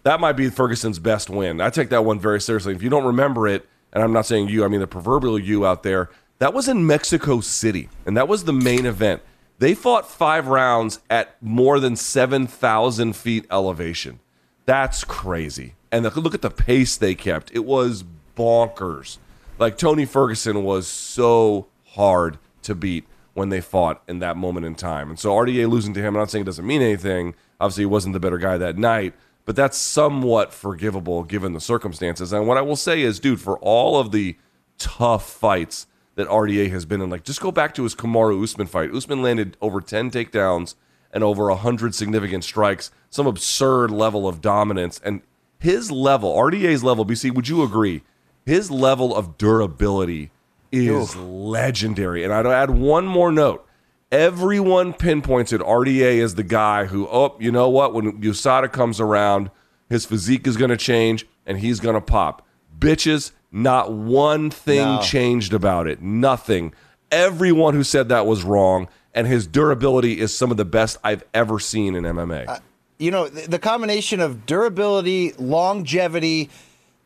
that 0.02 0.20
might 0.20 0.32
be 0.32 0.50
Ferguson's 0.50 0.98
best 0.98 1.30
win. 1.30 1.60
I 1.60 1.70
take 1.70 1.90
that 1.90 2.04
one 2.04 2.18
very 2.18 2.40
seriously. 2.40 2.74
If 2.74 2.82
you 2.82 2.90
don't 2.90 3.04
remember 3.04 3.46
it, 3.46 3.68
and 3.92 4.02
I'm 4.02 4.12
not 4.12 4.26
saying 4.26 4.48
you, 4.48 4.64
I 4.64 4.68
mean 4.68 4.80
the 4.80 4.86
proverbial 4.86 5.38
you 5.38 5.66
out 5.66 5.82
there, 5.82 6.10
that 6.38 6.54
was 6.54 6.68
in 6.68 6.86
Mexico 6.86 7.40
City, 7.40 7.88
and 8.06 8.16
that 8.16 8.28
was 8.28 8.44
the 8.44 8.52
main 8.52 8.86
event. 8.86 9.22
They 9.58 9.74
fought 9.74 10.08
five 10.08 10.46
rounds 10.46 11.00
at 11.10 11.40
more 11.42 11.80
than 11.80 11.96
7,000 11.96 13.16
feet 13.16 13.44
elevation. 13.50 14.20
That's 14.66 15.02
crazy. 15.02 15.74
And 15.90 16.04
the, 16.04 16.20
look 16.20 16.34
at 16.34 16.42
the 16.42 16.50
pace 16.50 16.96
they 16.96 17.14
kept. 17.14 17.50
It 17.52 17.64
was 17.64 18.04
bonkers. 18.36 19.18
Like 19.58 19.76
Tony 19.76 20.04
Ferguson 20.04 20.62
was 20.62 20.86
so 20.86 21.66
hard 21.86 22.38
to 22.62 22.74
beat 22.76 23.04
when 23.34 23.48
they 23.48 23.60
fought 23.60 24.02
in 24.06 24.20
that 24.20 24.36
moment 24.36 24.66
in 24.66 24.74
time. 24.74 25.10
And 25.10 25.18
so 25.18 25.30
RDA 25.30 25.68
losing 25.68 25.94
to 25.94 26.00
him, 26.00 26.14
I'm 26.14 26.20
not 26.20 26.30
saying 26.30 26.42
it 26.42 26.46
doesn't 26.46 26.66
mean 26.66 26.82
anything. 26.82 27.34
Obviously, 27.60 27.82
he 27.82 27.86
wasn't 27.86 28.12
the 28.12 28.20
better 28.20 28.38
guy 28.38 28.58
that 28.58 28.76
night, 28.76 29.14
but 29.48 29.56
that's 29.56 29.78
somewhat 29.78 30.52
forgivable 30.52 31.24
given 31.24 31.54
the 31.54 31.60
circumstances. 31.60 32.34
And 32.34 32.46
what 32.46 32.58
I 32.58 32.60
will 32.60 32.76
say 32.76 33.00
is, 33.00 33.18
dude, 33.18 33.40
for 33.40 33.58
all 33.60 33.98
of 33.98 34.12
the 34.12 34.36
tough 34.76 35.26
fights 35.26 35.86
that 36.16 36.28
RDA 36.28 36.70
has 36.70 36.84
been 36.84 37.00
in, 37.00 37.08
like 37.08 37.24
just 37.24 37.40
go 37.40 37.50
back 37.50 37.72
to 37.76 37.84
his 37.84 37.94
Kamaru 37.94 38.42
Usman 38.42 38.66
fight. 38.66 38.94
Usman 38.94 39.22
landed 39.22 39.56
over 39.62 39.80
10 39.80 40.10
takedowns 40.10 40.74
and 41.14 41.24
over 41.24 41.46
100 41.46 41.94
significant 41.94 42.44
strikes, 42.44 42.90
some 43.08 43.26
absurd 43.26 43.90
level 43.90 44.28
of 44.28 44.42
dominance. 44.42 45.00
And 45.02 45.22
his 45.58 45.90
level, 45.90 46.36
RDA's 46.36 46.84
level, 46.84 47.06
BC, 47.06 47.34
would 47.34 47.48
you 47.48 47.62
agree? 47.62 48.02
His 48.44 48.70
level 48.70 49.16
of 49.16 49.38
durability 49.38 50.30
is 50.70 51.16
legendary. 51.16 52.22
And 52.22 52.34
I'd 52.34 52.44
add 52.44 52.68
one 52.68 53.06
more 53.06 53.32
note. 53.32 53.66
Everyone 54.10 54.94
pinpointed 54.94 55.60
RDA 55.60 56.22
as 56.22 56.34
the 56.34 56.42
guy 56.42 56.86
who, 56.86 57.06
oh, 57.08 57.36
you 57.38 57.52
know 57.52 57.68
what? 57.68 57.92
When 57.92 58.20
USADA 58.22 58.72
comes 58.72 59.00
around, 59.00 59.50
his 59.90 60.06
physique 60.06 60.46
is 60.46 60.56
going 60.56 60.70
to 60.70 60.78
change 60.78 61.26
and 61.44 61.58
he's 61.58 61.78
going 61.78 61.94
to 61.94 62.00
pop. 62.00 62.46
Bitches, 62.78 63.32
not 63.52 63.92
one 63.92 64.50
thing 64.50 64.96
No. 64.96 65.02
changed 65.02 65.52
about 65.52 65.86
it. 65.86 66.00
Nothing. 66.00 66.72
Everyone 67.10 67.74
who 67.74 67.82
said 67.84 68.08
that 68.08 68.24
was 68.26 68.44
wrong. 68.44 68.88
And 69.14 69.26
his 69.26 69.46
durability 69.46 70.20
is 70.20 70.36
some 70.36 70.50
of 70.50 70.56
the 70.56 70.64
best 70.64 70.96
I've 71.02 71.24
ever 71.34 71.58
seen 71.58 71.94
in 71.94 72.04
MMA. 72.04 72.46
Uh, 72.48 72.58
you 72.98 73.10
know, 73.10 73.28
the, 73.28 73.58
combination 73.58 74.20
of 74.20 74.46
durability, 74.46 75.32
longevity, 75.38 76.50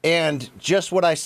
and 0.04 0.50
just 0.58 0.92
what 0.92 1.04
I, 1.04 1.16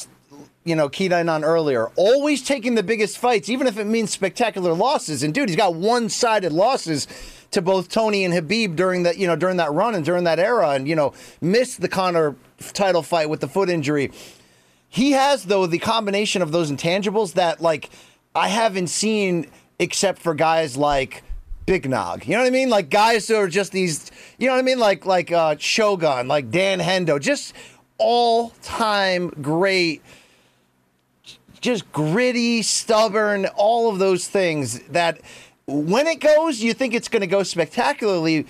you 0.67 0.75
know, 0.75 0.89
keyed 0.89 1.13
in 1.13 1.29
on 1.29 1.45
earlier, 1.45 1.89
always 1.97 2.43
taking 2.43 2.75
the 2.75 2.83
biggest 2.83 3.19
fights, 3.19 3.49
even 3.49 3.67
if 3.67 3.79
it 3.79 3.87
means 3.87 4.11
spectacular 4.11 4.75
losses. 4.75 5.23
And 5.23 5.33
dude, 5.33 5.49
he's 5.49 5.57
got 5.57 5.75
one-sided 5.75 6.53
losses 6.53 7.07
to 7.53 7.63
both 7.63 7.89
Tony 7.89 8.25
and 8.25 8.35
Khabib 8.35 8.75
during 8.75 9.05
that, 9.05 9.17
you 9.17 9.29
know, 9.29 9.37
during 9.37 9.59
that 9.59 9.73
run 9.73 9.95
and 9.95 10.05
during 10.05 10.25
that 10.25 10.41
era, 10.41 10.71
and 10.71 10.89
you 10.89 10.97
know, 10.97 11.15
missed 11.41 11.81
the 11.81 11.89
Connor 11.89 12.35
title 12.73 13.03
fight 13.03 13.31
with 13.31 13.41
the 13.41 13.49
foot 13.49 13.71
injury. 13.71 14.11
He 14.89 15.13
has 15.13 15.45
though 15.45 15.67
the 15.67 15.79
combination 15.79 16.43
of 16.43 16.51
those 16.53 16.71
intangibles 16.71 17.35
that 17.35 17.61
like 17.61 17.91
I 18.35 18.49
haven't 18.49 18.89
seen 18.89 19.47
except 19.79 20.19
for 20.21 20.35
guys 20.35 20.77
like 20.77 21.23
Big 21.67 21.89
Nog. 21.89 22.27
You 22.27 22.33
know 22.33 22.41
what 22.41 22.49
I 22.49 22.51
mean? 22.51 22.71
Like 22.71 22.91
guys 22.91 23.29
who 23.29 23.37
are 23.37 23.49
just 23.49 23.73
these, 23.73 24.11
you 24.39 24.47
know 24.47 24.55
what 24.55 24.59
I 24.59 24.63
mean? 24.63 24.79
Like 24.79 25.07
like 25.07 25.31
uh, 25.31 25.57
Shogun, 25.59 26.27
like 26.27 26.51
Dan 26.51 26.81
Hendo, 26.81 27.21
just 27.21 27.55
all 27.99 28.51
time 28.63 29.29
great 29.41 30.03
just 31.67 31.91
gritty, 31.91 32.63
stubborn, 32.63 33.47
all 33.57 33.91
of 33.91 33.99
those 33.99 34.29
things 34.29 34.79
that 34.91 35.21
when 35.67 36.07
it 36.07 36.21
goes, 36.21 36.63
you 36.63 36.73
think 36.73 36.95
it's 36.95 37.09
going 37.09 37.23
to 37.23 37.27
go 37.27 37.43
spectacularly. 37.43 38.47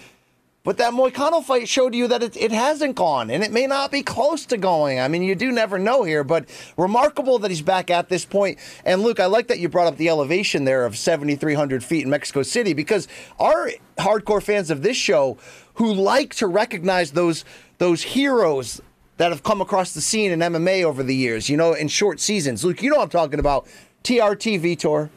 But 0.64 0.76
that 0.78 0.92
Moicano 0.92 1.42
fight 1.42 1.66
showed 1.68 1.94
you 1.94 2.08
that 2.08 2.22
it, 2.22 2.36
it 2.36 2.50
hasn't 2.50 2.96
gone, 2.96 3.30
and 3.30 3.42
it 3.42 3.52
may 3.52 3.66
not 3.68 3.90
be 3.92 4.02
close 4.02 4.44
to 4.46 4.56
going. 4.56 5.00
I 5.00 5.06
mean, 5.06 5.22
you 5.22 5.34
do 5.36 5.50
never 5.52 5.78
know 5.78 6.02
here, 6.02 6.24
but 6.24 6.46
remarkable 6.76 7.38
that 7.38 7.50
he's 7.52 7.62
back 7.62 7.88
at 7.88 8.08
this 8.08 8.24
point. 8.24 8.58
And 8.84 9.00
Luke, 9.00 9.20
I 9.20 9.26
like 9.26 9.46
that 9.46 9.60
you 9.60 9.68
brought 9.68 9.86
up 9.86 9.96
the 9.96 10.08
elevation 10.08 10.64
there 10.64 10.84
of 10.84 10.98
7,300 10.98 11.84
feet 11.84 12.02
in 12.02 12.10
Mexico 12.10 12.42
City 12.42 12.74
because 12.74 13.06
our 13.38 13.70
hardcore 13.96 14.42
fans 14.42 14.70
of 14.70 14.82
this 14.82 14.96
show 14.96 15.38
who 15.74 15.94
like 15.94 16.34
to 16.34 16.46
recognize 16.48 17.12
those 17.12 17.44
those 17.78 18.02
heroes 18.02 18.80
that 19.16 19.30
have 19.30 19.42
come 19.42 19.60
across 19.60 19.92
the 19.92 20.00
scene 20.00 20.30
in 20.30 20.40
MMA 20.40 20.84
over 20.84 21.02
the 21.02 21.14
years, 21.14 21.48
you 21.48 21.56
know, 21.56 21.72
in 21.72 21.88
short 21.88 22.20
seasons. 22.20 22.64
Luke, 22.64 22.82
you 22.82 22.90
know 22.90 22.96
what 22.96 23.04
I'm 23.04 23.08
talking 23.08 23.40
about. 23.40 23.66
TRT 24.04 24.60
Vitor, 24.60 25.10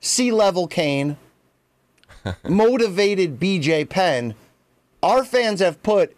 Sea 0.00 0.32
Level 0.32 0.66
Cain, 0.66 1.16
motivated 2.48 3.38
BJ 3.38 3.88
Penn. 3.88 4.34
Our 5.02 5.24
fans 5.24 5.60
have 5.60 5.82
put 5.82 6.16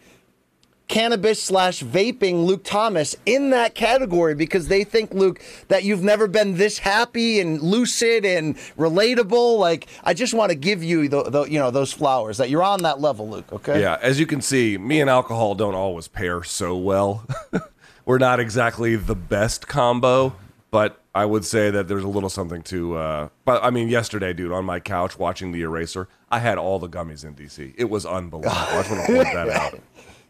cannabis 0.88 1.42
slash 1.42 1.82
vaping 1.82 2.44
Luke 2.46 2.62
Thomas 2.64 3.16
in 3.26 3.50
that 3.50 3.74
category 3.74 4.34
because 4.34 4.68
they 4.68 4.84
think 4.84 5.12
Luke 5.12 5.40
that 5.68 5.84
you've 5.84 6.02
never 6.02 6.28
been 6.28 6.56
this 6.56 6.78
happy 6.78 7.40
and 7.40 7.60
lucid 7.60 8.24
and 8.24 8.56
relatable. 8.78 9.58
Like 9.58 9.88
I 10.04 10.14
just 10.14 10.34
want 10.34 10.50
to 10.50 10.56
give 10.56 10.82
you 10.82 11.08
the, 11.08 11.24
the 11.24 11.44
you 11.44 11.58
know 11.58 11.70
those 11.70 11.92
flowers 11.92 12.38
that 12.38 12.50
you're 12.50 12.62
on 12.62 12.82
that 12.82 13.00
level, 13.00 13.28
Luke. 13.28 13.52
Okay. 13.52 13.80
Yeah, 13.80 13.98
as 14.00 14.20
you 14.20 14.26
can 14.26 14.40
see, 14.40 14.78
me 14.78 15.00
and 15.00 15.10
alcohol 15.10 15.54
don't 15.54 15.74
always 15.74 16.08
pair 16.08 16.42
so 16.42 16.76
well. 16.76 17.26
We're 18.04 18.18
not 18.18 18.38
exactly 18.38 18.94
the 18.94 19.16
best 19.16 19.66
combo, 19.66 20.36
but 20.70 21.02
I 21.12 21.24
would 21.24 21.44
say 21.44 21.70
that 21.70 21.88
there's 21.88 22.04
a 22.04 22.08
little 22.08 22.28
something 22.28 22.62
to. 22.64 22.96
Uh, 22.96 23.28
but 23.44 23.64
I 23.64 23.70
mean, 23.70 23.88
yesterday, 23.88 24.32
dude, 24.32 24.52
on 24.52 24.64
my 24.64 24.78
couch 24.78 25.18
watching 25.18 25.50
The 25.50 25.62
Eraser, 25.62 26.08
I 26.30 26.38
had 26.38 26.58
all 26.58 26.78
the 26.78 26.88
gummies 26.88 27.24
in 27.24 27.34
DC. 27.34 27.74
It 27.76 27.90
was 27.90 28.04
unbelievable. 28.04 28.54
I 28.56 28.82
just 28.82 28.90
want 28.90 29.06
to 29.06 29.12
point 29.12 29.28
that 29.32 29.48
out. 29.50 29.80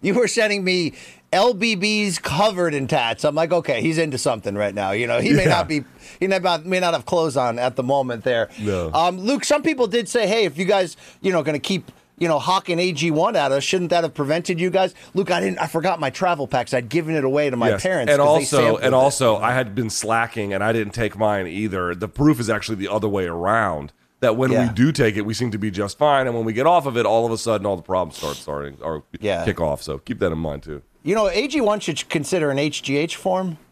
You 0.02 0.14
were 0.14 0.28
sending 0.28 0.62
me 0.62 0.92
LBBs 1.32 2.22
covered 2.22 2.74
in 2.74 2.86
tats. 2.86 3.24
I'm 3.24 3.34
like, 3.34 3.52
okay, 3.52 3.80
he's 3.80 3.98
into 3.98 4.18
something 4.18 4.54
right 4.54 4.74
now. 4.74 4.92
You 4.92 5.06
know, 5.06 5.20
he 5.20 5.32
may 5.32 5.44
Yeah. 5.44 5.50
not 5.50 5.68
be, 5.68 5.84
he 6.20 6.26
may 6.26 6.38
not, 6.38 6.64
may 6.64 6.80
not 6.80 6.94
have 6.94 7.04
clothes 7.06 7.36
on 7.36 7.58
at 7.58 7.76
the 7.76 7.82
moment 7.82 8.24
there. 8.24 8.48
No. 8.60 8.90
Um, 8.92 9.18
Luke, 9.18 9.44
some 9.44 9.62
people 9.62 9.86
did 9.86 10.08
say, 10.08 10.26
hey, 10.26 10.44
if 10.44 10.56
you 10.58 10.64
guys, 10.64 10.96
you 11.20 11.32
know, 11.32 11.42
going 11.42 11.54
to 11.54 11.58
keep, 11.60 11.90
you 12.18 12.28
know, 12.28 12.38
hawking 12.38 12.78
AG1 12.78 13.34
at 13.34 13.52
us, 13.52 13.62
shouldn't 13.64 13.90
that 13.90 14.04
have 14.04 14.14
prevented 14.14 14.58
you 14.60 14.70
guys? 14.70 14.94
Luke, 15.14 15.30
I 15.30 15.40
didn't, 15.40 15.58
I 15.58 15.66
forgot 15.66 16.00
my 16.00 16.10
travel 16.10 16.46
packs. 16.46 16.72
I'd 16.72 16.88
given 16.88 17.14
it 17.14 17.24
away 17.24 17.50
to 17.50 17.56
my 17.56 17.70
Yes. 17.70 17.82
parents. 17.82 18.12
and 18.12 18.22
also 18.22 18.76
and 18.76 18.86
it. 18.86 18.94
also 18.94 19.36
I 19.36 19.52
had 19.52 19.74
been 19.74 19.90
slacking 19.90 20.54
and 20.54 20.62
I 20.64 20.72
didn't 20.72 20.94
take 20.94 21.18
mine 21.18 21.46
either. 21.46 21.94
The 21.94 22.08
proof 22.08 22.38
is 22.40 22.48
actually 22.48 22.76
the 22.76 22.88
other 22.88 23.08
way 23.08 23.26
around. 23.26 23.92
That 24.20 24.36
when 24.36 24.50
Yeah. 24.50 24.68
we 24.68 24.74
do 24.74 24.92
take 24.92 25.16
it, 25.16 25.22
we 25.26 25.34
seem 25.34 25.50
to 25.50 25.58
be 25.58 25.70
just 25.70 25.98
fine, 25.98 26.26
and 26.26 26.34
when 26.34 26.44
we 26.46 26.52
get 26.54 26.66
off 26.66 26.86
of 26.86 26.96
it, 26.96 27.04
all 27.04 27.26
of 27.26 27.32
a 27.32 27.36
sudden, 27.38 27.66
all 27.66 27.76
the 27.76 27.82
problems 27.82 28.16
start 28.16 28.36
starting 28.36 28.78
or 28.82 29.02
Yeah. 29.20 29.44
kick 29.44 29.60
off. 29.60 29.82
So 29.82 29.98
keep 29.98 30.18
that 30.20 30.32
in 30.32 30.38
mind 30.38 30.62
too. 30.62 30.82
you 31.02 31.14
know, 31.14 31.28
AG1 31.28 31.80
should 31.80 32.08
consider 32.08 32.50
an 32.50 32.58
HGH 32.58 33.14
form. 33.14 33.58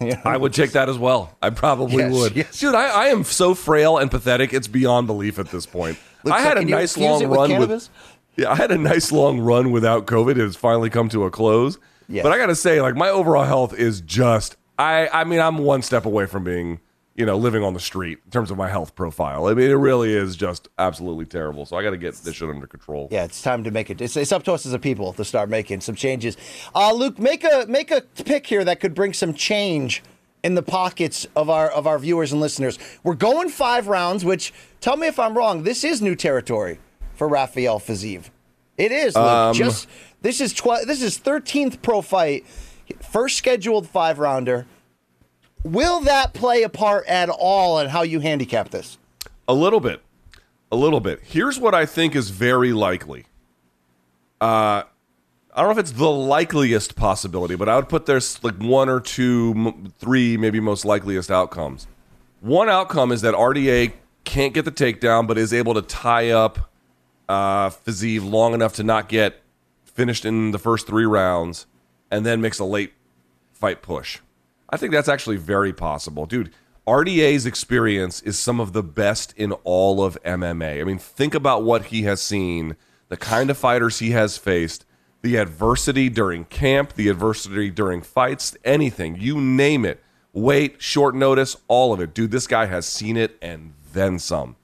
You 0.00 0.08
know? 0.08 0.20
I 0.24 0.36
would 0.36 0.52
take 0.52 0.72
that 0.72 0.88
as 0.88 0.98
well. 0.98 1.36
I 1.40 1.50
probably 1.50 1.98
Yes, 1.98 2.12
would, 2.12 2.34
yes. 2.36 2.58
dude. 2.58 2.74
I, 2.74 2.88
I 2.88 3.06
am 3.06 3.22
so 3.24 3.54
frail 3.54 3.98
and 3.98 4.10
pathetic; 4.10 4.52
it's 4.52 4.66
beyond 4.68 5.06
belief 5.06 5.38
at 5.38 5.50
this 5.50 5.64
point. 5.64 5.96
I 6.30 6.40
had 6.40 6.56
like- 6.58 6.66
a 6.66 6.70
nice 6.70 6.96
long 6.98 7.22
it 7.22 7.28
with 7.28 7.38
run 7.38 7.50
cannabis? 7.50 7.88
Yeah, 8.36 8.50
I 8.50 8.56
had 8.56 8.72
a 8.72 8.78
nice 8.78 9.12
long 9.12 9.38
run 9.40 9.70
without 9.70 10.06
COVID. 10.06 10.32
It 10.32 10.36
has 10.38 10.56
finally 10.56 10.90
come 10.90 11.08
to 11.10 11.24
a 11.24 11.30
close. 11.30 11.78
Yeah. 12.08 12.22
But 12.24 12.32
I 12.32 12.38
got 12.38 12.46
to 12.46 12.56
say, 12.56 12.80
like, 12.80 12.96
my 12.96 13.08
overall 13.10 13.44
health 13.44 13.74
is 13.74 14.00
just. 14.00 14.56
I. 14.78 15.08
I 15.08 15.24
mean, 15.24 15.38
I'm 15.40 15.58
one 15.58 15.82
step 15.82 16.04
away 16.04 16.26
from 16.26 16.42
being, 16.42 16.80
you 17.22 17.26
know, 17.26 17.36
living 17.36 17.62
on 17.62 17.72
the 17.72 17.78
street 17.78 18.18
in 18.24 18.32
terms 18.32 18.50
of 18.50 18.56
my 18.56 18.68
health 18.68 18.96
profile. 18.96 19.46
I 19.46 19.54
mean, 19.54 19.70
it 19.70 19.74
really 19.74 20.12
is 20.12 20.34
just 20.34 20.68
absolutely 20.76 21.24
terrible. 21.24 21.64
So 21.64 21.76
I 21.76 21.82
got 21.84 21.90
to 21.90 21.96
get 21.96 22.16
this 22.16 22.34
shit 22.34 22.48
under 22.48 22.66
control. 22.66 23.06
Yeah, 23.12 23.22
it's 23.22 23.42
time 23.42 23.62
to 23.62 23.70
make 23.70 23.90
it. 23.90 24.00
It's, 24.00 24.16
it's 24.16 24.32
up 24.32 24.42
to 24.42 24.52
us 24.52 24.66
as 24.66 24.72
a 24.72 24.78
people 24.80 25.12
to 25.12 25.24
start 25.24 25.48
making 25.48 25.82
some 25.82 25.94
changes. 25.94 26.36
Uh, 26.74 26.92
Luke, 26.92 27.20
make 27.20 27.44
a 27.44 27.64
make 27.68 27.92
a 27.92 28.00
pick 28.00 28.48
here 28.48 28.64
that 28.64 28.80
could 28.80 28.92
bring 28.92 29.12
some 29.12 29.34
change 29.34 30.02
in 30.42 30.56
the 30.56 30.64
pockets 30.64 31.24
of 31.36 31.48
our 31.48 31.70
of 31.70 31.86
our 31.86 31.96
viewers 32.00 32.32
and 32.32 32.40
listeners. 32.40 32.76
We're 33.04 33.14
going 33.14 33.50
five 33.50 33.86
rounds, 33.86 34.24
which 34.24 34.52
tell 34.80 34.96
me 34.96 35.06
if 35.06 35.20
I'm 35.20 35.38
wrong. 35.38 35.62
This 35.62 35.84
is 35.84 36.02
new 36.02 36.16
territory 36.16 36.80
for 37.14 37.28
Rafael 37.28 37.78
Fiziev. 37.78 38.30
It 38.76 38.90
is. 38.90 39.14
Luke. 39.14 39.24
Um, 39.24 39.54
Just 39.54 39.86
this 40.22 40.40
is 40.40 40.52
twelve. 40.52 40.88
this 40.88 41.02
is 41.02 41.20
13th 41.20 41.82
pro 41.82 42.02
fight, 42.02 42.44
first 43.00 43.36
scheduled 43.36 43.88
five 43.88 44.18
rounder. 44.18 44.66
Will 45.64 46.00
that 46.00 46.32
play 46.32 46.62
a 46.62 46.68
part 46.68 47.06
at 47.06 47.28
all 47.28 47.78
in 47.78 47.88
how 47.88 48.02
you 48.02 48.20
handicap 48.20 48.70
this? 48.70 48.98
A 49.46 49.54
little 49.54 49.80
bit. 49.80 50.02
A 50.70 50.76
little 50.76 51.00
bit. 51.00 51.20
Here's 51.22 51.58
what 51.58 51.74
I 51.74 51.86
think 51.86 52.16
is 52.16 52.30
very 52.30 52.72
likely. 52.72 53.26
Uh, 54.40 54.82
I 55.54 55.60
don't 55.60 55.66
know 55.66 55.72
if 55.72 55.78
it's 55.78 55.92
the 55.92 56.10
likeliest 56.10 56.96
possibility, 56.96 57.54
but 57.54 57.68
I 57.68 57.76
would 57.76 57.88
put 57.88 58.06
there's 58.06 58.42
like 58.42 58.56
one 58.56 58.88
or 58.88 59.00
two, 59.00 59.92
three, 59.98 60.36
maybe 60.36 60.60
most 60.60 60.84
likeliest 60.84 61.30
outcomes. 61.30 61.86
One 62.40 62.68
outcome 62.68 63.12
is 63.12 63.20
that 63.20 63.34
RDA 63.34 63.92
can't 64.24 64.54
get 64.54 64.64
the 64.64 64.72
takedown, 64.72 65.28
but 65.28 65.38
is 65.38 65.52
able 65.52 65.74
to 65.74 65.82
tie 65.82 66.30
up 66.30 66.70
uh, 67.28 67.70
Fiziev 67.70 68.28
long 68.28 68.54
enough 68.54 68.72
to 68.74 68.82
not 68.82 69.08
get 69.08 69.42
finished 69.84 70.24
in 70.24 70.50
the 70.50 70.58
first 70.58 70.86
three 70.86 71.04
rounds, 71.04 71.66
and 72.10 72.24
then 72.26 72.40
makes 72.40 72.58
a 72.58 72.64
late 72.64 72.94
fight 73.52 73.82
push. 73.82 74.20
I 74.72 74.78
think 74.78 74.92
that's 74.92 75.08
actually 75.08 75.36
very 75.36 75.74
possible. 75.74 76.24
Dude, 76.24 76.50
RDA's 76.86 77.44
experience 77.44 78.22
is 78.22 78.38
some 78.38 78.58
of 78.58 78.72
the 78.72 78.82
best 78.82 79.34
in 79.36 79.52
all 79.64 80.02
of 80.02 80.20
MMA. 80.24 80.80
I 80.80 80.84
mean, 80.84 80.98
think 80.98 81.34
about 81.34 81.62
what 81.62 81.86
he 81.86 82.04
has 82.04 82.22
seen, 82.22 82.76
the 83.08 83.18
kind 83.18 83.50
of 83.50 83.58
fighters 83.58 83.98
he 83.98 84.12
has 84.12 84.38
faced, 84.38 84.86
the 85.20 85.36
adversity 85.36 86.08
during 86.08 86.46
camp, 86.46 86.94
the 86.94 87.08
adversity 87.08 87.70
during 87.70 88.00
fights, 88.00 88.56
anything, 88.64 89.16
you 89.20 89.40
name 89.40 89.84
it. 89.84 90.02
Weight, 90.32 90.80
short 90.80 91.14
notice, 91.14 91.56
all 91.68 91.92
of 91.92 92.00
it. 92.00 92.14
Dude, 92.14 92.30
this 92.30 92.46
guy 92.46 92.64
has 92.64 92.86
seen 92.86 93.18
it 93.18 93.36
and 93.42 93.74
then 93.92 94.18
some. 94.18 94.56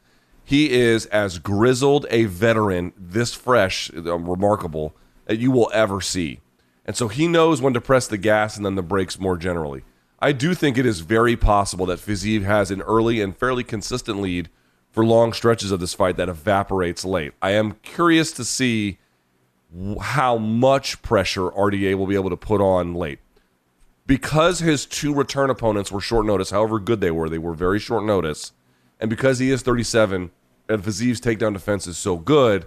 He 0.43 0.71
is 0.71 1.05
as 1.07 1.39
grizzled 1.39 2.07
a 2.11 2.25
veteran, 2.25 2.95
this 2.97 3.35
fresh, 3.35 3.91
uh, 3.95 4.19
remarkable, 4.19 4.97
that 5.27 5.39
you 5.39 5.51
will 5.51 5.71
ever 5.75 6.01
see. 6.01 6.41
And 6.87 6.97
so 6.97 7.09
he 7.09 7.29
knows 7.29 7.61
when 7.61 7.75
to 7.75 7.83
press 7.83 8.07
the 8.07 8.17
gas 8.17 8.57
and 8.57 8.65
then 8.65 8.75
the 8.75 8.83
brakes 8.83 9.21
more 9.21 9.37
generally. 9.37 9.85
I 10.21 10.33
do 10.33 10.55
think 10.55 10.77
it 10.77 10.87
is 10.87 11.01
very 11.01 11.37
possible 11.37 11.87
that 11.87 12.01
Fiziev 12.01 12.43
has 12.43 12.71
an 12.71 12.83
early 12.83 13.21
and 13.21 13.37
fairly 13.37 13.63
consistent 13.63 14.21
lead 14.21 14.49
for 14.91 15.05
long 15.05 15.33
stretches 15.33 15.71
of 15.71 15.79
this 15.79 15.95
fight 15.95 16.17
that 16.17 16.29
evaporates 16.29 17.05
late. 17.05 17.33
I 17.41 17.53
am 17.53 17.75
curious 17.83 18.33
to 18.33 18.45
see 18.45 18.99
how 20.01 20.39
much 20.39 21.03
pressure 21.03 21.51
RDA 21.51 21.95
will 21.95 22.07
be 22.07 22.17
able 22.17 22.31
to 22.31 22.37
put 22.37 22.61
on 22.61 22.95
late. 22.95 23.21
Because 24.07 24.61
his 24.61 24.87
two 24.87 25.15
return 25.15 25.51
opponents 25.51 25.93
were 25.93 26.01
short 26.01 26.27
notice, 26.27 26.51
however 26.51 26.81
good 26.81 27.01
they 27.01 27.11
were, 27.11 27.29
they 27.29 27.39
were 27.39 27.55
very 27.55 27.79
short 27.79 28.05
notice. 28.05 28.53
And 28.99 29.11
because 29.11 29.39
he 29.39 29.51
is 29.51 29.63
37 29.63 30.31
and 30.69 30.83
Fiziev's 30.83 31.21
takedown 31.21 31.53
defense 31.53 31.87
is 31.87 31.99
so 31.99 32.17
good, 32.17 32.67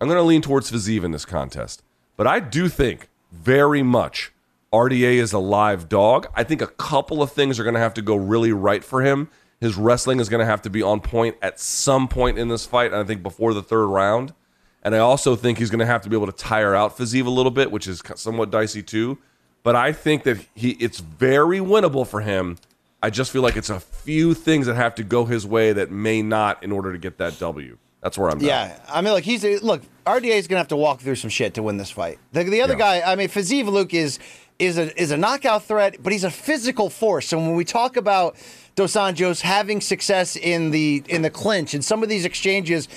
I'm 0.00 0.08
going 0.08 0.18
to 0.18 0.22
lean 0.22 0.42
towards 0.42 0.70
Fiziev 0.70 1.04
in 1.04 1.12
this 1.12 1.26
contest. 1.26 1.82
But 2.16 2.26
I 2.26 2.40
do 2.40 2.68
think 2.68 3.08
very 3.30 3.82
much 3.82 4.32
RDA 4.72 5.14
is 5.14 5.32
a 5.32 5.38
live 5.38 5.88
dog. 5.88 6.26
I 6.34 6.44
think 6.44 6.60
a 6.60 6.66
couple 6.66 7.22
of 7.22 7.32
things 7.32 7.58
are 7.58 7.64
going 7.64 7.74
to 7.74 7.80
have 7.80 7.94
to 7.94 8.02
go 8.02 8.16
really 8.16 8.52
right 8.52 8.84
for 8.84 9.02
him. 9.02 9.28
His 9.60 9.76
wrestling 9.76 10.20
is 10.20 10.28
going 10.28 10.40
to 10.40 10.46
have 10.46 10.62
to 10.62 10.70
be 10.70 10.82
on 10.82 11.00
point 11.00 11.36
at 11.42 11.58
some 11.58 12.06
point 12.06 12.38
in 12.38 12.48
this 12.48 12.64
fight, 12.66 12.92
and 12.92 13.00
I 13.00 13.04
think 13.04 13.22
before 13.22 13.54
the 13.54 13.62
third 13.62 13.86
round. 13.86 14.34
And 14.82 14.94
I 14.94 14.98
also 14.98 15.34
think 15.36 15.58
he's 15.58 15.70
going 15.70 15.80
to 15.80 15.86
have 15.86 16.02
to 16.02 16.08
be 16.08 16.16
able 16.16 16.26
to 16.26 16.32
tire 16.32 16.74
out 16.74 16.96
Fiziev 16.96 17.26
a 17.26 17.30
little 17.30 17.50
bit, 17.50 17.70
which 17.72 17.88
is 17.88 18.02
somewhat 18.14 18.50
dicey 18.50 18.82
too. 18.82 19.18
But 19.64 19.74
I 19.74 19.92
think 19.92 20.22
that 20.22 20.38
he 20.54 20.70
it's 20.72 21.00
very 21.00 21.58
winnable 21.58 22.06
for 22.06 22.20
him. 22.20 22.58
I 23.02 23.10
just 23.10 23.30
feel 23.32 23.42
like 23.42 23.56
it's 23.56 23.70
a 23.70 23.80
few 23.80 24.34
things 24.34 24.66
that 24.66 24.76
have 24.76 24.94
to 24.96 25.02
go 25.02 25.24
his 25.24 25.46
way 25.46 25.72
that 25.72 25.90
may 25.90 26.22
not 26.22 26.62
in 26.62 26.70
order 26.72 26.92
to 26.92 26.98
get 26.98 27.18
that 27.18 27.38
W. 27.40 27.76
That's 28.00 28.16
where 28.16 28.30
I'm. 28.30 28.38
at. 28.38 28.42
Yeah, 28.42 28.78
I 28.88 29.00
mean, 29.00 29.12
look, 29.12 29.24
he's 29.24 29.42
look. 29.62 29.82
RDA 30.06 30.36
is 30.36 30.46
gonna 30.46 30.58
have 30.60 30.68
to 30.68 30.76
walk 30.76 31.00
through 31.00 31.16
some 31.16 31.30
shit 31.30 31.54
to 31.54 31.62
win 31.62 31.76
this 31.76 31.90
fight. 31.90 32.18
The, 32.32 32.44
the 32.44 32.62
other 32.62 32.74
Yeah. 32.74 33.00
guy, 33.00 33.12
I 33.12 33.16
mean, 33.16 33.28
Fiziev 33.28 33.66
Luke 33.66 33.92
is 33.92 34.20
is 34.58 34.76
a 34.76 35.00
is 35.00 35.10
a 35.10 35.16
knockout 35.16 35.64
threat, 35.64 36.02
but 36.02 36.12
he's 36.12 36.24
a 36.24 36.30
physical 36.30 36.90
force. 36.90 37.32
And 37.32 37.46
when 37.46 37.54
we 37.54 37.64
talk 37.64 37.96
about 37.96 38.36
Dos 38.74 38.94
Anjos 38.94 39.40
having 39.40 39.80
success 39.80 40.36
in 40.36 40.70
the 40.70 41.02
in 41.08 41.22
the 41.22 41.30
clinch 41.30 41.74
and 41.74 41.84
some 41.84 42.02
of 42.02 42.08
these 42.08 42.24
exchanges 42.24 42.88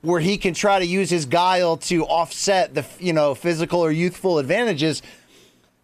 where 0.00 0.20
he 0.20 0.38
can 0.38 0.54
try 0.54 0.78
to 0.78 0.86
use 0.86 1.10
his 1.10 1.26
guile 1.26 1.76
to 1.76 2.04
offset 2.04 2.74
the 2.74 2.86
you 3.00 3.12
know 3.12 3.34
physical 3.34 3.80
or 3.80 3.90
youthful 3.90 4.38
advantages. 4.38 5.02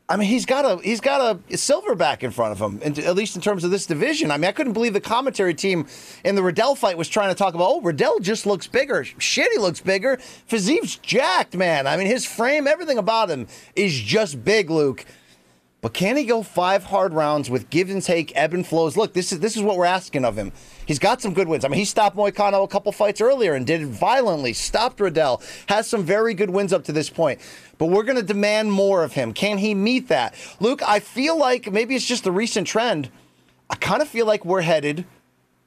I 0.06 0.18
mean, 0.18 0.28
he's 0.28 0.44
got 0.44 0.66
a 0.66 0.82
he's 0.82 1.00
got 1.00 1.20
a 1.20 1.56
silverback 1.56 2.22
in 2.22 2.30
front 2.30 2.52
of 2.52 2.60
him, 2.60 2.80
and 2.84 2.96
at 2.98 3.16
least 3.16 3.36
in 3.36 3.42
terms 3.42 3.64
of 3.64 3.70
this 3.70 3.86
division. 3.86 4.30
I 4.30 4.36
mean, 4.36 4.48
I 4.48 4.52
couldn't 4.52 4.74
believe 4.74 4.92
the 4.92 5.00
commentary 5.00 5.54
team 5.54 5.86
in 6.24 6.34
the 6.34 6.42
Riddell 6.42 6.74
fight 6.74 6.98
was 6.98 7.08
trying 7.08 7.30
to 7.30 7.34
talk 7.34 7.54
about, 7.54 7.70
oh, 7.70 7.80
Riddell 7.80 8.20
just 8.20 8.44
looks 8.44 8.66
bigger. 8.66 9.02
Shit, 9.04 9.50
he 9.50 9.58
looks 9.58 9.80
bigger. 9.80 10.18
Fiziev's 10.46 10.96
jacked, 10.96 11.56
man. 11.56 11.86
I 11.86 11.96
mean, 11.96 12.06
his 12.06 12.26
frame, 12.26 12.66
everything 12.66 12.98
about 12.98 13.30
him 13.30 13.46
is 13.74 13.98
just 13.98 14.44
big, 14.44 14.68
Luke. 14.68 15.06
But 15.84 15.92
can 15.92 16.16
he 16.16 16.24
go 16.24 16.42
five 16.42 16.84
hard 16.84 17.12
rounds 17.12 17.50
with 17.50 17.68
give 17.68 17.90
and 17.90 18.02
take, 18.02 18.32
ebb 18.34 18.54
and 18.54 18.66
flows? 18.66 18.96
Look, 18.96 19.12
this 19.12 19.32
is 19.32 19.40
this 19.40 19.54
is 19.54 19.60
what 19.60 19.76
we're 19.76 19.84
asking 19.84 20.24
of 20.24 20.34
him. 20.34 20.50
He's 20.86 20.98
got 20.98 21.20
some 21.20 21.34
good 21.34 21.46
wins. 21.46 21.62
I 21.62 21.68
mean, 21.68 21.78
he 21.78 21.84
stopped 21.84 22.16
Moicano 22.16 22.64
a 22.64 22.68
couple 22.68 22.90
fights 22.90 23.20
earlier 23.20 23.52
and 23.52 23.66
did 23.66 23.82
it 23.82 23.88
violently. 23.88 24.54
Stopped 24.54 24.98
Riddell. 24.98 25.42
Has 25.68 25.86
some 25.86 26.02
very 26.02 26.32
good 26.32 26.48
wins 26.48 26.72
up 26.72 26.84
to 26.84 26.92
this 26.92 27.10
point. 27.10 27.38
But 27.76 27.88
we're 27.88 28.04
going 28.04 28.16
to 28.16 28.22
demand 28.22 28.72
more 28.72 29.04
of 29.04 29.12
him. 29.12 29.34
Can 29.34 29.58
he 29.58 29.74
meet 29.74 30.08
that? 30.08 30.34
Luke, 30.58 30.80
I 30.88 31.00
feel 31.00 31.38
like 31.38 31.70
maybe 31.70 31.94
it's 31.94 32.06
just 32.06 32.24
the 32.24 32.32
recent 32.32 32.66
trend. 32.66 33.10
I 33.68 33.74
kind 33.74 34.00
of 34.00 34.08
feel 34.08 34.24
like 34.24 34.42
we're 34.42 34.62
headed 34.62 35.04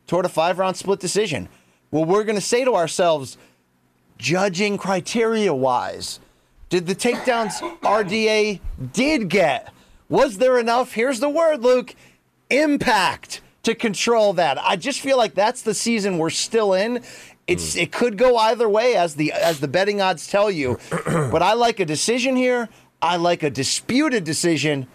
toward 0.08 0.26
a 0.26 0.30
five 0.30 0.58
round 0.58 0.78
split 0.78 1.00
decision. 1.00 1.48
Well, 1.92 2.06
we're 2.06 2.24
going 2.24 2.38
to 2.38 2.42
say 2.42 2.66
to 2.66 2.74
ourselves, 2.74 3.38
judging 4.18 4.80
criteria 4.80 5.54
wise, 5.54 6.20
did 6.70 6.88
the 6.88 6.96
takedowns 6.96 7.60
RDA 7.82 8.62
did 8.94 9.30
get? 9.30 9.74
Was 10.10 10.38
there 10.38 10.58
enough? 10.58 10.94
Here's 10.94 11.20
the 11.20 11.30
word, 11.30 11.62
Luke 11.62 11.96
impact 12.50 13.42
to 13.64 13.76
control 13.76 14.34
that. 14.34 14.58
I 14.62 14.76
just 14.76 15.02
feel 15.02 15.18
like 15.18 15.34
that's 15.34 15.62
the 15.62 15.74
season 15.74 16.18
we're 16.18 16.30
still 16.30 16.74
in. 16.74 17.04
It's 17.48 17.74
hmm. 17.74 17.80
it 17.80 17.92
could 17.92 18.18
go 18.18 18.38
either 18.38 18.68
way 18.70 18.96
as 18.96 19.16
the 19.16 19.32
as 19.34 19.60
the 19.60 19.68
betting 19.68 20.02
odds 20.02 20.28
tell 20.28 20.50
you. 20.50 20.80
but 21.06 21.42
I 21.42 21.54
like 21.54 21.80
a 21.80 21.86
decision 21.86 22.36
here. 22.36 22.70
I 23.02 23.18
like 23.18 23.44
a 23.44 23.50
disputed 23.50 24.24
decision. 24.24 24.88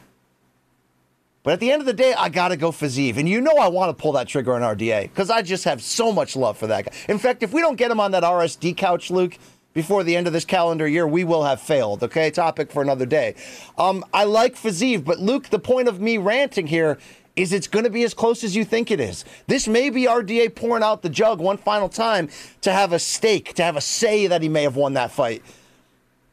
But 1.44 1.54
at 1.54 1.60
the 1.60 1.72
end 1.72 1.80
of 1.80 1.86
the 1.86 1.92
day, 1.92 2.14
I 2.14 2.28
got 2.28 2.48
to 2.48 2.56
go 2.56 2.70
Fiziev. 2.70 3.16
And 3.16 3.28
you 3.28 3.40
know 3.40 3.56
I 3.56 3.66
want 3.66 3.96
to 3.96 4.00
pull 4.00 4.12
that 4.12 4.28
trigger 4.28 4.54
on 4.54 4.62
RDA 4.62 5.02
because 5.02 5.28
I 5.28 5.42
just 5.42 5.64
have 5.64 5.82
so 5.82 6.12
much 6.12 6.36
love 6.36 6.56
for 6.56 6.68
that 6.68 6.84
guy. 6.84 6.92
In 7.08 7.18
fact, 7.18 7.42
if 7.42 7.52
we 7.52 7.60
don't 7.60 7.76
get 7.76 7.90
him 7.90 7.98
on 7.98 8.12
that 8.12 8.22
RSD 8.22 8.76
couch, 8.76 9.10
Luke, 9.10 9.36
before 9.74 10.04
the 10.04 10.16
end 10.16 10.26
of 10.26 10.32
this 10.32 10.44
calendar 10.44 10.86
year, 10.86 11.06
we 11.06 11.24
will 11.24 11.44
have 11.44 11.60
failed. 11.60 12.02
Okay, 12.02 12.30
topic 12.30 12.70
for 12.70 12.82
another 12.82 13.06
day. 13.06 13.34
Um, 13.78 14.04
I 14.12 14.24
like 14.24 14.54
Fiziev, 14.54 15.04
but 15.04 15.18
Luke, 15.18 15.48
the 15.48 15.58
point 15.58 15.88
of 15.88 16.00
me 16.00 16.18
ranting 16.18 16.66
here 16.66 16.98
is 17.34 17.52
it's 17.52 17.66
going 17.66 17.84
to 17.84 17.90
be 17.90 18.02
as 18.02 18.12
close 18.12 18.44
as 18.44 18.54
you 18.54 18.64
think 18.64 18.90
it 18.90 19.00
is. 19.00 19.24
This 19.46 19.66
may 19.66 19.88
be 19.88 20.02
RDA 20.04 20.54
pouring 20.54 20.82
out 20.82 21.02
the 21.02 21.08
jug 21.08 21.40
one 21.40 21.56
final 21.56 21.88
time 21.88 22.28
to 22.60 22.72
have 22.72 22.92
a 22.92 22.98
stake, 22.98 23.54
to 23.54 23.62
have 23.62 23.76
a 23.76 23.80
say 23.80 24.26
that 24.26 24.42
he 24.42 24.48
may 24.48 24.62
have 24.62 24.76
won 24.76 24.94
that 24.94 25.10
fight. 25.10 25.42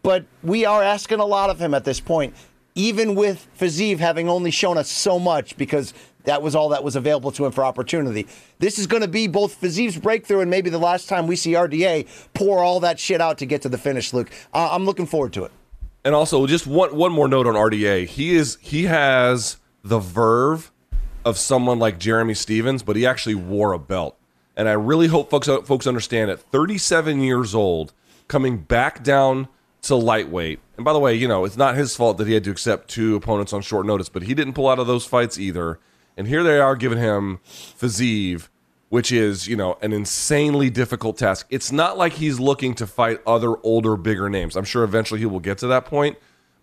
But 0.04 0.26
we 0.44 0.66
are 0.66 0.84
asking 0.84 1.20
a 1.20 1.26
lot 1.26 1.50
of 1.50 1.60
him 1.60 1.74
at 1.74 1.86
this 1.86 2.00
point, 2.00 2.34
even 2.76 3.16
with 3.16 3.48
Fiziev 3.58 4.00
having 4.00 4.28
only 4.30 4.52
shown 4.52 4.78
us 4.78 4.90
so 4.90 5.20
much 5.20 5.56
because 5.58 5.94
that 6.26 6.42
was 6.42 6.56
all 6.56 6.70
that 6.70 6.84
was 6.84 6.96
available 6.96 7.32
to 7.32 7.46
him 7.46 7.52
for 7.52 7.64
opportunity. 7.64 8.28
This 8.60 8.78
is 8.78 8.88
going 8.88 9.02
to 9.02 9.08
be 9.08 9.28
both 9.28 9.60
Fiziev's 9.60 9.98
breakthrough 9.98 10.42
and 10.42 10.52
maybe 10.52 10.70
the 10.70 10.80
last 10.80 11.08
time 11.08 11.28
we 11.28 11.36
see 11.36 11.54
RDA 11.54 12.08
pour 12.34 12.64
all 12.64 12.80
that 12.82 13.00
shit 13.00 13.22
out 13.22 13.38
to 13.40 13.46
get 13.46 13.62
to 13.64 13.70
the 13.70 13.78
finish, 13.78 14.14
Luke. 14.14 14.30
Uh, 14.54 14.70
I'm 14.72 14.86
looking 14.86 15.06
forward 15.06 15.34
to 15.34 15.46
it. 15.46 15.52
And 16.04 16.16
also, 16.16 16.48
just 16.48 16.66
one 16.66 16.96
one 16.96 17.12
more 17.12 17.28
note 17.28 17.46
on 17.46 17.56
RDA. 17.56 18.08
He 18.08 18.36
is 18.36 18.58
he 18.62 18.86
has 18.86 19.58
the 19.84 20.00
verve 20.00 20.72
of 21.26 21.38
someone 21.38 21.80
like 21.80 22.00
Jeremy 22.00 22.34
Stephens, 22.34 22.84
but 22.84 22.96
he 22.96 23.06
actually 23.06 23.36
wore 23.36 23.74
a 23.74 23.80
belt. 23.80 24.18
And 24.56 24.68
I 24.68 24.74
really 24.74 25.08
hope 25.08 25.30
folks 25.30 25.48
folks 25.48 25.88
understand 25.88 26.32
at 26.32 26.40
37 26.40 27.22
years 27.22 27.54
old, 27.54 27.94
coming 28.28 28.58
back 28.58 29.04
down 29.04 29.50
to 29.84 29.96
lightweight. 29.96 30.60
And 30.78 30.86
by 30.86 30.94
the 30.94 31.00
way, 31.00 31.16
you 31.16 31.28
know, 31.28 31.46
it's 31.46 31.58
not 31.58 31.76
his 31.76 31.96
fault 31.96 32.18
that 32.18 32.28
he 32.28 32.34
had 32.34 32.44
to 32.46 32.52
accept 32.52 32.90
two 32.90 33.16
opponents 33.16 33.54
on 33.54 33.62
short 33.62 33.86
notice, 33.86 34.10
but 34.10 34.24
he 34.24 34.34
didn't 34.34 34.54
pull 34.54 34.68
out 34.68 34.80
of 34.80 34.88
those 34.88 35.06
fights 35.06 35.38
either. 35.38 35.80
And 36.20 36.28
here 36.28 36.44
they 36.44 36.60
are 36.60 36.76
giving 36.76 37.00
him 37.00 37.40
Fiziev, 37.48 38.50
which 38.90 39.12
is, 39.12 39.48
you 39.48 39.56
know, 39.56 39.80
an 39.82 39.94
insanely 39.94 40.70
difficult 40.70 41.18
task. 41.18 41.48
It's 41.50 41.72
not 41.72 41.98
like 41.98 42.14
he's 42.14 42.40
looking 42.40 42.76
to 42.76 42.86
fight 42.86 43.22
other 43.26 43.56
older, 43.64 43.96
bigger 43.98 44.30
names. 44.30 44.56
I'm 44.56 44.66
sure 44.66 44.84
eventually 44.84 45.20
he 45.22 45.26
will 45.26 45.40
get 45.40 45.58
to 45.60 45.68
that 45.68 45.86
point 45.86 46.18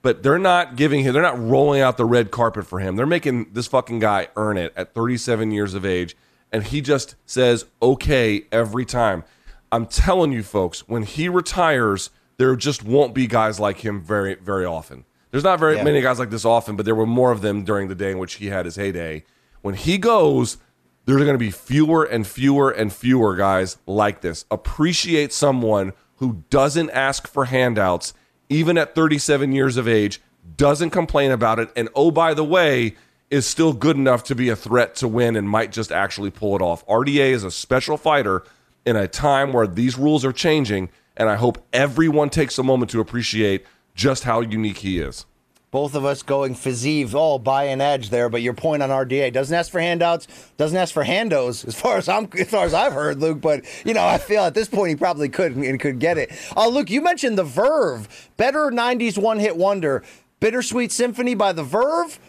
but 0.07 0.23
they're 0.23 0.39
not 0.39 0.77
giving 0.77 1.03
him, 1.03 1.13
they're 1.13 1.21
not 1.21 1.37
rolling 1.37 1.81
out 1.81 1.97
the 1.97 2.05
red 2.05 2.31
carpet 2.31 2.65
for 2.65 2.79
him. 2.79 2.95
They're 2.95 3.07
making 3.07 3.53
this 3.55 3.67
fucking 3.67 3.99
guy 3.99 4.29
earn 4.37 4.57
it 4.57 4.73
at 4.77 4.95
37 4.95 5.51
years 5.51 5.75
of 5.75 5.85
age. 5.85 6.17
And 6.53 6.63
he 6.63 6.81
just 6.81 7.17
says, 7.27 7.65
okay, 7.83 8.45
every 8.53 8.85
time. 8.85 9.25
I'm 9.73 9.85
telling 9.85 10.31
you, 10.31 10.45
folks, 10.45 10.87
when 10.87 11.03
he 11.03 11.29
retires, 11.29 12.11
there 12.37 12.55
just 12.55 12.85
won't 12.85 13.15
be 13.15 13.27
guys 13.27 13.59
like 13.59 13.85
him 13.85 14.01
very, 14.01 14.37
very 14.37 14.65
often. 14.65 15.07
There's 15.33 15.43
not 15.43 15.59
very 15.59 15.75
Yeah. 15.75 15.83
many 15.83 16.01
guys 16.01 16.21
like 16.21 16.31
this 16.31 16.45
often, 16.45 16.77
but 16.77 16.85
there 16.87 16.95
were 16.95 17.05
more 17.05 17.33
of 17.33 17.41
them 17.43 17.65
during 17.65 17.89
the 17.89 17.97
day 17.97 18.13
in 18.13 18.19
which 18.19 18.35
he 18.35 18.47
had 18.47 18.65
his 18.65 18.77
heyday. 18.77 19.25
When 19.67 19.75
he 19.75 19.99
goes, 19.99 20.59
there's 21.07 21.25
going 21.25 21.35
to 21.35 21.39
be 21.39 21.51
fewer 21.51 22.05
and 22.05 22.25
fewer 22.25 22.71
and 22.71 22.93
fewer 22.93 23.35
guys 23.35 23.79
like 23.85 24.21
this. 24.21 24.45
Appreciate 24.49 25.33
someone 25.33 25.93
who 26.19 26.45
doesn't 26.51 26.91
ask 26.91 27.27
for 27.27 27.47
handouts, 27.47 28.15
even 28.49 28.79
at 28.79 28.95
37 28.95 29.51
years 29.51 29.77
of 29.77 29.89
age, 29.89 30.21
doesn't 30.57 30.91
complain 30.91 31.33
about 31.33 31.59
it, 31.59 31.69
and 31.75 31.89
oh, 31.97 32.13
by 32.13 32.33
the 32.33 32.45
way, 32.45 32.95
is 33.29 33.45
still 33.45 33.73
good 33.73 33.97
enough 33.97 34.23
to 34.27 34.37
be 34.37 34.51
a 34.51 34.55
threat 34.55 34.95
to 34.95 35.09
win 35.09 35.35
and 35.35 35.51
might 35.51 35.73
just 35.73 35.91
actually 35.91 36.31
pull 36.31 36.55
it 36.55 36.63
off. 36.63 36.87
RDA 36.87 37.31
is 37.31 37.43
a 37.43 37.51
special 37.51 37.97
fighter 37.97 38.45
in 38.85 38.95
a 38.95 39.09
time 39.09 39.53
where 39.53 39.67
these 39.67 39.99
rules 39.99 40.25
are 40.25 40.33
changing, 40.33 40.91
and 41.17 41.29
I 41.29 41.35
hope 41.35 41.59
everyone 41.73 42.31
takes 42.31 42.57
a 42.57 42.63
moment 42.63 42.93
to 42.93 43.01
appreciate 43.01 43.67
just 43.97 44.23
how 44.23 44.43
unique 44.43 44.79
he 44.79 45.01
is. 45.01 45.27
Both 45.73 45.95
of 45.95 46.05
us 46.05 46.23
going 46.23 46.55
Fiziev, 46.55 47.13
oh, 47.15 47.39
by 47.39 47.65
an 47.65 47.81
edge 47.81 48.11
there. 48.11 48.29
But 48.29 48.41
your 48.43 48.55
point 48.55 48.83
on 48.83 48.91
RDA 48.91 49.33
doesn't 49.33 49.55
ask 49.55 49.71
for 49.71 49.81
handouts, 49.81 50.29
doesn't 50.57 50.77
ask 50.77 50.95
for 50.95 51.05
handos, 51.05 51.67
as 51.67 51.75
far 51.75 51.99
as 51.99 52.09
I'm, 52.09 52.29
as 52.39 52.49
far 52.49 52.65
as 52.65 52.73
I've 52.73 52.93
heard, 52.93 53.21
Luke. 53.21 53.41
But 53.41 53.65
you 53.85 53.93
know, 53.93 54.07
I 54.07 54.19
feel 54.19 54.43
at 54.43 54.55
this 54.55 54.69
point 54.69 54.91
he 54.91 54.97
probably 54.97 55.29
could 55.29 55.57
and 55.57 55.81
could 55.81 55.99
get 55.99 56.19
it. 56.19 56.31
Uh, 56.57 56.69
Luke, 56.69 56.89
you 56.89 57.01
mentioned 57.01 57.37
the 57.37 57.45
Verve, 57.45 58.31
better 58.37 58.71
'90s 58.71 59.19
one-hit 59.19 59.57
wonder, 59.57 60.03
Bittersweet 60.41 60.93
Symphony 60.93 61.35
by 61.35 61.53
the 61.53 61.65
Verve, 61.65 62.21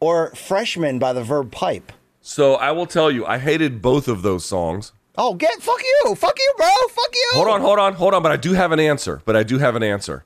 or 0.00 0.34
Freshman 0.34 0.98
by 0.98 1.12
the 1.12 1.22
Verve 1.22 1.50
Pipe. 1.50 1.92
So 2.20 2.54
I 2.54 2.72
will 2.72 2.86
tell 2.86 3.10
you, 3.10 3.24
I 3.24 3.38
hated 3.38 3.80
both 3.80 4.08
of 4.08 4.22
those 4.22 4.44
songs. 4.44 4.92
Oh, 5.16 5.34
get 5.34 5.62
fuck 5.62 5.80
you, 5.82 6.14
fuck 6.16 6.36
you, 6.38 6.54
bro, 6.56 6.66
fuck 6.88 7.14
you. 7.14 7.30
Hold 7.34 7.48
on, 7.48 7.60
hold 7.60 7.78
on, 7.78 7.94
hold 7.94 8.14
on. 8.14 8.22
But 8.22 8.32
I 8.32 8.36
do 8.36 8.54
have 8.54 8.72
an 8.72 8.80
answer. 8.80 9.22
But 9.24 9.36
I 9.36 9.44
do 9.44 9.58
have 9.58 9.76
an 9.76 9.82
answer. 9.82 10.24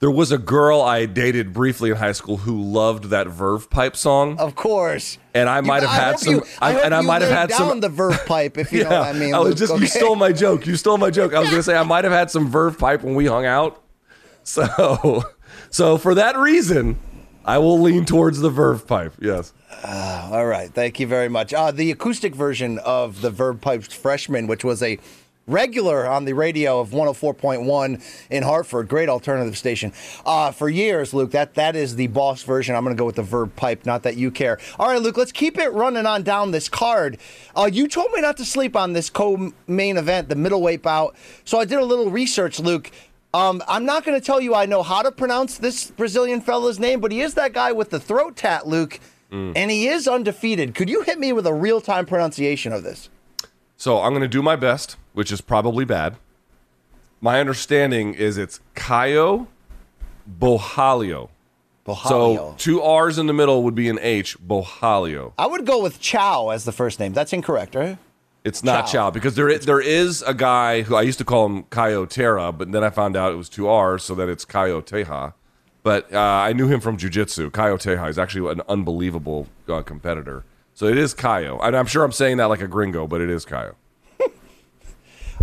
There 0.00 0.10
was 0.12 0.30
a 0.30 0.38
girl 0.38 0.80
I 0.80 1.06
dated 1.06 1.52
briefly 1.52 1.90
in 1.90 1.96
high 1.96 2.12
school 2.12 2.36
who 2.36 2.62
loved 2.62 3.04
that 3.06 3.26
Verve 3.26 3.68
Pipe 3.68 3.96
song, 3.96 4.38
Of 4.38 4.54
course. 4.54 5.18
and 5.34 5.48
I 5.48 5.60
might 5.60 5.82
have 5.82 5.90
had 5.90 6.18
some. 6.20 6.34
You, 6.34 6.42
I, 6.60 6.74
and 6.80 6.94
I 6.94 7.00
might 7.00 7.20
have 7.22 7.32
had 7.32 7.48
down 7.48 7.58
some. 7.58 7.80
the 7.80 7.88
Verve 7.88 8.24
Pipe, 8.26 8.58
if 8.58 8.72
you 8.72 8.84
know 8.84 8.90
what 8.90 9.08
I 9.08 9.18
mean. 9.18 9.34
I 9.34 9.40
was 9.40 9.48
Luke, 9.48 9.58
just 9.58 9.80
you 9.80 9.86
stole 9.88 10.14
my 10.14 10.30
joke. 10.30 10.66
You 10.66 10.76
stole 10.76 10.98
my 10.98 11.10
joke. 11.10 11.34
I 11.34 11.40
was 11.40 11.48
going 11.48 11.58
to 11.58 11.64
say 11.64 11.76
I 11.76 11.82
might 11.82 12.04
have 12.04 12.12
had 12.12 12.30
some 12.30 12.48
Verve 12.48 12.78
Pipe 12.78 13.02
when 13.02 13.14
we 13.16 13.26
hung 13.26 13.44
out. 13.46 13.82
So, 14.44 15.24
so 15.68 15.98
for 15.98 16.14
that 16.14 16.38
reason, 16.38 16.96
I 17.44 17.58
will 17.58 17.78
lean 17.80 18.06
towards 18.06 18.38
the 18.40 18.48
Verve 18.48 18.86
Pipe. 18.86 19.12
Yes. 19.20 19.52
All 19.84 20.46
right, 20.46 20.72
thank 20.72 20.98
you 20.98 21.06
very 21.06 21.28
much. 21.28 21.52
Uh, 21.52 21.70
the 21.70 21.90
acoustic 21.90 22.34
version 22.34 22.78
of 22.78 23.20
the 23.20 23.30
Verve 23.30 23.60
Pipes 23.60 23.92
Freshman, 23.94 24.46
which 24.46 24.64
was 24.64 24.82
a 24.82 24.98
regular 25.48 26.06
on 26.06 26.24
the 26.24 26.34
radio 26.34 26.78
of 26.78 26.90
104.1 26.90 28.26
in 28.30 28.42
Hartford, 28.42 28.86
great 28.86 29.08
alternative 29.08 29.56
station. 29.58 29.92
Uh, 30.24 30.52
for 30.52 30.68
years, 30.68 31.12
Luke, 31.12 31.32
that 31.32 31.54
that 31.54 31.74
is 31.74 31.96
the 31.96 32.06
boss 32.08 32.42
version. 32.42 32.76
I'm 32.76 32.84
going 32.84 32.94
to 32.94 33.00
go 33.00 33.06
with 33.06 33.16
the 33.16 33.22
Verve 33.22 33.54
Pipe, 33.56 33.86
not 33.86 34.04
that 34.04 34.16
you 34.16 34.30
care. 34.30 34.58
All 34.78 34.88
right, 34.88 35.00
Luke, 35.00 35.16
let's 35.16 35.32
keep 35.32 35.58
it 35.58 35.72
running 35.72 36.06
on 36.06 36.22
down 36.22 36.50
this 36.50 36.68
card. 36.68 37.18
Uh, 37.56 37.68
you 37.72 37.88
told 37.88 38.12
me 38.12 38.20
not 38.20 38.36
to 38.36 38.44
sleep 38.44 38.76
on 38.76 38.92
this 38.92 39.10
co-main 39.10 39.96
event, 39.96 40.28
the 40.28 40.36
middleweight 40.36 40.82
bout. 40.82 41.16
So 41.44 41.58
I 41.58 41.64
did 41.64 41.78
a 41.78 41.84
little 41.84 42.10
research, 42.10 42.60
Luke. 42.60 42.90
Um, 43.34 43.62
I'm 43.68 43.84
not 43.84 44.04
going 44.04 44.18
to 44.18 44.24
tell 44.24 44.40
you 44.40 44.54
I 44.54 44.66
know 44.66 44.82
how 44.82 45.02
to 45.02 45.10
pronounce 45.12 45.58
this 45.58 45.90
Brazilian 45.90 46.40
fella's 46.40 46.78
name, 46.78 47.00
but 47.00 47.12
he 47.12 47.20
is 47.20 47.34
that 47.34 47.52
guy 47.52 47.72
with 47.72 47.90
the 47.90 48.00
throat 48.00 48.36
tat, 48.36 48.66
Luke. 48.66 49.00
And 49.30 49.70
he 49.70 49.88
is 49.88 50.08
undefeated. 50.08 50.74
Could 50.74 50.88
you 50.88 51.02
hit 51.02 51.18
me 51.18 51.34
with 51.34 51.46
a 51.46 51.52
real 51.52 51.82
time 51.82 52.06
pronunciation 52.06 52.72
of 52.72 52.82
this? 52.82 53.10
So 53.76 54.00
I'm 54.00 54.12
going 54.12 54.22
to 54.22 54.28
do 54.28 54.40
my 54.40 54.56
best, 54.56 54.96
which 55.18 55.32
is 55.32 55.40
probably 55.40 55.84
bad. 55.84 56.14
My 57.20 57.40
understanding 57.40 58.14
is 58.14 58.38
it's 58.38 58.60
Caio 58.76 59.48
Bohalio. 60.30 61.30
So 62.04 62.54
two 62.56 62.80
R's 62.80 63.18
in 63.18 63.26
the 63.26 63.32
middle 63.32 63.64
would 63.64 63.74
be 63.74 63.88
an 63.88 63.98
H, 64.00 64.38
Bohalio. 64.38 65.32
I 65.36 65.48
would 65.48 65.66
go 65.66 65.82
with 65.82 65.98
Chow 65.98 66.50
as 66.50 66.64
the 66.64 66.70
first 66.70 67.00
name. 67.00 67.14
That's 67.14 67.32
incorrect, 67.32 67.74
right? 67.74 67.98
It's 68.44 68.62
not 68.62 68.86
Chow. 68.86 68.92
Chow 68.92 69.10
because 69.10 69.34
there 69.34 69.48
is, 69.48 69.66
there 69.66 69.80
is 69.80 70.22
a 70.22 70.34
guy 70.34 70.82
who 70.82 70.94
I 70.94 71.02
used 71.02 71.18
to 71.18 71.24
call 71.24 71.46
him 71.46 71.64
Caio 71.64 72.06
Terra, 72.06 72.52
but 72.52 72.70
then 72.70 72.84
I 72.84 72.90
found 72.90 73.16
out 73.16 73.32
it 73.32 73.36
was 73.36 73.48
two 73.48 73.66
R's, 73.66 74.04
so 74.04 74.14
that 74.14 74.28
it's 74.28 74.44
Caio 74.44 74.80
Teja. 74.80 75.34
But 75.82 76.14
uh, 76.14 76.20
I 76.20 76.52
knew 76.52 76.68
him 76.68 76.78
from 76.78 76.96
jiu-jitsu. 76.96 77.50
Caio 77.50 77.76
Teja 77.76 78.04
is 78.06 78.20
actually 78.20 78.52
an 78.52 78.62
unbelievable 78.68 79.48
uh, 79.66 79.82
competitor. 79.82 80.44
So 80.74 80.86
it 80.86 80.96
is 80.96 81.12
Caio. 81.12 81.58
And 81.58 81.76
I'm 81.76 81.86
sure 81.86 82.04
I'm 82.04 82.12
saying 82.12 82.36
that 82.36 82.44
like 82.44 82.60
a 82.60 82.68
gringo, 82.68 83.08
but 83.08 83.20
it 83.20 83.30
is 83.30 83.44
Caio. 83.44 83.74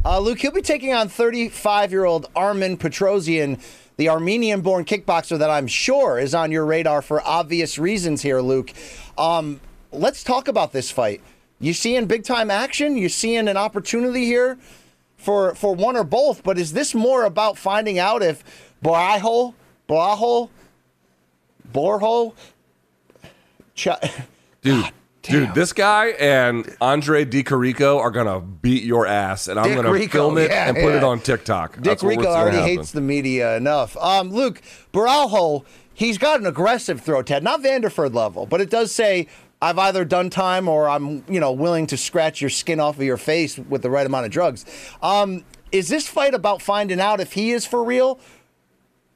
Uh, 0.06 0.20
Luke, 0.20 0.39
he'll 0.39 0.51
be 0.51 0.62
taking 0.62 0.93
on 0.93 1.10
35 1.10 1.91
year 1.91 2.06
old 2.06 2.30
Armen 2.36 2.78
Petrosyan, 2.78 3.60
the 3.97 4.08
Armenian 4.08 4.62
born 4.62 4.86
kickboxer 4.86 5.39
that 5.39 5.49
I'm 5.49 5.66
sure 5.66 6.20
is 6.20 6.36
on 6.36 6.51
your 6.51 6.66
radar 6.66 7.01
for 7.01 7.26
obvious 7.26 7.80
reasons 7.80 8.22
here, 8.22 8.39
Luke. 8.39 8.72
Um, 9.18 9.60
let's 9.91 10.24
talk 10.24 10.47
about 10.47 10.74
this 10.74 10.91
fight. 10.91 11.22
You 11.60 11.74
seeing 11.74 12.06
big 12.06 12.24
time 12.24 12.51
action? 12.51 12.97
You 12.97 13.10
seeing 13.10 13.47
an 13.47 13.58
opportunity 13.58 14.26
here 14.26 14.60
for, 15.18 15.56
for 15.56 15.74
one 15.74 15.97
or 15.97 16.03
both? 16.03 16.43
But 16.43 16.60
is 16.60 16.74
this 16.74 16.93
more 16.93 17.26
about 17.26 17.58
finding 17.58 17.97
out 17.97 18.22
if 18.22 18.43
Barajo, 18.84 19.56
Barajo 19.89 20.49
Borho. 21.76 22.34
Ch- 23.74 23.89
Dude, 24.62 24.91
dude, 25.32 25.53
this 25.53 25.73
guy 25.73 26.07
and 26.19 26.76
Andre 26.82 27.26
DiCarico 27.26 27.97
are 27.99 28.11
gonna 28.11 28.39
beat 28.39 28.84
your 28.84 29.05
ass, 29.05 29.47
and 29.47 29.59
I'm 29.59 29.67
Dick 29.67 29.76
gonna 29.76 29.91
Rico, 29.91 30.11
film 30.19 30.38
it 30.38 30.49
yeah, 30.51 30.67
and 30.69 30.78
put 30.78 30.93
it 30.93 31.03
on 31.03 31.19
TikTok. 31.19 31.76
Dick 31.76 31.84
That's 31.84 32.03
Rico 32.03 32.26
already 32.28 32.57
happen. 32.57 32.78
hates 32.78 32.91
the 32.91 33.01
media 33.01 33.57
enough. 33.57 33.95
Um, 33.97 34.32
Luke 34.32 34.61
Baralho, 34.93 35.65
he's 35.93 36.17
got 36.17 36.39
an 36.39 36.45
aggressive 36.45 37.01
throw, 37.01 37.21
Ted, 37.21 37.43
not 37.43 37.61
Vanderford 37.61 38.13
level, 38.13 38.45
but 38.45 38.61
it 38.61 38.69
does 38.69 38.93
say 38.93 39.28
I've 39.61 39.80
either 39.80 40.05
done 40.05 40.30
time 40.30 40.67
or 40.67 40.89
I'm, 40.89 41.23
you 41.28 41.39
know, 41.39 41.51
willing 41.51 41.88
to 41.88 41.97
scratch 41.97 42.41
your 42.41 42.49
skin 42.49 42.80
off 42.80 42.97
of 42.97 43.03
your 43.03 43.17
face 43.17 43.57
with 43.57 43.82
the 43.82 43.89
right 43.89 44.05
amount 44.05 44.26
of 44.26 44.32
drugs. 44.32 44.65
Um, 45.01 45.43
is 45.71 45.88
this 45.88 46.07
fight 46.07 46.34
about 46.34 46.61
finding 46.61 46.99
out 46.99 47.19
if 47.19 47.34
he 47.34 47.51
is 47.51 47.65
for 47.65 47.84
real, 47.84 48.19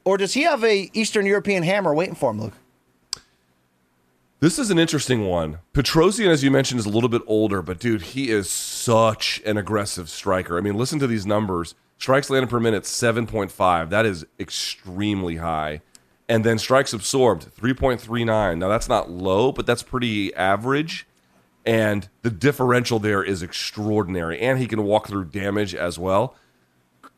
or 0.06 0.18
does 0.18 0.34
he 0.34 0.44
have 0.44 0.64
a 0.64 0.90
Eastern 0.94 1.26
European 1.26 1.64
hammer 1.64 1.94
waiting 1.94 2.16
for 2.16 2.32
him, 2.32 2.42
Luke? 2.42 2.54
This 4.42 4.58
is 4.58 4.72
an 4.72 4.80
interesting 4.80 5.28
one. 5.28 5.60
Petrosyan, 5.74 6.30
as 6.30 6.46
you 6.46 6.50
mentioned, 6.50 6.80
is 6.80 6.86
a 6.86 6.90
little 6.90 7.10
bit 7.10 7.24
older, 7.28 7.62
but 7.62 7.78
dude, 7.78 8.02
he 8.02 8.32
is 8.32 8.50
such 8.50 9.42
an 9.46 9.58
aggressive 9.58 10.10
striker. 10.10 10.58
I 10.58 10.62
mean, 10.62 10.76
listen 10.76 10.98
to 11.00 11.08
these 11.08 11.26
numbers. 11.26 11.76
Strikes 11.98 12.30
landed 12.30 12.50
per 12.50 12.62
minute, 12.62 12.84
7.5. 12.84 13.90
That 13.90 14.06
is 14.06 14.26
extremely 14.40 15.38
high. 15.38 15.82
And 16.30 16.46
then 16.46 16.58
strikes 16.58 16.94
absorbed, 16.94 17.54
3.39. 17.54 18.58
Now, 18.58 18.70
that's 18.70 18.88
not 18.88 19.12
low, 19.12 19.52
but 19.52 19.66
that's 19.66 19.84
pretty 19.84 20.34
average. 20.36 21.06
And 21.66 22.08
the 22.22 22.30
differential 22.30 23.00
there 23.00 23.22
is 23.22 23.44
extraordinary. 23.44 24.40
And 24.40 24.58
he 24.58 24.68
can 24.68 24.84
walk 24.84 25.08
through 25.08 25.26
damage 25.26 25.76
as 25.76 26.00
well. 26.00 26.34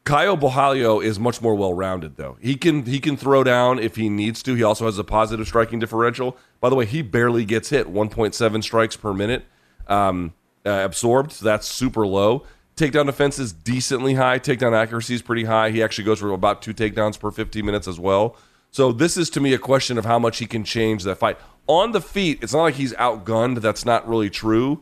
Caio 0.03 0.35
Borralho 0.35 1.03
is 1.03 1.19
much 1.19 1.41
more 1.41 1.53
well-rounded, 1.53 2.17
though. 2.17 2.37
He 2.41 2.55
can 2.55 2.85
he 2.85 2.99
can 2.99 3.15
throw 3.15 3.43
down 3.43 3.77
if 3.77 3.95
he 3.95 4.09
needs 4.09 4.41
to. 4.43 4.55
He 4.55 4.63
also 4.63 4.85
has 4.85 4.97
a 4.97 5.03
positive 5.03 5.47
striking 5.47 5.79
differential. 5.79 6.37
By 6.59 6.69
the 6.69 6.75
way, 6.75 6.85
he 6.85 7.01
barely 7.01 7.45
gets 7.45 7.69
hit, 7.69 7.87
1.7 7.87 8.63
strikes 8.63 8.95
per 8.95 9.13
minute 9.13 9.45
um, 9.87 10.33
uh, 10.65 10.81
absorbed. 10.83 11.33
So 11.33 11.45
that's 11.45 11.67
super 11.67 12.07
low. 12.07 12.43
Takedown 12.75 13.05
defense 13.05 13.37
is 13.37 13.53
decently 13.53 14.15
high. 14.15 14.39
Takedown 14.39 14.73
accuracy 14.73 15.13
is 15.13 15.21
pretty 15.21 15.43
high. 15.43 15.69
He 15.69 15.83
actually 15.83 16.05
goes 16.05 16.19
for 16.19 16.31
about 16.31 16.63
two 16.63 16.73
takedowns 16.73 17.19
per 17.19 17.29
15 17.29 17.63
minutes 17.63 17.87
as 17.87 17.99
well. 17.99 18.35
So 18.71 18.91
this 18.91 19.17
is 19.17 19.29
to 19.31 19.39
me 19.39 19.53
a 19.53 19.59
question 19.59 19.97
of 19.97 20.05
how 20.05 20.17
much 20.17 20.39
he 20.39 20.47
can 20.47 20.63
change 20.63 21.03
that 21.03 21.17
fight 21.17 21.37
on 21.67 21.91
the 21.91 22.01
feet. 22.01 22.39
It's 22.41 22.53
not 22.53 22.63
like 22.63 22.75
he's 22.75 22.93
outgunned. 22.93 23.61
That's 23.61 23.85
not 23.85 24.07
really 24.07 24.29
true 24.29 24.81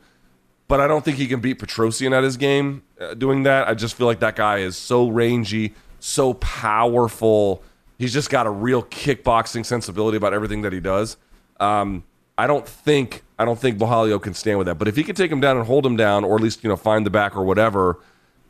but 0.70 0.80
I 0.80 0.88
don't 0.88 1.04
think 1.04 1.18
he 1.18 1.28
can 1.28 1.42
beat 1.42 1.60
Petrosyan 1.60 2.16
at 2.16 2.24
his 2.24 2.38
game 2.38 2.84
uh, 3.02 3.16
doing 3.16 3.44
that. 3.44 3.68
I 3.68 3.74
just 3.74 3.96
feel 3.96 4.06
like 4.08 4.20
that 4.20 4.36
guy 4.36 4.60
is 4.60 4.78
so 4.78 5.10
rangy, 5.10 5.74
so 6.00 6.36
powerful. 6.36 7.64
He's 7.98 8.14
just 8.14 8.30
got 8.30 8.46
a 8.46 8.52
real 8.52 8.84
kickboxing 8.84 9.66
sensibility 9.66 10.16
about 10.16 10.34
everything 10.34 10.62
that 10.62 10.72
he 10.72 10.80
does. 10.80 11.18
Um, 11.60 12.04
I 12.38 12.48
don't 12.48 12.68
think 12.68 13.24
I 13.38 13.46
don't 13.46 13.60
think 13.60 13.80
Borralho 13.80 14.22
can 14.22 14.34
stand 14.34 14.60
with 14.60 14.68
that. 14.68 14.76
But 14.76 14.88
if 14.88 14.96
he 14.96 15.04
can 15.04 15.16
take 15.16 15.32
him 15.32 15.42
down 15.42 15.58
and 15.58 15.66
hold 15.66 15.86
him 15.86 15.98
down, 15.98 16.24
or 16.24 16.36
at 16.36 16.42
least 16.42 16.64
you 16.64 16.70
know 16.70 16.78
find 16.78 17.06
the 17.06 17.10
back 17.10 17.36
or 17.36 17.44
whatever, 17.44 18.00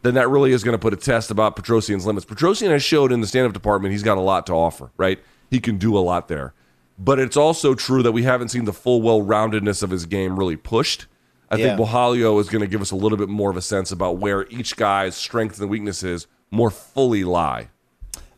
then 0.01 0.13
that 0.15 0.27
really 0.29 0.51
is 0.51 0.63
going 0.63 0.73
to 0.73 0.79
put 0.79 0.93
a 0.93 0.97
test 0.97 1.31
about 1.31 1.55
Petrosyan's 1.55 2.05
limits. 2.05 2.25
Petrosyan 2.25 2.69
has 2.69 2.83
showed 2.83 3.13
in 3.13 3.21
the 3.21 3.27
stand-up 3.27 3.53
department 3.53 3.93
he's 3.93 4.03
got 4.03 4.17
a 4.17 4.21
lot 4.21 4.45
to 4.47 4.53
offer. 4.53 4.91
Right, 4.97 5.19
he 5.49 5.61
can 5.61 5.77
do 5.77 5.97
a 5.97 5.99
lot 5.99 6.27
there. 6.27 6.53
But 6.99 7.17
it's 7.17 7.37
also 7.37 7.75
true 7.75 8.03
that 8.03 8.11
we 8.11 8.23
haven't 8.23 8.49
seen 8.49 8.65
the 8.65 8.73
full 8.73 9.01
well-roundedness 9.01 9.81
of 9.81 9.89
his 9.89 10.05
game 10.05 10.37
really 10.37 10.57
pushed. 10.57 11.07
I 11.51 11.55
Yeah. 11.55 11.75
think 11.75 11.79
Borralho 11.89 12.39
is 12.39 12.47
going 12.49 12.61
to 12.61 12.67
give 12.67 12.81
us 12.81 12.91
a 12.91 12.95
little 12.95 13.17
bit 13.17 13.29
more 13.29 13.49
of 13.49 13.57
a 13.57 13.61
sense 13.61 13.91
about 13.91 14.17
where 14.17 14.45
each 14.49 14.75
guy's 14.75 15.15
strengths 15.15 15.59
and 15.59 15.69
weaknesses 15.69 16.27
more 16.51 16.69
fully 16.69 17.23
lie. 17.23 17.69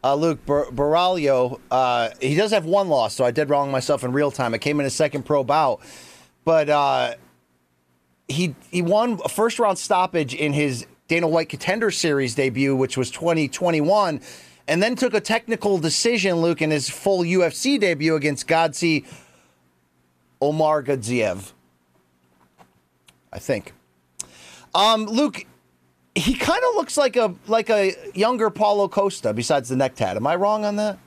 Uh, 0.04 0.16
Luke 0.16 0.44
Bar- 0.46 0.68
Baralio, 0.72 1.60
uh, 1.70 2.10
he 2.20 2.34
does 2.36 2.52
have 2.52 2.66
one 2.66 2.90
loss, 2.90 3.14
so 3.14 3.24
I 3.24 3.32
did 3.32 3.50
wrong 3.50 3.70
myself 3.70 4.04
in 4.04 4.12
real 4.14 4.32
time. 4.32 4.54
I 4.54 4.58
came 4.58 4.80
in 4.80 4.86
his 4.86 4.96
second 4.96 5.24
pro 5.26 5.44
bout, 5.44 5.80
but 6.44 6.70
uh, 6.70 7.14
he 8.28 8.56
he 8.72 8.82
won 8.82 9.20
a 9.24 9.30
first 9.30 9.60
round 9.60 9.78
stoppage 9.78 10.34
in 10.34 10.54
his 10.54 10.88
Dana 11.08 11.28
White 11.28 11.50
Contender 11.50 11.92
Series 11.92 12.34
debut, 12.34 12.76
which 12.76 12.98
was 12.98 13.12
2021, 13.12 14.22
and 14.68 14.82
then 14.82 14.96
took 14.96 15.14
a 15.14 15.20
technical 15.22 15.78
decision, 15.78 16.38
Luke, 16.42 16.62
in 16.64 16.72
his 16.72 16.90
full 16.90 17.20
UFC 17.20 17.78
debut 17.80 18.16
against 18.16 18.48
Godsi 18.48 19.06
Omar 20.42 20.82
Gadziev. 20.82 21.52
I 23.34 23.40
think. 23.40 23.74
Um, 24.74 25.06
Luke, 25.06 25.46
he 26.16 26.34
kind 26.34 26.62
of 26.70 26.76
looks 26.76 26.98
like 26.98 27.16
a 27.16 27.36
like 27.48 27.70
a 27.70 27.94
younger 28.14 28.50
Paulo 28.50 28.88
Costa. 28.88 29.34
Besides 29.34 29.70
the 29.70 29.76
neck 29.76 29.96
tat, 29.96 30.18
am 30.18 30.28
I 30.28 30.36
wrong 30.36 30.66
on 30.66 30.76
that? 30.78 30.98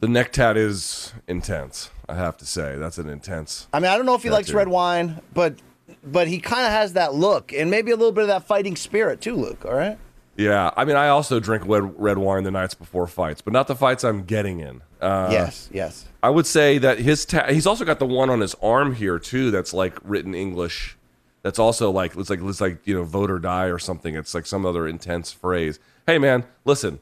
The 0.00 0.08
neck 0.08 0.32
tat 0.32 0.56
is 0.56 1.12
intense. 1.28 1.90
I 2.08 2.14
have 2.14 2.36
to 2.38 2.46
say 2.46 2.76
that's 2.76 2.98
an 2.98 3.08
intense. 3.08 3.68
I 3.72 3.80
mean, 3.80 3.90
I 3.90 3.96
don't 3.96 4.06
know 4.06 4.14
if 4.14 4.22
he 4.22 4.30
likes 4.30 4.48
too. 4.48 4.56
red 4.56 4.68
wine, 4.68 5.20
but 5.34 5.56
but 6.02 6.28
he 6.28 6.38
kind 6.40 6.64
of 6.64 6.72
has 6.72 6.94
that 6.94 7.14
look 7.14 7.52
and 7.52 7.70
maybe 7.70 7.90
a 7.90 7.96
little 7.96 8.12
bit 8.12 8.22
of 8.22 8.28
that 8.28 8.46
fighting 8.46 8.76
spirit 8.76 9.20
too, 9.20 9.34
Luke. 9.34 9.64
All 9.64 9.74
right. 9.74 9.98
Yeah, 10.36 10.70
I 10.76 10.84
mean, 10.84 10.96
I 10.96 11.08
also 11.08 11.38
drink 11.40 11.64
red, 11.66 12.00
red 12.00 12.18
wine 12.18 12.44
the 12.44 12.50
nights 12.50 12.74
before 12.74 13.06
fights, 13.06 13.42
but 13.42 13.52
not 13.52 13.66
the 13.66 13.74
fights 13.76 14.04
I'm 14.04 14.24
getting 14.24 14.60
in. 14.60 14.80
Uh, 15.00 15.28
yes. 15.30 15.68
Yes. 15.72 16.06
I 16.22 16.30
would 16.30 16.46
say 16.46 16.78
that 16.78 16.98
his 16.98 17.24
ta- 17.24 17.48
he's 17.48 17.66
also 17.66 17.84
got 17.84 17.98
the 17.98 18.06
one 18.06 18.30
on 18.30 18.40
his 18.40 18.54
arm 18.62 18.94
here 18.94 19.18
too 19.18 19.50
that's 19.50 19.72
like 19.72 19.98
written 20.02 20.34
English. 20.34 20.96
That's 21.42 21.58
also 21.58 21.90
like 21.90 22.16
it's 22.16 22.28
like 22.30 22.40
it's 22.42 22.60
like 22.60 22.86
you 22.86 22.94
know 22.94 23.04
vote 23.04 23.30
or 23.30 23.38
die 23.38 23.66
or 23.66 23.78
something. 23.78 24.14
It's 24.14 24.34
like 24.34 24.46
some 24.46 24.66
other 24.66 24.86
intense 24.86 25.32
phrase. 25.32 25.78
Hey 26.06 26.18
man, 26.18 26.44
listen. 26.64 27.00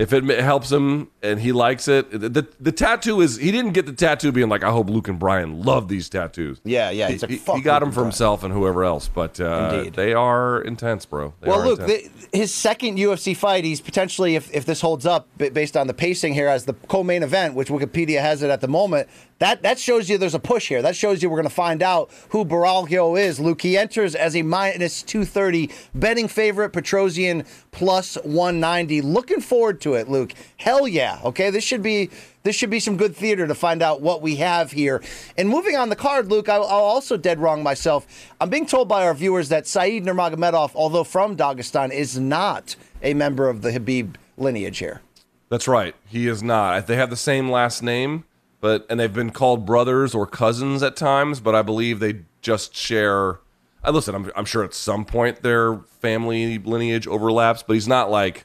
If 0.00 0.12
it 0.14 0.24
helps 0.40 0.72
him 0.72 1.10
and 1.22 1.38
he 1.38 1.52
likes 1.52 1.86
it, 1.86 2.10
the, 2.10 2.48
the 2.58 2.72
tattoo 2.72 3.20
is 3.20 3.36
he 3.36 3.52
didn't 3.52 3.72
get 3.72 3.84
the 3.84 3.92
tattoo 3.92 4.32
being 4.32 4.48
like 4.48 4.64
I 4.64 4.70
hope 4.70 4.88
Luke 4.88 5.08
and 5.08 5.18
Brian 5.18 5.62
love 5.62 5.88
these 5.88 6.08
tattoos. 6.08 6.60
Yeah, 6.64 6.88
yeah, 6.90 7.06
He, 7.08 7.12
he's 7.12 7.22
like, 7.22 7.30
he- 7.30 7.36
"Fuck 7.36 7.56
he 7.56 7.62
got 7.62 7.74
Luke 7.82 7.88
them 7.88 7.90
for 7.92 7.94
Brian." 7.96 8.06
himself 8.06 8.42
and 8.42 8.52
whoever 8.54 8.82
else, 8.84 9.08
but 9.08 9.38
uh, 9.38 9.84
they 9.94 10.14
are 10.14 10.62
intense, 10.62 11.04
bro. 11.04 11.34
They 11.40 11.48
Well, 11.48 11.64
Luke, 11.64 11.80
the, 11.80 12.08
his 12.32 12.52
second 12.54 12.96
UFC 12.96 13.36
fight, 13.36 13.64
he's 13.64 13.80
potentially, 13.80 14.36
if, 14.36 14.50
if 14.54 14.64
this 14.64 14.80
holds 14.80 15.04
up, 15.04 15.28
based 15.36 15.76
on 15.76 15.86
the 15.86 15.94
pacing 15.94 16.32
here, 16.32 16.48
as 16.48 16.64
the 16.64 16.72
co-main 16.74 17.22
event, 17.22 17.54
which 17.54 17.68
Wikipedia 17.68 18.20
has 18.20 18.42
it 18.42 18.50
at 18.50 18.60
the 18.62 18.68
moment. 18.68 19.08
That 19.40 19.62
that 19.62 19.78
shows 19.78 20.08
you 20.08 20.18
there's 20.18 20.34
a 20.34 20.38
push 20.38 20.68
here. 20.68 20.82
That 20.82 20.94
shows 20.94 21.22
you 21.22 21.30
we're 21.30 21.38
going 21.38 21.48
to 21.48 21.54
find 21.54 21.82
out 21.82 22.10
who 22.28 22.44
Baralgio 22.44 23.18
is. 23.18 23.40
Luke, 23.40 23.62
he 23.62 23.76
enters 23.76 24.14
as 24.14 24.36
a 24.36 24.42
minus 24.42 25.02
230 25.02 25.70
betting 25.94 26.28
favorite, 26.28 26.72
Petrosyan 26.72 27.46
plus 27.70 28.16
190. 28.16 29.00
Looking 29.00 29.40
forward 29.40 29.80
to 29.80 29.94
it, 29.94 30.08
Luke. 30.08 30.34
Hell 30.58 30.86
yeah. 30.86 31.20
Okay, 31.24 31.48
this 31.48 31.64
should 31.64 31.82
be 31.82 32.10
this 32.42 32.54
should 32.54 32.68
be 32.68 32.80
some 32.80 32.98
good 32.98 33.16
theater 33.16 33.46
to 33.46 33.54
find 33.54 33.82
out 33.82 34.02
what 34.02 34.20
we 34.20 34.36
have 34.36 34.72
here. 34.72 35.02
And 35.38 35.48
moving 35.48 35.74
on 35.74 35.88
the 35.88 35.96
card, 35.96 36.30
Luke, 36.30 36.50
I, 36.50 36.56
I'll 36.56 36.62
also 36.62 37.16
dead 37.16 37.40
wrong 37.40 37.62
myself. 37.62 38.06
I'm 38.42 38.50
being 38.50 38.66
told 38.66 38.88
by 38.88 39.06
our 39.06 39.14
viewers 39.14 39.48
that 39.48 39.66
Saeed 39.66 40.04
Nurmagomedov, 40.04 40.72
although 40.74 41.04
from 41.04 41.34
Dagestan, 41.36 41.92
is 41.92 42.18
not 42.18 42.76
a 43.02 43.14
member 43.14 43.48
of 43.48 43.62
the 43.62 43.70
Khabib 43.70 44.16
lineage 44.36 44.78
here. 44.78 45.00
That's 45.48 45.66
right. 45.66 45.94
He 46.06 46.28
is 46.28 46.42
not. 46.42 46.86
They 46.86 46.96
have 46.96 47.10
the 47.10 47.16
same 47.16 47.50
last 47.50 47.82
name, 47.82 48.24
but 48.60 48.86
and 48.90 48.98
they've 49.00 49.12
been 49.12 49.30
called 49.30 49.64
brothers 49.66 50.14
or 50.14 50.26
cousins 50.26 50.82
at 50.82 50.96
times. 50.96 51.40
But 51.40 51.54
I 51.54 51.62
believe 51.62 52.00
they 52.00 52.20
just 52.42 52.74
share. 52.74 53.38
I 53.82 53.90
listen. 53.90 54.14
I'm, 54.14 54.30
I'm 54.36 54.44
sure 54.44 54.62
at 54.64 54.74
some 54.74 55.04
point 55.04 55.42
their 55.42 55.78
family 56.00 56.58
lineage 56.58 57.06
overlaps, 57.06 57.62
but 57.62 57.74
he's 57.74 57.88
not 57.88 58.10
like, 58.10 58.44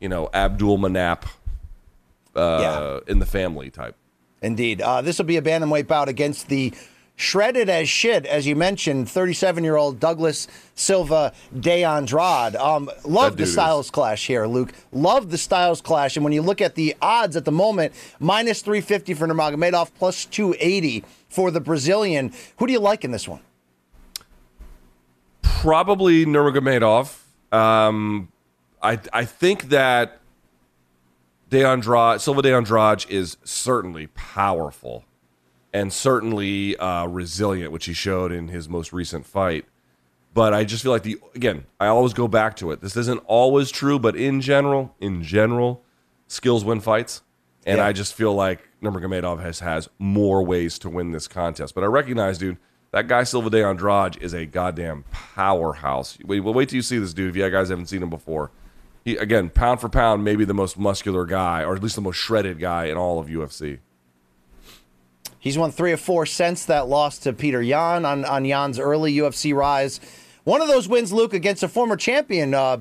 you 0.00 0.08
know, 0.08 0.28
Abdulmanap 0.34 1.24
uh, 2.34 2.58
Yeah. 2.60 2.98
in 3.12 3.18
the 3.18 3.26
family 3.26 3.70
type. 3.70 3.96
Indeed. 4.42 4.82
Uh, 4.82 5.00
this 5.00 5.16
will 5.18 5.24
be 5.24 5.38
a 5.38 5.42
bantamweight 5.42 5.86
bout 5.86 6.08
against 6.10 6.48
the 6.48 6.74
shredded 7.16 7.68
as 7.68 7.88
shit, 7.88 8.26
as 8.26 8.46
you 8.46 8.54
mentioned, 8.54 9.10
37 9.10 9.64
year 9.64 9.76
old 9.76 9.98
Douglas 9.98 10.46
Silva 10.74 11.32
de 11.58 11.82
Andrade. 11.82 12.54
Um, 12.56 12.90
love 13.04 13.32
the 13.32 13.38
dude 13.38 13.48
is- 13.48 13.52
styles 13.54 13.90
clash 13.90 14.26
here, 14.26 14.46
Luke. 14.46 14.72
Love 14.92 15.30
the 15.30 15.38
styles 15.38 15.80
clash. 15.80 16.16
And 16.16 16.24
when 16.24 16.32
you 16.32 16.42
look 16.42 16.60
at 16.60 16.74
the 16.74 16.94
odds 17.02 17.34
at 17.36 17.44
the 17.44 17.52
moment, 17.52 17.94
minus 18.20 18.62
350 18.62 19.14
for 19.14 19.26
Nurmagomedov, 19.26 19.90
plus 19.98 20.24
280 20.26 21.04
for 21.28 21.50
the 21.50 21.60
Brazilian. 21.60 22.32
Who 22.58 22.66
do 22.66 22.72
you 22.72 22.80
like 22.80 23.04
in 23.04 23.10
this 23.10 23.26
one? 23.26 23.40
Probably 25.42 26.24
Nurmagomedov. 26.26 27.18
Um, 27.52 28.28
I 28.82 28.98
I 29.12 29.24
think 29.24 29.70
that 29.70 30.20
De 31.48 31.64
Andrade, 31.64 32.20
Silva 32.20 32.42
de 32.42 32.54
Andrade 32.54 33.06
is 33.08 33.36
certainly 33.44 34.08
powerful 34.08 35.04
and 35.76 35.92
certainly 35.92 36.74
uh, 36.78 37.06
resilient, 37.06 37.70
which 37.70 37.84
he 37.84 37.92
showed 37.92 38.32
in 38.32 38.48
his 38.48 38.66
most 38.66 38.94
recent 38.94 39.26
fight. 39.26 39.66
But 40.32 40.54
I 40.54 40.64
just 40.64 40.82
feel 40.82 40.92
like 40.92 41.02
the 41.02 41.18
again, 41.34 41.66
I 41.78 41.88
always 41.88 42.14
go 42.14 42.28
back 42.28 42.56
to 42.56 42.70
it. 42.70 42.80
This 42.80 42.96
isn't 42.96 43.22
always 43.26 43.70
true, 43.70 43.98
but 43.98 44.16
in 44.16 44.40
general, 44.40 44.94
in 45.00 45.22
general, 45.22 45.82
skills 46.28 46.64
win 46.64 46.80
fights. 46.80 47.22
And 47.66 47.78
Yeah. 47.78 47.86
I 47.86 47.92
just 47.92 48.14
feel 48.14 48.34
like 48.34 48.66
Nurmagomedov 48.82 49.42
has 49.42 49.60
has 49.60 49.88
more 49.98 50.42
ways 50.42 50.78
to 50.78 50.88
win 50.88 51.12
this 51.12 51.28
contest. 51.28 51.74
But 51.74 51.84
I 51.84 51.88
recognize, 51.88 52.38
dude, 52.38 52.56
that 52.92 53.06
guy 53.06 53.24
Silva 53.24 53.50
de 53.50 53.62
Andrade 53.62 54.16
is 54.22 54.32
a 54.32 54.46
goddamn 54.46 55.04
powerhouse. 55.10 56.16
Wait, 56.24 56.40
well, 56.40 56.54
wait 56.54 56.70
till 56.70 56.76
you 56.76 56.82
see 56.82 56.98
this 56.98 57.12
dude. 57.12 57.30
If 57.30 57.36
you 57.36 57.50
guys 57.50 57.68
haven't 57.68 57.86
seen 57.86 58.02
him 58.02 58.10
before, 58.10 58.50
he 59.04 59.16
again 59.18 59.50
pound 59.50 59.80
for 59.82 59.90
pound 59.90 60.24
maybe 60.24 60.46
the 60.46 60.54
most 60.54 60.78
muscular 60.78 61.26
guy, 61.26 61.64
or 61.64 61.74
at 61.74 61.82
least 61.82 61.96
the 61.96 62.00
most 62.02 62.16
shredded 62.16 62.58
guy 62.60 62.86
in 62.86 62.96
all 62.96 63.18
of 63.18 63.26
UFC. 63.26 63.80
He's 65.46 65.56
won 65.56 65.70
three 65.70 65.92
or 65.92 65.96
four 65.96 66.26
since 66.26 66.64
that 66.64 66.88
loss 66.88 67.18
to 67.18 67.32
Petr 67.32 67.64
Yan 67.64 68.04
on, 68.04 68.24
on 68.24 68.44
Yan's 68.44 68.80
early 68.80 69.14
UFC 69.14 69.54
rise. 69.54 70.00
One 70.42 70.60
of 70.60 70.66
those 70.66 70.88
wins, 70.88 71.12
Luke, 71.12 71.32
against 71.32 71.62
a 71.62 71.68
former 71.68 71.96
champion, 71.96 72.52
uh, 72.52 72.78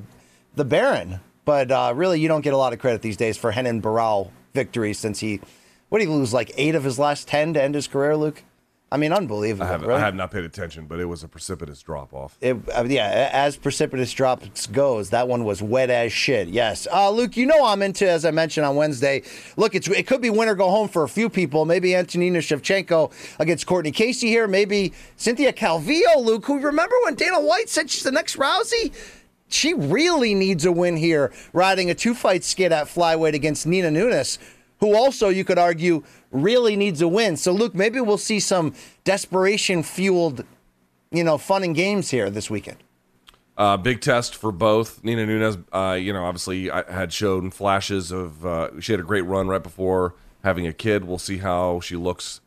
the 0.55 0.65
Baron. 0.65 1.19
But 1.45 1.69
uh, 1.69 1.93
really, 1.95 2.19
you 2.19 2.27
don't 2.27 2.41
get 2.41 2.55
a 2.55 2.57
lot 2.57 2.73
of 2.73 2.79
credit 2.79 3.03
these 3.03 3.17
days 3.17 3.37
for 3.37 3.51
Renan 3.51 3.83
Barão 3.83 4.31
victories 4.55 4.97
since 4.97 5.19
he, 5.19 5.41
what 5.89 5.99
did 5.99 6.07
he 6.07 6.11
lose, 6.11 6.33
like 6.33 6.53
eight 6.57 6.73
of 6.73 6.83
his 6.83 6.97
last 6.97 7.27
10 7.27 7.53
to 7.53 7.61
end 7.61 7.75
his 7.75 7.87
career, 7.87 8.17
Luke? 8.17 8.43
I 8.95 8.97
mean, 8.97 9.11
unbelievable. 9.11 9.65
I 9.65 9.71
have. 9.71 9.89
I 9.89 9.99
have 9.99 10.15
not 10.15 10.31
paid 10.31 10.45
attention, 10.45 10.85
but 10.85 11.01
it 11.01 11.05
was 11.05 11.21
a 11.21 11.27
precipitous 11.27 11.81
drop 11.81 12.13
off. 12.13 12.37
It, 12.39 12.55
uh, 12.73 12.85
yeah, 12.87 13.29
as 13.33 13.57
precipitous 13.57 14.13
drops 14.13 14.67
goes, 14.67 15.09
that 15.09 15.27
one 15.27 15.43
was 15.43 15.61
wet 15.61 15.89
as 15.89 16.13
shit. 16.13 16.47
Yes, 16.47 16.87
uh, 16.89 17.09
Luke, 17.09 17.35
you 17.35 17.45
know 17.45 17.65
I'm 17.65 17.81
into, 17.81 18.09
as 18.09 18.23
I 18.23 18.31
mentioned 18.31 18.65
on 18.65 18.77
Wednesday. 18.77 19.23
Look, 19.57 19.75
it's, 19.75 19.89
it 19.89 20.07
could 20.07 20.21
be 20.21 20.29
win 20.29 20.47
or 20.47 20.55
go 20.55 20.69
home 20.69 20.87
for 20.87 21.03
a 21.03 21.09
few 21.09 21.29
people. 21.29 21.65
Maybe 21.65 21.93
Antonina 21.93 22.39
Shevchenko 22.39 23.11
against 23.37 23.65
Courtney 23.65 23.91
Casey 23.91 24.27
here. 24.27 24.47
Maybe 24.47 24.93
Cynthia 25.17 25.51
Calvillo, 25.51 26.23
Luke. 26.23 26.45
Who 26.45 26.61
remember 26.61 26.95
when 27.03 27.15
Dana 27.15 27.41
White 27.41 27.67
said 27.67 27.89
she's 27.89 28.03
the 28.03 28.13
next 28.13 28.37
Rousey? 28.37 28.93
She 29.49 29.73
really 29.73 30.33
needs 30.33 30.65
a 30.65 30.71
win 30.71 30.95
here, 30.95 31.33
riding 31.51 31.91
a 31.91 31.95
two-fight 31.95 32.45
skid 32.45 32.71
at 32.71 32.87
flyweight 32.87 33.33
against 33.33 33.67
Nina 33.67 33.91
Nunes, 33.91 34.39
who 34.79 34.95
also 34.95 35.29
you 35.29 35.43
could 35.43 35.57
argue 35.57 36.03
really 36.31 36.75
needs 36.75 37.01
a 37.01 37.07
win. 37.07 37.37
So, 37.37 37.51
Luke, 37.51 37.75
maybe 37.75 37.99
we'll 38.01 38.17
see 38.17 38.39
some 38.39 38.73
desperation-fueled, 39.03 40.43
you 41.11 41.23
know, 41.23 41.37
fun 41.37 41.63
and 41.63 41.75
games 41.75 42.11
here 42.11 42.29
this 42.29 42.49
weekend. 42.49 42.77
Uh, 43.57 43.77
big 43.77 44.01
test 44.01 44.35
for 44.35 44.51
both. 44.51 45.01
Nina 45.03 45.25
Nunes, 45.25 45.57
uh, 45.71 45.97
you 45.99 46.11
know, 46.11 46.25
obviously 46.25 46.69
I 46.69 46.91
had 46.91 47.13
shown 47.13 47.51
flashes 47.51 48.11
of 48.11 48.45
uh, 48.45 48.81
she 48.81 48.91
had 48.91 48.99
a 48.99 49.03
great 49.03 49.23
run 49.23 49.47
right 49.47 49.63
before 49.63 50.15
having 50.43 50.67
a 50.67 50.73
kid. 50.73 51.05
We'll 51.05 51.17
see 51.17 51.37
how 51.37 51.79
she 51.79 51.95
looks 51.95 52.41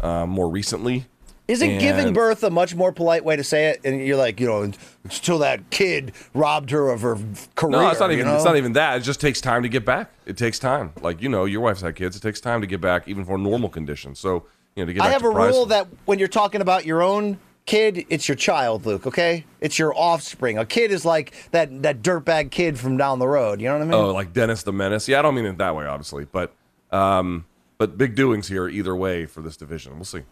uh, 0.00 0.26
more 0.26 0.50
recently. 0.50 1.06
Isn't 1.48 1.78
giving 1.78 2.12
birth 2.12 2.44
a 2.44 2.50
much 2.50 2.74
more 2.74 2.92
polite 2.92 3.24
way 3.24 3.34
to 3.34 3.42
say 3.42 3.68
it? 3.68 3.80
And 3.82 4.06
you're 4.06 4.18
like, 4.18 4.38
you 4.38 4.46
know, 4.46 4.70
until 5.04 5.38
that 5.38 5.70
kid 5.70 6.12
robbed 6.34 6.70
her 6.70 6.90
of 6.90 7.00
her 7.00 7.16
career. 7.56 7.72
No, 7.72 7.88
it's 7.88 8.00
not 8.00 8.12
even. 8.12 8.18
you 8.18 8.24
know? 8.30 8.36
It's 8.36 8.44
not 8.44 8.56
even 8.58 8.74
that. 8.74 8.98
It 8.98 9.00
just 9.00 9.18
takes 9.20 9.40
time 9.40 9.62
to 9.62 9.68
get 9.68 9.86
back. 9.86 10.10
It 10.26 10.36
takes 10.36 10.58
time. 10.58 10.92
Like 11.00 11.22
you 11.22 11.30
know, 11.30 11.46
your 11.46 11.62
wife's 11.62 11.80
had 11.80 11.96
kids. 11.96 12.16
It 12.16 12.20
takes 12.20 12.38
time 12.40 12.60
to 12.60 12.66
get 12.66 12.82
back, 12.82 13.08
even 13.08 13.24
for 13.24 13.38
normal 13.38 13.70
conditions. 13.70 14.18
So 14.18 14.44
you 14.76 14.82
know, 14.84 14.86
to 14.86 14.92
get. 14.92 15.02
I 15.02 15.10
have 15.10 15.24
a 15.24 15.30
rule 15.30 15.64
that 15.66 15.88
when 16.04 16.18
you're 16.18 16.28
talking 16.28 16.60
about 16.60 16.84
your 16.84 17.02
own 17.02 17.38
kid, 17.64 18.04
it's 18.10 18.28
your 18.28 18.36
child, 18.36 18.84
Luke. 18.84 19.06
Okay, 19.06 19.44
it's 19.60 19.78
your 19.78 19.96
offspring. 19.96 20.58
A 20.58 20.66
kid 20.66 20.90
is 20.90 21.06
like 21.06 21.32
that 21.52 21.82
that 21.82 22.02
dirtbag 22.02 22.50
kid 22.50 22.78
from 22.78 22.98
down 22.98 23.20
the 23.20 23.28
road. 23.28 23.62
You 23.62 23.68
know 23.68 23.74
what 23.74 23.82
I 23.82 23.86
mean? 23.86 23.94
Oh, 23.94 24.12
like 24.12 24.34
Dennis 24.34 24.64
the 24.64 24.72
Menace. 24.72 25.08
Yeah, 25.08 25.20
I 25.20 25.22
don't 25.22 25.34
mean 25.34 25.46
it 25.46 25.56
that 25.56 25.74
way, 25.74 25.86
obviously, 25.86 26.26
but 26.26 26.52
um, 26.90 27.46
but 27.78 27.96
big 27.96 28.16
doings 28.16 28.48
here 28.48 28.68
either 28.68 28.94
way 28.94 29.24
for 29.24 29.40
this 29.40 29.56
division. 29.56 29.94
We'll 29.94 30.04
see. 30.04 30.24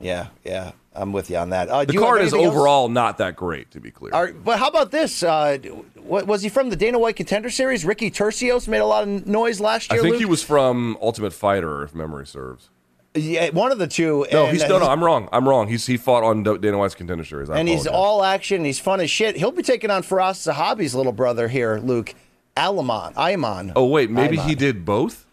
Yeah, 0.00 0.28
yeah, 0.44 0.72
I'm 0.94 1.12
with 1.12 1.28
you 1.30 1.36
on 1.38 1.50
that. 1.50 1.68
Uh, 1.68 1.84
The 1.84 1.94
you 1.94 2.00
card 2.00 2.20
is 2.22 2.32
anything 2.32 2.46
else? 2.46 2.54
overall 2.56 2.88
not 2.88 3.18
that 3.18 3.34
great, 3.36 3.70
to 3.72 3.80
be 3.80 3.90
clear. 3.90 4.32
But 4.32 4.58
how 4.58 4.68
about 4.68 4.90
this? 4.92 5.22
Uh, 5.22 5.58
what, 5.96 6.26
was 6.26 6.42
he 6.42 6.48
from 6.48 6.70
the 6.70 6.76
Dana 6.76 6.98
White 6.98 7.16
Contender 7.16 7.50
Series? 7.50 7.84
Ricky 7.84 8.10
Turcios 8.10 8.68
made 8.68 8.78
a 8.78 8.86
lot 8.86 9.02
of 9.02 9.26
noise 9.26 9.60
last 9.60 9.90
year. 9.90 9.98
I 9.98 10.02
think 10.02 10.12
Luke? 10.12 10.20
he 10.20 10.24
was 10.24 10.42
from 10.42 10.96
Ultimate 11.02 11.32
Fighter, 11.32 11.82
if 11.82 11.94
memory 11.96 12.26
serves. 12.26 12.70
yeah, 13.14 13.50
one 13.50 13.72
of 13.72 13.78
the 13.78 13.88
two. 13.88 14.24
No, 14.32 14.46
he's 14.46 14.62
no, 14.68 14.78
no. 14.78 14.86
I'm 14.88 15.02
wrong. 15.02 15.28
I'm 15.32 15.48
wrong. 15.48 15.66
He's 15.66 15.84
he 15.86 15.96
fought 15.96 16.22
on 16.22 16.42
Dana 16.44 16.78
White's 16.78 16.94
Contender 16.94 17.24
Series. 17.24 17.50
I 17.50 17.58
and 17.58 17.68
he's 17.68 17.86
all 17.88 18.22
action. 18.22 18.64
He's 18.64 18.78
fun 18.78 19.00
as 19.00 19.10
shit. 19.10 19.36
He'll 19.36 19.50
be 19.50 19.62
taking 19.64 19.90
on 19.90 20.02
Firas 20.04 20.52
Zahabi's 20.52 20.94
little 20.94 21.12
brother 21.12 21.48
here, 21.48 21.78
Luke 21.82 22.14
Alamon. 22.56 23.14
Ayman. 23.14 23.72
Oh 23.74 23.86
wait, 23.86 24.10
maybe 24.10 24.36
he 24.36 24.54
did 24.54 24.84
both. 24.84 25.26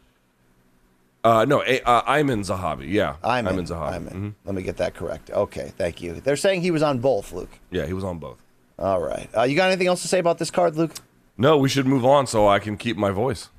Uh, 1.26 1.44
no, 1.44 1.64
A- 1.64 1.82
uh, 1.82 2.04
Ayman 2.04 2.42
Zahabi. 2.46 2.86
Yeah, 2.92 3.16
Ayman. 3.24 3.48
Ayman 3.54 3.68
Zahabi. 3.68 3.94
Ayman. 4.00 4.14
Mhm. 4.14 4.34
Let 4.46 4.56
me 4.56 4.62
get 4.62 4.78
that 4.78 4.94
correct. 4.94 5.32
Okay, 5.32 5.74
thank 5.78 6.02
you. 6.02 6.14
They're 6.22 6.36
saying 6.38 6.62
he 6.62 6.70
was 6.72 6.84
on 6.84 7.00
both, 7.00 7.32
Luke. 7.34 7.50
Yeah, 7.72 7.86
he 7.88 7.94
was 7.94 8.04
on 8.04 8.20
both. 8.20 8.38
All 8.78 9.02
right. 9.02 9.28
Uh, 9.36 9.42
you 9.44 9.56
got 9.56 9.68
anything 9.68 9.88
else 9.88 10.02
to 10.04 10.08
say 10.08 10.20
about 10.20 10.38
this 10.38 10.52
card, 10.52 10.76
Luke? 10.76 10.92
No, 11.38 11.58
we 11.58 11.68
should 11.68 11.88
move 11.88 12.06
on 12.06 12.28
so 12.28 12.48
I 12.48 12.60
can 12.60 12.78
keep 12.78 12.96
my 12.96 13.10
voice. 13.10 13.50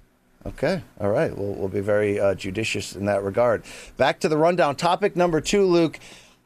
Okay. 0.46 0.82
All 1.00 1.10
right. 1.10 1.36
We'll, 1.36 1.54
we'll 1.54 1.68
be 1.68 1.80
very 1.80 2.20
uh, 2.20 2.34
judicious 2.36 2.94
in 2.94 3.06
that 3.06 3.22
regard. 3.24 3.64
Back 3.96 4.20
to 4.20 4.28
the 4.28 4.36
rundown. 4.38 4.76
Topic 4.76 5.16
number 5.16 5.40
two, 5.40 5.64
Luke. 5.64 5.98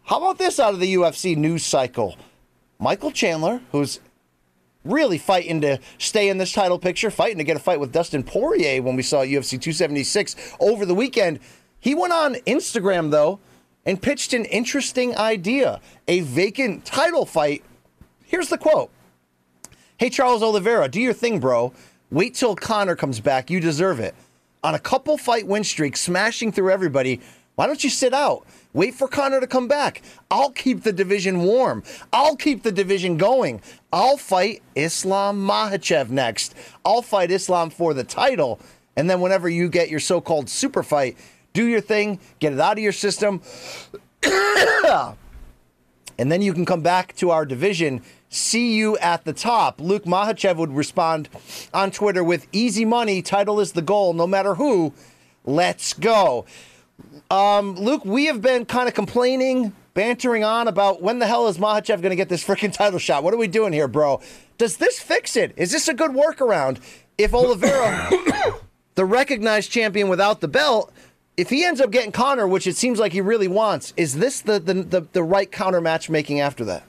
How 0.05 0.17
about 0.19 0.39
this 0.39 0.59
out 0.59 0.73
of 0.73 0.81
the 0.81 0.95
UFC 0.95 1.37
news 1.37 1.67
cycle? 1.67 2.17
Michael 2.79 3.11
Chandler, 3.11 3.61
who's 3.73 4.01
really 4.85 5.19
fighting 5.19 5.61
to 5.61 5.79
stay 5.99 6.29
in 6.29 6.39
this 6.39 6.53
title 6.53 6.79
picture, 6.79 7.11
fighting 7.11 7.39
to 7.39 7.45
get 7.45 7.57
a 7.57 7.61
fight 7.61 7.81
with 7.81 7.93
Dustin 7.93 8.23
Poirier 8.23 8.83
when 8.83 8.97
we 8.97 9.03
saw 9.03 9.19
UFC 9.19 9.51
276 9.61 10.37
over 10.61 10.87
the 10.87 10.95
weekend. 10.95 11.41
He 11.79 11.95
went 11.95 12.13
on 12.13 12.35
Instagram, 12.47 13.11
though, 13.11 13.41
and 13.85 14.01
pitched 14.01 14.33
an 14.33 14.45
interesting 14.47 15.17
idea 15.17 15.81
a 16.09 16.21
vacant 16.21 16.85
title 16.85 17.27
fight. 17.27 17.65
Here's 18.25 18.49
the 18.49 18.59
quote 18.59 18.91
Hey, 19.97 20.11
Charles 20.11 20.43
Oliveira, 20.43 20.89
do 20.89 21.01
your 21.01 21.13
thing, 21.13 21.41
bro. 21.41 21.73
Wait 22.11 22.35
till 22.35 22.57
Conor 22.57 22.97
comes 22.97 23.21
back. 23.21 23.51
You 23.51 23.61
deserve 23.61 24.01
it. 24.01 24.15
On 24.63 24.75
a 24.75 24.79
couple 24.79 25.17
fight 25.17 25.47
win 25.47 25.65
streak, 25.65 25.97
smashing 25.97 26.53
through 26.53 26.71
everybody, 26.71 27.21
why 27.61 27.67
don't 27.67 27.85
you 27.85 27.91
sit 27.91 28.15
out? 28.15 28.47
Wait 28.73 28.95
for 28.95 29.07
Conor 29.07 29.39
to 29.39 29.47
come 29.47 29.69
back. 29.69 30.01
I'll 30.31 30.51
keep 30.51 30.83
the 30.83 30.95
division 30.95 31.43
warm. 31.43 31.83
I'll 32.11 32.35
keep 32.35 32.63
the 32.63 32.73
division 32.73 33.19
going. 33.19 33.61
I'll 33.93 34.17
fight 34.17 34.63
Islam 34.75 35.47
Makhachev 35.47 36.09
next. 36.09 36.55
I'll 36.87 37.03
fight 37.03 37.31
Islam 37.31 37.69
for 37.69 37.93
the 37.93 38.03
title. 38.03 38.61
And 38.97 39.11
then 39.11 39.21
whenever 39.21 39.47
you 39.47 39.69
get 39.69 39.91
your 39.91 40.01
so 40.01 40.23
called 40.23 40.49
super 40.49 40.83
fight, 40.83 41.19
do 41.53 41.67
your 41.67 41.83
thing, 41.83 42.19
get 42.39 42.55
it 42.55 42.61
out 42.61 42.79
of 42.79 42.83
your 42.83 42.93
system, 42.93 43.43
and 44.23 45.13
then 46.17 46.41
you 46.41 46.55
can 46.55 46.65
come 46.65 46.81
back 46.81 47.15
to 47.17 47.31
our 47.31 47.45
division. 47.45 48.01
See 48.31 48.73
you 48.73 48.97
at 48.97 49.27
the 49.27 49.35
top. 49.35 49.83
Luke 49.83 50.05
Makhachev 50.05 50.57
would 50.57 50.73
respond 50.73 51.29
on 51.75 51.91
Twitter 51.91 52.25
with 52.25 52.47
easy 52.53 52.87
money. 52.87 53.21
Title 53.21 53.61
is 53.61 53.73
the 53.73 53.83
goal, 53.83 54.15
no 54.15 54.27
matter 54.27 54.55
who. 54.55 54.95
Let's 55.45 55.93
go. 55.93 56.47
Um, 57.31 57.77
Luke, 57.77 58.05
we 58.05 58.27
have 58.27 58.43
been 58.43 58.65
kind 58.65 58.89
of 58.89 58.95
complaining, 58.95 59.75
bantering 59.95 60.45
on 60.45 60.69
about 60.69 61.03
when 61.03 61.19
the 61.19 61.27
hell 61.27 61.49
is 61.49 61.59
Makhachev 61.59 62.03
going 62.03 62.11
to 62.11 62.17
get 62.17 62.29
this 62.29 62.45
freaking 62.45 62.73
title 62.77 62.99
shot? 62.99 63.23
What 63.23 63.35
are 63.35 63.39
we 63.39 63.49
doing 63.49 63.73
here, 63.73 63.89
bro? 63.89 64.21
Does 64.59 64.77
this 64.77 64.99
fix 64.99 65.37
it? 65.37 65.53
Is 65.57 65.73
this 65.73 65.89
a 65.89 65.95
good 65.95 66.11
workaround? 66.11 66.81
If 67.19 67.35
Oliveira, 67.35 68.11
the 68.95 69.05
recognized 69.05 69.71
champion 69.71 70.09
without 70.09 70.41
the 70.41 70.49
belt, 70.49 70.93
if 71.37 71.51
he 71.51 71.65
ends 71.65 71.81
up 71.81 71.91
getting 71.91 72.13
Conor, 72.13 72.47
which 72.47 72.67
it 72.67 72.77
seems 72.77 72.99
like 72.99 73.13
he 73.13 73.21
really 73.21 73.49
wants, 73.49 73.95
is 73.97 74.17
this 74.19 74.41
the 74.41 74.59
the, 74.59 74.75
the, 74.75 75.01
the 75.13 75.23
right 75.23 75.51
counter 75.51 75.81
matchmaking 75.81 76.41
after 76.41 76.65
that? 76.67 76.85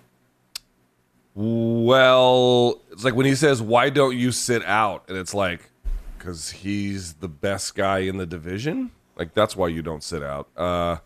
Well, 1.34 2.82
it's 2.92 3.06
like 3.06 3.16
when 3.16 3.26
he 3.26 3.36
says, 3.36 3.62
"Why 3.62 3.90
don't 3.90 4.18
you 4.18 4.32
sit 4.32 4.66
out?" 4.66 5.06
and 5.08 5.18
it's 5.18 5.34
like, 5.34 5.72
because 6.18 6.52
he's 6.52 7.14
the 7.14 7.30
best 7.30 7.76
guy 7.76 8.00
in 8.00 8.18
the 8.18 8.26
division. 8.26 8.92
Like 9.22 9.36
that's 9.36 9.56
why 9.56 9.68
you 9.68 9.84
don't 9.84 10.02
sit 10.02 10.24
out. 10.24 10.48
Uh, 10.58 10.98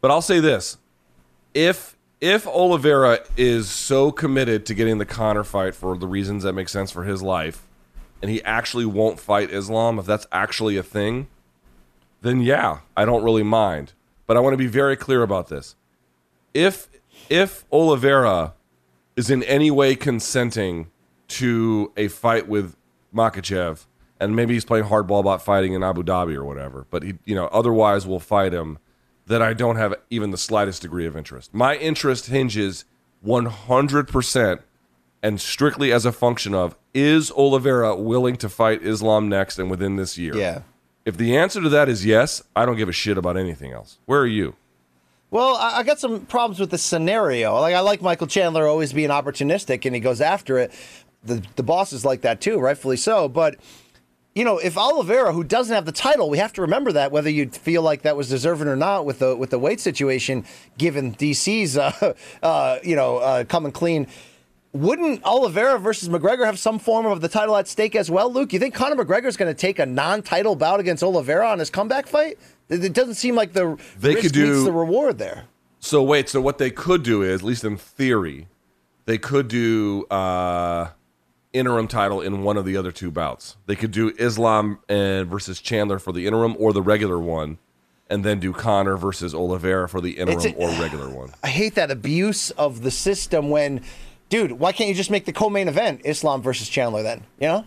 but 0.00 0.12
I'll 0.12 0.22
say 0.22 0.38
this: 0.38 0.78
if 1.54 1.96
if 2.20 2.46
Oliveira 2.46 3.18
is 3.36 3.68
so 3.68 4.12
committed 4.12 4.64
to 4.66 4.74
getting 4.74 4.98
the 4.98 5.04
Conor 5.04 5.42
fight 5.42 5.74
for 5.74 5.98
the 5.98 6.06
reasons 6.06 6.44
that 6.44 6.52
make 6.52 6.68
sense 6.68 6.92
for 6.92 7.02
his 7.02 7.20
life, 7.20 7.66
and 8.22 8.30
he 8.30 8.40
actually 8.44 8.86
won't 8.86 9.18
fight 9.18 9.50
Islam, 9.50 9.98
if 9.98 10.06
that's 10.06 10.24
actually 10.30 10.76
a 10.76 10.84
thing, 10.84 11.26
then 12.20 12.42
yeah, 12.42 12.78
I 12.96 13.04
don't 13.04 13.24
really 13.24 13.42
mind. 13.42 13.92
But 14.28 14.36
I 14.36 14.40
want 14.40 14.52
to 14.52 14.56
be 14.56 14.68
very 14.68 14.94
clear 14.94 15.24
about 15.24 15.48
this. 15.48 15.74
If 16.54 16.88
if 17.28 17.64
Oliveira 17.72 18.54
is 19.16 19.30
in 19.30 19.42
any 19.42 19.72
way 19.72 19.96
consenting 19.96 20.92
to 21.26 21.90
a 21.96 22.06
fight 22.06 22.46
with 22.46 22.76
Makhachev, 23.12 23.86
and 24.22 24.36
maybe 24.36 24.54
he's 24.54 24.64
playing 24.64 24.86
hardball 24.86 25.20
about 25.20 25.42
fighting 25.42 25.72
in 25.72 25.82
Abu 25.82 26.02
Dhabi 26.02 26.34
or 26.36 26.44
whatever, 26.44 26.86
but 26.90 27.02
he, 27.02 27.14
you 27.24 27.34
know, 27.34 27.46
otherwise 27.46 28.06
we'll 28.06 28.20
fight 28.20 28.52
him, 28.52 28.78
That 29.26 29.42
I 29.42 29.52
don't 29.52 29.76
have 29.76 29.94
even 30.10 30.30
the 30.30 30.38
slightest 30.38 30.82
degree 30.82 31.06
of 31.06 31.16
interest. 31.16 31.52
My 31.52 31.76
interest 31.76 32.26
hinges 32.26 32.84
100% 33.26 34.60
and 35.22 35.40
strictly 35.40 35.92
as 35.92 36.04
a 36.04 36.12
function 36.12 36.54
of 36.54 36.76
is 36.92 37.30
Oliveira 37.30 37.96
willing 37.96 38.36
to 38.36 38.48
fight 38.48 38.82
Islam 38.82 39.28
next 39.28 39.58
and 39.58 39.70
within 39.70 39.96
this 39.96 40.18
year? 40.18 40.36
Yeah. 40.36 40.62
If 41.04 41.16
the 41.16 41.36
answer 41.36 41.60
to 41.60 41.68
that 41.68 41.88
is 41.88 42.04
yes, 42.04 42.42
I 42.54 42.64
don't 42.64 42.76
give 42.76 42.88
a 42.88 42.92
shit 42.92 43.18
about 43.18 43.36
anything 43.36 43.72
else. 43.72 43.98
Where 44.06 44.20
are 44.20 44.26
you? 44.26 44.54
Well, 45.30 45.56
I, 45.56 45.78
I 45.78 45.82
got 45.82 45.98
some 45.98 46.26
problems 46.26 46.60
with 46.60 46.70
the 46.70 46.78
scenario. 46.78 47.58
Like 47.60 47.74
I 47.74 47.80
like 47.80 48.02
Michael 48.02 48.26
Chandler 48.26 48.66
always 48.66 48.92
being 48.92 49.08
opportunistic 49.10 49.86
and 49.86 49.94
he 49.94 50.00
goes 50.00 50.20
after 50.20 50.58
it. 50.58 50.72
The 51.24 51.42
the 51.56 51.62
boss 51.62 51.92
is 51.92 52.04
like 52.04 52.22
that 52.22 52.40
too, 52.40 52.58
rightfully 52.58 52.96
so. 52.96 53.28
But 53.28 53.56
you 54.34 54.44
know, 54.44 54.58
if 54.58 54.78
Oliveira, 54.78 55.32
who 55.32 55.44
doesn't 55.44 55.74
have 55.74 55.84
the 55.84 55.92
title, 55.92 56.30
we 56.30 56.38
have 56.38 56.52
to 56.54 56.62
remember 56.62 56.92
that 56.92 57.12
whether 57.12 57.28
you 57.28 57.48
feel 57.50 57.82
like 57.82 58.02
that 58.02 58.16
was 58.16 58.28
deserving 58.28 58.68
or 58.68 58.76
not 58.76 59.04
with 59.04 59.18
the 59.18 59.36
with 59.36 59.50
the 59.50 59.58
weight 59.58 59.80
situation, 59.80 60.44
given 60.78 61.14
DC's 61.14 61.76
uh, 61.78 62.14
uh, 62.42 62.78
you 62.82 62.96
know 62.96 63.18
uh, 63.18 63.44
coming 63.44 63.72
clean. 63.72 64.06
wouldn't 64.72 65.22
Oliveira 65.24 65.78
versus 65.78 66.08
McGregor 66.08 66.46
have 66.46 66.58
some 66.58 66.78
form 66.78 67.04
of 67.04 67.20
the 67.20 67.28
title 67.28 67.54
at 67.56 67.68
stake 67.68 67.94
as 67.94 68.10
well, 68.10 68.32
Luke? 68.32 68.52
You 68.54 68.58
think 68.58 68.74
Conor 68.74 69.04
McGregor 69.04 69.26
is 69.26 69.36
going 69.36 69.52
to 69.54 69.58
take 69.58 69.78
a 69.78 69.84
non-title 69.84 70.56
bout 70.56 70.80
against 70.80 71.02
Oliveira 71.02 71.46
on 71.50 71.58
his 71.58 71.68
comeback 71.68 72.06
fight? 72.06 72.38
It 72.70 72.94
doesn't 72.94 73.16
seem 73.16 73.34
like 73.34 73.52
the 73.52 73.76
They 73.98 74.14
risk 74.14 74.22
could 74.22 74.32
do- 74.32 74.52
meets 74.54 74.64
the 74.64 74.72
reward 74.72 75.18
there. 75.18 75.44
So 75.78 76.02
wait, 76.02 76.30
so 76.30 76.40
what 76.40 76.56
they 76.56 76.70
could 76.70 77.02
do 77.02 77.20
is, 77.22 77.42
at 77.42 77.46
least 77.46 77.64
in 77.64 77.76
theory, 77.76 78.46
they 79.04 79.18
could 79.18 79.48
do 79.48 80.04
uh, 80.10 80.88
interim 81.52 81.88
title 81.88 82.20
in 82.20 82.42
one 82.42 82.56
of 82.56 82.64
the 82.64 82.76
other 82.76 82.92
two 82.92 83.10
bouts. 83.10 83.56
They 83.66 83.76
could 83.76 83.90
do 83.90 84.12
Islam 84.18 84.78
and 84.88 85.28
versus 85.28 85.60
Chandler 85.60 85.98
for 85.98 86.12
the 86.12 86.26
interim 86.26 86.56
or 86.58 86.72
the 86.72 86.82
regular 86.82 87.18
one, 87.18 87.58
and 88.08 88.24
then 88.24 88.40
do 88.40 88.52
Conor 88.52 88.96
versus 88.96 89.34
Oliveira 89.34 89.88
for 89.88 90.00
the 90.00 90.12
interim 90.12 90.54
a- 90.54 90.56
or 90.56 90.68
regular 90.80 91.08
one. 91.10 91.32
I 91.42 91.48
hate 91.48 91.74
that 91.74 91.90
abuse 91.90 92.50
of 92.52 92.82
the 92.82 92.90
system 92.90 93.50
when, 93.50 93.82
dude, 94.28 94.52
why 94.52 94.72
can't 94.72 94.88
you 94.88 94.94
just 94.94 95.10
make 95.10 95.24
the 95.24 95.32
co-main 95.32 95.68
event 95.68 96.02
Islam 96.04 96.42
versus 96.42 96.68
Chandler 96.68 97.02
then? 97.02 97.24
You 97.40 97.48
know, 97.48 97.66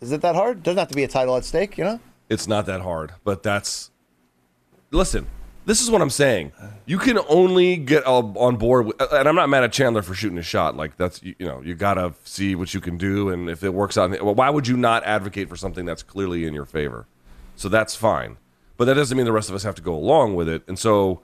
is 0.00 0.12
it 0.12 0.20
that 0.22 0.34
hard? 0.34 0.62
Doesn't 0.62 0.78
have 0.78 0.88
to 0.88 0.94
be 0.94 1.04
a 1.04 1.08
title 1.08 1.36
at 1.36 1.44
stake. 1.44 1.76
You 1.76 1.84
know. 1.84 2.00
It's 2.28 2.46
not 2.46 2.66
that 2.66 2.82
hard, 2.82 3.14
but 3.24 3.42
that's 3.42 3.90
listen. 4.90 5.26
This 5.68 5.82
is 5.82 5.90
what 5.90 6.00
I'm 6.00 6.08
saying. 6.08 6.52
You 6.86 6.96
can 6.96 7.18
only 7.28 7.76
get 7.76 8.02
on 8.06 8.56
board, 8.56 8.86
with, 8.86 9.12
and 9.12 9.28
I'm 9.28 9.34
not 9.34 9.50
mad 9.50 9.64
at 9.64 9.70
Chandler 9.70 10.00
for 10.00 10.14
shooting 10.14 10.38
a 10.38 10.42
shot. 10.42 10.78
Like 10.78 10.96
that's 10.96 11.22
you, 11.22 11.34
know 11.40 11.60
you 11.60 11.74
gotta 11.74 12.14
see 12.24 12.54
what 12.54 12.72
you 12.72 12.80
can 12.80 12.96
do, 12.96 13.28
and 13.28 13.50
if 13.50 13.62
it 13.62 13.74
works 13.74 13.98
out, 13.98 14.10
why 14.22 14.48
would 14.48 14.66
you 14.66 14.78
not 14.78 15.04
advocate 15.04 15.50
for 15.50 15.56
something 15.56 15.84
that's 15.84 16.02
clearly 16.02 16.46
in 16.46 16.54
your 16.54 16.64
favor? 16.64 17.06
So 17.54 17.68
that's 17.68 17.94
fine, 17.94 18.38
but 18.78 18.86
that 18.86 18.94
doesn't 18.94 19.14
mean 19.14 19.26
the 19.26 19.32
rest 19.32 19.50
of 19.50 19.54
us 19.54 19.62
have 19.62 19.74
to 19.74 19.82
go 19.82 19.94
along 19.94 20.36
with 20.36 20.48
it. 20.48 20.62
And 20.66 20.78
so 20.78 21.20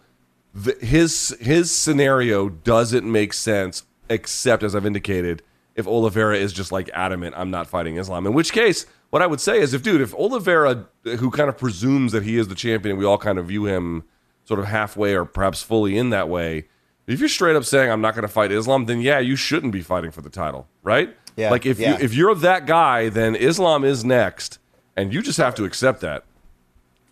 the, 0.55 0.77
his 0.79 1.35
his 1.41 1.75
scenario 1.75 2.51
doesn't 2.51 3.11
make 3.11 3.33
sense, 3.33 3.85
except 4.11 4.63
as 4.63 4.77
I've 4.77 4.85
indicated, 4.85 5.43
if 5.75 5.87
Oliveira 5.87 6.37
is 6.37 6.53
just 6.53 6.71
like 6.71 6.91
adamant, 6.93 7.35
I'm 7.39 7.51
not 7.51 7.67
fighting 7.67 7.97
Islam. 7.97 8.27
In 8.27 8.35
which 8.35 8.53
case, 8.53 8.85
what 9.09 9.23
I 9.23 9.27
would 9.27 9.41
say 9.41 9.61
is, 9.61 9.73
if 9.73 9.83
dude, 9.83 10.03
if 10.03 10.15
Oliveira, 10.15 10.85
who 11.05 11.31
kind 11.31 11.49
of 11.49 11.57
presumes 11.57 12.13
that 12.13 12.25
he 12.25 12.37
is 12.37 12.49
the 12.49 12.55
champion, 12.55 12.99
we 12.99 13.07
all 13.07 13.17
kind 13.17 13.39
of 13.39 13.47
view 13.47 13.65
him 13.65 14.05
sort 14.45 14.61
of 14.61 14.67
halfway 14.67 15.15
or 15.15 15.25
perhaps 15.25 15.63
fully 15.63 15.97
in 15.97 16.11
that 16.11 16.29
way. 16.29 16.67
If 17.07 17.21
you're 17.21 17.29
straight 17.29 17.57
up 17.57 17.65
saying 17.65 17.91
I'm 17.91 18.01
not 18.01 18.15
going 18.15 18.23
to 18.23 18.29
fight 18.29 18.51
Islam, 18.51 18.87
then 18.87 19.01
yeah, 19.01 19.19
you 19.19 19.37
shouldn't 19.37 19.73
be 19.73 19.83
fighting 19.83 20.11
for 20.11 20.23
the 20.23 20.31
title, 20.31 20.67
right? 20.83 21.15
Yeah, 21.37 21.51
Like 21.51 21.67
if 21.67 21.79
yeah. 21.79 21.99
you 21.99 22.05
if 22.05 22.15
you're 22.15 22.35
that 22.35 22.67
guy, 22.67 23.09
then 23.09 23.35
Islam 23.35 23.85
is 23.85 24.05
next, 24.05 24.59
and 24.97 25.13
you 25.13 25.21
just 25.21 25.39
have 25.39 25.55
to 25.57 25.65
accept 25.65 26.01
that. 26.01 26.25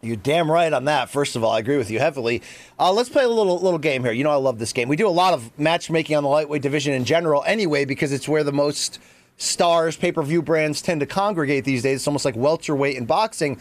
You're 0.00 0.16
damn 0.16 0.50
right 0.50 0.72
on 0.72 0.86
that. 0.86 1.10
First 1.10 1.36
of 1.36 1.44
all, 1.44 1.52
I 1.52 1.60
agree 1.60 1.76
with 1.76 1.90
you 1.90 2.00
heavily. 2.00 2.42
Uh, 2.78 2.92
let's 2.92 3.08
play 3.08 3.24
a 3.24 3.28
little 3.28 3.58
little 3.60 3.78
game 3.78 4.02
here. 4.02 4.12
You 4.12 4.24
know, 4.24 4.30
I 4.30 4.36
love 4.36 4.58
this 4.58 4.72
game. 4.72 4.88
We 4.88 4.96
do 4.96 5.08
a 5.08 5.10
lot 5.10 5.34
of 5.34 5.56
matchmaking 5.58 6.16
on 6.16 6.22
the 6.22 6.28
lightweight 6.28 6.62
division 6.62 6.94
in 6.94 7.04
general, 7.04 7.44
anyway, 7.46 7.84
because 7.84 8.12
it's 8.12 8.28
where 8.28 8.44
the 8.44 8.52
most 8.52 8.98
stars, 9.36 9.96
pay 9.96 10.12
per 10.12 10.22
view 10.22 10.42
brands 10.42 10.82
tend 10.82 11.00
to 11.00 11.06
congregate 11.06 11.64
these 11.64 11.82
days. 11.82 11.96
It's 11.96 12.06
almost 12.06 12.24
like 12.24 12.36
welterweight 12.36 12.96
in 12.96 13.04
boxing. 13.04 13.60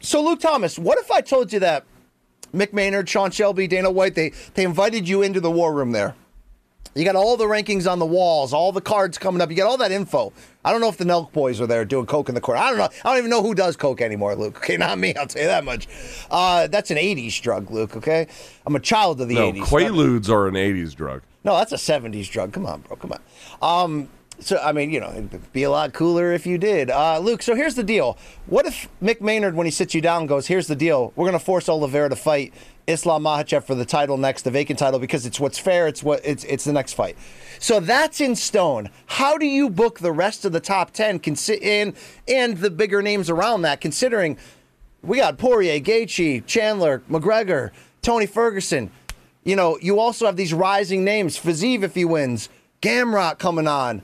So, 0.00 0.22
Luke 0.22 0.40
Thomas, 0.40 0.78
what 0.78 0.98
if 0.98 1.10
I 1.10 1.20
told 1.20 1.52
you 1.52 1.60
that 1.60 1.84
Mick 2.54 2.72
Maynard, 2.72 3.08
Sean 3.08 3.30
Shelby, 3.30 3.66
Dana 3.66 3.90
White, 3.90 4.14
they 4.14 4.30
they 4.54 4.64
invited 4.64 5.08
you 5.08 5.22
into 5.22 5.40
the 5.40 5.50
war 5.50 5.72
room 5.74 5.92
there? 5.92 6.14
You 6.94 7.04
got 7.04 7.16
all 7.16 7.36
the 7.36 7.46
rankings 7.46 7.90
on 7.90 7.98
the 7.98 8.06
walls, 8.06 8.52
all 8.52 8.70
the 8.70 8.80
cards 8.80 9.18
coming 9.18 9.40
up. 9.42 9.50
You 9.50 9.56
got 9.56 9.66
all 9.66 9.78
that 9.78 9.90
info. 9.90 10.32
I 10.64 10.70
don't 10.70 10.80
know 10.80 10.88
if 10.88 10.96
the 10.96 11.04
Nelk 11.04 11.32
boys 11.32 11.60
are 11.60 11.66
there 11.66 11.84
doing 11.84 12.06
coke 12.06 12.28
in 12.28 12.36
the 12.36 12.40
corner. 12.40 12.60
I 12.60 12.68
don't 12.68 12.78
know. 12.78 12.84
I 12.84 13.08
don't 13.10 13.18
even 13.18 13.30
know 13.30 13.42
who 13.42 13.52
does 13.52 13.74
coke 13.76 14.00
anymore, 14.00 14.36
Luke. 14.36 14.58
Okay, 14.58 14.76
not 14.78 14.96
me. 14.96 15.12
I'll 15.16 15.26
tell 15.26 15.42
you 15.42 15.48
that 15.48 15.64
much. 15.64 15.88
Uh, 16.30 16.68
that's 16.68 16.92
an 16.92 16.96
'80s 16.96 17.40
drug, 17.42 17.70
Luke. 17.72 17.96
Okay, 17.96 18.28
I'm 18.64 18.76
a 18.76 18.80
child 18.80 19.20
of 19.20 19.26
the 19.28 19.34
No, 19.34 19.52
'80s. 19.52 19.62
Quaaludes 19.62 20.28
are 20.28 20.46
an 20.46 20.54
'80s 20.54 20.94
drug. 20.94 21.22
No, 21.42 21.56
that's 21.56 21.72
a 21.72 21.76
'70s 21.76 22.30
drug. 22.30 22.52
Come 22.52 22.64
on, 22.64 22.82
bro. 22.82 22.96
Come 22.96 23.12
on. 23.12 23.20
Um, 23.84 24.08
so 24.44 24.58
I 24.58 24.72
mean, 24.72 24.90
you 24.90 25.00
know, 25.00 25.10
it'd 25.10 25.52
be 25.52 25.62
a 25.62 25.70
lot 25.70 25.92
cooler 25.92 26.32
if 26.32 26.46
you 26.46 26.58
did, 26.58 26.90
uh, 26.90 27.18
Luke. 27.18 27.42
So 27.42 27.54
here's 27.54 27.74
the 27.74 27.82
deal. 27.82 28.18
What 28.46 28.66
if 28.66 28.88
Mick 29.02 29.20
Maynard, 29.20 29.54
when 29.54 29.66
he 29.66 29.70
sits 29.70 29.94
you 29.94 30.00
down, 30.00 30.26
goes, 30.26 30.46
"Here's 30.46 30.66
the 30.66 30.76
deal. 30.76 31.12
We're 31.16 31.26
gonna 31.26 31.38
force 31.38 31.68
Oliveira 31.68 32.10
to 32.10 32.16
fight 32.16 32.52
Islam 32.86 33.24
Makhachev 33.24 33.64
for 33.64 33.74
the 33.74 33.84
title 33.84 34.16
next, 34.16 34.42
the 34.42 34.50
vacant 34.50 34.78
title, 34.78 34.98
because 34.98 35.24
it's 35.24 35.40
what's 35.40 35.58
fair. 35.58 35.86
It's 35.88 36.02
what 36.02 36.20
it's 36.24 36.44
it's 36.44 36.64
the 36.64 36.72
next 36.72 36.92
fight. 36.92 37.16
So 37.58 37.80
that's 37.80 38.20
in 38.20 38.36
stone. 38.36 38.90
How 39.06 39.38
do 39.38 39.46
you 39.46 39.70
book 39.70 40.00
the 40.00 40.12
rest 40.12 40.44
of 40.44 40.52
the 40.52 40.60
top 40.60 40.90
ten, 40.92 41.18
consi- 41.18 41.64
and 41.64 41.94
and 42.28 42.58
the 42.58 42.70
bigger 42.70 43.02
names 43.02 43.30
around 43.30 43.62
that, 43.62 43.80
considering 43.80 44.36
we 45.02 45.18
got 45.18 45.38
Poirier, 45.38 45.80
Gaethje, 45.80 46.46
Chandler, 46.46 47.02
McGregor, 47.10 47.70
Tony 48.02 48.26
Ferguson. 48.26 48.90
You 49.44 49.56
know, 49.56 49.78
you 49.80 49.98
also 49.98 50.24
have 50.26 50.36
these 50.36 50.54
rising 50.54 51.04
names. 51.04 51.38
Fiziev 51.38 51.82
if 51.82 51.94
he 51.94 52.04
wins, 52.04 52.48
Gamrot 52.80 53.38
coming 53.38 53.68
on, 53.68 54.02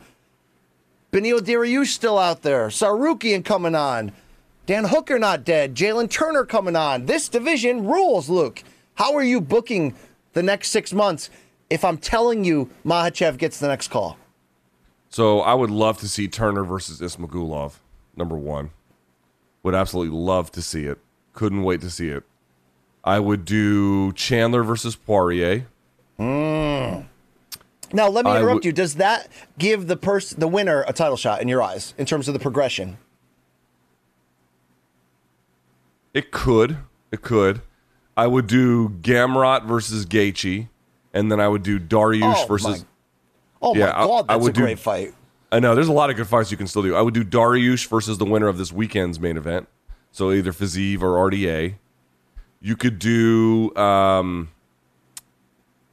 Beneil 1.12 1.40
Dariush 1.40 1.88
still 1.88 2.18
out 2.18 2.42
there, 2.42 2.68
Tsarukyan 2.68 3.44
coming 3.44 3.74
on, 3.74 4.12
Dan 4.66 4.84
Hooker 4.84 5.18
not 5.18 5.44
dead, 5.44 5.74
Jalen 5.74 6.08
Turner 6.08 6.44
coming 6.44 6.76
on. 6.76 7.06
This 7.06 7.28
division 7.28 7.86
rules, 7.86 8.28
Luke. 8.28 8.62
How 8.94 9.14
are 9.14 9.22
you 9.22 9.40
booking 9.40 9.94
the 10.32 10.42
next 10.42 10.68
six 10.68 10.92
months 10.92 11.28
if 11.68 11.84
I'm 11.84 11.98
telling 11.98 12.44
you 12.44 12.70
Makhachev 12.84 13.38
gets 13.38 13.58
the 13.58 13.66
next 13.66 13.88
call? 13.88 14.16
So 15.08 15.40
I 15.40 15.54
would 15.54 15.70
love 15.70 15.98
to 15.98 16.08
see 16.08 16.28
Turner 16.28 16.62
versus 16.62 17.00
Ismagulov. 17.00 17.80
Number 18.14 18.36
one, 18.36 18.70
would 19.64 19.74
absolutely 19.74 20.16
love 20.16 20.52
to 20.52 20.62
see 20.62 20.84
it. 20.84 20.98
Couldn't 21.32 21.64
wait 21.64 21.80
to 21.80 21.90
see 21.90 22.08
it. 22.10 22.22
I 23.02 23.18
would 23.18 23.44
do 23.44 24.12
Chandler 24.12 24.62
versus 24.62 24.94
Poirier. 24.94 25.66
Hmm. 26.16 27.00
Now, 27.92 28.08
let 28.08 28.24
me 28.24 28.30
I 28.30 28.36
interrupt 28.38 28.54
would- 28.56 28.64
you. 28.64 28.72
Does 28.72 28.94
that 28.96 29.28
give 29.58 29.86
the 29.88 29.96
person, 29.96 30.38
the 30.40 30.48
winner, 30.48 30.84
a 30.86 30.92
title 30.92 31.16
shot 31.16 31.42
in 31.42 31.48
your 31.48 31.62
eyes 31.62 31.94
in 31.98 32.06
terms 32.06 32.28
of 32.28 32.34
the 32.34 32.40
progression? 32.40 32.98
It 36.14 36.30
could. 36.30 36.78
It 37.12 37.22
could. 37.22 37.62
I 38.16 38.26
would 38.26 38.46
do 38.46 38.88
Gamrot 39.00 39.66
versus 39.66 40.04
Gaethje, 40.06 40.68
and 41.14 41.30
then 41.30 41.40
I 41.40 41.48
would 41.48 41.62
do 41.62 41.78
Dariush 41.78 42.42
Oh, 42.42 42.46
versus. 42.46 42.80
my- 42.80 42.86
Oh 43.62 43.74
Yeah, 43.74 43.86
my 43.86 43.92
I- 44.02 44.06
God, 44.06 44.24
I 44.28 44.34
that's 44.34 44.42
would 44.44 44.50
a 44.50 44.54
do- 44.54 44.60
great 44.62 44.78
fight. 44.78 45.14
I 45.52 45.58
know 45.58 45.74
there's 45.74 45.88
a 45.88 45.92
lot 45.92 46.10
of 46.10 46.16
good 46.16 46.26
fights 46.28 46.50
you 46.50 46.56
can 46.56 46.66
still 46.68 46.82
do. 46.82 46.94
I 46.94 47.02
would 47.02 47.14
do 47.14 47.24
Dariush 47.24 47.88
versus 47.88 48.18
the 48.18 48.24
winner 48.24 48.46
of 48.46 48.56
this 48.56 48.72
weekend's 48.72 49.18
main 49.18 49.36
event, 49.36 49.68
so 50.12 50.30
either 50.32 50.52
Fiziev 50.52 51.02
or 51.02 51.18
RDA. 51.18 51.74
You 52.60 52.76
could 52.76 52.98
do. 52.98 53.74
Um, 53.76 54.50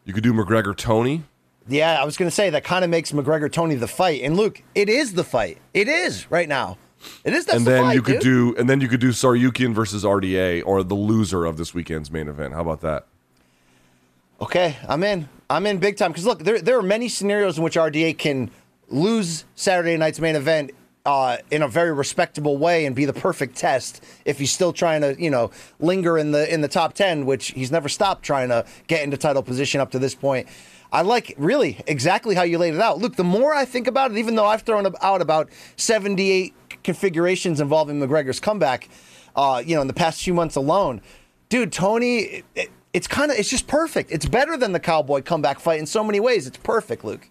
you 0.06 0.14
could 0.14 0.24
do 0.24 0.34
McGregor 0.34 0.76
Tony. 0.76 1.24
Yeah, 1.68 2.02
I 2.02 2.06
was 2.06 2.18
going 2.18 2.30
to 2.30 2.36
say 2.36 2.50
that 2.50 2.64
kind 2.64 2.84
of 2.84 2.90
makes 2.90 3.12
McGregor 3.12 3.52
Tony 3.52 3.76
the 3.76 3.88
fight. 3.88 4.22
And 4.22 4.38
Luke, 4.38 4.64
it 4.74 4.90
is 4.90 5.14
the 5.14 5.24
fight. 5.24 5.58
It 5.74 5.88
is 5.88 6.30
right 6.32 6.48
now. 6.48 6.78
It 7.24 7.34
is. 7.34 7.46
That's 7.46 7.58
and 7.58 7.68
the 7.68 7.72
then 7.72 7.84
fight, 7.84 7.94
you 7.96 8.02
could 8.02 8.20
dude. 8.20 8.56
do 8.56 8.56
and 8.60 8.70
then 8.70 8.82
you 8.82 8.88
could 8.88 9.00
do 9.00 9.10
Tsarukyan 9.10 9.74
versus 9.74 10.04
RDA 10.04 10.64
or 10.66 10.84
the 10.84 10.96
loser 10.96 11.46
of 11.46 11.58
this 11.58 11.74
weekend's 11.74 12.10
main 12.10 12.28
event. 12.28 12.54
How 12.54 12.62
about 12.62 12.82
that? 12.82 13.06
Okay, 14.42 14.78
I'm 14.88 15.04
in. 15.04 15.30
I'm 15.50 15.66
in 15.66 15.78
big 15.78 15.98
time 15.98 16.12
because 16.12 16.26
look, 16.26 16.40
there 16.40 16.60
there 16.60 16.78
are 16.78 16.84
many 16.84 17.08
scenarios 17.10 17.58
in 17.58 17.64
which 17.64 17.76
RDA 17.76 18.18
can 18.18 18.50
lose 18.90 19.46
Saturday 19.56 19.96
night's 19.98 20.20
main 20.20 20.36
event 20.36 20.72
uh, 21.06 21.38
in 21.52 21.62
a 21.62 21.68
very 21.68 21.94
respectable 21.94 22.58
way 22.58 22.86
and 22.86 22.96
be 22.96 23.06
the 23.06 23.14
perfect 23.14 23.56
test 23.56 24.04
if 24.26 24.40
he's 24.40 24.52
still 24.52 24.74
trying 24.74 25.02
to 25.02 25.16
you 25.22 25.30
know 25.30 25.52
linger 25.80 26.18
in 26.18 26.32
the 26.32 26.52
in 26.54 26.62
the 26.62 26.68
top 26.68 26.94
ten, 26.94 27.26
which 27.26 27.52
he's 27.52 27.72
never 27.72 27.90
stopped 27.90 28.24
trying 28.24 28.50
to 28.50 28.66
get 28.88 29.04
into 29.04 29.18
title 29.18 29.44
position 29.44 29.80
up 29.80 29.92
to 29.92 30.00
this 30.00 30.16
point. 30.16 30.48
I 30.92 31.02
like 31.02 31.34
really 31.38 31.82
exactly 31.88 32.36
how 32.36 32.44
you 32.44 32.58
laid 32.58 32.74
it 32.76 32.82
out. 32.82 33.00
Look, 33.00 33.16
the 33.16 33.24
more 33.24 33.54
I 33.54 33.66
think 33.66 33.88
about 33.88 34.12
it, 34.12 34.18
even 34.18 34.36
though 34.36 34.46
I've 34.46 34.62
thrown 34.62 34.88
out 35.02 35.22
about 35.22 35.50
78 35.76 36.54
configurations 36.84 37.60
involving 37.60 38.00
McGregor's 38.00 38.40
comeback, 38.40 38.88
uh, 39.36 39.62
you 39.66 39.76
know, 39.76 39.82
in 39.82 39.88
the 39.88 39.94
past 39.94 40.22
few 40.24 40.34
months 40.34 40.56
alone, 40.56 41.02
dude, 41.50 41.72
Tony, 41.72 42.20
it, 42.20 42.46
it- 42.56 42.72
it's 42.94 43.06
kind 43.06 43.30
of, 43.32 43.38
it's 43.38 43.50
just 43.50 43.68
perfect. 43.68 44.12
It's 44.12 44.26
better 44.26 44.58
than 44.58 44.72
the 44.72 44.80
Cowboy 44.80 45.22
comeback 45.22 45.60
fight 45.60 45.78
in 45.80 45.86
so 45.86 46.04
many 46.04 46.20
ways. 46.20 46.48
It's 46.48 46.58
perfect, 46.58 47.04
Luke. 47.04 47.30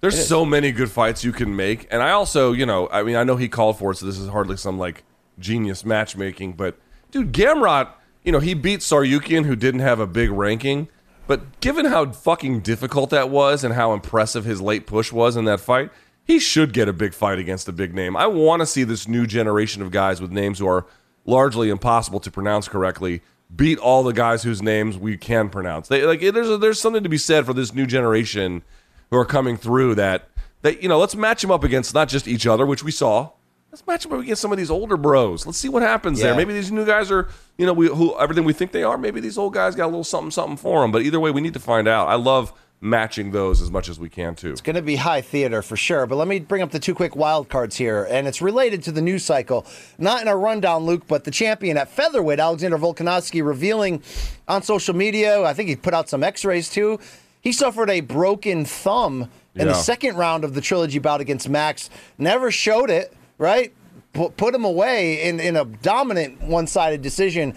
There's 0.00 0.26
so 0.26 0.44
many 0.44 0.72
good 0.72 0.90
fights 0.90 1.22
you 1.22 1.30
can 1.30 1.54
make, 1.54 1.86
and 1.90 2.02
I 2.02 2.10
also, 2.10 2.52
you 2.52 2.66
know, 2.66 2.88
I 2.90 3.02
mean, 3.04 3.14
I 3.16 3.22
know 3.22 3.36
he 3.36 3.48
called 3.48 3.78
for 3.78 3.92
it, 3.92 3.96
so 3.96 4.06
this 4.06 4.18
is 4.18 4.28
hardly 4.28 4.56
some 4.56 4.76
like 4.78 5.04
genius 5.38 5.84
matchmaking, 5.84 6.54
but 6.54 6.78
dude, 7.12 7.32
Gamrot, 7.32 7.90
you 8.24 8.32
know, 8.32 8.40
he 8.40 8.54
beat 8.54 8.80
Tsarukyan, 8.80 9.44
who 9.44 9.54
didn't 9.54 9.80
have 9.80 10.00
a 10.00 10.06
big 10.06 10.30
ranking, 10.32 10.88
but 11.26 11.60
given 11.60 11.86
how 11.86 12.10
fucking 12.12 12.60
difficult 12.60 13.10
that 13.10 13.30
was 13.30 13.64
and 13.64 13.74
how 13.74 13.92
impressive 13.92 14.44
his 14.44 14.60
late 14.60 14.86
push 14.86 15.12
was 15.12 15.36
in 15.36 15.44
that 15.46 15.60
fight, 15.60 15.90
he 16.24 16.38
should 16.38 16.72
get 16.72 16.88
a 16.88 16.92
big 16.92 17.14
fight 17.14 17.38
against 17.38 17.68
a 17.68 17.72
big 17.72 17.94
name. 17.94 18.16
I 18.16 18.26
want 18.26 18.60
to 18.60 18.66
see 18.66 18.84
this 18.84 19.06
new 19.06 19.26
generation 19.26 19.82
of 19.82 19.90
guys 19.90 20.20
with 20.20 20.30
names 20.30 20.58
who 20.58 20.68
are 20.68 20.86
largely 21.24 21.70
impossible 21.70 22.20
to 22.20 22.30
pronounce 22.30 22.68
correctly 22.68 23.22
beat 23.54 23.78
all 23.78 24.02
the 24.02 24.12
guys 24.12 24.42
whose 24.42 24.62
names 24.62 24.98
we 24.98 25.16
can 25.16 25.48
pronounce. 25.48 25.88
They 25.88 26.04
like 26.04 26.20
there's 26.20 26.48
a, 26.48 26.58
there's 26.58 26.80
something 26.80 27.02
to 27.02 27.08
be 27.08 27.18
said 27.18 27.46
for 27.46 27.52
this 27.52 27.72
new 27.72 27.86
generation 27.86 28.62
who 29.10 29.16
are 29.16 29.24
coming 29.24 29.56
through 29.56 29.94
that 29.96 30.28
that 30.62 30.82
you 30.82 30.88
know 30.88 30.98
let's 30.98 31.14
match 31.14 31.42
them 31.42 31.50
up 31.50 31.62
against 31.62 31.94
not 31.94 32.08
just 32.08 32.26
each 32.26 32.46
other, 32.46 32.66
which 32.66 32.82
we 32.82 32.90
saw. 32.90 33.30
Let's 33.76 33.86
match 33.86 34.06
up 34.06 34.18
against 34.18 34.40
some 34.40 34.52
of 34.52 34.56
these 34.56 34.70
older 34.70 34.96
bros. 34.96 35.44
Let's 35.44 35.58
see 35.58 35.68
what 35.68 35.82
happens 35.82 36.18
there. 36.18 36.34
Maybe 36.34 36.54
these 36.54 36.72
new 36.72 36.86
guys 36.86 37.10
are 37.10 37.28
you 37.58 37.66
know 37.66 37.74
we, 37.74 37.88
who 37.88 38.18
everything 38.18 38.44
we 38.44 38.54
think 38.54 38.72
they 38.72 38.82
are. 38.82 38.96
Maybe 38.96 39.20
these 39.20 39.36
old 39.36 39.52
guys 39.52 39.74
got 39.74 39.84
a 39.84 39.92
little 39.92 40.02
something 40.02 40.30
something 40.30 40.56
for 40.56 40.80
them. 40.80 40.92
But 40.92 41.02
either 41.02 41.20
way, 41.20 41.30
we 41.30 41.42
need 41.42 41.52
to 41.52 41.60
find 41.60 41.86
out. 41.86 42.08
I 42.08 42.14
love 42.14 42.54
matching 42.80 43.32
those 43.32 43.60
as 43.60 43.70
much 43.70 43.90
as 43.90 44.00
we 44.00 44.08
can 44.08 44.34
too. 44.34 44.52
It's 44.52 44.62
going 44.62 44.76
to 44.76 44.82
be 44.82 44.96
high 44.96 45.20
theater 45.20 45.60
for 45.60 45.76
sure. 45.76 46.06
But 46.06 46.16
let 46.16 46.26
me 46.26 46.38
bring 46.38 46.62
up 46.62 46.70
the 46.70 46.78
two 46.78 46.94
quick 46.94 47.16
wild 47.16 47.50
cards 47.50 47.76
here, 47.76 48.06
and 48.08 48.26
it's 48.26 48.40
related 48.40 48.82
to 48.84 48.92
the 48.92 49.02
news 49.02 49.26
cycle. 49.26 49.66
Not 49.98 50.22
in 50.22 50.28
a 50.28 50.36
rundown, 50.36 50.84
Luke, 50.84 51.02
but 51.06 51.24
the 51.24 51.30
champion 51.30 51.76
at 51.76 51.90
featherweight, 51.90 52.40
Alexander 52.40 52.78
Volkanovski, 52.78 53.44
revealing 53.44 54.02
on 54.48 54.62
social 54.62 54.94
media. 54.94 55.42
I 55.42 55.52
think 55.52 55.68
he 55.68 55.76
put 55.76 55.92
out 55.92 56.08
some 56.08 56.24
X-rays 56.24 56.70
too. 56.70 56.98
He 57.42 57.52
suffered 57.52 57.90
a 57.90 58.00
broken 58.00 58.64
thumb 58.64 59.28
in 59.54 59.68
the 59.68 59.74
second 59.74 60.16
round 60.16 60.44
of 60.44 60.54
the 60.54 60.60
trilogy 60.60 60.98
bout 60.98 61.20
against 61.20 61.48
Max. 61.48 61.90
Never 62.18 62.50
showed 62.50 62.90
it, 62.90 63.15
right? 63.38 63.72
Pu- 64.12 64.30
Put 64.30 64.54
him 64.54 64.64
away 64.64 65.22
in, 65.22 65.40
in 65.40 65.56
a 65.56 65.64
dominant 65.64 66.42
one 66.42 66.66
sided 66.66 67.02
decision. 67.02 67.54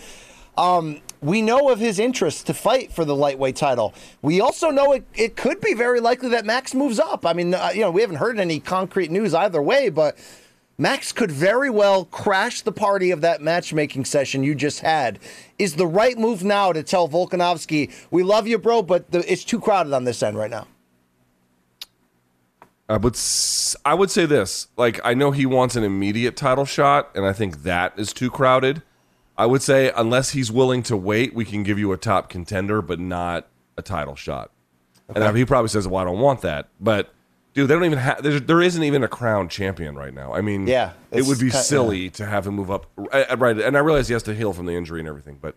Um, 0.57 1.01
we 1.21 1.41
know 1.41 1.69
of 1.69 1.79
his 1.79 1.99
interest 1.99 2.47
to 2.47 2.53
fight 2.53 2.91
for 2.91 3.05
the 3.05 3.15
lightweight 3.15 3.55
title. 3.55 3.93
We 4.21 4.41
also 4.41 4.69
know 4.69 4.93
it, 4.93 5.05
it 5.15 5.35
could 5.35 5.61
be 5.61 5.73
very 5.73 5.99
likely 5.99 6.29
that 6.29 6.45
Max 6.45 6.73
moves 6.73 6.99
up. 6.99 7.25
I 7.25 7.33
mean, 7.33 7.53
uh, 7.53 7.71
you 7.73 7.81
know, 7.81 7.91
we 7.91 8.01
haven't 8.01 8.17
heard 8.17 8.39
any 8.39 8.59
concrete 8.59 9.11
news 9.11 9.33
either 9.33 9.61
way, 9.61 9.89
but 9.89 10.17
Max 10.77 11.11
could 11.11 11.31
very 11.31 11.69
well 11.69 12.05
crash 12.05 12.61
the 12.61 12.71
party 12.71 13.11
of 13.11 13.19
that 13.21 13.41
matchmaking 13.41 14.05
session 14.05 14.43
you 14.43 14.55
just 14.55 14.79
had. 14.79 15.19
Is 15.57 15.75
the 15.75 15.87
right 15.87 16.17
move 16.17 16.43
now 16.43 16.71
to 16.71 16.83
tell 16.83 17.09
Volkanovski, 17.09 17.91
we 18.11 18.23
love 18.23 18.47
you, 18.47 18.57
bro, 18.57 18.81
but 18.81 19.11
the, 19.11 19.29
it's 19.31 19.43
too 19.43 19.59
crowded 19.59 19.93
on 19.93 20.05
this 20.05 20.23
end 20.23 20.37
right 20.37 20.51
now? 20.51 20.67
I 22.89 22.97
would 22.97 23.13
s- 23.15 23.75
I 23.85 23.93
would 23.93 24.09
say 24.11 24.25
this. 24.25 24.67
Like 24.75 24.99
I 25.03 25.13
know 25.13 25.31
he 25.31 25.45
wants 25.45 25.75
an 25.75 25.83
immediate 25.83 26.35
title 26.35 26.65
shot, 26.65 27.09
and 27.15 27.25
I 27.25 27.33
think 27.33 27.63
that 27.63 27.93
is 27.97 28.11
too 28.11 28.29
crowded. 28.31 28.81
I 29.37 29.45
would 29.45 29.61
say 29.61 29.91
unless 29.95 30.31
he's 30.31 30.51
willing 30.51 30.83
to 30.83 30.97
wait, 30.97 31.33
we 31.33 31.45
can 31.45 31.63
give 31.63 31.77
you 31.79 31.91
a 31.93 31.97
top 31.97 32.27
contender, 32.29 32.81
but 32.81 32.99
not 32.99 33.47
a 33.77 33.81
title 33.81 34.15
shot. 34.15 34.51
And 35.15 35.23
I- 35.23 35.31
he 35.33 35.45
probably 35.45 35.69
says, 35.69 35.87
"Well, 35.87 36.01
I 36.01 36.05
don't 36.05 36.19
want 36.19 36.41
that." 36.41 36.67
But 36.81 37.13
dude, 37.53 37.67
they 37.69 37.75
don't 37.75 37.85
even 37.85 37.99
have. 37.99 38.21
There, 38.23 38.39
there 38.39 38.61
isn't 38.61 38.83
even 38.83 39.03
a 39.03 39.07
crown 39.07 39.49
champion 39.49 39.95
right 39.95 40.13
now. 40.13 40.33
I 40.33 40.41
mean, 40.41 40.67
Yeah, 40.67 40.91
it 41.11 41.25
would 41.25 41.39
be 41.39 41.51
ki- 41.51 41.57
silly 41.57 42.09
to 42.11 42.25
have 42.25 42.47
him 42.47 42.55
move 42.55 42.71
up. 42.71 42.87
uh, 43.13 43.35
Right, 43.37 43.57
and 43.59 43.77
I 43.77 43.79
realize 43.81 44.07
he 44.07 44.13
has 44.13 44.23
to 44.23 44.33
heal 44.35 44.51
from 44.51 44.65
the 44.65 44.73
injury 44.73 44.99
and 44.99 45.07
everything, 45.07 45.37
but 45.41 45.55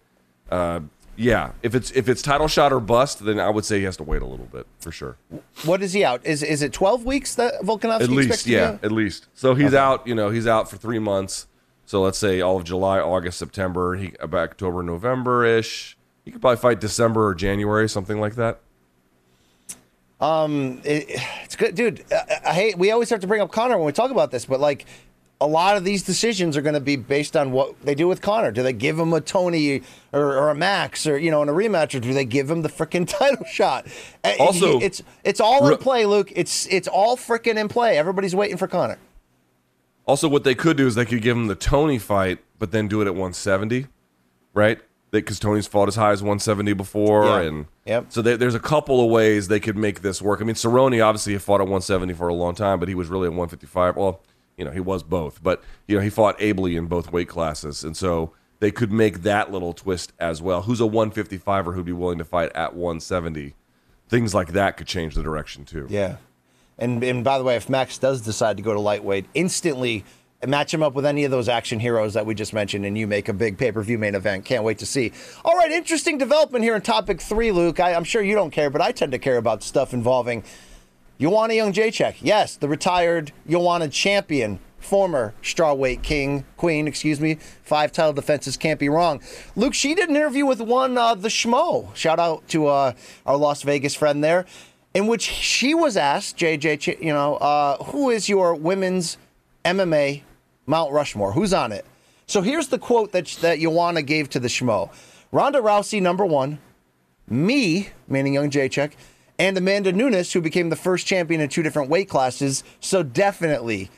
uh, 0.50 0.80
yeah, 1.22 1.52
if 1.62 1.74
it's 1.74 1.90
if 1.92 2.08
it's 2.08 2.20
title 2.22 2.48
shot 2.48 2.72
or 2.72 2.80
bust, 2.80 3.24
then 3.24 3.38
I 3.38 3.48
would 3.50 3.64
say 3.64 3.78
he 3.78 3.84
has 3.84 3.96
to 3.98 4.02
wait 4.02 4.22
a 4.22 4.26
little 4.26 4.46
bit 4.46 4.66
for 4.80 4.90
sure. 4.90 5.16
What 5.64 5.82
is 5.82 5.92
he 5.92 6.04
out? 6.04 6.24
Is 6.26 6.42
is 6.42 6.62
it 6.62 6.72
12 6.72 7.04
weeks 7.04 7.34
that 7.36 7.54
Volkanovski 7.62 7.94
At 7.94 8.00
expects 8.02 8.16
least, 8.28 8.46
yeah, 8.46 8.78
at 8.82 8.92
least. 8.92 9.28
So 9.34 9.54
he's 9.54 9.74
out. 9.74 10.06
You 10.06 10.14
know, 10.14 10.30
he's 10.30 10.46
out 10.46 10.68
for 10.70 10.76
three 10.76 10.98
months. 10.98 11.46
So 11.86 12.00
let's 12.02 12.18
say 12.18 12.40
all 12.40 12.56
of 12.56 12.64
July, 12.64 12.98
August, 13.00 13.38
September, 13.38 13.96
he 13.96 14.14
about 14.20 14.50
October, 14.50 14.82
November 14.82 15.44
ish. 15.44 15.96
He 16.24 16.30
could 16.30 16.40
probably 16.40 16.56
fight 16.58 16.80
December 16.80 17.26
or 17.26 17.34
January, 17.34 17.88
something 17.88 18.20
like 18.20 18.34
that. 18.36 18.60
Um, 20.20 20.80
it- 20.84 21.20
it's 21.44 21.56
good, 21.56 21.74
dude. 21.74 22.04
I, 22.12 22.50
I 22.50 22.52
hate. 22.54 22.78
We 22.78 22.90
always 22.92 23.10
have 23.10 23.20
to 23.20 23.26
bring 23.26 23.40
up 23.40 23.50
Conor 23.50 23.76
when 23.76 23.86
we 23.86 23.92
talk 23.92 24.10
about 24.10 24.30
this, 24.30 24.44
but 24.44 24.60
like, 24.60 24.86
a 25.42 25.46
lot 25.46 25.76
of 25.76 25.84
these 25.84 26.02
decisions 26.02 26.56
are 26.56 26.62
going 26.62 26.74
to 26.74 26.80
be 26.80 26.96
based 26.96 27.36
on 27.36 27.52
what 27.52 27.80
they 27.84 27.94
do 27.94 28.06
with 28.08 28.20
Conor. 28.22 28.52
Do 28.52 28.62
they 28.62 28.72
give 28.72 28.98
him 28.98 29.12
a 29.12 29.20
Tony 29.20 29.82
or, 30.12 30.20
or 30.38 30.50
a 30.50 30.54
Max 30.54 31.06
or 31.06 31.18
you 31.18 31.30
know 31.30 31.42
in 31.42 31.48
a 31.48 31.52
rematch, 31.52 31.94
or 31.94 32.00
do 32.00 32.12
they 32.14 32.24
give 32.24 32.50
him 32.50 32.62
the 32.62 32.68
freaking 32.68 33.06
title 33.18 33.44
shot? 33.46 33.86
Also- 34.38 34.78
it's 34.80 35.02
it's 35.24 35.40
all 35.40 35.66
in 35.68 35.76
play, 35.78 36.06
Luke. 36.06 36.32
It's 36.36 36.66
it's 36.66 36.88
all 36.88 37.16
freaking 37.16 37.56
in 37.56 37.68
play. 37.68 37.98
Everybody's 37.98 38.34
waiting 38.34 38.56
for 38.56 38.68
Conor. 38.68 38.98
Also, 40.06 40.28
what 40.28 40.44
they 40.44 40.54
could 40.54 40.76
do 40.76 40.86
is 40.86 40.94
they 40.96 41.04
could 41.04 41.22
give 41.22 41.36
him 41.36 41.46
the 41.46 41.54
Tony 41.54 41.98
fight, 41.98 42.38
but 42.58 42.72
then 42.72 42.88
do 42.88 43.00
it 43.00 43.06
at 43.06 43.12
170, 43.14 43.86
right? 44.52 44.80
Because 45.12 45.38
Tony's 45.38 45.66
fought 45.68 45.86
as 45.88 45.94
high 45.94 46.10
as 46.10 46.22
170 46.22 46.72
before, 46.72 47.24
Yeah. 47.26 47.40
and 47.42 47.66
Yep. 47.86 48.06
so 48.08 48.20
there- 48.22 48.36
there's 48.36 48.54
a 48.56 48.60
couple 48.60 49.04
of 49.04 49.10
ways 49.10 49.46
they 49.48 49.60
could 49.60 49.76
make 49.76 50.02
this 50.02 50.20
work. 50.20 50.40
I 50.40 50.44
mean, 50.44 50.56
Cerrone 50.56 51.04
obviously 51.06 51.36
fought 51.38 51.60
at 51.60 51.66
170 51.68 52.14
for 52.14 52.26
a 52.28 52.34
long 52.34 52.54
time, 52.56 52.80
but 52.80 52.88
he 52.88 52.94
was 52.96 53.08
really 53.08 53.26
at 53.26 53.32
155. 53.32 53.96
Well, 53.96 54.20
you 54.62 54.66
know, 54.66 54.70
he 54.70 54.78
was 54.78 55.02
both, 55.02 55.42
but 55.42 55.60
you 55.88 55.96
know, 55.96 56.02
he 56.02 56.08
fought 56.08 56.36
ably 56.38 56.76
in 56.76 56.86
both 56.86 57.10
weight 57.10 57.26
classes, 57.26 57.82
and 57.82 57.96
so 57.96 58.32
they 58.60 58.70
could 58.70 58.92
make 58.92 59.22
that 59.22 59.50
little 59.50 59.72
twist 59.72 60.12
as 60.20 60.40
well. 60.40 60.62
Who's 60.62 60.80
a 60.80 60.84
155er 60.84 61.74
who'd 61.74 61.84
be 61.84 61.90
willing 61.90 62.18
to 62.18 62.24
fight 62.24 62.52
at 62.54 62.76
170? 62.76 63.56
Things 64.08 64.32
like 64.32 64.52
that 64.52 64.76
could 64.76 64.86
change 64.86 65.16
the 65.16 65.22
direction 65.24 65.64
too. 65.64 65.88
Yeah. 65.90 66.18
And 66.78 67.02
and 67.02 67.24
by 67.24 67.38
the 67.38 67.44
way, 67.44 67.56
if 67.56 67.68
Max 67.68 67.98
does 67.98 68.20
decide 68.20 68.56
to 68.56 68.62
go 68.62 68.72
to 68.72 68.78
lightweight, 68.78 69.26
instantly 69.34 70.04
match 70.46 70.72
him 70.72 70.80
up 70.84 70.94
with 70.94 71.06
any 71.06 71.24
of 71.24 71.32
those 71.32 71.48
action 71.48 71.80
heroes 71.80 72.14
that 72.14 72.24
we 72.24 72.36
just 72.36 72.52
mentioned, 72.52 72.86
and 72.86 72.96
you 72.96 73.08
make 73.08 73.28
a 73.28 73.32
big 73.32 73.58
pay 73.58 73.72
per 73.72 73.82
view 73.82 73.98
main 73.98 74.14
event. 74.14 74.44
Can't 74.44 74.62
wait 74.62 74.78
to 74.78 74.86
see. 74.86 75.10
All 75.44 75.56
right, 75.56 75.72
interesting 75.72 76.18
development 76.18 76.62
here 76.62 76.76
in 76.76 76.82
topic 76.82 77.20
three, 77.20 77.50
Luke. 77.50 77.80
I, 77.80 77.94
I'm 77.94 78.04
sure 78.04 78.22
you 78.22 78.36
don't 78.36 78.52
care, 78.52 78.70
but 78.70 78.80
I 78.80 78.92
tend 78.92 79.10
to 79.10 79.18
care 79.18 79.38
about 79.38 79.64
stuff 79.64 79.92
involving 79.92 80.44
Joanna 81.22 81.54
Jędrzejczyk. 81.54 82.16
Yes, 82.20 82.56
the 82.56 82.66
retired 82.66 83.30
Joanna 83.48 83.88
champion, 83.88 84.58
former 84.80 85.34
strawweight 85.40 86.02
king, 86.02 86.44
queen, 86.56 86.88
excuse 86.88 87.20
me. 87.20 87.38
Five 87.62 87.92
title 87.92 88.12
defenses 88.12 88.56
can't 88.56 88.80
be 88.80 88.88
wrong. 88.88 89.22
Luke, 89.54 89.72
she 89.72 89.94
did 89.94 90.08
an 90.08 90.16
interview 90.16 90.44
with 90.44 90.60
one, 90.60 90.98
uh, 90.98 91.14
the 91.14 91.28
Schmo. 91.28 91.94
Shout 91.94 92.18
out 92.18 92.48
to 92.48 92.66
uh, 92.66 92.94
our 93.24 93.36
Las 93.36 93.62
Vegas 93.62 93.94
friend 93.94 94.24
there, 94.24 94.46
in 94.94 95.06
which 95.06 95.22
she 95.22 95.74
was 95.74 95.96
asked, 95.96 96.38
JJ, 96.38 97.00
you 97.00 97.12
know, 97.12 97.36
uh, 97.36 97.76
who 97.84 98.10
is 98.10 98.28
your 98.28 98.56
women's 98.56 99.16
MMA 99.64 100.22
Mount 100.66 100.90
Rushmore? 100.90 101.34
Who's 101.34 101.54
on 101.54 101.70
it? 101.70 101.86
So 102.26 102.42
here's 102.42 102.66
the 102.66 102.80
quote 102.80 103.12
that, 103.12 103.28
that 103.42 103.60
Joanna 103.60 104.02
gave 104.02 104.28
to 104.30 104.40
the 104.40 104.48
Schmo 104.48 104.90
Ronda 105.30 105.60
Rousey, 105.60 106.02
number 106.02 106.26
one 106.26 106.58
me, 107.28 107.90
meaning 108.08 108.34
young 108.34 108.50
Jacek, 108.50 108.92
and 109.38 109.56
Amanda 109.56 109.92
Nunes, 109.92 110.32
who 110.32 110.40
became 110.40 110.68
the 110.70 110.76
first 110.76 111.06
champion 111.06 111.40
in 111.40 111.48
two 111.48 111.62
different 111.62 111.90
weight 111.90 112.08
classes. 112.08 112.64
So 112.80 113.02
definitely. 113.02 113.90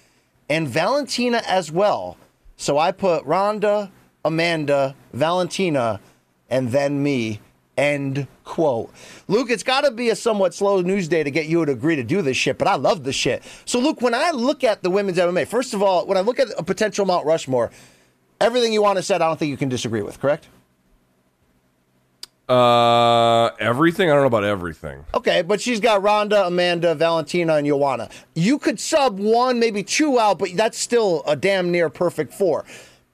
And 0.49 0.69
Valentina 0.69 1.43
as 1.47 1.71
well. 1.71 2.17
So 2.57 2.79
I 2.79 2.93
put 2.93 3.25
Ronda, 3.25 3.91
Amanda, 4.25 4.95
Valentina, 5.13 6.01
and 6.49 6.71
then 6.71 7.03
me. 7.03 7.41
End 7.77 8.29
quote. 8.45 8.93
Luke, 9.27 9.51
it's 9.51 9.65
got 9.65 9.81
to 9.81 9.91
be 9.91 10.09
a 10.11 10.15
somewhat 10.15 10.55
slow 10.55 10.81
news 10.81 11.09
day 11.09 11.25
to 11.25 11.31
get 11.31 11.47
you 11.47 11.65
to 11.65 11.73
agree 11.73 11.97
to 11.97 12.05
do 12.05 12.23
this 12.23 12.37
shit, 12.37 12.57
but 12.57 12.69
I 12.69 12.77
love 12.77 13.03
this 13.03 13.17
shit. 13.17 13.43
So, 13.65 13.81
Luke, 13.81 14.01
when 14.01 14.15
I 14.15 14.31
look 14.31 14.63
at 14.63 14.85
the 14.85 14.91
women's 14.91 15.19
MMA, 15.19 15.49
first 15.49 15.75
of 15.75 15.83
all, 15.83 16.07
when 16.07 16.17
I 16.17 16.21
look 16.21 16.39
at 16.39 16.49
a 16.57 16.63
potential 16.63 17.05
Mount 17.05 17.27
Rushmore, 17.27 17.73
everything 18.41 18.73
you 18.73 18.81
want 18.81 18.99
to 18.99 19.03
said, 19.03 19.23
I 19.23 19.27
don't 19.27 19.39
think 19.39 19.51
you 19.51 19.57
can 19.57 19.69
disagree 19.69 20.03
with, 20.03 20.21
correct? 20.21 20.47
Uh, 22.49 23.47
everything. 23.59 24.11
I 24.11 24.13
don't 24.13 24.23
know 24.23 24.27
about 24.27 24.45
everything. 24.45 25.05
Okay, 25.15 25.41
but 25.43 25.61
she's 25.61 25.81
got 25.81 26.03
Ronda, 26.03 26.47
Amanda, 26.47 26.95
Valentina, 26.95 27.55
and 27.57 27.67
Joanna. 27.67 28.11
You 28.35 28.59
could 28.59 28.79
sub 28.79 29.19
one, 29.19 29.59
maybe 29.59 29.83
two 29.83 30.19
out, 30.19 30.39
but 30.39 30.51
that's 30.55 30.79
still 30.79 31.23
a 31.27 31.37
damn 31.37 31.71
near 31.71 31.89
perfect 31.89 32.35
four. 32.35 32.65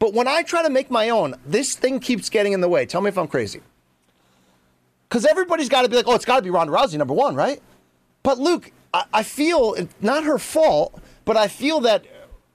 But 0.01 0.14
when 0.14 0.26
I 0.26 0.43
try 0.43 0.62
to 0.62 0.70
make 0.70 0.91
my 0.91 1.11
own, 1.11 1.35
this 1.47 1.76
thing 1.76 2.01
keeps 2.01 2.28
getting 2.28 2.55
in 2.55 2.61
the 2.61 2.68
way. 2.68 2.87
Tell 2.87 3.01
me 3.01 3.09
if 3.09 3.18
I'm 3.18 3.28
crazy. 3.28 3.61
Because 5.09 5.24
everybody's 5.24 5.68
got 5.68 5.83
to 5.83 5.89
be 5.89 5.97
like, 5.97 6.09
oh, 6.09 6.14
it's 6.14 6.24
got 6.24 6.37
to 6.37 6.43
be 6.43 6.51
Ronda 6.51 6.72
Rousey, 6.72 6.97
number 6.97 7.14
one, 7.14 7.35
right? 7.35 7.61
But 8.22 8.39
Luke, 8.39 8.72
I, 8.95 9.05
I 9.12 9.22
feel 9.22 9.76
not 10.01 10.24
her 10.24 10.39
fault, 10.39 11.01
but 11.24 11.37
I 11.37 11.49
feel 11.49 11.81
that 11.81 12.05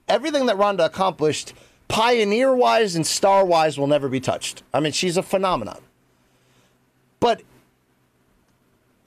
everything 0.08 0.46
that 0.46 0.58
Ronda 0.58 0.84
accomplished, 0.84 1.54
pioneer 1.88 2.54
wise 2.54 2.96
and 2.96 3.06
star 3.06 3.44
wise, 3.44 3.78
will 3.78 3.86
never 3.86 4.08
be 4.08 4.20
touched. 4.20 4.62
I 4.74 4.80
mean, 4.80 4.92
she's 4.92 5.16
a 5.16 5.22
phenomenon. 5.22 5.80
But 7.20 7.42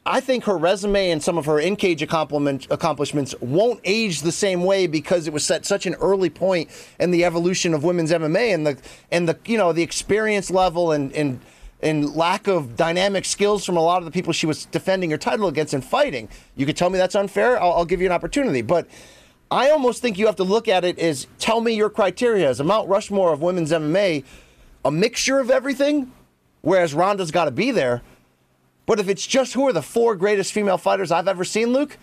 I 0.05 0.21
think 0.21 0.45
her 0.45 0.57
resume 0.57 1.11
and 1.11 1.21
some 1.21 1.37
of 1.37 1.45
her 1.45 1.59
in 1.59 1.75
cage 1.75 2.01
accomplishments 2.01 3.35
won't 3.41 3.79
age 3.83 4.21
the 4.21 4.31
same 4.31 4.63
way 4.63 4.87
because 4.87 5.27
it 5.27 5.33
was 5.33 5.49
at 5.51 5.67
such 5.67 5.85
an 5.85 5.93
early 5.95 6.31
point 6.31 6.69
in 6.99 7.11
the 7.11 7.25
evolution 7.25 7.75
of 7.75 7.83
women's 7.83 8.11
MMA 8.11 8.53
and 8.53 8.65
the 8.65 8.77
and 9.11 9.29
the 9.29 9.37
you 9.45 9.57
know 9.57 9.71
the 9.71 9.83
experience 9.83 10.49
level 10.49 10.93
and 10.93 11.13
and 11.13 11.39
and 11.81 12.15
lack 12.15 12.47
of 12.47 12.75
dynamic 12.75 13.23
skills 13.23 13.63
from 13.63 13.77
a 13.77 13.81
lot 13.81 13.99
of 13.99 14.05
the 14.05 14.11
people 14.11 14.33
she 14.33 14.47
was 14.47 14.65
defending 14.65 15.11
her 15.11 15.17
title 15.17 15.47
against 15.47 15.75
and 15.75 15.85
fighting. 15.85 16.27
You 16.55 16.65
could 16.65 16.75
tell 16.75 16.89
me 16.89 16.97
that's 16.97 17.15
unfair. 17.15 17.61
I'll, 17.61 17.73
I'll 17.73 17.85
give 17.85 18.01
you 18.01 18.07
an 18.07 18.13
opportunity, 18.13 18.61
but. 18.61 18.87
I 19.51 19.71
almost 19.71 20.03
think 20.03 20.19
you 20.19 20.27
have 20.27 20.35
to 20.35 20.43
look 20.43 20.67
at 20.67 20.85
it 20.85 20.99
as 20.99 21.25
tell 21.39 21.59
me 21.59 21.73
your 21.73 21.89
criteria 21.89 22.47
as 22.47 22.59
a 22.59 22.63
Mount 22.63 22.87
Rushmore 22.87 23.33
of 23.33 23.41
women's 23.41 23.71
MMA, 23.71 24.23
a 24.85 24.91
mixture 24.91 25.39
of 25.39 25.49
everything, 25.49 26.11
whereas 26.61 26.93
Ronda's 26.93 27.31
got 27.31 27.45
to 27.45 27.51
be 27.51 27.71
there. 27.71 28.01
But 28.85 28.99
if 28.99 29.07
it's 29.07 29.25
just 29.25 29.53
who 29.53 29.67
are 29.67 29.73
the 29.73 29.81
four 29.81 30.15
greatest 30.15 30.51
female 30.51 30.77
fighters 30.77 31.11
I've 31.11 31.27
ever 31.27 31.43
seen, 31.43 31.73
Luke, 31.73 31.97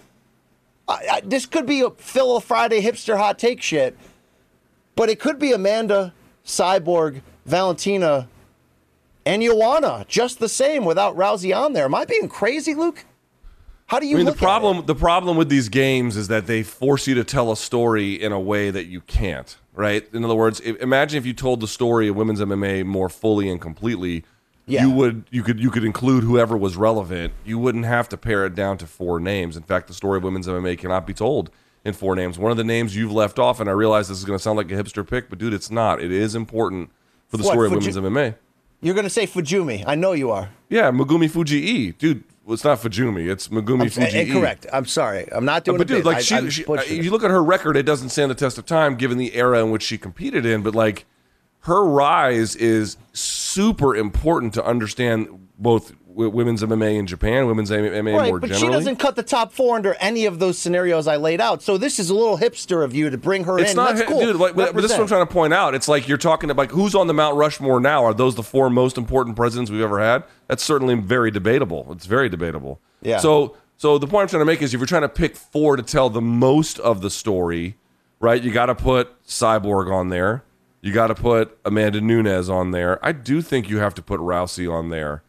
I, 0.88 1.06
I, 1.10 1.20
this 1.24 1.46
could 1.46 1.66
be 1.66 1.80
a 1.80 1.90
Phil 1.90 2.38
Friday 2.40 2.80
hipster 2.80 3.16
hot 3.16 3.38
take 3.38 3.60
shit, 3.60 3.96
but 4.94 5.08
it 5.08 5.18
could 5.18 5.38
be 5.38 5.52
Amanda, 5.52 6.14
Cyborg, 6.44 7.22
Valentina, 7.44 8.28
and 9.24 9.42
Joanna 9.42 10.04
just 10.08 10.38
the 10.38 10.48
same 10.48 10.84
without 10.84 11.16
Rousey 11.16 11.56
on 11.56 11.72
there. 11.72 11.86
Am 11.86 11.94
I 11.94 12.04
being 12.04 12.28
crazy, 12.28 12.74
Luke? 12.74 13.04
How 13.86 14.00
do 14.00 14.06
you 14.06 14.16
I 14.16 14.18
mean, 14.18 14.26
the 14.26 14.32
problem 14.32 14.84
the 14.86 14.94
problem 14.94 15.36
with 15.36 15.48
these 15.48 15.68
games 15.68 16.16
is 16.16 16.28
that 16.28 16.46
they 16.46 16.62
force 16.62 17.06
you 17.06 17.14
to 17.16 17.24
tell 17.24 17.52
a 17.52 17.56
story 17.56 18.14
in 18.14 18.32
a 18.32 18.40
way 18.40 18.70
that 18.70 18.86
you 18.86 19.00
can't. 19.00 19.56
Right? 19.74 20.08
In 20.14 20.24
other 20.24 20.34
words, 20.34 20.60
if, 20.60 20.80
imagine 20.80 21.18
if 21.18 21.26
you 21.26 21.34
told 21.34 21.60
the 21.60 21.68
story 21.68 22.08
of 22.08 22.16
women's 22.16 22.40
MMA 22.40 22.84
more 22.84 23.08
fully 23.08 23.48
and 23.50 23.60
completely 23.60 24.24
Yeah. 24.68 24.82
you 24.84 24.90
would 24.90 25.24
you 25.30 25.42
could 25.44 25.60
you 25.60 25.70
could 25.70 25.84
include 25.84 26.24
whoever 26.24 26.56
was 26.56 26.76
relevant. 26.76 27.32
You 27.44 27.58
wouldn't 27.58 27.84
have 27.84 28.08
to 28.10 28.16
pare 28.16 28.44
it 28.46 28.54
down 28.54 28.78
to 28.78 28.86
four 28.86 29.20
names. 29.20 29.56
In 29.56 29.62
fact, 29.62 29.86
the 29.86 29.94
story 29.94 30.16
of 30.18 30.24
women's 30.24 30.48
MMA 30.48 30.76
cannot 30.78 31.06
be 31.06 31.14
told 31.14 31.50
in 31.84 31.92
four 31.94 32.16
names. 32.16 32.36
One 32.38 32.50
of 32.50 32.56
the 32.56 32.64
names 32.64 32.96
you've 32.96 33.12
left 33.12 33.38
off, 33.38 33.60
and 33.60 33.68
I 33.68 33.72
realize 33.72 34.08
this 34.08 34.18
is 34.18 34.24
going 34.24 34.36
to 34.38 34.42
sound 34.42 34.56
like 34.56 34.70
a 34.72 34.74
hipster 34.74 35.08
pick, 35.08 35.28
but 35.30 35.38
dude, 35.38 35.54
it's 35.54 35.70
not. 35.70 36.02
It 36.02 36.10
is 36.10 36.34
important 36.34 36.90
for 37.28 37.36
the 37.36 37.44
What, 37.44 37.52
story 37.52 37.66
of 37.68 37.74
Fuji- 37.74 37.98
women's 38.00 38.16
MMA. 38.16 38.34
You're 38.82 38.94
going 38.94 39.04
to 39.04 39.10
say 39.10 39.26
Fujumi. 39.26 39.84
I 39.86 39.94
know 39.94 40.12
you 40.12 40.30
are. 40.32 40.50
Yeah, 40.68 40.90
Megumi 40.90 41.30
Fujii, 41.30 41.96
dude. 41.96 42.24
Well, 42.44 42.54
it's 42.54 42.62
not 42.64 42.78
Fujumi. 42.78 43.28
It's 43.30 43.48
Megumi 43.48 43.82
I'm, 43.82 43.88
Fujii. 43.88 44.26
incorrect. 44.26 44.66
I'm 44.72 44.84
sorry. 44.84 45.26
I'm 45.32 45.44
not 45.44 45.64
doing 45.64 45.78
But 45.78 45.86
dude, 45.86 45.98
bit. 45.98 46.06
like 46.06 46.16
I- 46.18 46.20
she, 46.20 46.50
she 46.50 46.62
if 46.68 47.04
you 47.04 47.10
look 47.12 47.22
at 47.24 47.30
her 47.30 47.42
record, 47.42 47.76
it 47.76 47.84
doesn't 47.84 48.08
stand 48.10 48.30
the 48.32 48.34
test 48.34 48.58
of 48.58 48.66
time 48.66 48.96
given 48.96 49.16
the 49.16 49.34
era 49.34 49.60
in 49.64 49.70
which 49.70 49.82
she 49.84 49.96
competed 49.96 50.44
in. 50.44 50.62
But 50.62 50.74
like, 50.74 51.06
her 51.66 51.84
rise 51.84 52.56
is 52.56 52.96
super 53.12 53.94
important 53.94 54.54
to 54.54 54.64
understand 54.64 55.48
both 55.58 55.92
women's 56.06 56.62
MMA 56.62 56.96
in 56.96 57.06
Japan, 57.06 57.46
women's 57.46 57.70
MMA 57.70 58.16
Right, 58.16 58.28
more 58.30 58.40
but 58.40 58.48
generally. 58.48 58.66
she 58.66 58.72
doesn't 58.72 58.96
cut 58.96 59.16
the 59.16 59.22
top 59.22 59.52
four 59.52 59.76
under 59.76 59.94
any 59.94 60.24
of 60.24 60.38
those 60.38 60.58
scenarios 60.58 61.06
I 61.06 61.16
laid 61.16 61.40
out. 61.40 61.62
So 61.62 61.76
this 61.76 61.98
is 61.98 62.08
a 62.08 62.14
little 62.14 62.38
hipster 62.38 62.82
of 62.82 62.94
you 62.94 63.10
to 63.10 63.18
bring 63.18 63.44
her 63.44 63.58
It's 63.58 63.72
in. 63.72 63.76
not, 63.76 63.96
That's 63.96 64.08
cool. 64.08 64.20
dude. 64.20 64.36
Like, 64.36 64.54
but 64.54 64.74
this 64.76 64.84
is 64.84 64.92
what 64.92 65.00
I'm 65.00 65.06
trying 65.08 65.26
to 65.26 65.32
point 65.32 65.52
out. 65.52 65.74
It's 65.74 65.88
like 65.88 66.08
you're 66.08 66.16
talking 66.16 66.50
about 66.50 66.62
like, 66.62 66.70
who's 66.70 66.94
on 66.94 67.06
the 67.06 67.12
Mount 67.14 67.36
Rushmore 67.36 67.80
now. 67.80 68.02
Are 68.04 68.14
those 68.14 68.34
the 68.34 68.42
four 68.42 68.70
most 68.70 68.96
important 68.96 69.36
presidents 69.36 69.70
we've 69.70 69.82
ever 69.82 70.00
had? 70.00 70.24
That's 70.48 70.62
certainly 70.62 70.94
very 70.94 71.30
debatable. 71.30 71.86
It's 71.90 72.06
very 72.06 72.28
debatable. 72.30 72.80
Yeah. 73.02 73.18
So, 73.18 73.56
so 73.76 73.98
the 73.98 74.06
point 74.06 74.22
I'm 74.22 74.28
trying 74.28 74.40
to 74.40 74.46
make 74.46 74.62
is, 74.62 74.72
if 74.72 74.80
you're 74.80 74.86
trying 74.86 75.02
to 75.02 75.08
pick 75.10 75.36
four 75.36 75.76
to 75.76 75.82
tell 75.82 76.08
the 76.08 76.22
most 76.22 76.78
of 76.78 77.02
the 77.02 77.10
story, 77.10 77.76
right? 78.20 78.42
You 78.42 78.52
got 78.52 78.66
to 78.66 78.74
put 78.74 79.22
Cyborg 79.26 79.92
on 79.92 80.08
there. 80.08 80.44
You 80.86 80.92
got 80.92 81.08
to 81.08 81.16
put 81.16 81.58
Amanda 81.64 82.00
Nunes 82.00 82.48
on 82.48 82.70
there. 82.70 83.04
I 83.04 83.10
do 83.10 83.42
think 83.42 83.68
you 83.68 83.78
have 83.78 83.92
to 83.94 84.02
put 84.02 84.20
Rousey 84.20 84.72
on 84.72 84.90
there, 84.90 85.24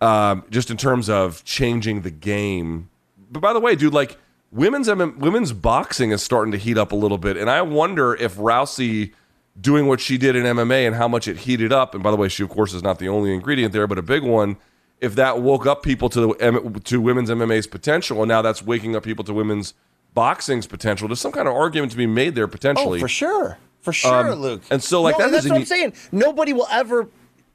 um, 0.00 0.42
just 0.48 0.70
in 0.70 0.78
terms 0.78 1.10
of 1.10 1.44
changing 1.44 2.00
the 2.00 2.10
game. 2.10 2.88
But 3.30 3.40
by 3.40 3.52
the 3.52 3.60
way, 3.60 3.76
dude, 3.76 3.92
like 3.92 4.16
women's 4.50 4.88
women's 4.88 5.52
boxing 5.52 6.12
is 6.12 6.22
starting 6.22 6.50
to 6.52 6.56
heat 6.56 6.78
up 6.78 6.92
a 6.92 6.96
little 6.96 7.18
bit, 7.18 7.36
and 7.36 7.50
I 7.50 7.60
wonder 7.60 8.14
if 8.14 8.36
Rousey 8.36 9.12
doing 9.60 9.86
what 9.86 10.00
she 10.00 10.16
did 10.16 10.34
in 10.34 10.44
MMA 10.44 10.86
and 10.86 10.96
how 10.96 11.08
much 11.08 11.28
it 11.28 11.36
heated 11.40 11.74
up. 11.74 11.94
And 11.94 12.02
by 12.02 12.10
the 12.10 12.16
way, 12.16 12.28
she 12.28 12.42
of 12.42 12.48
course 12.48 12.72
is 12.72 12.82
not 12.82 12.98
the 12.98 13.08
only 13.08 13.34
ingredient 13.34 13.74
there, 13.74 13.86
but 13.86 13.98
a 13.98 14.02
big 14.02 14.22
one. 14.22 14.56
If 15.02 15.14
that 15.16 15.42
woke 15.42 15.66
up 15.66 15.82
people 15.82 16.08
to 16.08 16.20
the 16.22 16.80
to 16.84 17.02
women's 17.02 17.28
MMA's 17.28 17.66
potential, 17.66 18.22
and 18.22 18.30
now 18.30 18.40
that's 18.40 18.62
waking 18.62 18.96
up 18.96 19.02
people 19.02 19.24
to 19.24 19.34
women's 19.34 19.74
boxing's 20.14 20.66
potential, 20.66 21.06
there's 21.06 21.20
some 21.20 21.32
kind 21.32 21.48
of 21.48 21.54
argument 21.54 21.92
to 21.92 21.98
be 21.98 22.06
made 22.06 22.34
there 22.34 22.48
potentially. 22.48 22.98
Oh, 22.98 23.02
for 23.02 23.08
sure. 23.08 23.58
For 23.86 23.92
sure, 23.92 24.32
Um, 24.32 24.40
Luke. 24.40 24.62
and 24.68 24.82
so, 24.82 25.00
like, 25.00 25.16
no, 25.16 25.26
that 25.26 25.30
that's 25.30 25.48
what 25.48 25.54
I'm 25.60 25.64
saying. 25.64 25.92
Nobody 26.10 26.52
will 26.52 26.66
ever 26.72 27.06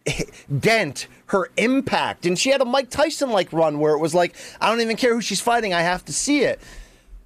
dent 0.60 1.08
her 1.26 1.50
impact. 1.58 2.26
And 2.26 2.40
she 2.40 2.52
had 2.52 2.62
a 2.62 2.66
Mike 2.66 2.90
Tyson 2.90 3.32
like 3.32 3.52
run 3.52 3.80
where 3.80 3.94
it 3.94 4.00
was 4.00 4.16
like, 4.16 4.34
I 4.62 4.70
don't 4.70 4.80
even 4.80 4.96
care 4.96 5.14
who 5.14 5.20
she's 5.20 5.42
fighting, 5.42 5.74
I 5.74 5.82
have 5.82 6.06
to 6.06 6.14
see 6.14 6.40
it. 6.44 6.62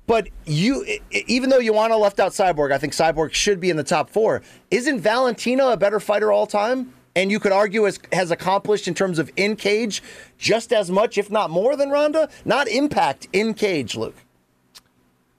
But 0.08 0.30
you, 0.48 0.84
even 1.28 1.52
though 1.52 1.62
Joanna 1.62 1.98
left 1.98 2.20
out 2.20 2.32
Cyborg, 2.32 2.72
I 2.72 2.80
think 2.80 2.94
Cyborg 2.94 3.34
should 3.34 3.60
be 3.60 3.70
in 3.70 3.78
the 3.78 3.84
top 3.84 4.10
four. 4.10 4.42
Isn't 4.72 5.00
Valentina 5.02 5.68
a 5.68 5.78
better 5.78 6.00
fighter 6.00 6.32
all 6.32 6.48
time? 6.48 6.92
And 7.16 7.30
you 7.30 7.40
could 7.40 7.52
argue 7.52 7.84
has, 7.84 8.00
has 8.12 8.32
accomplished 8.32 8.88
in 8.88 8.96
terms 8.96 9.20
of 9.20 9.32
in 9.36 9.56
cage 9.56 10.02
just 10.40 10.74
as 10.74 10.90
much, 10.90 11.20
if 11.20 11.30
not 11.30 11.52
more, 11.52 11.76
than 11.78 11.92
Ronda. 11.92 12.28
Not 12.44 12.68
impact 12.68 13.28
in 13.34 13.54
cage, 13.54 13.96
Luke. 13.96 14.16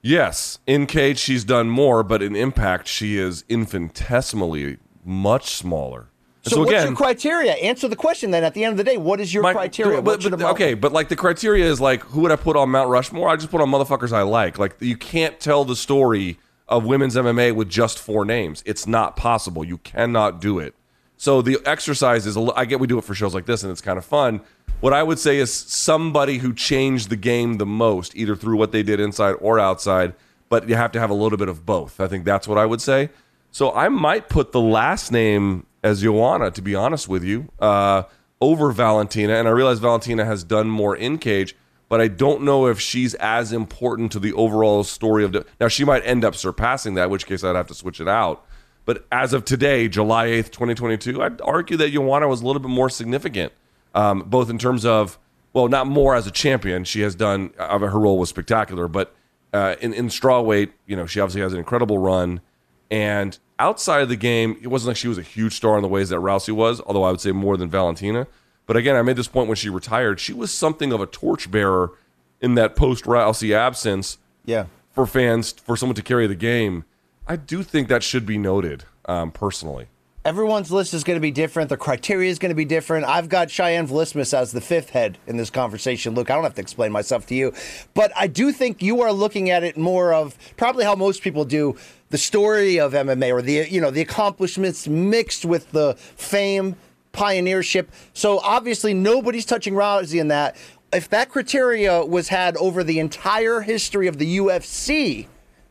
Yes, 0.07 0.59
in 0.65 0.85
cage 0.85 1.19
she's 1.19 1.43
done 1.43 1.69
more, 1.69 2.01
but 2.01 2.23
in 2.23 2.33
impact 2.33 2.87
she 2.87 3.17
is 3.17 3.43
infinitesimally 3.49 4.77
much 5.03 5.49
smaller. 5.49 6.07
And 6.45 6.53
So, 6.53 6.59
what's 6.61 6.71
your 6.71 6.95
criteria? 6.95 7.51
Answer 7.53 7.89
the 7.89 7.97
question 7.97 8.31
then. 8.31 8.45
At 8.45 8.53
the 8.53 8.63
end 8.63 8.71
of 8.71 8.77
the 8.77 8.85
day, 8.85 8.95
what 8.95 9.19
is 9.19 9.33
your 9.33 9.43
my- 9.43 9.51
criteria? 9.51 10.01
But, 10.01 10.21
but- 10.21 10.41
okay, 10.41 10.75
but 10.75 10.93
like 10.93 11.09
the 11.09 11.17
criteria 11.17 11.65
is 11.65 11.81
like 11.81 12.03
who 12.03 12.21
would 12.21 12.31
I 12.31 12.37
put 12.37 12.55
on 12.55 12.69
Mount 12.69 12.89
Rushmore? 12.89 13.27
I 13.27 13.35
just 13.35 13.51
put 13.51 13.59
on 13.59 13.69
motherfuckers 13.69 14.13
I 14.13 14.21
like. 14.21 14.57
Like 14.57 14.77
you 14.79 14.95
can't 14.95 15.41
tell 15.41 15.65
the 15.65 15.75
story 15.75 16.39
of 16.69 16.85
women's 16.85 17.17
MMA 17.17 17.53
with 17.53 17.67
just 17.67 17.99
four 17.99 18.23
names. 18.23 18.63
It's 18.65 18.87
not 18.87 19.17
possible. 19.17 19.65
You 19.65 19.77
cannot 19.79 20.39
do 20.39 20.57
it. 20.57 20.73
So 21.17 21.41
the 21.41 21.59
exercise 21.65 22.25
is, 22.27 22.37
I 22.37 22.65
get 22.65 22.79
we 22.79 22.87
do 22.87 22.97
it 22.97 23.03
for 23.03 23.15
shows 23.15 23.33
like 23.33 23.45
this 23.45 23.63
and 23.63 23.71
it's 23.71 23.81
kind 23.81 23.97
of 23.97 24.05
fun. 24.05 24.41
What 24.79 24.93
I 24.93 25.01
would 25.01 25.17
say 25.17 25.37
is 25.37 25.51
somebody 25.51 26.37
who 26.37 26.53
changed 26.53 27.09
the 27.09 27.15
game 27.15 27.57
the 27.57 27.65
most, 27.65 28.15
either 28.15 28.35
through 28.35 28.57
what 28.57 28.71
they 28.71 28.83
did 28.83 28.99
inside 28.99 29.33
or 29.33 29.59
outside, 29.59 30.13
but 30.49 30.69
you 30.69 30.75
have 30.75 30.91
to 30.91 30.99
have 30.99 31.09
a 31.09 31.15
little 31.15 31.37
bit 31.37 31.49
of 31.49 31.65
both. 31.65 31.99
I 31.99 32.07
think 32.07 32.25
that's 32.25 32.47
what 32.47 32.59
I 32.59 32.65
would 32.65 32.81
say. 32.81 33.09
So 33.51 33.73
I 33.73 33.89
might 33.89 34.29
put 34.29 34.51
the 34.51 34.61
last 34.61 35.11
name 35.11 35.65
as 35.83 36.01
Joanna, 36.01 36.51
to 36.51 36.61
be 36.61 36.75
honest 36.75 37.07
with 37.07 37.23
you, 37.23 37.49
uh, 37.59 38.03
over 38.39 38.71
Valentina. 38.71 39.33
And 39.33 39.47
I 39.47 39.51
realize 39.51 39.79
Valentina 39.79 40.25
has 40.25 40.43
done 40.43 40.69
more 40.69 40.95
in 40.95 41.17
cage, 41.17 41.55
but 41.89 41.99
I 41.99 42.07
don't 42.07 42.43
know 42.43 42.67
if 42.67 42.79
she's 42.79 43.15
as 43.15 43.51
important 43.51 44.11
to 44.11 44.19
the 44.19 44.33
overall 44.33 44.83
story 44.83 45.23
of 45.23 45.31
the. 45.31 45.45
Now 45.59 45.69
she 45.69 45.83
might 45.83 46.05
end 46.05 46.23
up 46.23 46.35
surpassing 46.35 46.93
that, 46.95 47.05
in 47.05 47.09
which 47.09 47.25
case 47.25 47.43
I'd 47.43 47.55
have 47.55 47.67
to 47.67 47.73
switch 47.73 47.99
it 47.99 48.07
out. 48.07 48.45
But 48.87 49.05
as 49.11 49.33
of 49.33 49.45
today, 49.45 49.87
July 49.87 50.25
eighth, 50.27 50.49
twenty 50.49 50.73
twenty 50.73 50.97
two, 50.97 51.21
I'd 51.21 51.39
argue 51.41 51.77
that 51.77 51.91
Joanna 51.91 52.27
was 52.27 52.41
a 52.41 52.45
little 52.47 52.61
bit 52.61 52.71
more 52.71 52.89
significant, 52.89 53.53
um, 53.93 54.21
both 54.25 54.49
in 54.49 54.57
terms 54.57 54.83
of 54.85 55.19
well, 55.53 55.67
not 55.67 55.85
more 55.87 56.15
as 56.15 56.25
a 56.25 56.31
champion. 56.31 56.83
She 56.85 57.01
has 57.01 57.13
done 57.13 57.51
uh, 57.59 57.77
her 57.77 57.99
role 57.99 58.17
was 58.17 58.29
spectacular, 58.29 58.87
but 58.87 59.13
uh, 59.53 59.75
in 59.81 59.93
in 59.93 60.07
strawweight, 60.07 60.71
you 60.87 60.95
know, 60.95 61.05
she 61.05 61.19
obviously 61.19 61.41
has 61.41 61.53
an 61.53 61.59
incredible 61.59 61.97
run. 61.99 62.41
And 62.89 63.37
outside 63.59 64.01
of 64.01 64.07
the 64.09 64.15
game, 64.15 64.57
it 64.61 64.67
wasn't 64.67 64.87
like 64.87 64.97
she 64.97 65.09
was 65.09 65.17
a 65.17 65.21
huge 65.21 65.53
star 65.53 65.75
in 65.75 65.81
the 65.81 65.89
ways 65.89 66.07
that 66.09 66.17
Rousey 66.21 66.53
was, 66.53 66.79
although 66.81 67.03
I 67.03 67.11
would 67.11 67.19
say 67.19 67.33
more 67.33 67.57
than 67.57 67.69
Valentina. 67.69 68.25
But 68.65 68.77
again, 68.77 68.95
I 68.95 69.01
made 69.01 69.17
this 69.17 69.27
point 69.27 69.47
when 69.49 69.57
she 69.57 69.67
retired. 69.69 70.19
She 70.21 70.31
was 70.33 70.51
something 70.53 70.93
of 70.93 71.01
a 71.01 71.05
torchbearer 71.05 71.91
in 72.39 72.55
that 72.55 72.75
post 72.77 73.03
Rousey 73.05 73.53
absence 73.53 74.17
Yeah. 74.45 74.65
for 74.93 75.05
fans, 75.05 75.51
for 75.51 75.75
someone 75.75 75.95
to 75.95 76.01
carry 76.01 76.27
the 76.27 76.35
game. 76.35 76.85
I 77.29 77.35
do 77.35 77.61
think 77.61 77.89
that 77.89 78.03
should 78.03 78.25
be 78.25 78.37
noted 78.37 78.85
um, 79.05 79.31
personally. 79.31 79.87
Everyone's 80.23 80.71
list 80.71 80.93
is 80.93 81.03
going 81.03 81.15
to 81.15 81.21
be 81.21 81.31
different. 81.31 81.69
The 81.69 81.77
criteria 81.77 82.29
is 82.29 82.39
going 82.39 82.49
to 82.49 82.55
be 82.55 82.65
different. 82.65 83.05
I've 83.05 83.29
got 83.29 83.49
Cheyenne 83.49 83.87
Velismus 83.87 84.33
as 84.33 84.51
the 84.51 84.61
fifth 84.61 84.89
head 84.89 85.17
in 85.27 85.37
this 85.37 85.49
conversation. 85.49 86.15
Luke, 86.15 86.29
I 86.29 86.35
don't 86.35 86.43
have 86.43 86.55
to 86.55 86.61
explain 86.61 86.91
myself 86.91 87.25
to 87.27 87.35
you, 87.35 87.53
but 87.93 88.11
I 88.15 88.27
do 88.27 88.51
think 88.51 88.81
you 88.81 89.01
are 89.01 89.11
looking 89.11 89.49
at 89.49 89.63
it 89.63 89.77
more 89.77 90.13
of 90.13 90.37
probably 90.57 90.83
how 90.83 90.95
most 90.95 91.21
people 91.21 91.45
do 91.45 91.77
the 92.09 92.17
story 92.17 92.79
of 92.79 92.93
MMA 92.93 93.31
or 93.31 93.41
the 93.41 93.67
you 93.69 93.79
know 93.79 93.91
the 93.91 94.01
accomplishments 94.01 94.87
mixed 94.87 95.45
with 95.45 95.71
the 95.71 95.95
fame, 95.95 96.75
pioneership. 97.13 97.87
So 98.13 98.39
obviously 98.39 98.93
nobody's 98.93 99.45
touching 99.45 99.73
Rousey 99.73 100.19
in 100.19 100.29
that. 100.29 100.57
If 100.93 101.09
that 101.09 101.29
criteria 101.29 102.05
was 102.05 102.29
had 102.29 102.55
over 102.57 102.83
the 102.83 102.99
entire 102.99 103.61
history 103.61 104.07
of 104.07 104.17
the 104.17 104.37
UFC, 104.37 105.27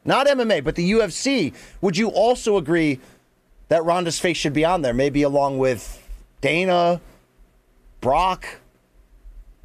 not 0.07 0.27
MMA, 0.27 0.63
but 0.65 0.75
the 0.75 0.93
UFC, 0.93 1.53
would 1.81 1.97
you 1.97 2.09
also 2.09 2.57
agree 2.57 3.01
that 3.69 3.85
Ronda's 3.85 4.19
face 4.19 4.37
should 4.37 4.53
be 4.53 4.65
on 4.65 4.83
there, 4.83 4.95
maybe 4.95 5.23
along 5.23 5.59
with 5.59 6.03
Dana, 6.41 7.01
Brock, 8.01 8.47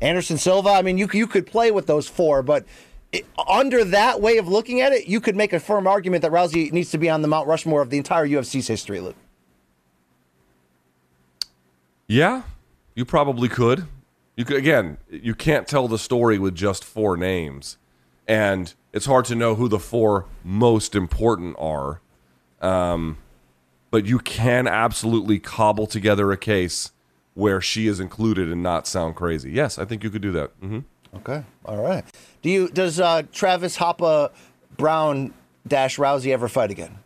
Anderson 0.02 0.38
Silva. 0.38 0.70
I 0.70 0.82
mean, 0.82 0.98
you 0.98 1.08
you 1.14 1.28
could 1.28 1.46
play 1.46 1.72
with 1.72 1.86
those 1.86 2.08
four, 2.08 2.42
but 2.42 2.66
it, 3.12 3.26
under 3.48 3.84
that 3.86 4.22
way 4.22 4.38
of 4.38 4.48
looking 4.48 4.82
at 4.82 4.92
it, 4.92 5.08
you 5.08 5.22
could 5.22 5.36
make 5.36 5.54
a 5.54 5.60
firm 5.60 5.86
argument 5.86 6.24
that 6.24 6.32
Rousey 6.32 6.72
needs 6.72 6.92
to 6.92 6.98
be 6.98 7.10
on 7.10 7.22
the 7.22 7.28
Mount 7.28 7.48
Rushmore 7.48 7.82
of 7.82 7.90
the 7.90 7.98
entire 7.98 8.28
UFC's 8.28 8.68
history. 8.68 9.00
Luke. 9.00 9.16
Yeah, 12.08 12.44
you 12.96 13.06
probably 13.06 13.48
could. 13.48 13.86
You 14.36 14.46
could 14.46 14.58
again. 14.58 14.98
You 15.10 15.36
can't 15.36 15.68
tell 15.68 15.88
the 15.88 16.00
story 16.00 16.40
with 16.40 16.56
just 16.56 16.84
four 16.84 17.16
names, 17.16 17.78
and 18.28 18.74
it's 18.94 19.06
hard 19.06 19.26
to 19.26 19.36
know 19.36 19.56
who 19.56 19.68
the 19.68 19.80
four 19.80 20.26
most 20.44 20.96
important 20.96 21.56
are. 21.60 22.02
Um, 22.62 23.18
but 23.90 24.06
you 24.06 24.20
can 24.20 24.68
absolutely 24.68 25.40
cobble 25.40 25.88
together 25.88 26.32
a 26.32 26.38
case 26.38 26.92
where 27.34 27.62
she 27.62 27.88
is 27.88 28.00
included 28.00 28.52
and 28.52 28.62
not 28.64 28.88
sound 28.88 29.16
crazy. 29.16 29.52
Yes, 29.52 29.78
I 29.80 29.86
think 29.86 30.04
you 30.04 30.10
could 30.10 30.22
do 30.22 30.32
that. 30.34 30.52
hmm 30.60 30.80
Okay, 31.14 31.44
all 31.66 31.82
right. 31.84 32.06
Do 32.42 32.50
you 32.50 32.70
does 32.70 32.98
uh, 33.00 33.24
Travis 33.34 33.78
Hoppa 33.78 34.32
Browne 34.78 35.34
dash 35.68 35.98
Rousey 35.98 36.32
ever 36.32 36.48
fight 36.48 36.72
again? 36.72 37.00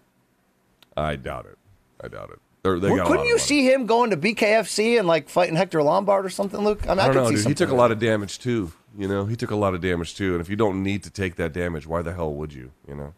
I 0.95 1.15
doubt 1.15 1.47
it. 1.47 1.57
I 2.03 2.07
doubt 2.07 2.29
it. 2.29 2.39
They're, 2.61 2.79
they 2.79 2.89
Well, 2.89 2.97
got 2.97 3.07
couldn't 3.07 3.25
you 3.25 3.39
see 3.39 3.65
him 3.71 3.88
going 3.88 4.11
to 4.11 4.17
BKFC 4.17 4.99
and 4.99 5.07
like 5.07 5.27
fighting 5.27 5.55
Hector 5.55 5.81
Lombard 5.81 6.23
or 6.23 6.29
something, 6.29 6.63
Luke? 6.63 6.83
I 6.88 6.89
mean, 6.89 6.99
I, 6.99 7.03
I 7.03 7.05
don't 7.07 7.13
could 7.15 7.23
know, 7.23 7.29
see 7.31 7.36
dude. 7.38 7.47
He 7.47 7.53
took 7.55 7.69
a 7.71 7.75
lot 7.75 7.91
of 7.91 7.97
damage 7.97 8.38
too. 8.38 8.71
You 8.97 9.07
know, 9.07 9.25
he 9.25 9.35
took 9.35 9.51
a 9.51 9.55
lot 9.55 9.73
of 9.73 9.81
damage 9.81 10.15
too. 10.15 10.33
And 10.33 10.41
if 10.41 10.49
you 10.49 10.55
don't 10.55 10.81
need 10.83 11.03
to 11.03 11.09
take 11.09 11.35
that 11.35 11.53
damage, 11.53 11.85
why 11.85 12.01
the 12.01 12.13
hell 12.13 12.33
would 12.33 12.53
you? 12.53 12.71
You 12.87 12.95
know. 12.95 13.13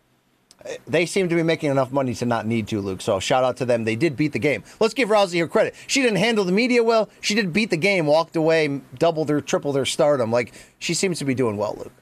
they 0.88 1.06
seem 1.06 1.30
to 1.30 1.36
be 1.36 1.44
making 1.44 1.70
enough 1.70 1.92
money 1.92 2.14
to 2.16 2.26
not 2.26 2.48
need 2.48 2.68
to, 2.70 2.82
Luke. 2.82 3.00
So 3.02 3.20
shout 3.20 3.44
out 3.44 3.58
to 3.58 3.66
them. 3.66 3.84
They 3.84 3.96
did 3.96 4.16
beat 4.18 4.34
the 4.34 4.40
game. 4.40 4.64
Let's 4.80 4.94
give 4.96 5.10
Rousey 5.10 5.40
her 5.40 5.48
credit. 5.48 5.76
She 5.86 6.02
didn't 6.02 6.18
handle 6.18 6.44
the 6.44 6.52
media 6.52 6.84
well. 6.84 7.10
She 7.22 7.36
did 7.36 7.54
beat 7.54 7.70
the 7.70 7.78
game, 7.78 8.06
walked 8.08 8.36
away, 8.36 8.82
doubled 8.98 9.30
or 9.30 9.40
tripled 9.40 9.76
her 9.76 9.86
stardom. 9.86 10.32
Like 10.32 10.54
she 10.80 10.94
seems 10.94 11.20
to 11.20 11.26
be 11.26 11.36
doing 11.36 11.58
well, 11.58 11.76
Luke. 11.78 11.94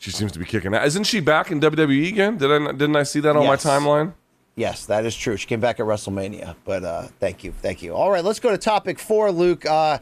She 0.00 0.10
seems 0.12 0.30
to 0.32 0.38
be 0.38 0.44
kicking 0.44 0.74
out. 0.74 0.86
Isn't 0.86 1.04
she 1.04 1.18
back 1.20 1.50
in 1.50 1.60
WWE 1.60 2.08
again? 2.08 2.36
Did 2.38 2.52
I 2.52 2.72
didn't 2.72 2.94
I 2.96 3.02
see 3.02 3.20
that 3.20 3.34
on 3.36 3.42
Yes. 3.42 3.64
my 3.64 3.70
timeline? 3.70 4.12
Yes, 4.54 4.86
that 4.86 5.04
is 5.06 5.16
true. 5.16 5.36
She 5.36 5.46
came 5.46 5.60
back 5.60 5.78
at 5.80 5.86
WrestleMania, 5.86 6.56
but 6.64 6.84
uh, 6.84 7.02
thank 7.20 7.42
you, 7.44 7.52
thank 7.52 7.80
you. 7.82 7.94
All 7.94 8.10
right, 8.10 8.24
let's 8.24 8.40
go 8.40 8.50
to 8.50 8.58
topic 8.58 8.98
four, 8.98 9.30
Luke. 9.32 9.64
Uh, 9.64 9.98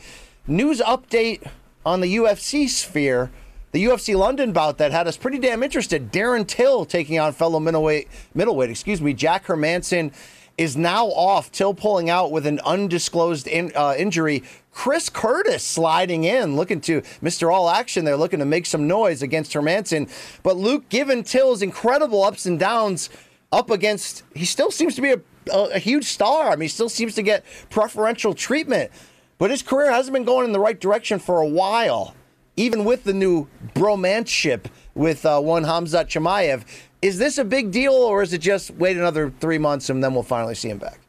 news 0.47 0.81
update 0.81 1.47
on 1.87 2.01
the 2.01 2.17
UFC 2.17 2.69
sphere. 2.69 3.31
The 3.71 3.85
UFC 3.85 4.17
London 4.17 4.53
bout 4.53 4.79
that 4.79 4.91
had 4.91 5.07
us 5.07 5.17
pretty 5.17 5.39
damn 5.39 5.63
interested. 5.63 6.13
Darren 6.13 6.47
Till 6.47 6.85
taking 6.85 7.19
on 7.19 7.33
fellow 7.33 7.61
middleweight, 7.61 8.09
middleweight, 8.35 8.71
excuse 8.71 9.01
me, 9.01 9.15
Jack 9.15 9.47
Hermansson 9.47 10.13
is 10.59 10.77
now 10.77 11.07
off. 11.07 11.53
Till 11.53 11.75
pulling 11.75 12.11
out 12.11 12.33
with 12.33 12.47
an 12.47 12.59
undisclosed 12.65 13.47
in, 13.47 13.71
uh, 13.77 13.95
injury. 13.97 14.43
Chris 14.73 15.09
Curtis 15.09 15.63
sliding 15.63 16.25
in, 16.25 16.57
looking 16.57 16.81
to 16.83 17.03
Mr. 17.23 17.53
All 17.55 17.71
Action 17.71 18.05
there, 18.05 18.17
looking 18.17 18.41
to 18.41 18.45
make 18.45 18.67
some 18.67 18.89
noise 18.89 19.23
against 19.23 19.53
Hermansson. 19.53 20.11
But 20.43 20.57
Luke, 20.57 20.89
given 20.89 21.23
Till's 21.23 21.63
incredible 21.63 22.25
ups 22.25 22.47
and 22.47 22.59
downs 22.59 23.11
up 23.53 23.71
against, 23.71 24.25
he 24.35 24.45
still 24.45 24.71
seems 24.71 24.97
to 24.97 25.03
be 25.03 25.13
a, 25.13 25.21
a, 25.53 25.63
a 25.75 25.79
huge 25.79 26.05
star. 26.05 26.49
I 26.49 26.57
mean, 26.57 26.63
he 26.63 26.69
still 26.69 26.89
seems 26.89 27.15
to 27.15 27.23
get 27.23 27.45
preferential 27.71 28.35
treatment. 28.35 28.91
But 29.39 29.51
his 29.51 29.63
career 29.63 29.91
hasn't 29.91 30.15
been 30.15 30.25
going 30.25 30.47
in 30.47 30.53
the 30.53 30.61
right 30.61 30.79
direction 30.79 31.19
for 31.19 31.41
a 31.41 31.47
while, 31.47 32.15
even 32.57 32.85
with 32.85 33.05
the 33.05 33.13
new 33.13 33.49
bromanceship 33.75 34.69
with 34.95 35.27
uh, 35.27 35.41
one 35.41 35.65
Hamzat 35.65 36.07
Chimaev. 36.07 36.65
Is 37.03 37.19
this 37.19 37.37
a 37.37 37.45
big 37.45 37.71
deal, 37.71 37.93
or 37.93 38.23
is 38.23 38.33
it 38.33 38.39
just 38.39 38.71
wait 38.73 38.97
another 38.97 39.31
three 39.41 39.59
months 39.59 39.91
and 39.91 40.03
then 40.03 40.15
we'll 40.15 40.23
finally 40.23 40.55
see 40.55 40.71
him 40.71 40.79
back? 40.79 41.01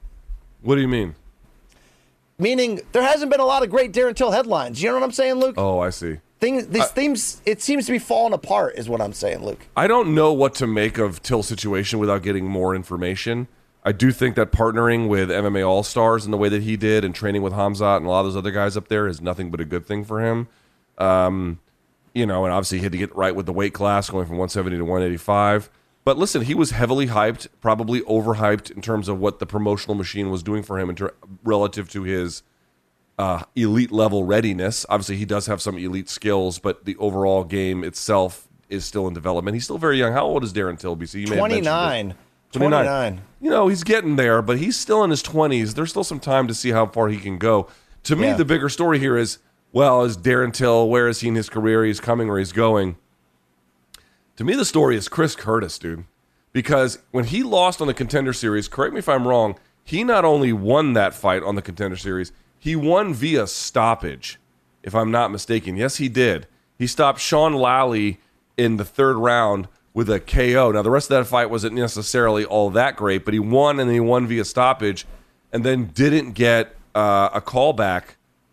What 0.62 0.76
do 0.76 0.82
you 0.82 0.88
mean? 0.88 1.16
Meaning 2.38 2.82
there 2.92 3.02
hasn't 3.02 3.32
been 3.32 3.40
a 3.40 3.46
lot 3.46 3.64
of 3.64 3.70
great 3.70 3.94
Darren 3.94 4.16
Till 4.16 4.32
headlines. 4.32 4.82
You 4.82 4.90
know 4.90 4.96
what 4.96 5.04
I'm 5.04 5.12
saying, 5.12 5.36
Luke? 5.36 5.56
Oh, 5.58 5.80
I 5.80 5.90
see. 5.90 6.18
Things, 6.40 6.68
these 6.68 6.88
themes, 6.90 7.42
it 7.48 7.64
seems 7.64 7.88
to 7.88 7.92
be 7.92 7.98
falling 7.98 8.34
apart, 8.34 8.76
is 8.78 8.88
what 8.88 9.02
I'm 9.02 9.14
saying, 9.14 9.44
Luke. 9.44 9.66
I 9.76 9.88
don't 9.88 10.14
know 10.14 10.34
what 10.34 10.54
to 10.56 10.68
make 10.68 11.00
of 11.00 11.24
Till's 11.24 11.48
situation 11.48 11.98
without 11.98 12.22
getting 12.22 12.46
more 12.46 12.76
information. 12.76 13.48
I 13.88 13.94
do 13.94 14.12
think 14.12 14.36
that 14.36 14.52
partnering 14.52 15.08
with 15.08 15.30
MMA 15.30 15.66
All 15.66 15.82
Stars 15.82 16.26
in 16.26 16.32
the 16.32 16.38
way 16.38 16.50
that 16.50 16.62
he 16.62 16.76
did 16.76 17.06
and 17.06 17.16
training 17.16 17.42
with 17.42 17.54
Hamzat 17.54 17.96
and 17.96 18.06
a 18.06 18.10
lot 18.10 18.20
of 18.20 18.26
those 18.26 18.36
other 18.36 18.52
guys 18.52 18.76
up 18.76 18.90
there 18.90 19.08
is 19.08 19.22
nothing 19.22 19.50
but 19.50 19.62
a 19.62 19.66
good 19.66 19.86
thing 19.86 20.04
for 20.04 20.20
him. 20.20 20.50
Um, 20.98 21.62
you 22.14 22.26
know, 22.26 22.44
and 22.44 22.54
obviously 22.54 22.80
he 22.80 22.84
had 22.84 22.92
to 22.92 22.98
get 22.98 23.16
right 23.16 23.34
with 23.34 23.46
the 23.46 23.54
weight 23.54 23.74
class 23.74 24.10
going 24.10 24.26
from 24.26 24.36
170 24.36 24.76
to 24.76 24.84
185. 24.84 25.70
But 26.04 26.18
listen, 26.18 26.42
he 26.42 26.54
was 26.54 26.72
heavily 26.72 27.08
hyped, 27.08 27.48
probably 27.62 28.02
overhyped 28.02 28.72
in 28.72 28.82
terms 28.82 29.08
of 29.08 29.22
what 29.22 29.40
the 29.40 29.46
promotional 29.46 29.96
machine 29.96 30.30
was 30.32 30.44
doing 30.44 30.64
for 30.64 30.78
him 30.78 30.94
relative 31.46 31.90
to 31.92 32.04
his 32.04 32.44
uh, 33.18 33.44
elite 33.56 33.94
level 33.94 34.26
readiness. 34.26 34.86
Obviously, 34.90 35.16
he 35.16 35.24
does 35.24 35.46
have 35.46 35.62
some 35.62 35.78
elite 35.78 36.10
skills, 36.10 36.60
but 36.60 36.84
the 36.84 36.98
overall 36.98 37.46
game 37.46 37.86
itself 37.86 38.50
is 38.68 38.84
still 38.84 39.08
in 39.08 39.14
development. 39.14 39.56
He's 39.56 39.64
still 39.64 39.78
very 39.78 39.98
young. 39.98 40.12
How 40.12 40.26
old 40.26 40.44
is 40.44 40.52
Darren 40.52 40.78
Till, 40.78 40.98
BC? 40.98 41.22
You 41.22 41.28
may 41.28 41.36
have 41.38 41.40
29. 41.40 42.16
29. 42.52 42.86
29. 42.86 43.22
You 43.40 43.50
know, 43.50 43.68
he's 43.68 43.84
getting 43.84 44.16
there, 44.16 44.42
but 44.42 44.58
he's 44.58 44.78
still 44.78 45.04
in 45.04 45.10
his 45.12 45.22
20s. 45.22 45.76
There's 45.76 45.90
still 45.92 46.04
some 46.04 46.20
time 46.20 46.48
to 46.48 46.54
see 46.54 46.72
how 46.72 46.86
far 46.88 47.10
he 47.10 47.18
can 47.18 47.38
go. 47.38 47.68
To 48.04 48.16
me, 48.16 48.28
Yeah. 48.28 48.36
the 48.36 48.46
bigger 48.46 48.70
story 48.70 49.00
here 49.00 49.18
is 49.18 49.40
well, 49.74 50.04
is 50.04 50.18
Darren 50.18 50.54
Till, 50.54 50.88
where 50.90 51.08
is 51.08 51.20
he 51.20 51.28
in 51.28 51.36
his 51.36 51.50
career? 51.50 51.84
He's 51.84 52.00
coming 52.00 52.30
where 52.30 52.40
he's 52.40 52.54
going. 52.54 52.96
To 54.38 54.44
me, 54.44 54.56
the 54.56 54.66
story 54.66 54.96
is 54.96 55.08
Chris 55.10 55.36
Curtis, 55.36 55.78
dude. 55.78 56.06
Because 56.54 57.00
when 57.12 57.26
he 57.26 57.44
lost 57.44 57.82
on 57.82 57.88
the 57.88 57.94
contender 57.94 58.34
series, 58.34 58.68
correct 58.68 58.94
me 58.94 59.00
if 59.00 59.10
I'm 59.10 59.28
wrong, 59.28 59.60
he 59.84 60.04
not 60.04 60.26
only 60.26 60.54
won 60.54 60.94
that 60.94 61.14
fight 61.14 61.44
on 61.44 61.56
the 61.56 61.62
contender 61.62 61.98
series, 61.98 62.32
he 62.58 62.76
won 62.76 63.14
via 63.14 63.46
stoppage, 63.46 64.40
if 64.84 64.96
I'm 64.96 65.12
not 65.12 65.32
mistaken. 65.32 65.76
Yes, 65.76 65.98
he 65.98 66.08
did. 66.10 66.48
He 66.80 66.88
stopped 66.88 67.20
Sean 67.20 67.54
Lally 67.54 68.20
in 68.58 68.78
the 68.78 68.86
third 68.86 69.18
round 69.18 69.68
with 69.98 70.12
a 70.12 70.20
KO. 70.20 70.72
Now, 70.74 70.84
the 70.84 70.92
rest 70.92 71.10
of 71.10 71.18
that 71.18 71.26
fight 71.26 71.50
wasn't 71.50 71.74
necessarily 71.74 72.46
all 72.46 72.70
that 72.70 72.96
great, 72.96 73.26
but 73.26 73.34
he 73.34 73.40
won 73.40 73.80
and 73.80 73.90
then 73.90 73.96
he 73.96 74.00
won 74.00 74.28
via 74.28 74.46
stoppage 74.46 75.08
and 75.52 75.64
then 75.64 75.88
didn't 75.88 76.34
get 76.34 76.76
uh, 76.94 77.30
a 77.34 77.42
callback 77.42 78.10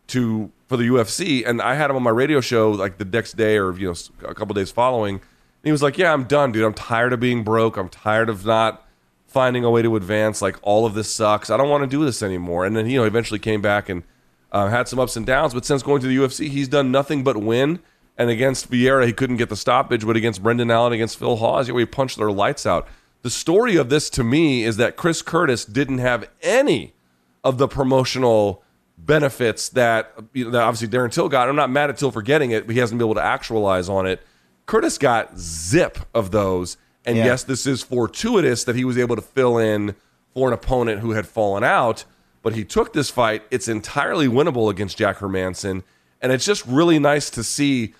to 0.07 0.51
for 0.69 0.79
the 0.79 0.85
UFC. 0.85 1.47
And 1.47 1.61
I 1.61 1.75
had 1.75 1.91
him 1.91 1.97
on 1.97 2.03
my 2.03 2.09
radio 2.09 2.41
show 2.41 2.71
like 2.71 2.97
the 2.97 3.05
next 3.05 3.37
day 3.37 3.59
or 3.59 3.77
you 3.77 3.89
know 3.89 3.95
a 4.27 4.35
couple 4.35 4.55
days 4.55 4.71
following. 4.71 5.17
And 5.17 5.23
he 5.65 5.71
was 5.71 5.83
like, 5.83 5.99
"Yeah, 5.99 6.15
I'm 6.15 6.25
done, 6.25 6.51
dude. 6.51 6.65
I'm 6.65 6.73
tired 6.73 7.13
of 7.13 7.21
being 7.21 7.45
broke. 7.45 7.77
I'm 7.77 7.91
tired 7.91 8.31
of 8.31 8.47
not 8.47 8.83
finding 9.27 9.65
a 9.65 9.71
way 9.71 9.83
to 9.83 9.97
advance. 9.97 10.41
Like 10.41 10.57
all 10.63 10.87
of 10.87 10.95
this 10.95 11.11
sucks. 11.11 11.51
I 11.51 11.59
don't 11.59 11.69
want 11.69 11.83
to 11.83 11.87
do 11.87 12.07
this 12.07 12.23
anymore." 12.23 12.65
And 12.65 12.75
then 12.75 12.89
you 12.89 12.99
know 12.99 13.05
eventually 13.05 13.39
came 13.39 13.61
back 13.61 13.91
and 13.91 14.03
uh, 14.51 14.69
had 14.71 14.89
some 14.89 14.99
ups 14.99 15.15
and 15.15 15.27
downs. 15.27 15.53
But 15.53 15.67
since 15.67 15.83
going 15.83 16.01
to 16.01 16.07
the 16.07 16.17
UFC, 16.17 16.49
he's 16.49 16.69
done 16.69 16.91
nothing 16.91 17.23
but 17.23 17.37
win. 17.37 17.81
And 18.17 18.31
against 18.31 18.71
Vieira, 18.71 19.07
he 19.07 19.13
couldn't 19.13 19.37
get 19.37 19.49
the 19.49 19.57
stoppage. 19.57 20.07
But 20.07 20.17
against 20.17 20.43
Brendan 20.43 20.71
Allen, 20.71 20.93
against 20.93 21.19
Phil 21.19 21.37
Hawes, 21.37 21.67
he 21.67 21.87
punched 21.87 22.17
their 22.19 22.31
lights 22.31 22.65
out. 22.67 22.87
The 23.23 23.31
story 23.31 23.77
of 23.77 23.89
this 23.89 24.11
to 24.11 24.23
me 24.25 24.65
is 24.65 24.77
that 24.77 24.97
Chris 24.97 25.23
Curtis 25.23 25.65
didn't 25.65 25.99
have 25.99 26.29
any 26.43 26.95
of 27.43 27.59
the 27.59 27.67
promotional 27.67 28.63
benefits 28.97 29.69
that, 29.71 30.13
you 30.33 30.45
know, 30.45 30.51
that 30.51 30.63
obviously 30.63 30.89
Darren 30.89 31.11
Till 31.11 31.29
got. 31.29 31.49
I'm 31.49 31.57
not 31.57 31.71
mad 31.71 31.91
at 31.91 31.97
Till 31.97 32.11
for 32.11 32.23
getting 32.23 32.51
it, 32.53 32.67
but 32.67 32.75
he 32.75 32.81
hasn't 32.81 32.99
been 32.99 33.07
able 33.07 33.15
to 33.17 33.23
actualize 33.25 33.89
on 33.89 34.07
it. 34.07 34.23
Curtis 34.67 34.99
got 34.99 35.37
zip 35.39 35.99
of 36.15 36.31
those. 36.31 36.77
And 37.05 37.17
Yeah. 37.17 37.27
yes, 37.27 37.43
this 37.45 37.67
is 37.67 37.83
fortuitous 37.83 38.65
that 38.65 38.77
he 38.77 38.85
was 38.85 38.97
able 38.97 39.17
to 39.17 39.23
fill 39.23 39.59
in 39.59 39.95
for 40.33 40.49
an 40.49 40.55
opponent 40.55 41.01
who 41.01 41.11
had 41.13 41.27
fallen 41.27 41.63
out, 41.65 42.05
but 42.43 42.55
he 42.55 42.65
took 42.65 42.93
this 42.93 43.11
fight. 43.11 43.43
It's 43.51 43.69
entirely 43.69 44.27
winnable 44.27 44.71
against 44.71 44.97
Jack 44.97 45.19
Hermansson. 45.19 45.83
And 46.23 46.33
it's 46.33 46.47
just 46.47 46.65
really 46.67 46.99
nice 46.99 47.29
to 47.31 47.45
see 47.45 47.95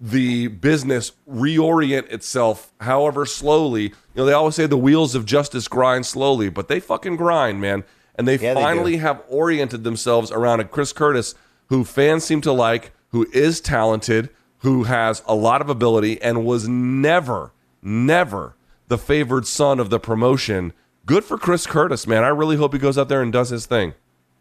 the 0.00 0.46
business 0.48 1.12
reorient 1.28 2.10
itself, 2.12 2.72
however 2.80 3.26
slowly. 3.26 3.82
You 3.84 3.92
know, 4.16 4.24
they 4.26 4.32
always 4.32 4.54
say 4.54 4.66
the 4.66 4.76
wheels 4.76 5.14
of 5.14 5.24
justice 5.26 5.66
grind 5.68 6.06
slowly, 6.06 6.48
but 6.48 6.68
they 6.68 6.80
fucking 6.80 7.16
grind, 7.16 7.60
man. 7.60 7.84
And 8.14 8.26
they 8.26 8.36
Yeah, 8.38 8.54
finally 8.54 8.92
do. 8.92 8.98
have 9.00 9.22
oriented 9.28 9.84
themselves 9.84 10.30
around 10.30 10.60
a 10.60 10.64
Chris 10.64 10.92
Curtis 10.92 11.34
who 11.68 11.84
fans 11.84 12.24
seem 12.24 12.40
to 12.42 12.52
like, 12.52 12.92
who 13.10 13.26
is 13.32 13.60
talented, 13.60 14.30
who 14.58 14.84
has 14.84 15.22
a 15.26 15.34
lot 15.34 15.60
of 15.60 15.68
ability, 15.68 16.20
and 16.22 16.44
was 16.44 16.68
never, 16.68 17.52
never 17.82 18.54
the 18.88 18.98
favored 18.98 19.46
son 19.46 19.78
of 19.78 19.90
the 19.90 20.00
promotion. 20.00 20.72
Good 21.06 21.24
for 21.24 21.38
Chris 21.38 21.66
Curtis, 21.66 22.06
man. 22.06 22.24
I 22.24 22.28
really 22.28 22.56
hope 22.56 22.72
he 22.72 22.78
goes 22.78 22.98
out 22.98 23.08
there 23.08 23.22
and 23.22 23.32
does 23.32 23.50
his 23.50 23.66
thing. 23.66 23.94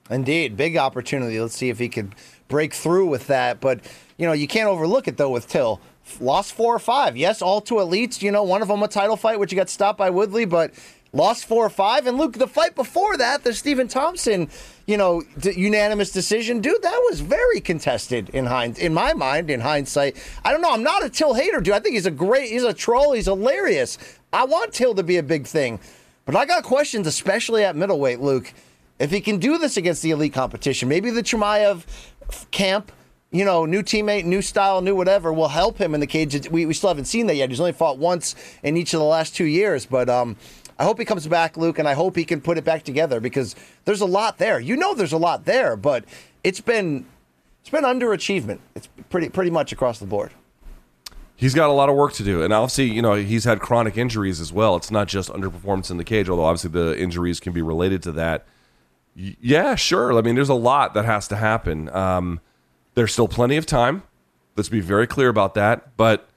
Indeed, 0.10 0.55
big 0.58 0.78
opportunity. 0.78 1.39
Let's 1.39 1.55
see 1.55 1.70
if 1.70 1.80
he 1.80 1.89
could 1.89 2.16
break 2.47 2.74
through 2.74 3.08
with 3.08 3.28
that. 3.28 3.60
But 3.60 3.82
you 4.18 4.26
know, 4.26 4.34
you 4.34 4.47
can't 4.47 4.70
overlook 4.70 5.08
it 5.08 5.18
though 5.18 5.30
with 5.30 5.47
Till. 5.47 5.80
Lost 6.22 6.53
four 6.53 6.74
or 6.74 6.80
five. 6.80 7.18
Yes, 7.18 7.41
all 7.41 7.60
to 7.62 7.76
elites. 7.76 8.22
You 8.22 8.32
know, 8.32 8.43
one 8.43 8.62
of 8.62 8.70
them 8.70 8.82
a 8.82 8.88
title 8.88 9.18
fight, 9.18 9.39
which 9.39 9.51
you 9.51 9.58
got 9.58 9.70
stopped 9.70 9.97
by 9.97 10.10
Woodley, 10.10 10.45
but 10.45 10.74
lost 11.12 11.45
four 11.45 11.66
or 11.66 11.70
five. 11.70 12.08
And 12.08 12.18
Luke, 12.18 12.34
the 12.34 12.47
fight 12.47 12.76
before 12.76 13.18
that, 13.18 13.43
the 13.43 13.53
Stephen 13.53 13.89
Thompson, 13.89 14.49
you 14.86 14.95
know, 14.95 15.22
d- 15.39 15.53
unanimous 15.58 16.12
decision, 16.12 16.62
dude, 16.62 16.82
that 16.82 17.01
was 17.10 17.20
very 17.20 17.60
contested 17.60 18.30
in 18.30 18.45
hind, 18.45 18.78
in 18.78 18.93
my 18.93 19.14
mind, 19.14 19.49
in 19.49 19.60
hindsight. 19.60 20.16
I 20.45 20.51
don't 20.51 20.62
know. 20.62 20.72
I'm 20.72 20.84
not 20.84 21.03
a 21.03 21.10
Till 21.10 21.34
hater, 21.34 21.60
dude. 21.60 21.74
I 21.74 21.80
think 21.80 21.95
he's 21.95 22.05
a 22.05 22.12
great. 22.12 22.49
He's 22.49 22.64
a 22.64 22.74
troll. 22.74 23.12
He's 23.12 23.26
hilarious. 23.26 23.97
I 24.32 24.45
want 24.45 24.74
Till 24.74 24.95
to 24.95 25.03
be 25.03 25.18
a 25.18 25.24
big 25.24 25.45
thing, 25.45 25.80
but 26.26 26.38
I 26.38 26.45
got 26.45 26.64
questions, 26.64 27.05
especially 27.05 27.66
at 27.66 27.76
middleweight, 27.76 28.22
Luke. 28.22 28.53
If 29.00 29.12
he 29.12 29.22
can 29.22 29.38
do 29.38 29.58
this 29.58 29.78
against 29.78 30.02
the 30.02 30.12
elite 30.12 30.34
competition, 30.34 30.89
maybe 30.89 31.12
the 31.12 31.22
Chimaev 31.22 31.84
camp, 32.52 32.91
you 33.32 33.45
know, 33.45 33.66
new 33.66 33.84
teammate, 33.84 34.26
new 34.26 34.41
style, 34.41 34.82
new 34.82 34.95
whatever, 34.95 35.32
will 35.32 35.50
help 35.50 35.78
him 35.78 35.93
in 35.93 36.00
the 36.00 36.08
cage. 36.08 36.50
We, 36.50 36.66
we 36.66 36.74
still 36.74 36.89
haven't 36.89 37.06
seen 37.06 37.28
that 37.28 37.36
yet. 37.36 37.50
He's 37.50 37.60
only 37.60 37.74
fought 37.74 37.98
once 37.98 38.36
in 38.64 38.78
each 38.78 38.93
of 38.93 39.00
the 39.00 39.06
last 39.06 39.36
two 39.36 39.45
years, 39.45 39.86
but 39.86 40.10
um, 40.10 40.36
I 40.80 40.84
hope 40.84 41.00
he 41.00 41.06
comes 41.06 41.28
back, 41.28 41.58
Luke, 41.58 41.80
and 41.80 41.88
I 41.88 41.93
hope 41.93 42.16
he 42.16 42.26
can 42.26 42.41
put 42.41 42.58
it 42.58 42.64
back 42.64 42.84
together 42.84 43.19
because 43.19 43.56
there's 43.86 44.02
a 44.02 44.06
lot 44.06 44.38
there. 44.38 44.60
You 44.60 44.76
know, 44.76 44.94
there's 44.94 45.14
a 45.14 45.18
lot 45.18 45.45
there, 45.45 45.76
but 45.76 46.06
it's 46.44 46.61
been 46.61 47.06
it's 47.61 47.69
been 47.69 47.84
underachievement. 47.84 48.60
It's 48.76 48.88
pretty 49.10 49.30
pretty 49.30 49.52
much 49.52 49.72
across 49.72 49.99
the 49.99 50.06
board. 50.06 50.32
He's 51.36 51.53
got 51.53 51.69
a 51.69 51.74
lot 51.74 51.90
of 51.90 51.95
work 51.95 52.14
to 52.14 52.24
do, 52.24 52.41
and 52.41 52.52
obviously, 52.52 52.86
you 52.86 53.02
know, 53.02 53.14
he's 53.14 53.44
had 53.44 53.60
chronic 53.60 53.95
injuries 53.95 54.40
as 54.40 54.52
well. 54.52 54.76
It's 54.76 54.90
not 54.90 55.07
just 55.07 55.30
underperformance 55.30 55.91
in 55.91 55.98
the 55.98 56.03
cage, 56.03 56.30
although 56.30 56.45
obviously 56.45 56.72
the 56.72 56.99
injuries 56.99 57.40
can 57.40 57.53
be 57.53 57.61
related 57.61 58.02
to 58.03 58.11
that. 58.14 58.45
Yeah, 59.19 59.73
sure. 59.73 60.15
I 60.15 60.22
mean, 60.22 60.35
there's 60.35 60.48
a 60.48 60.53
lot 60.53 60.94
that 60.94 61.06
has 61.06 61.27
to 61.30 61.38
happen. 61.38 61.89
Um, 61.89 62.39
there's 62.94 63.14
still 63.14 63.27
plenty 63.27 63.57
of 63.57 63.65
time. 63.65 64.03
Let's 64.56 64.69
be 64.69 64.80
very 64.80 65.07
clear 65.07 65.30
about 65.30 65.56
that. 65.56 65.98
But 65.98 66.30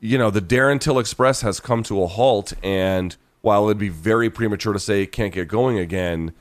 you 0.00 0.16
know, 0.16 0.30
the 0.30 0.40
Darren 0.40 0.80
Till 0.80 0.98
Express 0.98 1.42
has 1.42 1.60
come 1.60 1.82
to 1.84 2.02
a 2.02 2.06
halt, 2.06 2.54
and 2.62 3.14
while 3.42 3.66
it'd 3.66 3.78
be 3.78 3.90
very 3.90 4.30
premature 4.30 4.72
to 4.72 4.78
say 4.78 5.02
it 5.02 5.12
can't 5.12 5.34
get 5.34 5.48
going 5.48 5.78
again, 5.78 6.32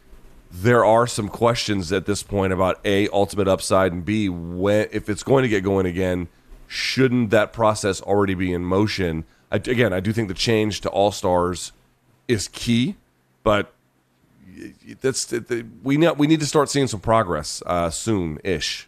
there 0.49 0.85
are 0.85 1.05
some 1.05 1.27
questions 1.27 1.91
at 1.91 2.05
this 2.05 2.23
point 2.23 2.53
about 2.53 2.79
a 2.85 3.09
ultimate 3.09 3.47
upside 3.47 3.91
and 3.91 4.05
b 4.05 4.29
when 4.29 4.87
if 4.91 5.09
it's 5.09 5.23
going 5.23 5.43
to 5.43 5.49
get 5.49 5.63
going 5.63 5.85
again, 5.85 6.29
shouldn't 6.67 7.29
that 7.31 7.51
process 7.51 8.01
already 8.01 8.35
be 8.35 8.53
in 8.53 8.63
motion? 8.63 9.25
I, 9.51 9.57
again, 9.57 9.91
I 9.91 9.99
do 9.99 10.13
think 10.13 10.29
the 10.29 10.33
change 10.33 10.79
to 10.81 10.89
all 10.89 11.11
stars 11.11 11.73
is 12.27 12.47
key, 12.47 12.95
but 13.43 13.73
that's 15.01 15.33
we 15.83 15.97
know 15.97 16.13
we 16.13 16.27
need 16.27 16.39
to 16.39 16.45
start 16.45 16.69
seeing 16.69 16.87
some 16.87 16.99
progress 16.99 17.61
uh, 17.65 17.89
soon 17.89 18.39
ish. 18.43 18.87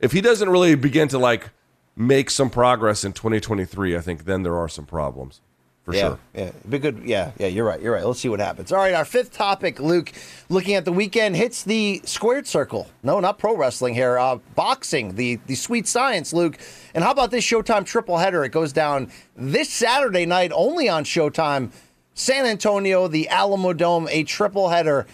If 0.00 0.12
he 0.12 0.20
doesn't 0.20 0.48
really 0.48 0.74
begin 0.74 1.08
to 1.08 1.18
like 1.18 1.50
make 1.96 2.30
some 2.30 2.50
progress 2.50 3.04
in 3.04 3.12
2023, 3.12 3.96
I 3.96 4.00
think 4.00 4.24
then 4.24 4.42
there 4.42 4.56
are 4.56 4.68
some 4.68 4.86
problems. 4.86 5.40
for 5.82 5.94
yeah, 5.94 6.00
sure. 6.00 6.18
Yeah, 6.34 6.50
be 6.68 6.78
good. 6.78 7.02
Yeah, 7.04 7.32
yeah, 7.38 7.48
you're 7.48 7.66
right. 7.66 7.80
You're 7.80 7.92
right. 7.92 8.04
Let's 8.04 8.20
see 8.20 8.28
what 8.28 8.40
happens. 8.40 8.72
All 8.72 8.78
right, 8.78 8.94
our 8.94 9.04
fifth 9.04 9.32
topic, 9.32 9.80
Luke, 9.80 10.12
looking 10.48 10.74
at 10.74 10.84
the 10.84 10.92
weekend, 10.92 11.36
hits 11.36 11.62
the 11.64 12.00
squared 12.04 12.46
circle. 12.46 12.88
No, 13.02 13.20
not 13.20 13.38
pro 13.38 13.56
wrestling 13.56 13.94
here. 13.94 14.18
Uh, 14.18 14.36
boxing, 14.54 15.16
the 15.16 15.38
the 15.46 15.54
sweet 15.54 15.86
science, 15.86 16.32
Luke. 16.32 16.58
And 16.94 17.04
how 17.04 17.10
about 17.10 17.30
this 17.30 17.44
Showtime 17.44 17.84
triple 17.84 18.18
header? 18.18 18.44
It 18.44 18.50
goes 18.50 18.72
down 18.72 19.10
this 19.36 19.68
Saturday 19.70 20.26
night, 20.26 20.52
only 20.54 20.88
on 20.88 21.04
Showtime. 21.04 21.72
San 22.20 22.44
Antonio, 22.44 23.08
the 23.08 23.28
Alamodome, 23.30 24.06
a 24.10 24.24
triple 24.24 24.68
header, 24.68 25.06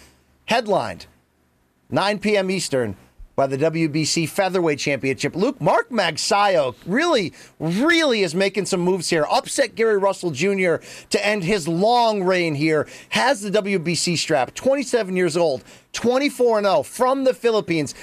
headlined 0.43 1.05
9 1.89 2.19
p.m. 2.19 2.51
Eastern 2.51 2.97
by 3.37 3.47
the 3.47 3.57
WBC 3.57 4.27
Featherweight 4.27 4.77
Championship. 4.77 5.33
Luke 5.33 5.61
Mark 5.61 5.89
Magsayo 5.89 6.75
really, 6.85 7.31
really 7.59 8.23
is 8.23 8.35
making 8.35 8.65
some 8.65 8.81
moves 8.81 9.09
here. 9.09 9.25
Upset 9.31 9.75
Gary 9.75 9.97
Russell 9.97 10.31
Jr. 10.31 10.75
to 11.09 11.25
end 11.25 11.45
his 11.45 11.65
long 11.65 12.23
reign 12.23 12.55
here. 12.55 12.85
Has 13.09 13.39
the 13.39 13.51
WBC 13.51 14.17
strap. 14.17 14.53
27 14.53 15.15
years 15.15 15.37
old, 15.37 15.63
24 15.93 16.61
0 16.61 16.83
from 16.83 17.23
the 17.23 17.33
Philippines. 17.33 17.95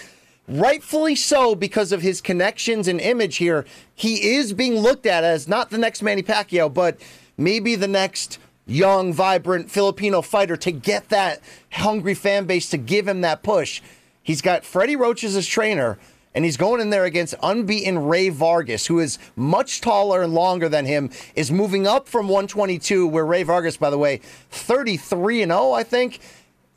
Rightfully 0.49 1.15
so 1.15 1.55
because 1.55 1.93
of 1.93 2.01
his 2.01 2.23
connections 2.23 2.89
and 2.89 2.99
image 3.03 3.37
here. 3.37 3.67
He 3.95 4.35
is 4.35 4.55
being 4.55 4.77
looked 4.77 5.05
at 5.05 5.25
as 5.25 5.47
not 5.47 5.69
the 5.69 5.79
next 5.79 6.01
Manny 6.01 6.23
Pacquiao, 6.23 6.73
but 6.73 6.99
maybe 7.37 7.75
the 7.75 7.89
next 7.89 8.39
young, 8.67 9.13
vibrant 9.13 9.71
Filipino 9.71 10.23
fighter 10.23 10.57
to 10.57 10.71
get 10.71 11.09
that 11.11 11.41
hungry 11.73 12.15
fan 12.15 12.47
base 12.47 12.69
to 12.71 12.79
give 12.79 13.07
him 13.07 13.21
that 13.23 13.43
push. 13.43 13.81
He's 14.23 14.41
got 14.41 14.65
Freddie 14.65 14.97
Roach 14.97 15.23
as 15.23 15.35
his 15.35 15.47
trainer, 15.47 15.99
and 16.35 16.45
he's 16.45 16.57
going 16.57 16.81
in 16.81 16.91
there 16.91 17.05
against 17.05 17.35
unbeaten 17.43 18.07
Rey 18.07 18.31
Vargas, 18.31 18.87
who 18.87 18.99
is 18.99 19.19
much 19.37 19.81
taller 19.81 20.23
and 20.23 20.33
longer 20.33 20.69
than 20.69 20.87
him, 20.87 21.11
is 21.37 21.51
moving 21.51 21.87
up 21.87 22.09
from 22.09 22.27
122, 22.27 23.07
where 23.07 23.27
Rey 23.27 23.43
Vargas, 23.43 23.77
by 23.77 23.91
the 23.91 23.99
way, 23.99 24.21
33 24.51 25.43
and 25.43 25.53
0, 25.53 25.73
I 25.73 25.83
think. 25.83 26.21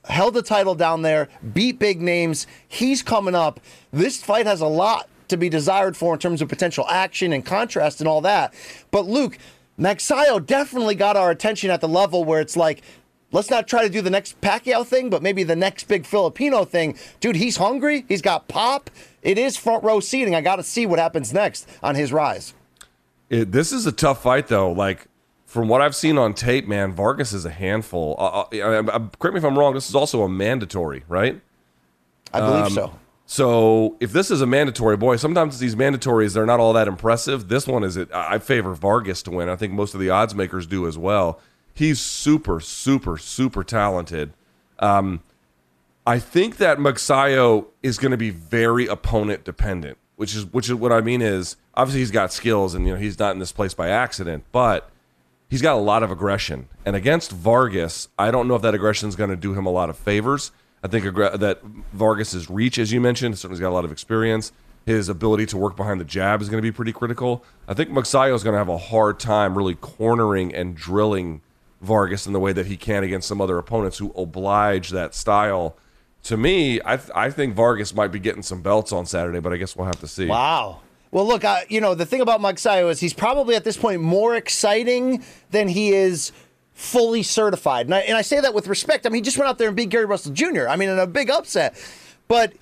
Held 0.05 0.35
the 0.35 0.41
title 0.41 0.76
down 0.76 1.01
there, 1.01 1.27
beat 1.53 1.80
big 1.80 2.01
names. 2.01 2.47
He's 2.68 3.01
coming 3.01 3.35
up. 3.35 3.59
This 3.91 4.23
fight 4.23 4.45
has 4.45 4.61
a 4.61 4.68
lot 4.68 5.09
to 5.27 5.38
be 5.38 5.49
desired 5.49 5.97
for 5.97 6.14
in 6.14 6.19
terms 6.19 6.41
of 6.41 6.47
potential 6.47 6.85
action 6.88 7.34
and 7.34 7.45
contrast 7.45 7.99
and 7.99 8.07
all 8.07 8.22
that. 8.22 8.53
But 8.91 9.05
Luke, 9.05 9.38
Magsayo 9.80 10.44
definitely 10.45 10.95
got 10.95 11.16
our 11.16 11.30
attention 11.30 11.70
at 11.70 11.82
the 11.82 11.88
level 11.88 12.24
where 12.24 12.41
it's 12.41 12.58
like, 12.58 12.82
let's 13.32 13.49
not 13.49 13.68
try 13.68 13.84
to 13.84 13.90
do 13.90 14.02
the 14.02 14.10
next 14.10 14.40
Pacquiao 14.41 14.86
thing, 14.86 15.10
but 15.10 15.22
maybe 15.22 15.44
the 15.44 15.56
next 15.56 15.88
big 15.88 16.06
Filipino 16.06 16.66
thing. 16.66 16.98
Dude, 17.20 17.36
he's 17.36 17.58
hungry. 17.58 18.06
He's 18.08 18.22
got 18.22 18.48
pop. 18.48 18.90
It 19.22 19.38
is 19.38 19.56
front 19.58 19.84
row 19.84 19.99
seating. 19.99 20.34
I 20.34 20.41
got 20.41 20.56
to 20.56 20.64
see 20.64 20.86
what 20.86 20.99
happens 20.99 21.34
next 21.34 21.70
on 21.84 21.95
his 21.95 22.12
rise. 22.12 22.54
It, 23.30 23.52
this 23.52 23.72
is 23.72 23.86
a 23.86 23.91
tough 23.91 24.24
fight, 24.24 24.48
though. 24.48 24.72
Like 24.72 25.08
from 25.45 25.68
what 25.68 25.82
I've 25.82 25.95
seen 25.95 26.18
on 26.18 26.34
tape, 26.34 26.68
man, 26.68 26.94
Vargas 26.94 27.34
is 27.34 27.45
a 27.45 27.49
handful. 27.49 28.16
Uh, 28.18 28.41
uh, 28.58 28.99
correct 29.20 29.34
me 29.34 29.38
if 29.40 29.44
I'm 29.44 29.58
wrong. 29.60 29.74
This 29.74 29.90
is 29.90 29.95
also 29.95 30.24
a 30.24 30.30
mandatory, 30.30 31.04
right? 31.08 31.40
I 32.34 32.40
believe 32.40 32.66
Um, 32.66 32.72
so. 32.72 32.99
So 33.30 33.98
if 33.99 34.14
this 34.14 34.32
is 34.32 34.40
a 34.40 34.48
mandatory, 34.48 34.95
boy, 34.95 35.18
sometimes 35.18 35.60
these 35.60 35.76
mandatories 35.76 36.34
they're 36.34 36.45
not 36.45 36.62
all 36.62 36.72
that 36.74 36.88
impressive. 36.88 37.49
This 37.49 37.68
one 37.68 37.84
is 37.84 37.98
it. 37.98 38.10
I 38.14 38.40
favor 38.40 38.74
Vargas 38.74 39.22
to 39.24 39.32
win. 39.32 39.49
I 39.49 39.58
think 39.58 39.74
most 39.74 39.94
of 39.94 39.99
the 39.99 40.10
odds 40.10 40.34
makers 40.34 40.66
do 40.66 40.88
as 40.88 40.98
well. 40.98 41.40
He's 41.74 41.99
super, 41.99 42.62
super, 42.62 43.18
super 43.18 43.66
talented. 43.66 44.32
Um, 44.80 45.22
I 46.08 46.20
think 46.20 46.56
that 46.58 46.78
Magsayo 46.78 47.66
is 47.84 47.98
going 47.98 48.12
to 48.12 48.18
be 48.18 48.30
very 48.30 48.88
opponent 48.88 49.44
dependent, 49.44 49.98
which 50.16 50.34
is 50.34 50.45
which 50.45 50.70
is 50.70 50.76
what 50.76 50.94
I 50.94 51.02
mean 51.02 51.22
is 51.22 51.58
obviously 51.74 51.99
he's 51.99 52.12
got 52.12 52.32
skills 52.32 52.74
and 52.74 52.88
you 52.88 52.94
know 52.94 52.99
he's 52.99 53.20
not 53.20 53.34
in 53.34 53.40
this 53.40 53.52
place 53.52 53.74
by 53.74 53.90
accident, 53.90 54.45
but 54.54 54.90
he's 55.49 55.62
got 55.62 55.74
a 55.74 55.82
lot 55.82 56.02
of 56.02 56.12
aggression. 56.12 56.70
And 56.86 56.95
against 56.95 57.32
Vargas, 57.32 58.08
I 58.18 58.32
don't 58.32 58.48
know 58.48 58.56
if 58.56 58.62
that 58.62 58.74
aggression 58.74 59.10
is 59.10 59.18
going 59.18 59.32
to 59.32 59.36
do 59.36 59.54
him 59.54 59.66
a 59.66 59.70
lot 59.70 59.90
of 59.90 59.98
favors. 59.98 60.52
I 60.84 60.88
think 60.88 61.04
that 61.06 61.60
Vargas's 61.94 62.49
reach, 62.49 62.78
as 62.78 62.91
you 62.91 63.02
mentioned, 63.02 63.38
certainly 63.38 63.56
has 63.56 63.62
got 63.62 63.70
a 63.70 63.72
lot 63.72 63.86
of 63.86 63.91
experience. 63.91 64.52
His 64.86 65.10
ability 65.10 65.48
to 65.48 65.58
work 65.58 65.76
behind 65.76 65.99
the 65.99 66.06
jab 66.06 66.41
is 66.41 66.49
going 66.49 66.60
to 66.60 66.62
be 66.62 66.72
pretty 66.72 66.94
critical. 66.94 67.44
I 67.68 67.74
think 67.74 67.90
Magsayo 67.90 68.34
is 68.34 68.44
going 68.44 68.54
to 68.54 68.58
have 68.58 68.70
a 68.70 68.78
hard 68.78 69.20
time 69.20 69.58
really 69.58 69.76
cornering 69.76 70.54
and 70.56 70.76
drilling 70.76 71.41
Vargas 71.82 72.26
in 72.26 72.34
the 72.34 72.40
way 72.40 72.54
that 72.54 72.68
he 72.68 72.78
can 72.78 73.04
against 73.04 73.28
some 73.28 73.41
other 73.41 73.58
opponents 73.58 73.98
who 73.98 74.12
oblige 74.14 74.90
that 74.91 75.14
style. 75.14 75.76
To 76.24 76.38
me, 76.38 76.80
I, 76.86 76.98
th- 76.98 77.10
I 77.14 77.30
think 77.32 77.54
Vargas 77.54 77.94
might 77.94 78.12
be 78.12 78.20
getting 78.20 78.44
some 78.44 78.62
belts 78.62 78.91
on 78.91 79.06
Saturday, 79.06 79.40
but 79.40 79.52
I 79.52 79.58
guess 79.58 79.76
we'll 79.76 79.88
have 79.88 79.99
to 79.99 80.08
see. 80.08 80.28
Wow. 80.28 80.80
Well, 81.12 81.26
look, 81.26 81.44
uh, 81.44 81.62
you 81.70 81.80
know, 81.80 81.95
the 81.95 82.06
thing 82.06 82.22
about 82.22 82.41
Magsayo 82.41 82.90
is 82.90 82.99
he's 82.99 83.14
probably 83.14 83.56
at 83.56 83.64
this 83.64 83.78
point 83.78 84.02
more 84.02 84.36
exciting 84.36 85.24
than 85.52 85.68
he 85.68 85.94
is 85.94 86.32
fully 86.78 87.24
certified. 87.24 87.88
And 87.88 87.95
I, 87.95 87.99
and 88.02 88.16
I 88.16 88.22
say 88.22 88.40
that 88.40 88.54
with 88.54 88.68
respect. 88.68 89.08
I 89.08 89.10
mean, 89.10 89.24
he 89.24 89.26
just 89.26 89.38
went 89.38 89.49
out 89.49 89.58
there 89.58 89.68
and 89.68 89.76
beat 89.76 89.90
Gary 89.90 90.06
Russell 90.06 90.32
Jr., 90.32 90.68
I 90.70 90.76
mean, 90.76 90.90
in 90.90 90.99
a 90.99 91.08
big 91.08 91.32
upset. 91.32 91.76
But 92.28 92.54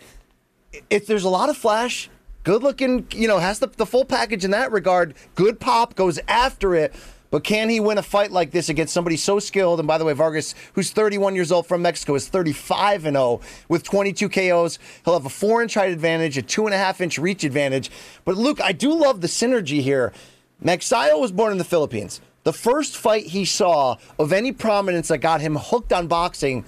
if 0.90 1.06
there's 1.06 1.26
a 1.26 1.30
lot 1.30 1.50
of 1.50 1.58
flash, 1.58 2.10
good 2.46 2.64
looking, 2.64 3.08
you 3.12 3.28
know, 3.28 3.40
has 3.40 3.60
the, 3.60 3.68
the 3.68 3.86
full 3.86 4.06
package 4.06 4.46
in 4.46 4.52
that 4.52 4.72
regard, 4.72 5.16
good 5.36 5.60
pop, 5.60 5.96
goes 5.96 6.18
after 6.30 6.76
it. 6.76 6.96
But 7.30 7.44
can 7.44 7.68
he 7.68 7.82
win 7.82 7.98
a 7.98 8.02
fight 8.02 8.32
like 8.32 8.52
this 8.52 8.70
against 8.70 8.94
somebody 8.94 9.18
so 9.18 9.40
skilled? 9.40 9.80
And 9.80 9.88
by 9.88 9.98
the 9.98 10.06
way, 10.06 10.14
Vargas, 10.14 10.56
who's 10.74 10.92
31 10.92 11.36
years 11.36 11.52
old 11.52 11.68
from 11.68 11.82
Mexico, 11.82 12.16
is 12.16 12.30
35 12.30 13.06
and 13.06 13.18
0 13.18 13.42
with 13.68 13.84
22 13.84 14.30
KOs. 14.30 14.80
He'll 15.04 15.16
have 15.16 15.26
a 15.26 15.30
four 15.30 15.62
inch 15.62 15.74
height 15.74 15.92
advantage, 15.92 16.38
a 16.38 16.42
two 16.42 16.66
and 16.66 16.74
a 16.74 16.78
half 16.78 17.02
inch 17.02 17.18
reach 17.18 17.44
advantage. 17.44 17.92
But 18.24 18.38
Luke, 18.38 18.62
I 18.62 18.72
do 18.72 18.94
love 18.94 19.20
the 19.20 19.28
synergy 19.28 19.82
here. 19.82 20.14
Magsayo 20.64 21.20
was 21.20 21.34
born 21.34 21.52
in 21.52 21.58
the 21.58 21.66
Philippines. 21.66 22.22
The 22.46 22.54
first 22.54 22.96
fight 22.96 23.26
he 23.26 23.44
saw 23.44 23.98
of 24.20 24.32
any 24.32 24.52
prominence 24.52 25.08
that 25.08 25.18
got 25.18 25.42
him 25.42 25.56
hooked 25.56 25.92
on 25.92 26.06
boxing 26.06 26.64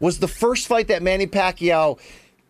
was 0.00 0.18
the 0.18 0.28
first 0.28 0.66
fight 0.66 0.88
that 0.88 1.02
Manny 1.02 1.26
Pacquiao 1.26 1.98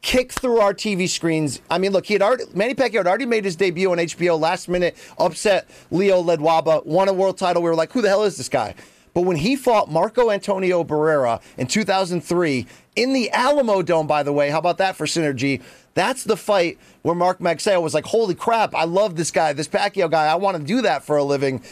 kicked 0.03 0.39
through 0.39 0.61
our 0.61 0.73
TV 0.73 1.09
screens. 1.09 1.61
I 1.69 1.79
mean, 1.79 1.91
look, 1.91 2.07
he 2.07 2.13
had 2.13 2.23
already 2.23 2.45
Manny 2.55 2.77
Pacquiao 2.77 2.99
had 2.99 3.09
already 3.09 3.27
made 3.27 3.45
his 3.45 3.57
debut 3.57 3.91
on 3.91 3.99
HBO 3.99 4.39
last 4.39 4.69
minute, 4.69 4.97
upset 5.19 5.69
Leo 5.91 6.23
Ledwaba, 6.23 6.87
won 6.87 7.09
a 7.09 7.13
world 7.13 7.39
title. 7.39 7.61
We 7.61 7.71
were 7.71 7.75
like, 7.75 7.93
who 7.93 8.03
the 8.03 8.09
hell 8.09 8.23
is 8.23 8.37
this 8.37 8.49
guy? 8.49 8.77
But 9.15 9.23
when 9.23 9.37
he 9.37 9.57
fought 9.57 9.91
Marco 9.91 10.31
Antonio 10.31 10.85
Barrera 10.85 11.43
in 11.59 11.67
2003 11.67 12.67
in 12.95 13.13
the 13.13 13.31
Alamodome, 13.35 14.07
by 14.07 14.23
the 14.23 14.33
way, 14.33 14.51
how 14.51 14.59
about 14.59 14.79
that 14.79 14.95
for 14.95 15.07
synergy? 15.07 15.61
That's 15.95 16.23
the 16.23 16.37
fight 16.37 16.79
where 17.03 17.17
Mark 17.17 17.41
Magsayo 17.41 17.83
was 17.83 17.95
like, 17.95 18.05
holy 18.05 18.35
crap, 18.37 18.77
I 18.77 18.85
love 18.85 19.17
this 19.17 19.33
guy, 19.33 19.53
this 19.53 19.69
Pacquiao 19.69 20.09
guy. 20.09 20.27
I 20.27 20.37
want 20.37 20.57
to 20.57 20.63
do 20.63 20.83
that 20.83 21.05
for 21.05 21.17
a 21.17 21.25
living. 21.25 21.63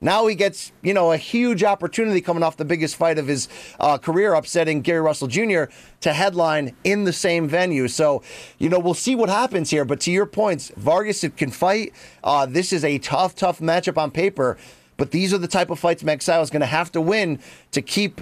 Now 0.00 0.26
he 0.28 0.34
gets, 0.36 0.70
you 0.82 0.94
know, 0.94 1.12
a 1.12 1.16
huge 1.16 1.64
opportunity 1.64 2.20
coming 2.20 2.42
off 2.42 2.56
the 2.56 2.64
biggest 2.64 2.94
fight 2.96 3.18
of 3.18 3.26
his 3.26 3.48
uh, 3.80 3.98
career, 3.98 4.34
upsetting 4.34 4.80
Gary 4.80 5.00
Russell 5.00 5.26
Jr. 5.26 5.64
to 6.02 6.12
headline 6.12 6.76
in 6.84 7.04
the 7.04 7.12
same 7.12 7.48
venue. 7.48 7.88
So, 7.88 8.22
you 8.58 8.68
know, 8.68 8.78
we'll 8.78 8.94
see 8.94 9.16
what 9.16 9.28
happens 9.28 9.70
here. 9.70 9.84
But 9.84 10.00
to 10.00 10.12
your 10.12 10.26
points, 10.26 10.70
Vargas 10.76 11.24
can 11.36 11.50
fight. 11.50 11.92
Uh, 12.22 12.46
this 12.46 12.72
is 12.72 12.84
a 12.84 12.98
tough, 12.98 13.34
tough 13.34 13.58
matchup 13.58 13.98
on 13.98 14.10
paper. 14.12 14.56
But 14.96 15.10
these 15.10 15.32
are 15.34 15.38
the 15.38 15.48
type 15.48 15.70
of 15.70 15.78
fights 15.78 16.02
Magsayo 16.02 16.42
is 16.42 16.50
going 16.50 16.60
to 16.60 16.66
have 16.66 16.92
to 16.92 17.00
win 17.00 17.40
to 17.72 17.82
keep 17.82 18.20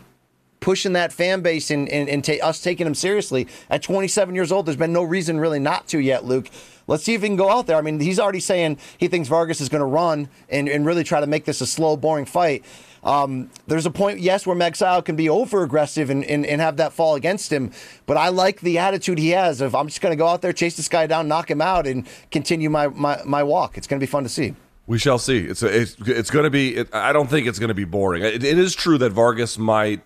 pushing 0.60 0.94
that 0.94 1.12
fan 1.12 1.42
base 1.42 1.70
and, 1.70 1.88
and, 1.88 2.08
and 2.08 2.24
ta- 2.24 2.42
us 2.42 2.60
taking 2.62 2.86
him 2.86 2.94
seriously. 2.94 3.46
At 3.70 3.82
27 3.82 4.34
years 4.34 4.50
old, 4.50 4.66
there's 4.66 4.76
been 4.76 4.92
no 4.92 5.02
reason 5.02 5.38
really 5.38 5.58
not 5.58 5.86
to 5.88 5.98
yet, 5.98 6.24
Luke. 6.24 6.48
Let's 6.86 7.02
see 7.04 7.14
if 7.14 7.22
he 7.22 7.28
can 7.28 7.36
go 7.36 7.50
out 7.50 7.66
there. 7.66 7.76
I 7.76 7.80
mean, 7.80 7.98
he's 7.98 8.20
already 8.20 8.40
saying 8.40 8.78
he 8.98 9.08
thinks 9.08 9.28
Vargas 9.28 9.60
is 9.60 9.68
going 9.68 9.80
to 9.80 9.86
run 9.86 10.28
and, 10.48 10.68
and 10.68 10.86
really 10.86 11.04
try 11.04 11.20
to 11.20 11.26
make 11.26 11.44
this 11.44 11.60
a 11.60 11.66
slow, 11.66 11.96
boring 11.96 12.26
fight. 12.26 12.64
Um, 13.02 13.50
there's 13.66 13.86
a 13.86 13.90
point, 13.90 14.20
yes, 14.20 14.46
where 14.46 14.56
Magsayo 14.56 15.04
can 15.04 15.14
be 15.14 15.28
over 15.28 15.62
aggressive 15.62 16.10
and, 16.10 16.24
and, 16.24 16.44
and 16.44 16.60
have 16.60 16.76
that 16.78 16.92
fall 16.92 17.14
against 17.14 17.52
him. 17.52 17.70
But 18.04 18.16
I 18.16 18.28
like 18.28 18.60
the 18.60 18.78
attitude 18.78 19.18
he 19.18 19.30
has 19.30 19.60
of 19.60 19.74
I'm 19.74 19.86
just 19.86 20.00
going 20.00 20.12
to 20.12 20.16
go 20.16 20.26
out 20.26 20.42
there, 20.42 20.52
chase 20.52 20.76
this 20.76 20.88
guy 20.88 21.06
down, 21.06 21.28
knock 21.28 21.50
him 21.50 21.60
out, 21.60 21.86
and 21.86 22.06
continue 22.30 22.68
my, 22.68 22.88
my, 22.88 23.20
my 23.24 23.42
walk. 23.42 23.78
It's 23.78 23.86
going 23.86 24.00
to 24.00 24.04
be 24.04 24.10
fun 24.10 24.24
to 24.24 24.28
see. 24.28 24.54
We 24.88 24.98
shall 24.98 25.18
see. 25.18 25.38
It's 25.38 25.62
a, 25.64 25.80
it's 25.80 25.96
it's 26.06 26.30
going 26.30 26.44
to 26.44 26.50
be. 26.50 26.76
It, 26.76 26.94
I 26.94 27.12
don't 27.12 27.28
think 27.28 27.48
it's 27.48 27.58
going 27.58 27.68
to 27.68 27.74
be 27.74 27.84
boring. 27.84 28.22
It, 28.22 28.44
it 28.44 28.56
is 28.56 28.72
true 28.72 28.98
that 28.98 29.10
Vargas 29.10 29.58
might 29.58 30.00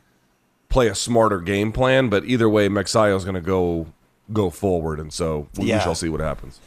play 0.71 0.89
a 0.89 0.95
smarter 0.95 1.41
game 1.41 1.71
plan, 1.71 2.09
but 2.09 2.25
either 2.25 2.49
way, 2.49 2.69
Magsayo 2.69 3.15
is 3.15 3.25
going 3.25 3.35
to 3.35 3.43
go 3.43 3.89
go 4.33 4.51
forward, 4.51 5.01
and 5.01 5.13
so 5.13 5.49
we, 5.57 5.67
Yeah. 5.67 5.77
we 5.79 5.83
shall 5.83 5.95
see 5.95 6.09
what 6.09 6.21
happens. 6.21 6.61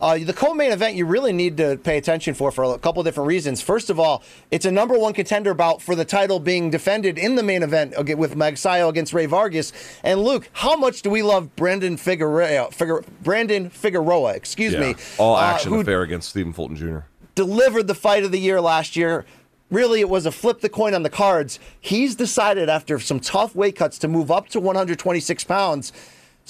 Uh, 0.00 0.16
the 0.16 0.32
co-main 0.32 0.72
event 0.72 0.94
you 0.96 1.04
really 1.04 1.30
need 1.32 1.58
to 1.58 1.76
pay 1.76 1.98
attention 1.98 2.32
for 2.32 2.50
for 2.50 2.64
a 2.64 2.78
couple 2.78 3.02
different 3.02 3.26
reasons. 3.28 3.60
First 3.60 3.90
of 3.90 4.00
all, 4.00 4.22
it's 4.50 4.64
a 4.64 4.70
number 4.70 4.98
one 4.98 5.12
contender 5.12 5.52
bout 5.52 5.82
for 5.82 5.94
the 5.94 6.06
title 6.06 6.40
being 6.40 6.70
defended 6.70 7.18
in 7.18 7.34
the 7.34 7.42
main 7.42 7.62
event 7.62 7.92
with 8.16 8.34
Magsayo 8.34 8.88
against 8.88 9.12
Rey 9.12 9.26
Vargas. 9.26 9.74
And 10.02 10.22
Luke, 10.24 10.48
how 10.54 10.74
much 10.74 11.02
do 11.02 11.10
we 11.10 11.22
love 11.22 11.54
Brandon 11.54 11.98
Figueroa? 11.98 12.70
Figur- 12.70 13.04
Brandon 13.22 13.68
Figueroa, 13.68 14.32
excuse 14.32 14.72
Yeah. 14.72 14.80
me, 14.80 14.94
All 15.18 15.36
uh, 15.36 15.42
action 15.42 15.70
who 15.74 15.80
affair 15.80 16.00
against 16.00 16.30
Stephen 16.30 16.54
Fulton 16.54 16.76
Jr. 16.76 17.00
delivered 17.34 17.86
the 17.86 17.94
fight 17.94 18.24
of 18.24 18.32
the 18.32 18.40
year 18.40 18.58
last 18.62 18.96
year. 18.96 19.26
Really, 19.70 20.00
it 20.00 20.08
was 20.08 20.24
a 20.24 20.32
flip 20.32 20.62
the 20.62 20.70
coin 20.70 20.94
on 20.94 21.02
the 21.02 21.10
cards. 21.10 21.58
He's 21.78 22.16
decided 22.16 22.70
after 22.70 22.98
some 22.98 23.20
tough 23.20 23.54
weight 23.54 23.76
cuts 23.76 23.98
to 23.98 24.08
move 24.08 24.30
up 24.30 24.48
to 24.48 24.60
126 24.60 25.44
pounds. 25.44 25.92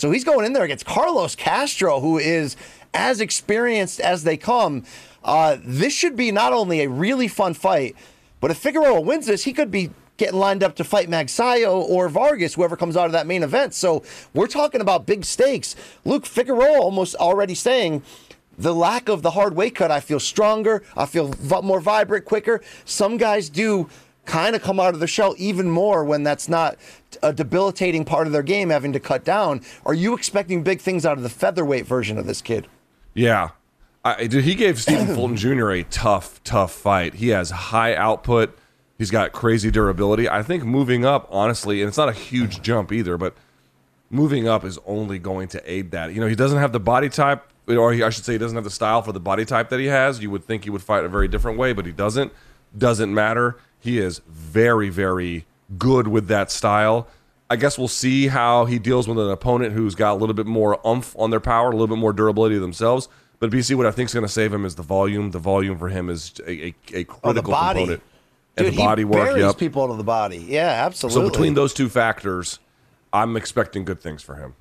So 0.01 0.11
he's 0.11 0.25
going 0.25 0.47
in 0.47 0.55
there 0.55 0.65
against 0.65 0.87
Carlos 0.87 1.37
Castro, 1.37 2.01
who 2.01 2.17
is 2.17 2.57
as 2.95 3.21
experienced 3.21 4.01
as 4.01 4.25
they 4.25 4.39
come. 4.39 4.85
Uh, 5.23 5.59
this 5.63 5.93
should 5.93 6.17
be 6.17 6.33
not 6.33 6.55
only 6.55 6.81
a 6.81 6.89
really 6.89 7.29
fun 7.29 7.53
fight, 7.53 7.95
But 8.41 8.51
if 8.51 8.59
Figueroa 8.59 9.03
wins 9.03 9.27
this, 9.27 9.45
he 9.45 9.53
could 9.53 9.71
be 9.71 9.91
getting 10.17 10.39
lined 10.39 10.63
up 10.63 10.77
to 10.77 10.85
fight 10.85 11.09
Magsayo 11.09 11.73
or 11.73 12.09
Vargas, 12.09 12.55
whoever 12.55 12.77
comes 12.77 12.97
out 12.97 13.07
of 13.07 13.13
that 13.13 13.27
main 13.27 13.43
event. 13.43 13.75
So 13.75 14.03
we're 14.35 14.47
talking 14.47 14.81
about 14.81 15.07
big 15.07 15.25
stakes. 15.25 15.77
Luke 16.05 16.27
Figueroa 16.27 16.81
almost 16.81 17.15
already 17.17 17.55
saying 17.55 18.03
the 18.59 18.75
lack 18.75 19.09
of 19.09 19.23
the 19.23 19.31
hard 19.33 19.55
weight 19.55 19.75
cut, 19.75 19.91
I 19.91 20.01
feel 20.01 20.21
stronger. 20.21 20.83
I 20.97 21.07
feel 21.07 21.35
more 21.63 21.81
vibrant, 21.81 22.25
quicker. 22.25 22.61
Some 22.85 23.17
guys 23.17 23.49
do 23.49 23.89
kind 24.31 24.55
of 24.55 24.63
come 24.63 24.79
out 24.79 24.95
of 24.95 25.01
the 25.01 25.07
shell 25.09 25.35
even 25.39 25.69
more 25.69 26.05
when 26.05 26.23
that's 26.23 26.49
not 26.49 26.77
a 27.23 27.33
debilitating 27.33 28.05
part 28.05 28.29
of 28.29 28.33
their 28.33 28.45
game, 28.45 28.71
having 28.71 28.93
to 28.93 29.01
cut 29.01 29.25
down. 29.25 29.61
Are 29.85 29.93
you 29.93 30.15
expecting 30.15 30.63
big 30.63 30.81
things 30.81 31.05
out 31.05 31.17
of 31.17 31.25
the 31.25 31.29
featherweight 31.29 31.85
version 31.85 32.17
of 32.17 32.27
this 32.27 32.41
kid? 32.41 32.69
Yeah. 33.13 33.51
I, 34.05 34.29
dude, 34.29 34.45
he 34.45 34.55
gave 34.55 34.81
Stephen 34.81 35.07
Fulton 35.15 35.37
Jr. 35.37 35.71
a 35.71 35.83
tough, 35.83 36.43
tough 36.45 36.73
fight. 36.73 37.15
He 37.15 37.29
has 37.29 37.51
high 37.51 37.95
output. 37.95 38.57
He's 38.97 39.11
got 39.11 39.33
crazy 39.33 39.71
durability. 39.71 40.29
I 40.29 40.43
think 40.43 40.65
moving 40.65 41.05
up, 41.05 41.27
honestly, 41.31 41.83
and 41.83 41.89
it's 41.89 41.99
not 41.99 42.09
a 42.09 42.13
huge 42.13 42.63
jump 42.63 42.93
either, 42.93 43.17
but 43.19 43.35
moving 44.11 44.47
up 44.47 44.65
is 44.65 44.79
only 44.87 45.19
going 45.19 45.49
to 45.49 45.71
aid 45.71 45.91
that. 45.91 46.15
You 46.15 46.21
know, 46.21 46.29
he 46.29 46.37
doesn't 46.37 46.59
have 46.59 46.73
the 46.73 46.81
body 46.81 47.09
type, 47.09 47.45
or 47.67 47.93
he, 47.93 48.03
I 48.03 48.11
should 48.11 48.25
say, 48.25 48.33
he 48.33 48.39
doesn't 48.39 48.57
have 48.57 48.65
the 48.65 48.71
style 48.71 49.03
for 49.03 49.13
the 49.13 49.21
body 49.21 49.45
type 49.45 49.71
that 49.71 49.81
he 49.81 49.87
has. 49.87 50.23
You 50.23 50.31
would 50.31 50.45
think 50.45 50.65
he 50.65 50.71
would 50.71 50.83
fight 50.83 51.05
a 51.05 51.09
very 51.09 51.27
different 51.27 51.59
way, 51.59 51.73
but 51.73 51.85
he 51.85 51.93
doesn't. 51.93 52.33
Doesn't 52.77 53.13
matter. 53.13 53.57
He 53.81 53.99
is 53.99 54.21
very, 54.29 54.89
very 54.91 55.47
good 55.79 56.07
with 56.09 56.29
that 56.29 56.51
style. 56.51 57.09
I 57.49 57.57
guess 57.57 57.77
we'll 57.79 57.89
see 57.89 58.29
how 58.29 58.67
he 58.67 58.79
deals 58.79 59.09
with 59.09 59.19
an 59.19 59.31
opponent 59.31 59.73
who's 59.73 59.95
got 59.95 60.13
a 60.13 60.15
little 60.15 60.35
bit 60.35 60.47
more 60.47 60.85
umph 60.87 61.17
on 61.19 61.31
their 61.31 61.41
power, 61.41 61.69
a 61.69 61.73
little 61.73 61.89
bit 61.89 61.99
more 61.99 62.13
durability 62.13 62.59
themselves. 62.59 63.09
But 63.41 63.51
BC, 63.51 63.75
what 63.75 63.87
I 63.87 63.91
think 63.91 64.09
is 64.11 64.15
going 64.15 64.27
to 64.27 64.33
save 64.33 64.53
him 64.53 64.65
is 64.65 64.75
the 64.77 64.83
volume. 64.83 65.31
The 65.31 65.39
volume 65.39 65.79
for 65.79 65.89
him 65.89 66.11
is 66.11 66.33
a, 66.47 66.51
a, 66.51 66.75
a 66.93 67.05
critical 67.05 67.21
Oh, 67.25 67.33
the 67.33 67.43
body. 67.43 67.81
component. 67.81 68.03
Dude, 68.57 68.67
and 68.67 68.77
the 68.77 68.79
body 68.79 69.05
work. 69.05 69.37
Yep. 69.37 69.57
people 69.59 69.89
to 69.89 69.95
the 69.97 70.05
body. 70.05 70.37
Yeah, 70.37 70.85
absolutely. 70.85 71.23
So 71.25 71.31
between 71.31 71.55
those 71.55 71.73
two 71.73 71.89
factors, 71.89 72.59
I'm 73.13 73.37
expecting 73.37 73.85
good 73.85 74.01
things 74.01 74.23
for 74.23 74.35
him. 74.35 74.55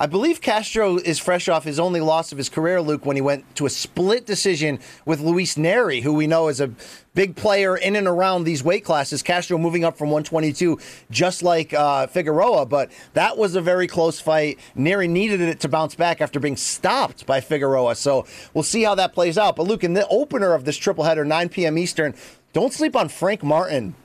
I 0.00 0.06
believe 0.06 0.40
Castro 0.40 0.96
is 0.96 1.18
fresh 1.18 1.48
off 1.48 1.64
his 1.64 1.80
only 1.80 2.00
loss 2.00 2.30
of 2.30 2.38
his 2.38 2.48
career, 2.48 2.80
Luke, 2.80 3.04
when 3.04 3.16
he 3.16 3.20
went 3.20 3.56
to 3.56 3.66
a 3.66 3.70
split 3.70 4.26
decision 4.26 4.78
with 5.04 5.18
Luis 5.18 5.56
Nery, 5.56 6.00
who 6.02 6.12
we 6.12 6.28
know 6.28 6.46
is 6.46 6.60
a 6.60 6.70
big 7.14 7.34
player 7.34 7.76
in 7.76 7.96
and 7.96 8.06
around 8.06 8.44
these 8.44 8.62
weight 8.62 8.84
classes. 8.84 9.24
Castro 9.24 9.58
moving 9.58 9.84
up 9.84 9.98
from 9.98 10.10
122, 10.10 10.78
just 11.10 11.42
like 11.42 11.74
uh, 11.74 12.06
Figueroa, 12.06 12.66
but 12.66 12.92
that 13.14 13.36
was 13.36 13.56
a 13.56 13.60
very 13.60 13.88
close 13.88 14.20
fight. 14.20 14.60
Neri 14.76 15.08
needed 15.08 15.40
it 15.40 15.58
to 15.60 15.68
bounce 15.68 15.96
back 15.96 16.20
after 16.20 16.38
being 16.38 16.56
stopped 16.56 17.26
by 17.26 17.40
Figueroa, 17.40 17.96
so 17.96 18.24
we'll 18.54 18.62
see 18.62 18.84
how 18.84 18.94
that 18.94 19.12
plays 19.12 19.36
out. 19.36 19.56
But 19.56 19.66
Luke, 19.66 19.82
in 19.82 19.94
the 19.94 20.06
opener 20.06 20.54
of 20.54 20.64
this 20.64 20.76
triple 20.76 21.02
header, 21.02 21.24
9 21.24 21.48
p.m. 21.48 21.76
Eastern, 21.76 22.14
don't 22.52 22.72
sleep 22.72 22.94
on 22.94 23.08
Frank 23.08 23.42
Martin 23.42 23.96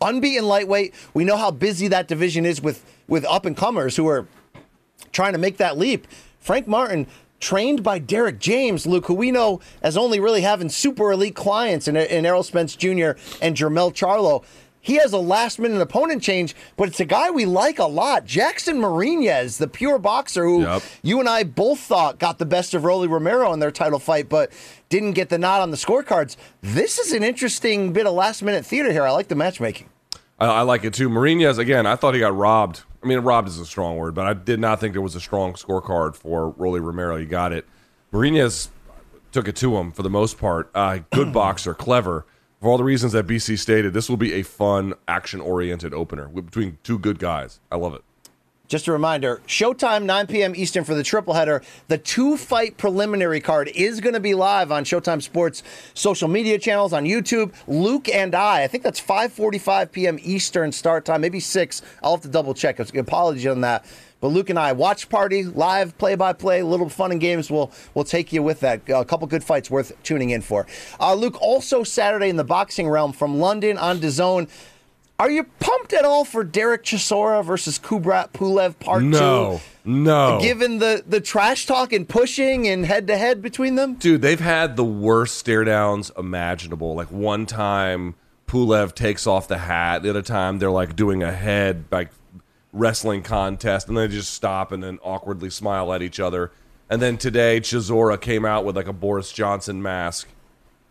unbeaten 0.00 0.46
lightweight. 0.46 0.94
We 1.14 1.24
know 1.24 1.36
how 1.36 1.50
busy 1.50 1.88
that 1.88 2.08
division 2.08 2.44
is 2.44 2.60
with 2.60 2.84
with 3.08 3.24
up 3.26 3.44
and 3.44 3.56
comers 3.56 3.96
who 3.96 4.06
are 4.08 4.26
trying 5.12 5.32
to 5.32 5.38
make 5.38 5.56
that 5.58 5.78
leap. 5.78 6.06
Frank 6.38 6.66
Martin, 6.66 7.06
trained 7.40 7.82
by 7.82 7.98
Derrick 7.98 8.38
James, 8.38 8.86
Luke, 8.86 9.06
who 9.06 9.14
we 9.14 9.30
know 9.30 9.60
as 9.82 9.96
only 9.96 10.20
really 10.20 10.40
having 10.42 10.68
super 10.68 11.12
elite 11.12 11.34
clients 11.34 11.88
in, 11.88 11.96
in 11.96 12.24
Errol 12.26 12.42
Spence 12.42 12.76
Jr. 12.76 13.12
and 13.42 13.56
Jermell 13.56 13.92
Charlo. 13.92 14.44
He 14.80 14.96
has 14.96 15.14
a 15.14 15.18
last 15.18 15.58
minute 15.58 15.80
opponent 15.80 16.22
change, 16.22 16.54
but 16.76 16.88
it's 16.88 17.00
a 17.00 17.06
guy 17.06 17.30
we 17.30 17.46
like 17.46 17.78
a 17.78 17.86
lot. 17.86 18.26
Jackson 18.26 18.78
Marinez, 18.78 19.56
the 19.56 19.66
pure 19.66 19.98
boxer 19.98 20.44
who 20.44 20.60
Yep. 20.62 20.82
you 21.02 21.20
and 21.20 21.28
I 21.28 21.42
both 21.42 21.80
thought 21.80 22.18
got 22.18 22.38
the 22.38 22.44
best 22.44 22.74
of 22.74 22.84
Rolly 22.84 23.08
Romero 23.08 23.54
in 23.54 23.60
their 23.60 23.70
title 23.70 23.98
fight, 23.98 24.28
but 24.28 24.52
didn't 24.90 25.12
get 25.12 25.30
the 25.30 25.38
nod 25.38 25.62
on 25.62 25.70
the 25.70 25.78
scorecards. 25.78 26.36
This 26.60 26.98
is 26.98 27.12
an 27.14 27.22
interesting 27.24 27.94
bit 27.94 28.06
of 28.06 28.12
last 28.12 28.42
minute 28.42 28.66
theater 28.66 28.92
here. 28.92 29.04
I 29.04 29.10
like 29.10 29.28
the 29.28 29.34
matchmaking. 29.34 29.88
I, 30.38 30.46
I 30.46 30.60
like 30.62 30.84
it 30.84 30.92
too. 30.92 31.08
Mourinho's 31.08 31.56
again. 31.56 31.86
I 31.86 31.96
thought 31.96 32.12
he 32.12 32.20
got 32.20 32.36
robbed. 32.36 32.82
I 33.04 33.06
mean, 33.06 33.18
robbed 33.18 33.48
is 33.48 33.58
a 33.58 33.66
strong 33.66 33.98
word, 33.98 34.14
but 34.14 34.26
I 34.26 34.32
did 34.32 34.58
not 34.58 34.80
think 34.80 34.94
there 34.94 35.02
was 35.02 35.14
a 35.14 35.20
strong 35.20 35.52
scorecard 35.52 36.16
for 36.16 36.50
Rolly 36.50 36.80
Romero. 36.80 37.16
You 37.16 37.26
got 37.26 37.52
it. 37.52 37.66
Mourinho's 38.12 38.70
took 39.30 39.46
it 39.46 39.56
to 39.56 39.76
him 39.76 39.92
for 39.92 40.02
the 40.02 40.08
most 40.08 40.38
part. 40.38 40.70
Uh, 40.74 41.00
good 41.12 41.32
boxer, 41.32 41.74
clever. 41.74 42.24
For 42.60 42.70
all 42.70 42.78
the 42.78 42.84
reasons 42.84 43.12
that 43.12 43.26
BC 43.26 43.58
stated, 43.58 43.92
this 43.92 44.08
will 44.08 44.16
be 44.16 44.32
a 44.32 44.42
fun, 44.42 44.94
action-oriented 45.06 45.92
opener 45.92 46.28
between 46.28 46.78
two 46.82 46.98
good 46.98 47.18
guys. 47.18 47.60
I 47.70 47.76
love 47.76 47.92
it. 47.94 48.02
Just 48.66 48.88
a 48.88 48.92
reminder, 48.92 49.42
Showtime 49.46 50.04
9 50.04 50.26
p.m. 50.26 50.54
Eastern 50.56 50.84
for 50.84 50.94
the 50.94 51.02
triple 51.02 51.34
header. 51.34 51.62
The 51.88 51.98
two 51.98 52.38
fight 52.38 52.78
preliminary 52.78 53.38
card 53.40 53.68
is 53.68 54.00
going 54.00 54.14
to 54.14 54.20
be 54.20 54.32
live 54.32 54.72
on 54.72 54.84
Showtime 54.84 55.22
Sports 55.22 55.62
social 55.92 56.28
media 56.28 56.58
channels 56.58 56.94
on 56.94 57.04
YouTube. 57.04 57.52
Luke 57.66 58.08
and 58.08 58.34
I, 58.34 58.62
I 58.62 58.66
think 58.66 58.82
that's 58.82 59.00
5:45 59.00 59.92
p.m. 59.92 60.18
Eastern 60.22 60.72
start 60.72 61.04
time, 61.04 61.20
maybe 61.20 61.40
6. 61.40 61.82
I'll 62.02 62.12
have 62.12 62.22
to 62.22 62.28
double 62.28 62.54
check. 62.54 62.78
Apologies 62.80 63.46
on 63.46 63.60
that. 63.60 63.84
But 64.24 64.28
Luke 64.28 64.48
and 64.48 64.58
I, 64.58 64.72
watch 64.72 65.10
party, 65.10 65.44
live 65.44 65.98
play 65.98 66.14
by 66.14 66.32
play, 66.32 66.62
little 66.62 66.88
fun 66.88 67.12
and 67.12 67.20
games. 67.20 67.50
We'll 67.50 67.70
we'll 67.92 68.06
take 68.06 68.32
you 68.32 68.42
with 68.42 68.60
that. 68.60 68.80
A 68.88 69.04
couple 69.04 69.26
good 69.26 69.44
fights 69.44 69.70
worth 69.70 69.92
tuning 70.02 70.30
in 70.30 70.40
for. 70.40 70.66
Uh, 70.98 71.12
Luke, 71.12 71.36
also 71.42 71.84
Saturday 71.84 72.30
in 72.30 72.36
the 72.36 72.44
boxing 72.44 72.88
realm 72.88 73.12
from 73.12 73.38
London 73.38 73.76
on 73.76 73.98
DAZN. 73.98 74.48
Are 75.18 75.30
you 75.30 75.44
pumped 75.44 75.92
at 75.92 76.04
all 76.04 76.24
for 76.24 76.42
Derek 76.42 76.82
Chisora 76.84 77.44
versus 77.44 77.78
Kubrat 77.78 78.32
Pulev 78.32 78.78
Part 78.80 79.02
No, 79.04 79.60
Two? 79.84 79.90
no. 79.90 80.34
No. 80.36 80.40
Given 80.40 80.78
the 80.78 81.04
the 81.06 81.20
trash 81.20 81.66
talk 81.66 81.92
and 81.92 82.08
pushing 82.08 82.66
and 82.66 82.84
head 82.86 83.06
to 83.08 83.16
head 83.16 83.40
between 83.42 83.74
them, 83.76 83.94
Dude, 83.94 84.22
they've 84.22 84.40
had 84.40 84.76
the 84.76 84.84
worst 84.84 85.36
stare 85.38 85.62
downs 85.64 86.10
imaginable. 86.18 86.94
Like 86.94 87.10
one 87.10 87.46
time 87.46 88.14
Pulev 88.48 88.94
takes 88.94 89.26
off 89.26 89.46
the 89.46 89.58
hat, 89.58 90.02
the 90.02 90.10
other 90.10 90.22
time 90.22 90.58
they're 90.58 90.70
like 90.70 90.96
doing 90.96 91.22
a 91.22 91.32
head 91.32 91.84
like 91.92 92.08
wrestling 92.72 93.22
contest, 93.22 93.86
and 93.88 93.96
they 93.96 94.08
just 94.08 94.32
stop 94.32 94.72
and 94.72 94.82
then 94.82 94.98
awkwardly 95.02 95.50
smile 95.50 95.92
at 95.92 96.02
each 96.02 96.18
other. 96.18 96.50
And 96.90 97.00
then 97.00 97.18
today 97.18 97.60
Chisora 97.60 98.20
came 98.20 98.44
out 98.44 98.64
with 98.64 98.76
like 98.76 98.88
a 98.88 98.92
Boris 98.92 99.32
Johnson 99.32 99.80
mask, 99.82 100.28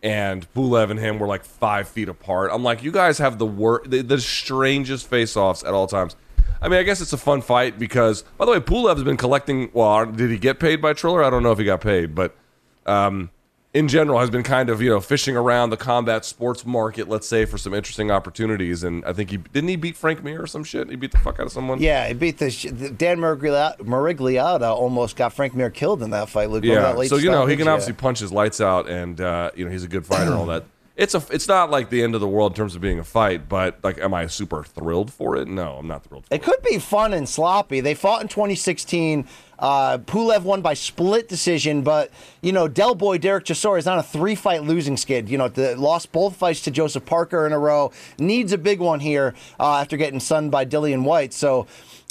and 0.04 0.46
Pulev 0.52 0.90
and 0.90 1.00
him 1.00 1.18
were 1.18 1.26
like 1.26 1.44
five 1.44 1.88
feet 1.88 2.10
apart. 2.10 2.50
I'm 2.52 2.62
like, 2.62 2.82
you 2.82 2.92
guys 2.92 3.16
have 3.18 3.38
the 3.38 3.46
wor- 3.46 3.82
the, 3.86 4.02
the 4.02 4.20
strangest 4.20 5.08
face 5.08 5.34
offs 5.34 5.64
at 5.64 5.72
all 5.72 5.86
times. 5.86 6.14
I 6.60 6.68
mean, 6.68 6.78
I 6.78 6.82
guess 6.82 7.00
it's 7.00 7.14
a 7.14 7.18
fun 7.18 7.40
fight 7.40 7.78
because, 7.78 8.22
by 8.36 8.44
the 8.44 8.52
way, 8.52 8.60
Pulev 8.60 8.94
has 8.94 9.02
been 9.02 9.16
collecting. 9.16 9.70
Well, 9.72 10.06
did 10.06 10.30
he 10.30 10.38
get 10.38 10.60
paid 10.60 10.82
by 10.82 10.92
Triller? 10.92 11.24
I 11.24 11.30
don't 11.30 11.42
know 11.42 11.52
if 11.52 11.58
he 11.58 11.64
got 11.64 11.80
paid, 11.80 12.14
but 12.14 12.36
um, 12.84 13.30
in 13.74 13.88
general 13.88 14.20
has 14.20 14.30
been 14.30 14.44
kind 14.44 14.70
of 14.70 14.80
you 14.80 14.88
know 14.88 15.00
fishing 15.00 15.36
around 15.36 15.70
the 15.70 15.76
combat 15.76 16.24
sports 16.24 16.64
market, 16.64 17.08
let's 17.08 17.26
say, 17.26 17.44
for 17.44 17.58
some 17.58 17.74
interesting 17.74 18.10
opportunities. 18.10 18.84
And 18.84 19.04
I 19.04 19.12
think 19.12 19.30
he 19.30 19.36
didn't 19.38 19.68
he 19.68 19.76
beat 19.76 19.96
Frank 19.96 20.22
Mir 20.24 20.40
or 20.42 20.46
some 20.46 20.62
shit. 20.64 20.88
He 20.88 20.96
beat 20.96 21.10
the 21.12 21.18
fuck 21.18 21.40
out 21.40 21.46
of 21.46 21.52
someone. 21.52 21.80
yeah, 21.82 22.06
he 22.08 22.14
beat 22.14 22.38
the 22.38 22.50
sh- 22.50 22.66
Dan 22.96 23.18
Marigliata 23.18 24.70
almost 24.74 25.16
got 25.16 25.32
Frank 25.32 25.54
Mir 25.54 25.70
killed 25.70 26.02
in 26.02 26.10
that 26.10 26.28
fight. 26.28 26.50
Luke, 26.50 26.64
yeah. 26.64 26.80
that 26.80 26.98
late 26.98 27.10
So 27.10 27.16
you 27.16 27.30
know 27.30 27.46
he 27.46 27.56
can 27.56 27.66
Yeah. 27.66 27.72
obviously 27.72 27.94
punch 27.94 28.20
his 28.20 28.32
lights 28.32 28.60
out, 28.60 28.88
and 28.88 29.20
uh, 29.20 29.50
you 29.54 29.64
know 29.64 29.70
he's 29.70 29.84
a 29.84 29.88
good 29.88 30.06
fighter. 30.06 30.24
and 30.30 30.34
all 30.34 30.46
that. 30.46 30.64
It's 30.96 31.12
a. 31.12 31.20
It's 31.32 31.48
not 31.48 31.72
like 31.72 31.90
the 31.90 32.04
end 32.04 32.14
of 32.14 32.20
the 32.20 32.28
world 32.28 32.52
in 32.52 32.56
terms 32.56 32.76
of 32.76 32.80
being 32.80 33.00
a 33.00 33.04
fight, 33.04 33.48
but 33.48 33.80
like, 33.82 33.98
am 33.98 34.14
I 34.14 34.28
super 34.28 34.62
thrilled 34.62 35.12
for 35.12 35.34
it? 35.36 35.48
No, 35.48 35.74
I'm 35.74 35.88
not 35.88 36.04
thrilled. 36.04 36.24
For 36.26 36.32
it. 36.32 36.36
It 36.36 36.44
could 36.44 36.62
be 36.62 36.78
fun 36.78 37.12
and 37.12 37.28
sloppy. 37.28 37.80
They 37.80 37.94
fought 37.94 38.22
in 38.22 38.28
2016. 38.28 39.26
Uh, 39.64 39.96
Pulev 39.96 40.42
won 40.42 40.60
by 40.60 40.74
split 40.74 41.26
decision, 41.26 41.80
but 41.80 42.10
you 42.42 42.52
know 42.52 42.68
Del 42.68 42.94
Boy 42.94 43.16
Derek 43.16 43.46
Chisora 43.46 43.78
is 43.78 43.86
on 43.86 43.98
a 43.98 44.02
three-fight 44.02 44.62
losing 44.62 44.98
skid. 44.98 45.30
You 45.30 45.38
know, 45.38 45.48
the, 45.48 45.74
lost 45.74 46.12
both 46.12 46.36
fights 46.36 46.60
to 46.64 46.70
Joseph 46.70 47.06
Parker 47.06 47.46
in 47.46 47.52
a 47.54 47.58
row. 47.58 47.90
Needs 48.18 48.52
a 48.52 48.58
big 48.58 48.78
one 48.78 49.00
here 49.00 49.32
uh, 49.58 49.78
after 49.78 49.96
getting 49.96 50.20
sunned 50.20 50.50
by 50.50 50.66
Dillian 50.66 51.02
Whyte. 51.04 51.32
So. 51.32 51.66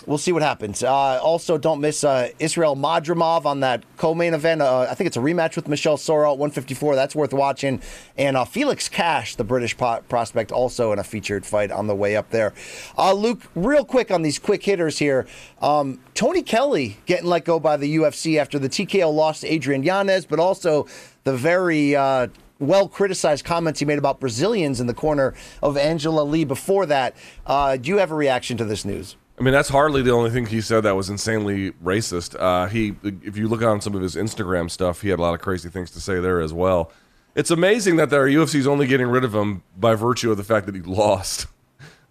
We'll 0.05 0.17
see 0.17 0.33
what 0.33 0.41
happens. 0.41 0.83
Uh, 0.83 0.89
also, 1.21 1.57
don't 1.57 1.79
miss 1.79 2.03
uh, 2.03 2.29
Israel 2.37 2.75
Madrimov 2.75 3.45
on 3.45 3.61
that 3.61 3.83
co-main 3.95 4.33
event. 4.33 4.61
Uh, 4.61 4.81
I 4.89 4.95
think 4.95 5.07
it's 5.07 5.15
a 5.15 5.21
rematch 5.21 5.55
with 5.55 5.69
Michel 5.69 5.95
Soro 5.95 6.33
at 6.33 6.37
154. 6.37 6.95
That's 6.95 7.15
worth 7.15 7.33
watching. 7.33 7.81
And 8.17 8.35
uh, 8.35 8.43
Felix 8.43 8.89
Cash, 8.89 9.35
the 9.35 9.45
British 9.45 9.77
prospect, 9.77 10.51
also 10.51 10.91
in 10.91 10.99
a 10.99 11.05
featured 11.05 11.45
fight 11.45 11.71
on 11.71 11.87
the 11.87 11.95
way 11.95 12.17
up 12.17 12.31
there. 12.31 12.53
Uh, 12.97 13.13
Luke, 13.13 13.43
real 13.55 13.85
quick 13.85 14.11
on 14.11 14.23
these 14.23 14.39
quick 14.39 14.63
hitters 14.63 14.99
here. 14.99 15.25
Um, 15.61 16.01
Tony 16.15 16.41
Kelley 16.41 16.97
getting 17.05 17.27
let 17.27 17.45
go 17.45 17.57
by 17.57 17.77
the 17.77 17.95
UFC 17.95 18.37
after 18.37 18.59
the 18.59 18.69
TKO 18.69 19.13
loss 19.13 19.39
to 19.41 19.47
Adrian 19.47 19.83
Yanez, 19.83 20.25
but 20.25 20.37
also 20.37 20.85
the 21.23 21.35
very 21.35 21.95
uh, 21.95 22.27
well 22.59 22.89
criticized 22.89 23.45
comments 23.45 23.79
he 23.79 23.85
made 23.85 23.99
about 23.99 24.19
Brazilians 24.19 24.81
in 24.81 24.87
the 24.87 24.93
corner 24.93 25.33
of 25.61 25.77
Angela 25.77 26.23
Lee 26.23 26.43
before 26.43 26.85
that. 26.87 27.15
Do 27.47 27.89
you 27.89 27.99
have 27.99 28.11
a 28.11 28.15
reaction 28.15 28.57
to 28.57 28.65
this 28.65 28.83
news? 28.83 29.15
I 29.39 29.41
mean, 29.41 29.53
that's 29.53 29.69
hardly 29.69 30.01
the 30.03 30.11
only 30.11 30.29
thing 30.29 30.45
he 30.45 30.61
said 30.61 30.81
that 30.81 30.95
was 30.95 31.09
insanely 31.09 31.71
racist. 31.83 32.39
Uh, 32.39 32.67
he, 32.67 32.95
if 33.03 33.35
you 33.35 33.47
look 33.47 33.63
on 33.63 33.81
some 33.81 33.95
of 33.95 34.01
his 34.01 34.15
Instagram 34.15 34.69
stuff, 34.69 35.01
he 35.01 35.09
had 35.09 35.17
a 35.19 35.21
lot 35.21 35.33
of 35.33 35.41
crazy 35.41 35.69
things 35.69 35.89
to 35.91 35.99
say 35.99 36.19
there 36.19 36.39
as 36.39 36.53
well. 36.53 36.91
It's 37.35 37.49
amazing 37.49 37.95
that 37.95 38.11
their 38.11 38.25
UFC's 38.27 38.67
only 38.67 38.85
getting 38.85 39.07
rid 39.07 39.23
of 39.23 39.33
him 39.33 39.63
by 39.75 39.95
virtue 39.95 40.29
of 40.29 40.37
the 40.37 40.43
fact 40.43 40.67
that 40.67 40.75
he 40.75 40.81
lost. 40.85 41.47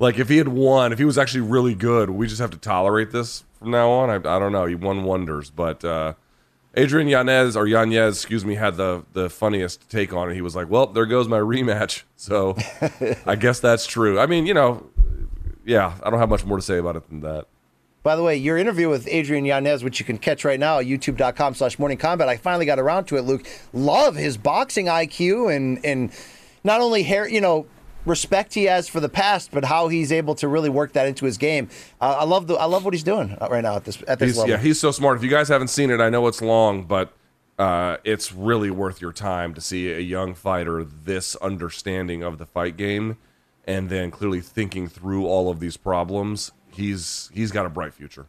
like, 0.00 0.18
if 0.18 0.28
he 0.28 0.38
had 0.38 0.48
won, 0.48 0.92
if 0.92 0.98
he 0.98 1.04
was 1.04 1.16
actually 1.16 1.42
really 1.42 1.74
good, 1.74 2.10
we 2.10 2.26
just 2.26 2.40
have 2.40 2.50
to 2.50 2.58
tolerate 2.58 3.12
this 3.12 3.44
from 3.60 3.70
now 3.70 3.88
on. 3.90 4.10
I, 4.10 4.16
I 4.16 4.38
don't 4.40 4.50
know. 4.50 4.66
He 4.66 4.74
won 4.74 5.04
wonders, 5.04 5.48
but 5.48 5.84
uh, 5.84 6.14
Adrian 6.74 7.06
Yanez 7.06 7.56
or 7.56 7.66
Yanez, 7.68 8.16
excuse 8.16 8.44
me, 8.44 8.54
had 8.56 8.76
the 8.76 9.04
the 9.12 9.28
funniest 9.28 9.88
take 9.90 10.12
on 10.12 10.30
it. 10.30 10.34
He 10.34 10.40
was 10.40 10.56
like, 10.56 10.70
"Well, 10.70 10.86
there 10.86 11.06
goes 11.06 11.28
my 11.28 11.38
rematch." 11.38 12.02
So 12.22 12.56
I 13.26 13.34
guess 13.34 13.58
that's 13.58 13.84
true. 13.84 14.20
I 14.20 14.26
mean, 14.26 14.46
you 14.46 14.54
know, 14.54 14.88
yeah, 15.64 15.94
I 16.02 16.10
don't 16.10 16.18
have 16.18 16.28
much 16.28 16.44
more 16.44 16.56
to 16.56 16.62
say 16.62 16.78
about 16.78 16.96
it 16.96 17.08
than 17.08 17.20
that. 17.20 17.46
By 18.02 18.16
the 18.16 18.22
way, 18.22 18.36
your 18.36 18.58
interview 18.58 18.88
with 18.88 19.06
Adrian 19.08 19.44
Yanez, 19.44 19.84
which 19.84 20.00
you 20.00 20.04
can 20.04 20.18
catch 20.18 20.44
right 20.44 20.58
now 20.58 20.80
at 20.80 20.86
youtube.com 20.86 21.54
slash 21.54 21.78
morning 21.78 21.98
combat, 21.98 22.28
I 22.28 22.36
finally 22.36 22.66
got 22.66 22.80
around 22.80 23.04
to 23.06 23.16
it, 23.16 23.22
Luke. 23.22 23.46
Love 23.72 24.16
his 24.16 24.36
boxing 24.36 24.86
IQ 24.86 25.54
and 25.54 25.84
and 25.84 26.10
not 26.64 26.80
only 26.80 27.04
hair, 27.04 27.28
you 27.28 27.40
know, 27.40 27.66
respect 28.04 28.54
he 28.54 28.64
has 28.64 28.88
for 28.88 28.98
the 28.98 29.08
past, 29.08 29.52
but 29.52 29.64
how 29.64 29.86
he's 29.86 30.10
able 30.10 30.34
to 30.36 30.48
really 30.48 30.68
work 30.68 30.92
that 30.94 31.06
into 31.06 31.24
his 31.24 31.38
game. 31.38 31.68
Uh, 32.00 32.16
I 32.20 32.24
love 32.24 32.48
the 32.48 32.54
I 32.54 32.64
love 32.64 32.84
what 32.84 32.92
he's 32.92 33.04
doing 33.04 33.36
right 33.40 33.62
now 33.62 33.76
at 33.76 33.84
this 33.84 34.02
at 34.08 34.18
this 34.18 34.30
He's, 34.30 34.36
level. 34.38 34.50
yeah, 34.50 34.58
he's 34.58 34.80
so 34.80 34.90
smart. 34.90 35.16
If 35.16 35.22
you 35.22 35.30
guys 35.30 35.48
haven't 35.48 35.68
seen 35.68 35.90
it, 35.90 36.00
I 36.00 36.08
know 36.10 36.26
it's 36.26 36.42
long, 36.42 36.82
but 36.84 37.12
uh, 37.58 37.98
it's 38.02 38.32
really 38.32 38.70
worth 38.70 39.00
your 39.00 39.12
time 39.12 39.54
to 39.54 39.60
see 39.60 39.92
a 39.92 40.00
young 40.00 40.34
fighter 40.34 40.82
this 40.82 41.36
understanding 41.36 42.24
of 42.24 42.38
the 42.38 42.46
fight 42.46 42.76
game, 42.76 43.16
and 43.66 43.88
then 43.88 44.10
clearly 44.10 44.40
thinking 44.40 44.88
through 44.88 45.26
all 45.26 45.50
of 45.50 45.60
these 45.60 45.76
problems. 45.76 46.52
He's 46.70 47.30
he's 47.32 47.52
got 47.52 47.66
a 47.66 47.70
bright 47.70 47.94
future. 47.94 48.26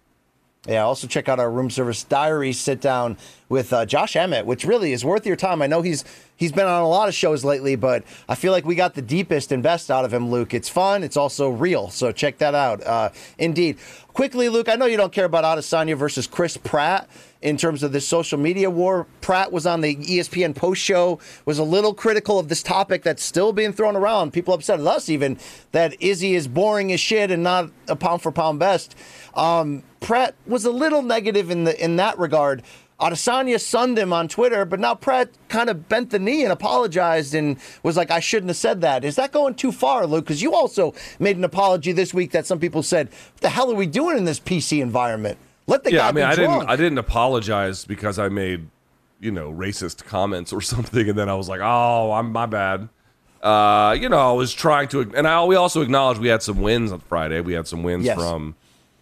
Yeah, 0.68 0.84
also 0.84 1.08
check 1.08 1.28
out 1.28 1.40
our 1.40 1.52
room 1.52 1.70
service 1.70 2.06
diary 2.06 2.54
sit 2.54 2.80
down 2.80 3.18
with 3.50 3.74
uh, 3.74 3.86
Josh 3.86 4.16
Emmett, 4.16 4.46
which 4.46 4.64
really 4.64 4.94
is 4.94 5.04
worth 5.04 5.26
your 5.26 5.36
time. 5.36 5.62
I 5.62 5.68
know 5.68 5.82
he's 5.82 6.06
he's 6.36 6.52
been 6.52 6.66
on 6.66 6.82
a 6.82 6.88
lot 6.88 7.08
of 7.08 7.16
shows 7.16 7.44
lately, 7.44 7.76
but 7.76 8.04
I 8.28 8.36
feel 8.36 8.52
like 8.52 8.66
we 8.66 8.76
got 8.76 8.94
the 8.94 9.02
deepest 9.02 9.52
and 9.52 9.62
best 9.64 9.90
out 9.92 10.06
of 10.06 10.14
him, 10.14 10.30
Luke. 10.30 10.54
It's 10.54 10.70
fun, 10.70 11.04
it's 11.04 11.18
also 11.18 11.50
real, 11.50 11.90
so 11.90 12.12
check 12.12 12.38
that 12.40 12.56
out. 12.56 12.86
Uh, 12.86 13.10
indeed. 13.38 13.78
Quickly, 14.14 14.48
Luke, 14.48 14.70
I 14.70 14.76
know 14.76 14.86
you 14.86 14.96
don't 14.96 15.12
care 15.12 15.26
about 15.26 15.44
Adesanya 15.44 15.98
versus 15.98 16.28
Chris 16.28 16.56
Pratt 16.56 17.10
in 17.42 17.58
terms 17.58 17.82
of 17.82 17.92
this 17.92 18.08
social 18.08 18.38
media 18.38 18.70
war. 18.70 19.08
Pratt 19.22 19.52
was 19.52 19.66
on 19.66 19.82
the 19.82 19.96
ESPN 19.96 20.56
post 20.56 20.82
show, 20.82 21.20
was 21.46 21.58
a 21.58 21.64
little 21.64 21.96
critical 21.96 22.38
of 22.38 22.48
this 22.48 22.62
topic 22.62 23.02
that's 23.02 23.24
still 23.24 23.52
being 23.52 23.74
thrown 23.74 23.96
around. 23.96 24.32
People 24.32 24.54
upset 24.54 24.80
at 24.80 24.86
us 24.86 25.10
even 25.10 25.40
that 25.72 26.00
Izzy 26.00 26.36
is 26.36 26.48
boring 26.48 26.92
as 26.92 27.00
shit 27.00 27.32
and 27.32 27.42
not 27.42 27.72
a 27.88 27.96
pound 27.96 28.22
for 28.22 28.32
pound 28.32 28.60
best. 28.60 28.96
Um, 29.34 29.82
Pratt 30.00 30.36
was 30.46 30.64
a 30.66 30.72
little 30.72 31.02
negative 31.02 31.50
in 31.50 31.64
the 31.64 31.84
in 31.84 31.96
that 31.96 32.20
regard. 32.20 32.62
Adesanya 33.04 33.60
sunned 33.60 33.98
him 34.00 34.14
on 34.14 34.28
Twitter, 34.28 34.64
but 34.66 34.80
now 34.80 34.96
Pratt 34.96 35.30
kind 35.50 35.70
of 35.70 35.90
bent 35.90 36.10
the 36.12 36.20
knee 36.20 36.44
and 36.44 36.52
apologized 36.54 37.36
and 37.36 37.58
was 37.84 37.98
like, 37.98 38.10
"I 38.10 38.20
shouldn't 38.22 38.50
have 38.50 38.58
said 38.58 38.82
that." 38.82 39.04
Is 39.04 39.16
that 39.18 39.32
going 39.32 39.56
too 39.56 39.72
far, 39.74 40.08
Luke? 40.08 40.24
Because 40.26 40.42
you 40.42 40.54
also 40.54 40.94
made 41.20 41.36
an 41.38 41.44
apology 41.44 41.92
this 41.92 42.14
week 42.14 42.32
that 42.32 42.46
some 42.46 42.60
people 42.60 42.82
said, 42.82 43.10
"What 43.34 43.42
the 43.42 43.50
hell 43.50 43.70
are 43.72 43.76
we 43.76 43.88
doing 43.88 44.18
in 44.18 44.26
this 44.26 44.40
PC 44.40 44.82
environment?" 44.82 45.38
Let 45.68 45.84
the 45.84 45.92
yeah, 45.92 45.98
guy 46.00 46.08
I 46.08 46.12
mean, 46.14 46.24
I 46.24 46.36
drunk. 46.36 46.60
didn't 46.62 46.70
I 46.70 46.76
didn't 46.78 46.98
apologize 46.98 47.86
because 47.86 48.18
I 48.20 48.30
made 48.30 48.68
you 49.20 49.32
know 49.32 49.52
racist 49.52 50.06
comments 50.06 50.54
or 50.54 50.62
something, 50.74 51.10
and 51.10 51.18
then 51.18 51.28
I 51.30 51.36
was 51.36 51.50
like, 51.50 51.62
oh, 51.62 52.12
I'm 52.14 52.32
my 52.32 52.46
bad. 52.46 52.90
Uh, 53.42 53.96
you 54.00 54.08
know, 54.08 54.30
I 54.30 54.32
was 54.32 54.54
trying 54.54 54.88
to, 54.90 55.12
and 55.16 55.28
I 55.28 55.44
we 55.44 55.56
also 55.56 55.82
acknowledged 55.82 56.22
we 56.22 56.30
had 56.30 56.42
some 56.42 56.62
wins 56.62 56.92
on 56.94 57.02
Friday. 57.02 57.42
We 57.42 57.54
had 57.54 57.68
some 57.68 57.84
wins 57.84 58.06
Yes. 58.06 58.18
from 58.18 58.56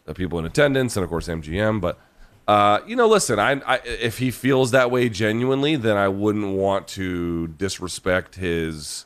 the 0.06 0.16
people 0.16 0.40
in 0.40 0.46
attendance, 0.46 0.98
and 0.98 1.04
of 1.04 1.10
course 1.10 1.28
MGM. 1.28 1.80
But 1.80 2.00
uh, 2.48 2.80
you 2.86 2.96
know, 2.96 3.08
listen, 3.08 3.40
I, 3.40 3.62
I 3.66 3.78
if 3.86 4.18
he 4.18 4.32
feels 4.32 4.72
that 4.72 4.92
way 4.92 5.10
genuinely, 5.10 5.76
then 5.76 5.96
I 5.98 6.08
wouldn't 6.08 6.56
want 6.56 6.88
to 6.90 7.48
disrespect 7.48 8.36
his 8.36 9.06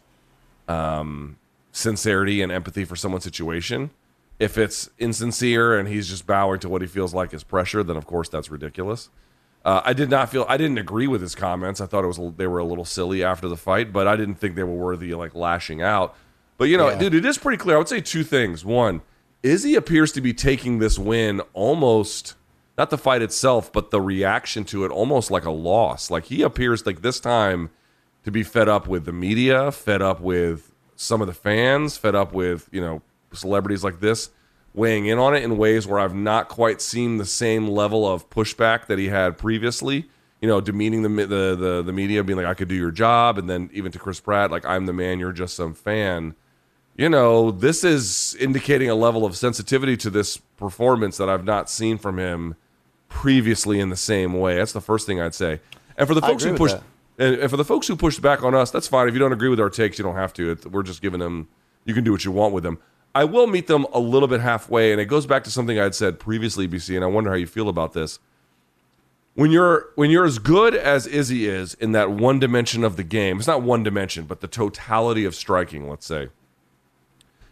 um, 0.67 1.37
sincerity 1.71 2.41
and 2.41 2.51
empathy 2.51 2.85
for 2.85 2.95
someone's 2.95 3.23
situation. 3.23 3.91
If 4.39 4.57
it's 4.57 4.89
insincere 4.99 5.77
and 5.77 5.87
he's 5.87 6.09
just 6.09 6.27
bowing 6.27 6.59
to 6.59 6.69
what 6.69 6.81
he 6.81 6.87
feels 6.87 7.13
like 7.13 7.33
is 7.33 7.43
pressure, 7.43 7.83
then 7.83 7.95
of 7.95 8.05
course 8.05 8.27
that's 8.29 8.49
ridiculous. 8.49 9.09
Uh, 9.63 9.81
I 9.83 9.93
did 9.93 10.09
not 10.09 10.29
feel 10.29 10.45
I 10.47 10.57
didn't 10.57 10.77
agree 10.77 11.07
with 11.07 11.21
his 11.21 11.35
comments. 11.35 11.81
I 11.81 11.85
thought 11.85 12.03
it 12.03 12.07
was 12.07 12.19
they 12.37 12.47
were 12.47 12.59
a 12.59 12.65
little 12.65 12.85
silly 12.85 13.23
after 13.23 13.47
the 13.47 13.57
fight, 13.57 13.91
but 13.93 14.07
I 14.07 14.15
didn't 14.15 14.35
think 14.35 14.55
they 14.55 14.63
were 14.63 14.75
worthy 14.75 15.11
of 15.11 15.19
like 15.19 15.33
lashing 15.35 15.81
out. 15.81 16.15
But 16.57 16.65
you 16.65 16.77
know, 16.77 16.89
Yeah. 16.89 16.99
dude, 16.99 17.15
it 17.15 17.25
is 17.25 17.37
pretty 17.37 17.57
clear. 17.57 17.75
I 17.75 17.79
would 17.79 17.87
say 17.87 18.01
two 18.01 18.23
things. 18.23 18.63
One, 18.65 19.01
Izzy 19.41 19.75
appears 19.75 20.11
to 20.13 20.21
be 20.21 20.33
taking 20.33 20.79
this 20.79 20.97
win 20.99 21.41
almost 21.53 22.35
not 22.77 22.89
the 22.89 22.97
fight 22.97 23.21
itself, 23.21 23.71
but 23.71 23.91
the 23.91 24.01
reaction 24.01 24.65
to 24.65 24.85
it 24.85 24.91
almost 24.91 25.31
like 25.31 25.45
a 25.45 25.51
loss. 25.51 26.11
Like 26.11 26.25
he 26.25 26.41
appears 26.41 26.85
like 26.85 27.01
this 27.01 27.19
time 27.19 27.69
to 28.23 28.31
be 28.31 28.43
fed 28.43 28.67
up 28.67 28.87
with 28.87 29.05
the 29.05 29.13
media, 29.13 29.71
fed 29.71 30.01
up 30.01 30.19
with 30.19 30.73
some 30.95 31.21
of 31.21 31.27
the 31.27 31.33
fans, 31.33 31.97
fed 31.97 32.15
up 32.15 32.33
with, 32.33 32.69
you 32.71 32.81
know, 32.81 33.01
celebrities 33.31 33.83
like 33.83 33.99
this 33.99 34.29
weighing 34.73 35.05
in 35.05 35.17
on 35.17 35.33
it 35.33 35.43
in 35.43 35.57
ways 35.57 35.87
where 35.87 35.99
I've 35.99 36.13
not 36.13 36.49
quite 36.49 36.81
seen 36.81 37.17
the 37.17 37.25
same 37.25 37.67
level 37.67 38.07
of 38.07 38.29
pushback 38.29 38.87
that 38.87 38.99
he 38.99 39.07
had 39.07 39.37
previously. 39.37 40.09
You 40.41 40.49
know, 40.49 40.61
demeaning 40.61 41.01
the 41.01 41.09
the 41.25 41.55
the, 41.55 41.83
the 41.83 41.93
media, 41.93 42.23
being 42.23 42.37
like, 42.37 42.45
"I 42.45 42.53
could 42.53 42.67
do 42.67 42.75
your 42.75 42.91
job," 42.91 43.37
and 43.37 43.49
then 43.49 43.69
even 43.73 43.91
to 43.93 43.99
Chris 43.99 44.19
Pratt, 44.19 44.51
like, 44.51 44.65
"I'm 44.65 44.85
the 44.85 44.93
man, 44.93 45.17
you're 45.17 45.31
just 45.31 45.55
some 45.55 45.73
fan." 45.73 46.35
You 46.97 47.09
know, 47.09 47.51
this 47.51 47.83
is 47.83 48.35
indicating 48.39 48.89
a 48.89 48.95
level 48.95 49.25
of 49.25 49.35
sensitivity 49.35 49.97
to 49.97 50.09
this 50.09 50.37
performance 50.37 51.17
that 51.17 51.29
I've 51.29 51.45
not 51.45 51.69
seen 51.69 51.97
from 51.97 52.19
him 52.19 52.55
previously 53.15 53.79
in 53.79 53.89
the 53.89 53.95
same 53.95 54.33
way. 54.33 54.57
That's 54.57 54.73
the 54.73 54.81
first 54.81 55.07
thing 55.07 55.21
I'd 55.21 55.33
say. 55.33 55.61
And 55.97 56.05
for 56.05 56.13
the 56.13 56.21
folks 56.21 56.43
who 56.43 56.57
pushed, 56.57 56.75
and, 57.17 57.35
and 57.35 57.49
for 57.49 57.55
the 57.55 57.63
folks 57.63 57.87
who 57.87 57.95
pushed 57.95 58.21
back 58.21 58.43
on 58.43 58.53
us, 58.53 58.71
that's 58.71 58.89
fine. 58.89 59.07
If 59.07 59.13
you 59.13 59.21
don't 59.21 59.31
agree 59.31 59.47
with 59.47 59.59
our 59.59 59.69
takes, 59.69 59.97
you 59.97 60.03
don't 60.03 60.17
have 60.17 60.33
to. 60.33 60.57
We're 60.69 60.83
just 60.83 61.01
giving 61.01 61.21
them. 61.21 61.47
You 61.85 61.93
can 61.93 62.03
do 62.03 62.11
what 62.11 62.25
you 62.25 62.33
want 62.33 62.53
with 62.53 62.65
them. 62.65 62.77
I 63.15 63.23
will 63.23 63.47
meet 63.47 63.67
them 63.67 63.87
a 63.93 63.99
little 63.99 64.27
bit 64.27 64.41
halfway, 64.41 64.91
and 64.91 64.99
it 64.99 65.05
goes 65.05 65.25
back 65.25 65.45
to 65.45 65.49
something 65.49 65.79
I'd 65.79 65.95
said 65.95 66.19
previously, 66.19 66.67
BC, 66.67 66.93
and 66.97 67.05
I 67.05 67.07
wonder 67.07 67.29
how 67.29 67.37
you 67.37 67.47
feel 67.47 67.69
about 67.69 67.93
this. 67.93 68.19
When 69.35 69.49
you're 69.49 69.87
when 69.95 70.09
you're 70.09 70.25
as 70.25 70.37
good 70.37 70.75
as 70.75 71.07
Izzy 71.07 71.47
is 71.47 71.73
in 71.75 71.93
that 71.93 72.11
one 72.11 72.39
dimension 72.39 72.83
of 72.83 72.97
the 72.97 73.03
game, 73.03 73.37
it's 73.37 73.47
not 73.47 73.61
one 73.61 73.81
dimension, 73.81 74.25
but 74.25 74.41
the 74.41 74.47
totality 74.47 75.23
of 75.23 75.35
striking, 75.35 75.89
let's 75.89 76.05
say, 76.05 76.29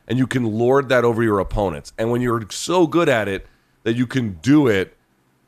and 0.10 0.18
you 0.18 0.28
can 0.28 0.44
lord 0.44 0.90
that 0.90 1.06
over 1.06 1.24
your 1.24 1.40
opponents. 1.40 1.94
And 1.98 2.12
when 2.12 2.22
you're 2.22 2.46
so 2.50 2.86
good 2.86 3.08
at 3.08 3.30
it 3.30 3.48
that 3.84 3.96
you 3.96 4.06
can 4.06 4.34
do 4.42 4.68
it 4.68 4.98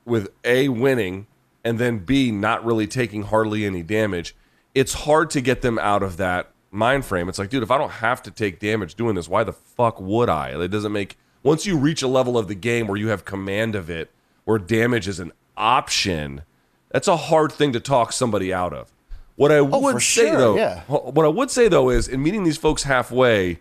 with 0.06 0.30
A, 0.44 0.70
winning, 0.70 1.28
and 1.64 1.80
then 1.80 2.00
B, 2.00 2.32
not 2.32 2.64
really 2.64 2.88
taking 2.88 3.24
hardly 3.24 3.66
any 3.66 3.84
damage, 3.84 4.36
it's 4.74 4.94
hard 4.94 5.30
to 5.32 5.42
get 5.42 5.62
them 5.62 5.80
out 5.80 6.04
of 6.04 6.18
that 6.18 6.52
mind 6.72 7.06
frame. 7.06 7.28
It's 7.28 7.40
like, 7.40 7.50
dude, 7.50 7.64
if 7.64 7.72
I 7.72 7.78
don't 7.78 7.92
have 7.92 8.22
to 8.24 8.32
take 8.32 8.60
damage 8.60 8.96
doing 8.96 9.16
this, 9.16 9.28
why 9.28 9.44
the 9.44 9.54
fuck 9.54 10.00
would 10.00 10.30
I? 10.30 10.50
It 10.62 10.68
doesn't 10.70 10.92
make. 10.92 11.18
Once 11.44 11.66
you 11.66 11.78
reach 11.78 12.02
a 12.02 12.08
level 12.08 12.38
of 12.38 12.48
the 12.48 12.56
game 12.56 12.88
where 12.88 12.98
you 12.98 13.08
have 13.10 13.26
command 13.26 13.76
of 13.76 13.90
it, 13.90 14.12
where 14.46 14.60
damage 14.60 15.08
is 15.08 15.20
an 15.20 15.32
option, 15.58 16.44
that's 16.92 17.08
a 17.08 17.18
hard 17.18 17.52
thing 17.52 17.74
to 17.74 17.80
talk 17.80 18.12
somebody 18.12 18.54
out 18.54 18.74
of. 18.74 18.92
What 19.36 19.52
I 19.52 19.58
oh, 19.58 19.64
would 19.66 19.74
Oh, 19.74 19.92
for 19.92 20.00
say 20.00 20.28
sure, 20.30 20.38
though, 20.38 20.56
yeah. 20.56 20.82
what 20.88 21.26
I 21.26 21.30
would 21.30 21.52
say 21.52 21.68
though 21.68 21.90
is 21.90 22.08
in 22.08 22.24
meeting 22.24 22.44
these 22.44 22.58
folks 22.58 22.84
halfway, 22.84 23.60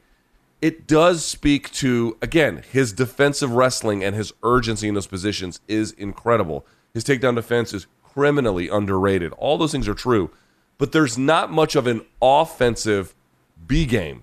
it 0.64 0.86
does 0.86 1.22
speak 1.22 1.70
to 1.72 2.16
again 2.22 2.64
his 2.72 2.94
defensive 2.94 3.50
wrestling 3.50 4.02
and 4.02 4.16
his 4.16 4.32
urgency 4.42 4.88
in 4.88 4.94
those 4.94 5.06
positions 5.06 5.60
is 5.68 5.92
incredible. 5.92 6.64
His 6.94 7.04
takedown 7.04 7.34
defense 7.34 7.74
is 7.74 7.86
criminally 8.02 8.70
underrated. 8.70 9.32
All 9.32 9.58
those 9.58 9.72
things 9.72 9.86
are 9.88 9.94
true, 9.94 10.30
but 10.78 10.92
there's 10.92 11.18
not 11.18 11.52
much 11.52 11.76
of 11.76 11.86
an 11.86 12.00
offensive 12.22 13.14
B 13.66 13.84
game. 13.84 14.22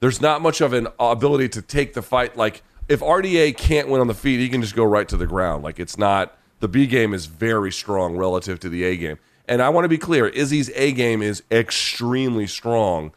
There's 0.00 0.22
not 0.22 0.40
much 0.40 0.62
of 0.62 0.72
an 0.72 0.88
ability 0.98 1.50
to 1.50 1.60
take 1.60 1.92
the 1.92 2.00
fight. 2.00 2.34
Like 2.34 2.62
if 2.88 3.00
RDA 3.00 3.54
can't 3.58 3.90
win 3.90 4.00
on 4.00 4.06
the 4.06 4.14
feet, 4.14 4.40
he 4.40 4.48
can 4.48 4.62
just 4.62 4.74
go 4.74 4.84
right 4.84 5.06
to 5.10 5.18
the 5.18 5.26
ground. 5.26 5.62
Like 5.62 5.78
it's 5.78 5.98
not 5.98 6.34
the 6.60 6.68
B 6.68 6.86
game 6.86 7.12
is 7.12 7.26
very 7.26 7.70
strong 7.70 8.16
relative 8.16 8.58
to 8.60 8.70
the 8.70 8.84
A 8.84 8.96
game. 8.96 9.18
And 9.46 9.60
I 9.60 9.68
want 9.68 9.84
to 9.84 9.90
be 9.90 9.98
clear, 9.98 10.28
Izzy's 10.28 10.70
A 10.76 10.92
game 10.92 11.20
is 11.20 11.42
extremely 11.50 12.46
strong. 12.46 13.12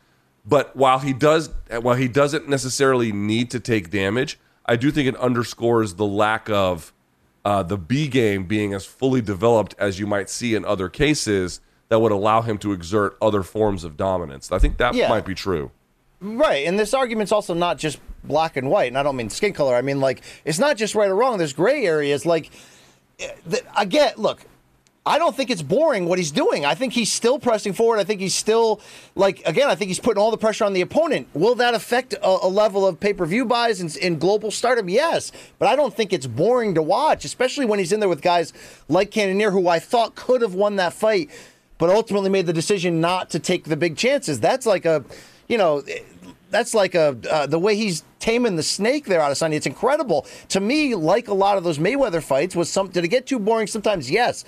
But 0.48 0.76
while 0.76 1.00
he 1.00 1.12
does, 1.14 1.50
while 1.82 1.96
he 1.96 2.08
doesn't 2.08 2.48
necessarily 2.48 3.12
need 3.12 3.52
to 3.52 3.60
take 3.60 3.90
damage, 3.90 4.40
I 4.66 4.78
do 4.78 4.92
think 4.92 5.08
it 5.08 5.16
underscores 5.18 5.96
the 5.96 6.06
lack 6.06 6.50
of 6.50 6.94
uh, 7.44 7.64
the 7.64 7.78
B 7.78 8.08
game 8.08 8.46
being 8.46 8.74
as 8.74 8.86
fully 8.86 9.22
developed 9.22 9.76
as 9.78 10.00
you 10.00 10.08
might 10.08 10.30
see 10.30 10.56
in 10.56 10.64
other 10.66 10.88
cases 10.90 11.60
that 11.90 12.00
would 12.00 12.12
allow 12.12 12.42
him 12.42 12.58
to 12.60 12.72
exert 12.74 13.18
other 13.22 13.44
forms 13.44 13.84
of 13.84 13.96
dominance. 13.98 14.52
I 14.52 14.60
think 14.60 14.78
that 14.78 14.94
Yeah. 14.96 15.10
might 15.10 15.26
be 15.26 15.36
true. 15.36 15.72
Right, 16.20 16.66
and 16.66 16.80
this 16.80 16.94
argument's 16.94 17.32
also 17.32 17.54
not 17.54 17.78
just 17.78 18.00
black 18.24 18.58
and 18.58 18.70
white, 18.70 18.88
and 18.88 18.98
I 18.98 19.04
don't 19.04 19.16
mean 19.16 19.30
skin 19.30 19.54
color. 19.54 19.76
I 19.76 19.82
mean 19.82 20.00
like 20.02 20.22
it's 20.46 20.60
not 20.60 20.76
just 20.76 20.96
right 20.96 21.10
or 21.10 21.16
wrong. 21.16 21.38
There's 21.38 21.54
gray 21.54 21.86
areas. 21.86 22.26
Like, 22.26 22.50
eh, 23.20 23.30
the, 23.46 23.62
again, 23.80 24.14
look, 24.18 24.42
I 25.08 25.18
don't 25.20 25.34
think 25.34 25.50
it's 25.50 25.62
boring 25.62 26.06
what 26.06 26.20
he's 26.20 26.32
doing. 26.32 26.66
I 26.66 26.76
think 26.76 26.92
he's 26.92 27.12
still 27.12 27.40
pressing 27.40 27.72
forward. 27.72 27.98
I 27.98 28.04
think 28.04 28.20
he's 28.20 28.36
still 28.36 28.82
like 29.16 29.42
again. 29.46 29.70
I 29.70 29.76
think 29.76 29.88
he's 29.88 30.02
putting 30.02 30.22
all 30.22 30.32
the 30.32 30.38
pressure 30.38 30.66
on 30.66 30.74
the 30.74 30.82
opponent. 30.82 31.30
Will 31.34 31.56
that 31.56 31.74
affect 31.74 32.14
a, 32.14 32.28
a 32.44 32.50
level 32.50 32.86
of 32.86 33.00
pay 33.00 33.14
per 33.14 33.26
view 33.26 33.46
buys 33.46 33.80
and, 33.80 33.96
and 34.02 34.20
global 34.20 34.52
stardom? 34.52 34.90
Yes, 34.90 35.32
but 35.60 35.70
I 35.70 35.78
don't 35.78 35.94
think 35.94 36.12
it's 36.12 36.28
boring 36.28 36.76
to 36.76 36.82
watch, 36.82 37.24
especially 37.24 37.66
when 37.66 37.80
he's 37.80 37.94
in 37.94 38.02
there 38.02 38.10
with 38.10 38.22
guys 38.22 38.52
like 38.90 39.10
Cannonier, 39.12 39.52
who 39.52 39.70
I 39.70 39.80
thought 39.80 40.16
could 40.16 40.42
have 40.42 40.54
won 40.54 40.76
that 40.76 40.92
fight, 40.92 41.32
but 41.78 41.90
ultimately 41.90 42.30
made 42.30 42.46
the 42.46 42.54
decision 42.54 43.00
not 43.00 43.30
to 43.30 43.40
take 43.40 43.64
the 43.64 43.78
big 43.78 43.96
chances. 43.96 44.42
That's 44.42 44.66
like 44.66 44.86
a, 44.86 45.06
you 45.48 45.58
know. 45.58 45.84
That's 46.50 46.74
like 46.74 46.96
a 46.96 47.18
uh, 47.30 47.46
the 47.46 47.60
way 47.60 47.76
he's 47.76 48.06
taming 48.20 48.56
the 48.56 48.64
snake 48.64 49.04
there 49.04 49.20
out 49.20 49.32
of 49.32 49.38
Sunday. 49.38 49.58
It's 49.58 49.66
incredible 49.66 50.26
to 50.48 50.62
me. 50.62 50.96
Like 50.96 51.28
a 51.28 51.34
lot 51.34 51.58
of 51.58 51.66
those 51.66 51.78
Mayweather 51.78 52.24
fights, 52.24 52.56
was 52.56 52.70
some 52.70 52.88
did 52.88 53.04
it 53.04 53.10
get 53.10 53.28
too 53.28 53.38
boring? 53.38 53.68
Sometimes, 53.68 54.10
yes. 54.10 54.46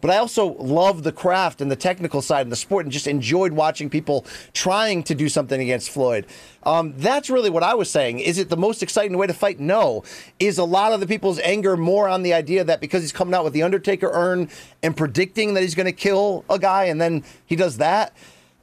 But 0.00 0.10
I 0.10 0.16
also 0.16 0.54
love 0.54 1.02
the 1.02 1.12
craft 1.12 1.60
and 1.60 1.70
the 1.70 1.76
technical 1.76 2.22
side 2.22 2.46
of 2.46 2.50
the 2.50 2.56
sport 2.56 2.84
and 2.84 2.92
just 2.92 3.06
enjoyed 3.06 3.52
watching 3.52 3.90
people 3.90 4.24
trying 4.52 5.02
to 5.04 5.14
do 5.14 5.28
something 5.28 5.60
against 5.60 5.90
Floyd. 5.90 6.26
Um, 6.62 6.94
that's 6.96 7.30
really 7.30 7.50
what 7.50 7.62
I 7.62 7.74
was 7.74 7.90
saying. 7.90 8.20
Is 8.20 8.38
it 8.38 8.48
the 8.48 8.56
most 8.56 8.82
exciting 8.82 9.16
way 9.16 9.26
to 9.26 9.34
fight? 9.34 9.60
No. 9.60 10.02
Is 10.38 10.58
a 10.58 10.64
lot 10.64 10.92
of 10.92 11.00
the 11.00 11.06
people's 11.06 11.38
anger 11.40 11.76
more 11.76 12.08
on 12.08 12.22
the 12.22 12.34
idea 12.34 12.64
that 12.64 12.80
because 12.80 13.02
he's 13.02 13.12
coming 13.12 13.34
out 13.34 13.44
with 13.44 13.52
the 13.52 13.62
Undertaker 13.62 14.10
urn 14.12 14.48
and 14.82 14.96
predicting 14.96 15.54
that 15.54 15.62
he's 15.62 15.74
going 15.74 15.86
to 15.86 15.92
kill 15.92 16.44
a 16.48 16.58
guy 16.58 16.84
and 16.84 17.00
then 17.00 17.24
he 17.46 17.56
does 17.56 17.78
that? 17.78 18.14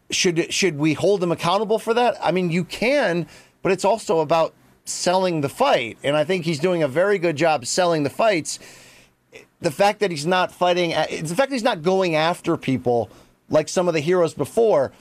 Should 0.09 0.53
should 0.53 0.77
we 0.77 0.93
hold 0.93 1.21
him 1.21 1.31
accountable 1.31 1.79
for 1.79 1.93
that? 1.93 2.15
I 2.21 2.31
mean, 2.31 2.49
you 2.49 2.63
can, 2.63 3.27
but 3.61 3.71
it's 3.73 3.83
also 3.83 4.19
about 4.21 4.53
selling 4.85 5.41
the 5.41 5.49
fight, 5.49 5.97
and 6.01 6.15
I 6.15 6.23
think 6.23 6.45
he's 6.45 6.59
doing 6.59 6.81
a 6.81 6.87
very 6.87 7.19
good 7.19 7.35
job 7.35 7.65
selling 7.65 8.03
the 8.03 8.09
fights 8.09 8.57
the 9.59 9.71
fact 9.71 9.99
that 9.99 10.11
he's 10.11 10.25
not 10.25 10.51
fighting, 10.51 10.93
uh, 10.93 11.05
the 11.09 11.35
fact 11.35 11.49
that 11.49 11.53
he's 11.53 11.63
not 11.63 11.81
going 11.81 12.15
after 12.15 12.57
people 12.57 13.09
like 13.49 13.69
some 13.69 13.87
of 13.87 13.93
the 13.93 13.99
heroes 13.99 14.33
before. 14.33 14.91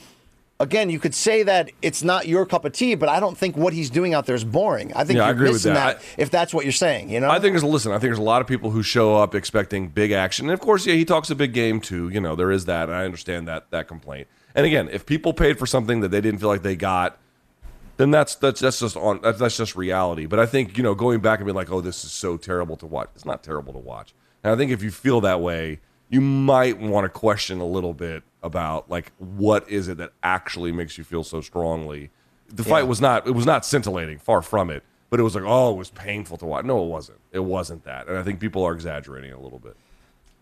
Again, 0.58 0.88
you 0.88 0.98
could 0.98 1.14
say 1.14 1.42
that 1.42 1.70
it's 1.82 2.02
not 2.02 2.26
your 2.26 2.46
cup 2.46 2.64
of 2.64 2.72
tea, 2.72 2.94
but 2.94 3.10
I 3.10 3.20
don't 3.20 3.36
think 3.36 3.58
what 3.58 3.74
he's 3.74 3.90
doing 3.90 4.14
out 4.14 4.24
there 4.24 4.34
is 4.34 4.42
boring. 4.44 4.90
I 4.94 5.04
think 5.04 5.18
Yeah, 5.18 5.26
you're 5.26 5.36
with 5.42 5.52
missing 5.52 5.74
that. 5.74 6.00
that, 6.00 6.06
if 6.16 6.30
that's 6.30 6.54
what 6.54 6.64
you're 6.64 6.72
saying. 6.72 7.10
You 7.10 7.20
know, 7.20 7.28
I 7.28 7.38
think 7.38 7.52
there's 7.52 7.62
listen. 7.62 7.92
I 7.92 7.96
think 7.96 8.04
there's 8.04 8.16
a 8.18 8.22
lot 8.22 8.40
of 8.40 8.46
people 8.48 8.70
who 8.70 8.82
show 8.82 9.16
up 9.16 9.34
expecting 9.34 9.88
big 9.88 10.12
action, 10.12 10.46
and 10.46 10.54
of 10.54 10.60
course, 10.60 10.86
yeah, 10.86 10.94
he 10.94 11.04
talks 11.04 11.28
a 11.28 11.34
big 11.34 11.52
game 11.52 11.78
too. 11.78 12.08
You 12.08 12.22
know, 12.22 12.34
there 12.34 12.50
is 12.50 12.64
that, 12.64 12.88
and 12.88 12.96
I 12.96 13.04
understand 13.04 13.46
that 13.48 13.70
that 13.70 13.86
complaint. 13.86 14.28
And 14.54 14.64
again, 14.64 14.88
if 14.90 15.04
people 15.04 15.34
paid 15.34 15.58
for 15.58 15.66
something 15.66 16.00
that 16.00 16.08
they 16.08 16.22
didn't 16.22 16.40
feel 16.40 16.48
like 16.48 16.62
they 16.62 16.76
got, 16.76 17.18
then 17.98 18.10
that's 18.10 18.34
that's 18.34 18.60
that's 18.60 18.80
just 18.80 18.96
on 18.96 19.20
that's, 19.22 19.38
that's 19.38 19.58
just 19.58 19.76
reality. 19.76 20.24
But 20.24 20.38
I 20.38 20.46
think 20.46 20.78
you 20.78 20.82
know, 20.82 20.94
going 20.94 21.20
back 21.20 21.38
and 21.38 21.44
being 21.46 21.54
like, 21.56 21.70
oh, 21.70 21.82
this 21.82 22.02
is 22.02 22.12
so 22.12 22.38
terrible 22.38 22.78
to 22.78 22.86
watch. 22.86 23.10
It's 23.14 23.26
not 23.26 23.42
terrible 23.42 23.74
to 23.74 23.78
watch. 23.78 24.14
And 24.44 24.52
I 24.52 24.56
think 24.56 24.70
if 24.70 24.82
you 24.82 24.90
feel 24.90 25.20
that 25.22 25.40
way, 25.40 25.80
you 26.08 26.20
might 26.20 26.78
want 26.78 27.04
to 27.04 27.08
question 27.08 27.60
a 27.60 27.66
little 27.66 27.94
bit 27.94 28.22
about 28.42 28.88
like 28.90 29.12
what 29.18 29.68
is 29.68 29.88
it 29.88 29.98
that 29.98 30.12
actually 30.22 30.70
makes 30.72 30.96
you 30.98 31.04
feel 31.04 31.24
so 31.24 31.40
strongly. 31.40 32.10
The 32.48 32.62
fight 32.62 32.86
was 32.86 33.00
not 33.00 33.26
it 33.26 33.32
was 33.32 33.46
not 33.46 33.64
scintillating, 33.64 34.18
far 34.18 34.42
from 34.42 34.70
it. 34.70 34.82
But 35.08 35.20
it 35.20 35.22
was 35.22 35.36
like, 35.36 35.44
oh, 35.46 35.72
it 35.72 35.76
was 35.76 35.90
painful 35.90 36.36
to 36.38 36.46
watch. 36.46 36.64
No, 36.64 36.82
it 36.84 36.88
wasn't. 36.88 37.20
It 37.30 37.44
wasn't 37.44 37.84
that. 37.84 38.08
And 38.08 38.18
I 38.18 38.24
think 38.24 38.40
people 38.40 38.64
are 38.64 38.72
exaggerating 38.72 39.32
a 39.32 39.38
little 39.40 39.60
bit. 39.60 39.76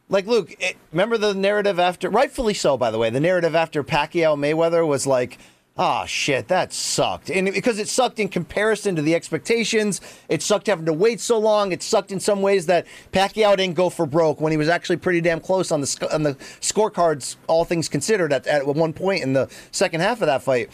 like 0.09 0.27
Luke, 0.27 0.55
it, 0.59 0.77
remember 0.91 1.19
the 1.19 1.35
narrative 1.35 1.79
after, 1.79 2.09
rightfully 2.09 2.55
so, 2.55 2.79
by 2.79 2.91
the 2.91 2.97
way, 2.99 3.11
the 3.11 3.21
narrative 3.21 3.55
after 3.55 3.85
Pacquiao 3.85 4.39
Mayweather 4.39 4.87
was 4.87 5.07
like, 5.07 5.39
oh 5.77 6.05
shit, 6.07 6.49
that 6.49 6.73
sucked. 6.73 7.31
And 7.31 7.53
because 7.53 7.79
it 7.79 7.89
sucked 7.89 8.19
in 8.21 8.29
comparison 8.29 8.95
to 8.97 9.03
the 9.03 9.15
expectations, 9.15 10.01
it 10.29 10.43
sucked 10.43 10.69
having 10.69 10.87
to 10.87 10.93
wait 10.93 11.21
so 11.21 11.39
long. 11.39 11.73
It 11.73 11.83
sucked 11.83 12.13
in 12.13 12.21
some 12.21 12.43
ways 12.43 12.67
that 12.67 12.87
Pacquiao 13.13 13.57
didn't 13.57 13.75
go 13.75 13.91
for 13.91 14.07
broke 14.07 14.41
when 14.41 14.53
he 14.53 14.59
was 14.59 14.69
actually 14.69 14.97
pretty 14.99 15.21
damn 15.21 15.41
close 15.41 15.73
on 15.73 15.81
the 15.81 15.87
sc- 15.87 16.13
on 16.13 16.23
the 16.23 16.35
scorecards, 16.61 17.37
all 17.47 17.65
things 17.65 17.89
considered, 17.89 18.33
at, 18.33 18.47
at 18.47 18.67
one 18.67 18.93
point 18.93 19.23
in 19.23 19.33
the 19.33 19.51
second 19.73 20.01
half 20.01 20.21
of 20.21 20.27
that 20.27 20.43
fight. 20.43 20.71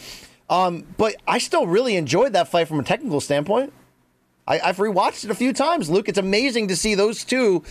Um, 0.50 0.84
but 0.96 1.16
I 1.26 1.38
still 1.38 1.66
really 1.66 1.96
enjoyed 1.96 2.32
that 2.32 2.48
fight 2.48 2.68
from 2.68 2.80
a 2.80 2.82
technical 2.84 3.20
standpoint. 3.20 3.72
I, 4.48 4.58
I've 4.60 4.78
rewatched 4.78 5.24
it 5.24 5.30
a 5.30 5.34
few 5.34 5.52
times, 5.52 5.88
Luke. 5.88 6.08
It's 6.08 6.18
amazing 6.18 6.68
to 6.68 6.76
see 6.76 6.96
those 6.96 7.22
two, 7.24 7.62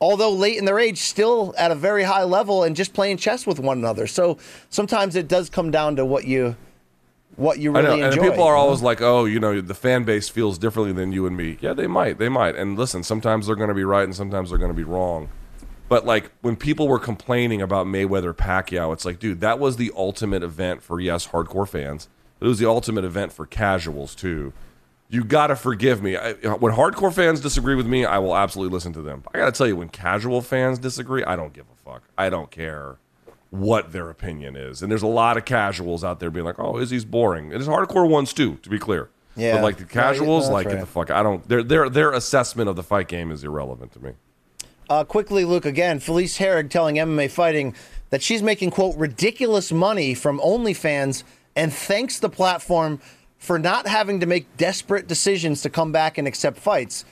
although 0.00 0.32
late 0.32 0.58
in 0.58 0.64
their 0.64 0.80
age, 0.80 0.98
still 0.98 1.54
at 1.56 1.70
a 1.70 1.76
very 1.76 2.02
high 2.02 2.24
level 2.24 2.64
and 2.64 2.74
just 2.74 2.92
playing 2.92 3.18
chess 3.18 3.46
with 3.46 3.60
one 3.60 3.78
another. 3.78 4.08
So 4.08 4.38
sometimes 4.68 5.14
it 5.14 5.28
does 5.28 5.48
come 5.48 5.70
down 5.70 5.94
to 5.96 6.04
what 6.04 6.26
you 6.26 6.56
what 7.36 7.58
you 7.58 7.74
I 7.74 7.80
really 7.80 8.00
know, 8.00 8.06
enjoy. 8.06 8.22
and 8.22 8.30
people 8.32 8.44
are 8.44 8.56
always 8.56 8.82
like, 8.82 9.00
"Oh, 9.00 9.24
you 9.24 9.40
know, 9.40 9.60
the 9.60 9.74
fan 9.74 10.04
base 10.04 10.28
feels 10.28 10.58
differently 10.58 10.92
than 10.92 11.12
you 11.12 11.26
and 11.26 11.36
me." 11.36 11.58
Yeah, 11.60 11.72
they 11.74 11.86
might, 11.86 12.18
they 12.18 12.28
might. 12.28 12.56
And 12.56 12.78
listen, 12.78 13.02
sometimes 13.02 13.46
they're 13.46 13.56
going 13.56 13.68
to 13.68 13.74
be 13.74 13.84
right, 13.84 14.04
and 14.04 14.14
sometimes 14.14 14.50
they're 14.50 14.58
going 14.58 14.70
to 14.70 14.76
be 14.76 14.84
wrong. 14.84 15.28
But 15.88 16.06
like 16.06 16.30
when 16.40 16.56
people 16.56 16.88
were 16.88 16.98
complaining 16.98 17.60
about 17.60 17.86
Mayweather 17.86 18.34
Pacquiao, 18.34 18.92
it's 18.92 19.04
like, 19.04 19.18
dude, 19.18 19.40
that 19.40 19.58
was 19.58 19.76
the 19.76 19.92
ultimate 19.94 20.42
event 20.42 20.82
for 20.82 20.98
yes, 21.00 21.28
hardcore 21.28 21.68
fans. 21.68 22.08
But 22.38 22.46
it 22.46 22.48
was 22.48 22.58
the 22.58 22.68
ultimate 22.68 23.04
event 23.04 23.32
for 23.32 23.46
casuals 23.46 24.14
too. 24.14 24.52
You 25.10 25.22
got 25.22 25.48
to 25.48 25.56
forgive 25.56 26.02
me. 26.02 26.16
I, 26.16 26.32
when 26.32 26.72
hardcore 26.72 27.12
fans 27.12 27.40
disagree 27.40 27.74
with 27.74 27.86
me, 27.86 28.04
I 28.04 28.18
will 28.18 28.34
absolutely 28.34 28.74
listen 28.74 28.92
to 28.94 29.02
them. 29.02 29.22
I 29.32 29.38
got 29.38 29.46
to 29.46 29.52
tell 29.52 29.66
you, 29.66 29.76
when 29.76 29.90
casual 29.90 30.40
fans 30.40 30.78
disagree, 30.78 31.22
I 31.22 31.36
don't 31.36 31.52
give 31.52 31.66
a 31.66 31.90
fuck. 31.90 32.02
I 32.16 32.30
don't 32.30 32.50
care 32.50 32.96
what 33.54 33.92
their 33.92 34.10
opinion 34.10 34.56
is. 34.56 34.82
And 34.82 34.90
there's 34.90 35.02
a 35.02 35.06
lot 35.06 35.36
of 35.36 35.44
casuals 35.44 36.02
out 36.02 36.20
there 36.20 36.30
being 36.30 36.44
like, 36.44 36.58
"Oh, 36.58 36.78
Izzy's 36.78 37.04
boring." 37.04 37.52
And 37.52 37.54
there's 37.54 37.68
hardcore 37.68 38.08
ones 38.08 38.32
too, 38.32 38.56
to 38.62 38.68
be 38.68 38.78
clear. 38.78 39.10
Yeah. 39.36 39.56
But 39.56 39.62
like 39.62 39.76
the 39.76 39.84
yeah, 39.84 39.88
casuals, 39.88 40.44
that's 40.44 40.52
like 40.52 40.68
get 40.68 40.80
the 40.80 40.86
fuck. 40.86 41.10
I 41.10 41.22
don't. 41.22 41.46
Their 41.48 41.62
their 41.62 41.88
their 41.88 42.12
assessment 42.12 42.68
of 42.68 42.76
the 42.76 42.82
fight 42.82 43.08
game 43.08 43.30
is 43.30 43.44
irrelevant 43.44 43.92
to 43.92 44.00
me. 44.00 44.12
Uh, 44.88 45.02
quickly, 45.02 45.44
Luke, 45.44 45.64
again, 45.64 45.98
Felice 45.98 46.38
Herrig 46.38 46.68
telling 46.68 46.96
MMA 46.96 47.30
Fighting 47.30 47.74
that 48.10 48.22
she's 48.22 48.42
making, 48.42 48.70
quote, 48.70 48.94
ridiculous 48.96 49.72
money 49.72 50.12
from 50.12 50.38
OnlyFans 50.40 51.24
and 51.56 51.72
thanks 51.72 52.18
the 52.18 52.28
platform 52.28 53.00
for 53.38 53.58
not 53.58 53.86
having 53.86 54.20
to 54.20 54.26
make 54.26 54.56
desperate 54.56 55.06
decisions 55.06 55.62
to 55.62 55.70
come 55.70 55.90
back 55.90 56.18
and 56.18 56.28
accept 56.28 56.58
fights. 56.58 57.04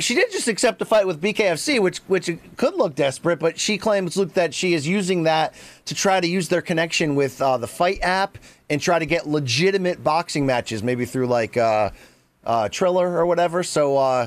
She 0.00 0.14
did 0.14 0.30
just 0.32 0.48
accept 0.48 0.80
a 0.82 0.84
fight 0.84 1.06
with 1.06 1.20
BKFC, 1.20 1.80
which 1.80 1.98
which 2.06 2.30
could 2.56 2.74
look 2.74 2.94
desperate, 2.94 3.38
but 3.38 3.58
she 3.58 3.78
claims, 3.78 4.16
Luke, 4.16 4.34
that 4.34 4.54
she 4.54 4.74
is 4.74 4.86
using 4.86 5.24
that 5.24 5.54
to 5.86 5.94
try 5.94 6.20
to 6.20 6.26
use 6.26 6.48
their 6.48 6.62
connection 6.62 7.14
with 7.14 7.40
uh, 7.40 7.56
the 7.56 7.66
FITE 7.66 8.00
app 8.02 8.38
and 8.70 8.80
try 8.80 8.98
to 8.98 9.06
get 9.06 9.26
legitimate 9.26 10.02
boxing 10.02 10.46
matches, 10.46 10.82
maybe 10.82 11.04
through 11.04 11.26
like 11.26 11.56
uh, 11.56 11.90
uh, 12.44 12.68
Triller 12.68 13.16
or 13.18 13.26
whatever. 13.26 13.62
So 13.62 13.96
uh, 13.96 14.26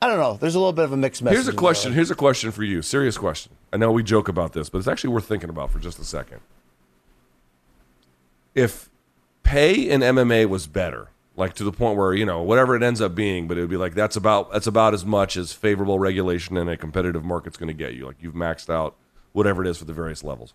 I 0.00 0.08
don't 0.08 0.18
know. 0.18 0.36
There's 0.40 0.54
a 0.54 0.58
little 0.58 0.72
bit 0.72 0.84
of 0.84 0.92
a 0.92 0.96
mixed 0.96 1.22
message. 1.22 1.36
Here's 1.36 1.48
a 1.48 1.52
question. 1.56 1.92
Here's 1.92 2.10
a 2.10 2.16
question 2.16 2.50
for 2.50 2.64
you. 2.64 2.82
Serious 2.82 3.16
question. 3.16 3.52
I 3.72 3.76
know 3.76 3.92
we 3.92 4.02
joke 4.02 4.28
about 4.28 4.52
this, 4.52 4.68
but 4.68 4.78
it's 4.78 4.88
actually 4.88 5.10
worth 5.10 5.26
thinking 5.26 5.48
about 5.48 5.70
for 5.70 5.78
just 5.78 5.98
a 5.98 6.04
second. 6.04 6.40
If 8.54 8.90
pay 9.44 9.74
in 9.88 10.00
MMA 10.00 10.46
was 10.46 10.66
better, 10.66 11.08
like 11.42 11.54
to 11.54 11.64
the 11.64 11.72
point 11.72 11.98
where 11.98 12.14
you 12.14 12.24
know 12.24 12.40
whatever 12.40 12.76
it 12.76 12.84
ends 12.84 13.00
up 13.00 13.16
being, 13.16 13.48
but 13.48 13.58
it 13.58 13.62
would 13.62 13.70
be 13.70 13.76
like 13.76 13.94
that's 13.94 14.14
about 14.14 14.52
that's 14.52 14.68
about 14.68 14.94
as 14.94 15.04
much 15.04 15.36
as 15.36 15.52
favorable 15.52 15.98
regulation 15.98 16.56
in 16.56 16.68
a 16.68 16.76
competitive 16.76 17.24
market's 17.24 17.56
going 17.56 17.66
to 17.66 17.74
get 17.74 17.94
you. 17.94 18.06
Like 18.06 18.16
you've 18.20 18.34
maxed 18.34 18.70
out 18.70 18.94
whatever 19.32 19.62
it 19.62 19.68
is 19.68 19.78
for 19.78 19.84
the 19.84 19.92
various 19.92 20.22
levels. 20.22 20.54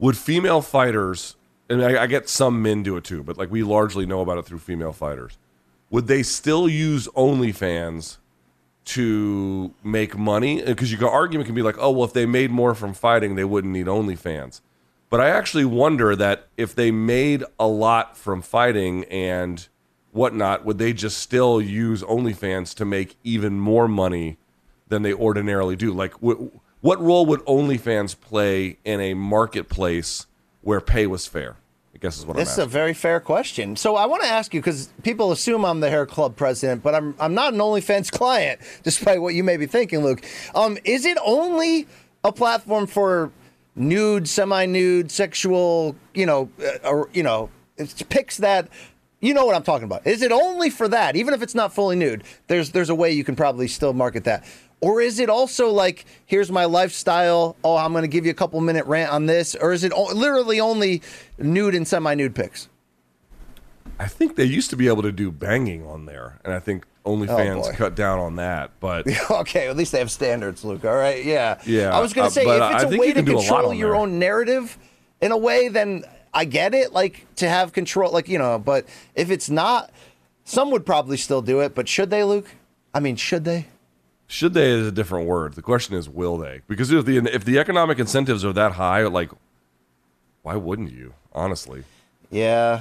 Would 0.00 0.16
female 0.16 0.60
fighters, 0.60 1.36
and 1.70 1.84
I, 1.84 2.02
I 2.02 2.06
get 2.08 2.28
some 2.28 2.60
men 2.62 2.82
do 2.82 2.96
it 2.96 3.04
too, 3.04 3.22
but 3.22 3.38
like 3.38 3.48
we 3.48 3.62
largely 3.62 4.06
know 4.06 4.22
about 4.22 4.38
it 4.38 4.44
through 4.44 4.58
female 4.58 4.92
fighters. 4.92 5.38
Would 5.90 6.08
they 6.08 6.24
still 6.24 6.68
use 6.68 7.06
OnlyFans 7.08 8.16
to 8.84 9.72
make 9.84 10.18
money 10.18 10.60
because 10.62 10.90
your 10.90 11.08
argument 11.08 11.46
can 11.46 11.54
be 11.54 11.62
like, 11.62 11.76
oh 11.78 11.92
well, 11.92 12.04
if 12.04 12.12
they 12.12 12.26
made 12.26 12.50
more 12.50 12.74
from 12.74 12.92
fighting, 12.92 13.36
they 13.36 13.44
wouldn't 13.44 13.72
need 13.72 13.86
OnlyFans. 13.86 14.62
But 15.12 15.20
I 15.20 15.28
actually 15.28 15.66
wonder 15.66 16.16
that 16.16 16.48
if 16.56 16.74
they 16.74 16.90
made 16.90 17.44
a 17.60 17.66
lot 17.66 18.16
from 18.16 18.40
fighting 18.40 19.04
and 19.10 19.68
whatnot, 20.10 20.64
would 20.64 20.78
they 20.78 20.94
just 20.94 21.18
still 21.18 21.60
use 21.60 22.02
OnlyFans 22.02 22.74
to 22.76 22.86
make 22.86 23.18
even 23.22 23.60
more 23.60 23.86
money 23.86 24.38
than 24.88 25.02
they 25.02 25.12
ordinarily 25.12 25.76
do? 25.76 25.92
Like, 25.92 26.14
wh- 26.14 26.48
what 26.80 26.98
role 26.98 27.26
would 27.26 27.40
OnlyFans 27.40 28.18
play 28.18 28.78
in 28.86 29.02
a 29.02 29.12
marketplace 29.12 30.28
where 30.62 30.80
pay 30.80 31.06
was 31.06 31.26
fair? 31.26 31.56
I 31.94 31.98
guess 31.98 32.16
is 32.16 32.24
what 32.24 32.38
This 32.38 32.56
I'm 32.56 32.62
is 32.62 32.66
a 32.66 32.70
very 32.70 32.94
fair 32.94 33.20
question. 33.20 33.76
So 33.76 33.96
I 33.96 34.06
want 34.06 34.22
to 34.22 34.30
ask 34.30 34.54
you 34.54 34.60
because 34.60 34.88
people 35.02 35.30
assume 35.30 35.66
I'm 35.66 35.80
the 35.80 35.90
hair 35.90 36.06
club 36.06 36.36
president, 36.36 36.82
but 36.82 36.94
I'm 36.94 37.14
I'm 37.20 37.34
not 37.34 37.52
an 37.52 37.58
OnlyFans 37.58 38.10
client, 38.18 38.62
despite 38.82 39.20
what 39.20 39.34
you 39.34 39.44
may 39.44 39.58
be 39.58 39.66
thinking, 39.66 40.02
Luke. 40.02 40.24
Um, 40.54 40.78
is 40.84 41.04
it 41.04 41.18
only 41.22 41.86
a 42.24 42.32
platform 42.32 42.86
for 42.86 43.30
nude, 43.74 44.28
semi-nude, 44.28 45.10
sexual, 45.10 45.96
you 46.14 46.26
know, 46.26 46.50
uh, 46.64 46.88
or 46.88 47.08
you 47.12 47.22
know, 47.22 47.50
it's 47.76 48.02
pics 48.02 48.36
that 48.38 48.68
you 49.20 49.32
know 49.34 49.46
what 49.46 49.54
I'm 49.54 49.62
talking 49.62 49.84
about? 49.84 50.06
Is 50.06 50.20
it 50.20 50.32
only 50.32 50.68
for 50.68 50.88
that? 50.88 51.14
Even 51.16 51.32
if 51.32 51.42
it's 51.42 51.54
not 51.54 51.72
fully 51.72 51.96
nude, 51.96 52.24
there's 52.48 52.70
there's 52.70 52.90
a 52.90 52.94
way 52.94 53.12
you 53.12 53.24
can 53.24 53.36
probably 53.36 53.68
still 53.68 53.92
market 53.92 54.24
that. 54.24 54.44
Or 54.80 55.00
is 55.00 55.20
it 55.20 55.30
also 55.30 55.68
like, 55.68 56.04
here's 56.26 56.50
my 56.50 56.64
lifestyle. 56.64 57.54
Oh, 57.62 57.76
I'm 57.76 57.92
going 57.92 58.02
to 58.02 58.08
give 58.08 58.24
you 58.24 58.32
a 58.32 58.34
couple 58.34 58.60
minute 58.60 58.84
rant 58.86 59.12
on 59.12 59.26
this. 59.26 59.54
Or 59.54 59.72
is 59.72 59.84
it 59.84 59.92
o- 59.92 60.12
literally 60.12 60.58
only 60.58 61.02
nude 61.38 61.76
and 61.76 61.86
semi 61.86 62.14
nude 62.16 62.34
pics? 62.34 62.68
I 64.00 64.08
think 64.08 64.34
they 64.34 64.44
used 64.44 64.70
to 64.70 64.76
be 64.76 64.88
able 64.88 65.02
to 65.02 65.12
do 65.12 65.30
banging 65.30 65.86
on 65.86 66.06
there, 66.06 66.40
and 66.44 66.52
I 66.52 66.58
think 66.58 66.84
OnlyFans 67.04 67.62
boy. 67.62 67.72
cut 67.74 67.94
down 67.96 68.18
on 68.18 68.36
that. 68.36 68.70
But 68.80 69.06
okay, 69.30 69.68
at 69.68 69.76
least 69.76 69.92
they 69.92 69.98
have 69.98 70.10
standards, 70.10 70.64
Luke. 70.64 70.84
All 70.84 70.94
right, 70.94 71.24
yeah, 71.24 71.60
Yeah, 71.66 71.96
I 71.96 72.00
was 72.00 72.12
gonna 72.12 72.28
uh, 72.28 72.30
say 72.30 72.44
but 72.44 72.62
if 72.70 72.82
it's 72.82 72.92
I 72.92 72.96
a 72.96 72.98
way 72.98 73.08
to 73.08 73.14
can 73.14 73.24
do 73.24 73.32
a 73.32 73.36
lot 73.38 73.46
control 73.48 73.74
your 73.74 73.90
there. 73.90 73.96
own 74.00 74.18
narrative 74.18 74.78
in 75.20 75.32
a 75.32 75.36
way, 75.38 75.68
then 75.68 76.04
I 76.34 76.44
get 76.44 76.74
it. 76.74 76.92
Like 76.92 77.26
to 77.36 77.48
have 77.48 77.72
control, 77.72 78.12
like 78.12 78.28
you 78.28 78.38
know. 78.38 78.58
But 78.58 78.86
if 79.14 79.30
it's 79.30 79.50
not, 79.50 79.90
some 80.44 80.70
would 80.70 80.86
probably 80.86 81.16
still 81.16 81.42
do 81.42 81.60
it. 81.60 81.74
But 81.74 81.88
should 81.88 82.10
they, 82.10 82.24
Luke? 82.24 82.48
I 82.94 83.00
mean, 83.00 83.16
should 83.16 83.44
they? 83.44 83.66
should 84.28 84.54
they 84.54 84.70
is 84.70 84.86
a 84.86 84.92
different 84.92 85.26
word. 85.26 85.54
The 85.54 85.62
question 85.62 85.94
is, 85.94 86.08
will 86.08 86.38
they? 86.38 86.62
Because 86.66 86.90
if 86.90 87.04
the 87.04 87.16
if 87.18 87.44
the 87.44 87.58
economic 87.58 87.98
incentives 87.98 88.44
are 88.44 88.52
that 88.54 88.72
high, 88.72 89.02
like, 89.06 89.30
why 90.42 90.56
wouldn't 90.56 90.90
you? 90.92 91.14
Honestly, 91.34 91.84
Yeah, 92.30 92.80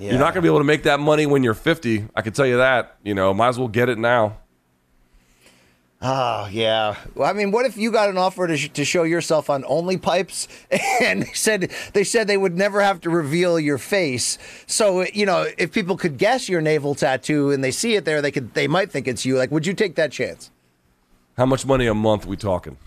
yeah. 0.00 0.10
you're 0.10 0.18
not 0.18 0.34
going 0.34 0.36
to 0.36 0.42
be 0.42 0.48
able 0.48 0.58
to 0.58 0.64
make 0.64 0.84
that 0.84 0.98
money 0.98 1.26
when 1.26 1.42
you're 1.42 1.54
50. 1.54 2.08
I 2.16 2.22
can 2.22 2.32
tell 2.32 2.46
you 2.46 2.56
that. 2.56 2.96
You 3.04 3.14
know, 3.14 3.32
might 3.34 3.48
as 3.48 3.58
well 3.58 3.68
get 3.68 3.88
it 3.88 3.98
now. 3.98 4.38
Oh 6.02 6.48
yeah. 6.50 6.96
Well, 7.14 7.28
I 7.28 7.34
mean, 7.34 7.50
what 7.50 7.66
if 7.66 7.76
you 7.76 7.90
got 7.92 8.08
an 8.08 8.16
offer 8.16 8.46
to, 8.46 8.56
sh- 8.56 8.70
to 8.70 8.86
show 8.86 9.02
yourself 9.02 9.50
on 9.50 9.64
Only 9.68 9.98
Pipes, 9.98 10.48
and 11.02 11.22
they 11.22 11.32
said 11.34 11.70
they 11.92 12.04
said 12.04 12.26
they 12.26 12.38
would 12.38 12.56
never 12.56 12.80
have 12.80 13.02
to 13.02 13.10
reveal 13.10 13.60
your 13.60 13.76
face. 13.76 14.38
So 14.66 15.04
you 15.12 15.26
know, 15.26 15.46
if 15.58 15.72
people 15.72 15.98
could 15.98 16.16
guess 16.16 16.48
your 16.48 16.62
navel 16.62 16.94
tattoo 16.94 17.50
and 17.50 17.62
they 17.62 17.70
see 17.70 17.96
it 17.96 18.06
there, 18.06 18.22
they 18.22 18.30
could 18.30 18.54
they 18.54 18.66
might 18.66 18.90
think 18.90 19.06
it's 19.08 19.26
you. 19.26 19.36
Like, 19.36 19.50
would 19.50 19.66
you 19.66 19.74
take 19.74 19.96
that 19.96 20.10
chance? 20.10 20.50
How 21.36 21.44
much 21.44 21.66
money 21.66 21.86
a 21.86 21.94
month 21.94 22.24
we 22.24 22.36
talking? 22.36 22.78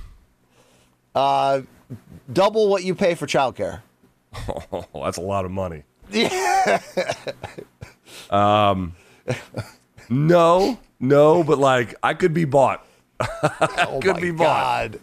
Uh, 1.14 1.62
double 2.32 2.68
what 2.68 2.84
you 2.84 2.96
pay 2.96 3.16
for 3.16 3.28
childcare. 3.28 3.82
Oh, 4.72 5.04
that's 5.04 5.18
a 5.18 5.22
lot 5.22 5.46
of 5.46 5.52
money. 5.52 5.84
Yeah. 6.12 6.82
Um, 8.30 8.96
no, 10.10 10.80
no, 11.00 11.44
but 11.44 11.58
like 11.60 11.94
I 12.02 12.14
could 12.14 12.34
be 12.34 12.46
bought. 12.46 12.86
Oh 13.78 14.00
Could 14.02 14.18
be 14.22 14.32
bought. 14.32 14.92
God. 14.94 15.00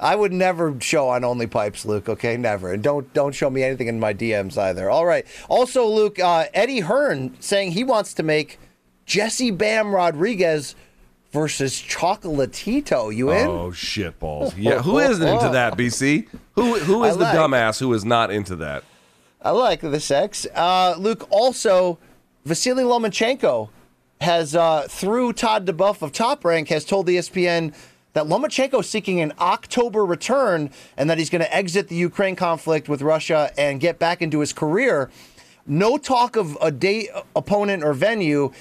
I 0.00 0.16
would 0.16 0.32
never 0.32 0.78
show 0.80 1.08
on 1.10 1.22
Only 1.24 1.46
Pipes, 1.46 1.84
Luke. 1.84 2.08
Okay, 2.08 2.36
never, 2.36 2.72
and 2.72 2.82
don't 2.82 3.12
don't 3.12 3.34
show 3.34 3.50
me 3.50 3.62
anything 3.62 3.88
in 3.88 4.00
my 4.00 4.14
DMs 4.14 4.56
either. 4.58 4.90
All 4.90 5.04
right. 5.06 5.26
Also, 5.48 5.86
Luke, 5.86 6.18
uh, 6.18 6.46
Eddie 6.54 6.80
Hearn 6.80 7.36
saying 7.40 7.72
he 7.72 7.84
wants 7.84 8.14
to 8.14 8.22
make 8.22 8.58
Jesse 9.06 9.50
Bam 9.50 9.94
Rodriguez 9.94 10.74
versus 11.30 11.74
Chocolatito. 11.74 13.14
You 13.14 13.30
in? 13.32 13.46
Oh 13.46 13.70
shit 13.72 14.18
balls. 14.18 14.54
Yeah, 14.56 14.80
who 14.82 14.98
isn't 14.98 15.26
into 15.26 15.50
that, 15.50 15.76
BC? 15.76 16.26
Who 16.54 16.78
who 16.78 17.04
is 17.04 17.16
I 17.16 17.18
the 17.18 17.24
dumbass 17.38 17.78
who 17.80 17.92
is 17.92 18.04
not 18.04 18.30
into 18.30 18.56
that? 18.56 18.84
I 19.44 19.50
like 19.50 19.80
the 19.80 19.98
sex. 19.98 20.46
Uh, 20.54 20.94
Luke, 20.96 21.26
also, 21.30 21.98
Vasily 22.44 22.84
Lomachenko 22.84 23.70
has, 24.20 24.54
uh, 24.54 24.86
through 24.88 25.32
Todd 25.32 25.66
duBoef 25.66 26.00
of 26.00 26.12
Top 26.12 26.44
Rank, 26.44 26.68
has 26.68 26.84
told 26.84 27.08
ESPN 27.08 27.74
that 28.12 28.26
Lomachenko 28.26 28.80
is 28.80 28.88
seeking 28.88 29.20
an 29.20 29.32
October 29.40 30.04
return 30.04 30.70
and 30.96 31.10
that 31.10 31.18
he's 31.18 31.28
going 31.28 31.42
to 31.42 31.52
exit 31.52 31.88
the 31.88 31.96
Ukraine 31.96 32.36
conflict 32.36 32.88
with 32.88 33.02
Russia 33.02 33.50
and 33.58 33.80
get 33.80 33.98
back 33.98 34.22
into 34.22 34.38
his 34.38 34.52
career. 34.52 35.10
No 35.66 35.98
talk 35.98 36.36
of 36.36 36.56
a 36.60 36.70
date, 36.70 37.08
opponent, 37.34 37.82
or 37.82 37.94
venue. 37.94 38.52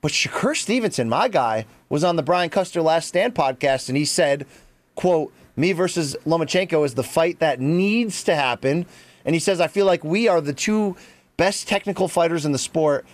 But 0.00 0.10
Shakur 0.10 0.56
Stevenson, 0.56 1.08
my 1.08 1.28
guy, 1.28 1.66
was 1.88 2.02
on 2.02 2.16
the 2.16 2.22
Brian 2.22 2.50
Custer 2.50 2.82
Last 2.82 3.08
Stand 3.08 3.34
podcast, 3.34 3.88
and 3.88 3.96
he 3.96 4.04
said, 4.04 4.46
"quote 4.94 5.32
Me 5.56 5.72
versus 5.72 6.16
Lomachenko 6.26 6.84
is 6.84 6.94
the 6.94 7.02
fight 7.02 7.38
that 7.38 7.60
needs 7.60 8.24
to 8.24 8.34
happen." 8.34 8.86
And 9.26 9.34
he 9.34 9.38
says, 9.38 9.60
"I 9.60 9.66
feel 9.66 9.84
like 9.84 10.02
we 10.02 10.28
are 10.28 10.40
the 10.40 10.54
two 10.54 10.96
best 11.36 11.68
technical 11.68 12.08
fighters 12.08 12.46
in 12.46 12.52
the 12.52 12.58
sport, 12.58 13.04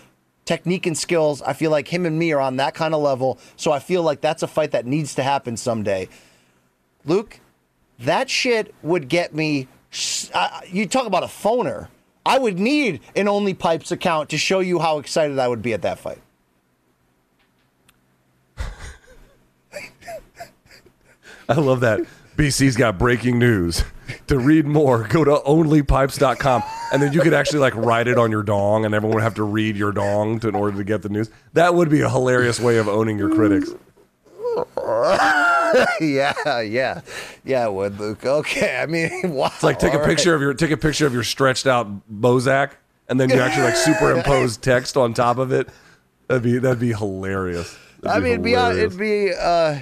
technique 0.44 0.86
and 0.86 0.96
skills. 0.96 1.42
I 1.42 1.54
feel 1.54 1.72
like 1.72 1.88
him 1.88 2.06
and 2.06 2.16
me 2.16 2.30
are 2.32 2.40
on 2.40 2.56
that 2.56 2.74
kind 2.74 2.94
of 2.94 3.02
level. 3.02 3.40
So 3.56 3.72
I 3.72 3.80
feel 3.80 4.04
like 4.04 4.20
that's 4.20 4.44
a 4.44 4.46
fight 4.46 4.70
that 4.70 4.86
needs 4.86 5.16
to 5.16 5.24
happen 5.24 5.56
someday." 5.56 6.08
Luke, 7.04 7.40
that 7.98 8.30
shit 8.30 8.72
would 8.82 9.08
get 9.08 9.34
me. 9.34 9.66
Uh, 10.32 10.60
you 10.68 10.86
talk 10.86 11.06
about 11.06 11.24
a 11.24 11.26
phoner. 11.26 11.88
I 12.24 12.38
would 12.38 12.58
need 12.58 13.00
an 13.16 13.26
Only 13.26 13.52
Pipes 13.54 13.90
account 13.90 14.28
to 14.30 14.38
show 14.38 14.60
you 14.60 14.78
how 14.78 14.98
excited 14.98 15.38
I 15.38 15.48
would 15.48 15.60
be 15.60 15.72
at 15.72 15.82
that 15.82 15.98
fight. 15.98 16.20
I 21.48 21.54
love 21.54 21.80
that. 21.80 22.00
BC's 22.36 22.76
got 22.76 22.96
breaking 22.98 23.40
news. 23.40 23.82
To 24.32 24.38
read 24.38 24.64
more, 24.64 25.06
go 25.08 25.24
to 25.24 25.42
onlypipes.com 25.46 26.62
and 26.90 27.02
then 27.02 27.12
you 27.12 27.20
could 27.20 27.34
actually 27.34 27.58
like 27.58 27.76
write 27.76 28.08
it 28.08 28.16
on 28.16 28.30
your 28.30 28.42
dong 28.42 28.86
and 28.86 28.94
everyone 28.94 29.16
would 29.16 29.22
have 29.22 29.34
to 29.34 29.42
read 29.42 29.76
your 29.76 29.92
dong 29.92 30.40
to, 30.40 30.48
in 30.48 30.54
order 30.54 30.74
to 30.78 30.84
get 30.84 31.02
the 31.02 31.10
news. 31.10 31.28
That 31.52 31.74
would 31.74 31.90
be 31.90 32.00
a 32.00 32.08
hilarious 32.08 32.58
way 32.58 32.78
of 32.78 32.88
owning 32.88 33.18
your 33.18 33.28
critics. 33.28 33.72
yeah, 36.00 36.62
yeah, 36.62 37.02
yeah. 37.44 37.66
It 37.66 37.74
would 37.74 38.00
Luke? 38.00 38.24
Okay, 38.24 38.80
I 38.80 38.86
mean, 38.86 39.10
wow. 39.34 39.50
It's 39.52 39.62
like 39.62 39.78
take 39.78 39.92
a 39.92 40.02
picture 40.02 40.34
of 40.34 40.40
your 40.40 40.54
take 40.54 40.70
a 40.70 40.78
picture 40.78 41.06
of 41.06 41.12
your 41.12 41.24
stretched 41.24 41.66
out 41.66 41.86
Bozak 42.10 42.70
and 43.10 43.20
then 43.20 43.28
you 43.28 43.38
actually 43.38 43.64
like 43.64 43.76
superimpose 43.76 44.56
text 44.56 44.96
on 44.96 45.12
top 45.12 45.36
of 45.36 45.52
it. 45.52 45.68
That'd 46.28 46.42
be 46.42 46.56
that'd 46.56 46.80
be 46.80 46.94
hilarious. 46.94 47.76
That'd 48.00 48.16
I 48.16 48.24
mean, 48.24 48.32
it'd 48.32 48.42
be 48.42 48.54
it'd 48.54 48.98
be 48.98 49.34
uh, 49.34 49.80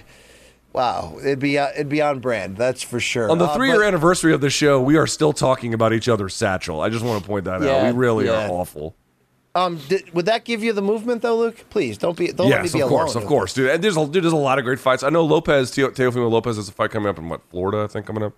wow. 0.73 1.17
It'd 1.21 1.39
be 1.39 1.59
uh, 1.59 1.69
it'd 1.75 1.89
be 1.89 2.03
on 2.03 2.21
brand. 2.21 2.57
That's 2.57 2.83
for 2.83 3.01
sure. 3.01 3.31
On 3.31 3.39
the 3.39 3.47
Uh, 3.47 3.55
three 3.55 3.69
year 3.69 3.79
but- 3.79 3.87
anniversary 3.87 4.33
of 4.33 4.41
the 4.41 4.51
show, 4.51 4.81
we 4.81 4.97
are 4.97 5.07
still 5.07 5.33
talking 5.33 5.75
about 5.75 5.93
each 5.93 6.09
other's 6.09 6.35
satchel. 6.35 6.81
I 6.81 6.89
just 6.89 7.05
want 7.05 7.23
to 7.23 7.27
point 7.29 7.45
that 7.45 7.63
out. 7.63 7.93
We 7.93 7.99
really 7.99 8.27
yeah. 8.27 8.47
are 8.47 8.51
awful. 8.51 8.95
Um, 9.53 9.81
did, 9.89 10.15
would 10.15 10.27
that 10.27 10.45
give 10.45 10.63
you 10.63 10.73
the 10.73 10.83
movement 10.83 11.23
though, 11.23 11.37
Luke? 11.37 11.65
Please 11.71 11.99
don't 11.99 12.17
be. 12.17 12.29
Don't 12.29 12.49
let 12.51 12.61
me 12.61 12.65
yes, 12.67 12.73
be 12.73 12.83
of 12.83 12.89
alone. 12.91 13.01
course, 13.07 13.15
of 13.17 13.27
course, 13.27 13.53
dude. 13.55 13.71
And 13.71 13.83
there's 13.83 13.97
a, 13.97 14.07
dude, 14.07 14.23
there's 14.23 14.33
a 14.33 14.37
lot 14.37 14.59
of 14.61 14.65
great 14.65 14.79
fights. 14.79 15.03
I 15.03 15.11
know 15.11 15.25
Lopez, 15.25 15.73
Teo- 15.73 15.91
Teofimo 15.91 16.31
Lopez 16.31 16.55
has 16.57 16.69
a 16.69 16.73
fight 16.73 16.93
coming 16.93 17.09
up 17.09 17.19
in 17.19 17.29
what 17.29 17.41
Florida, 17.51 17.83
I 17.83 17.89
think, 17.89 18.07
coming 18.07 18.23
up. 18.23 18.33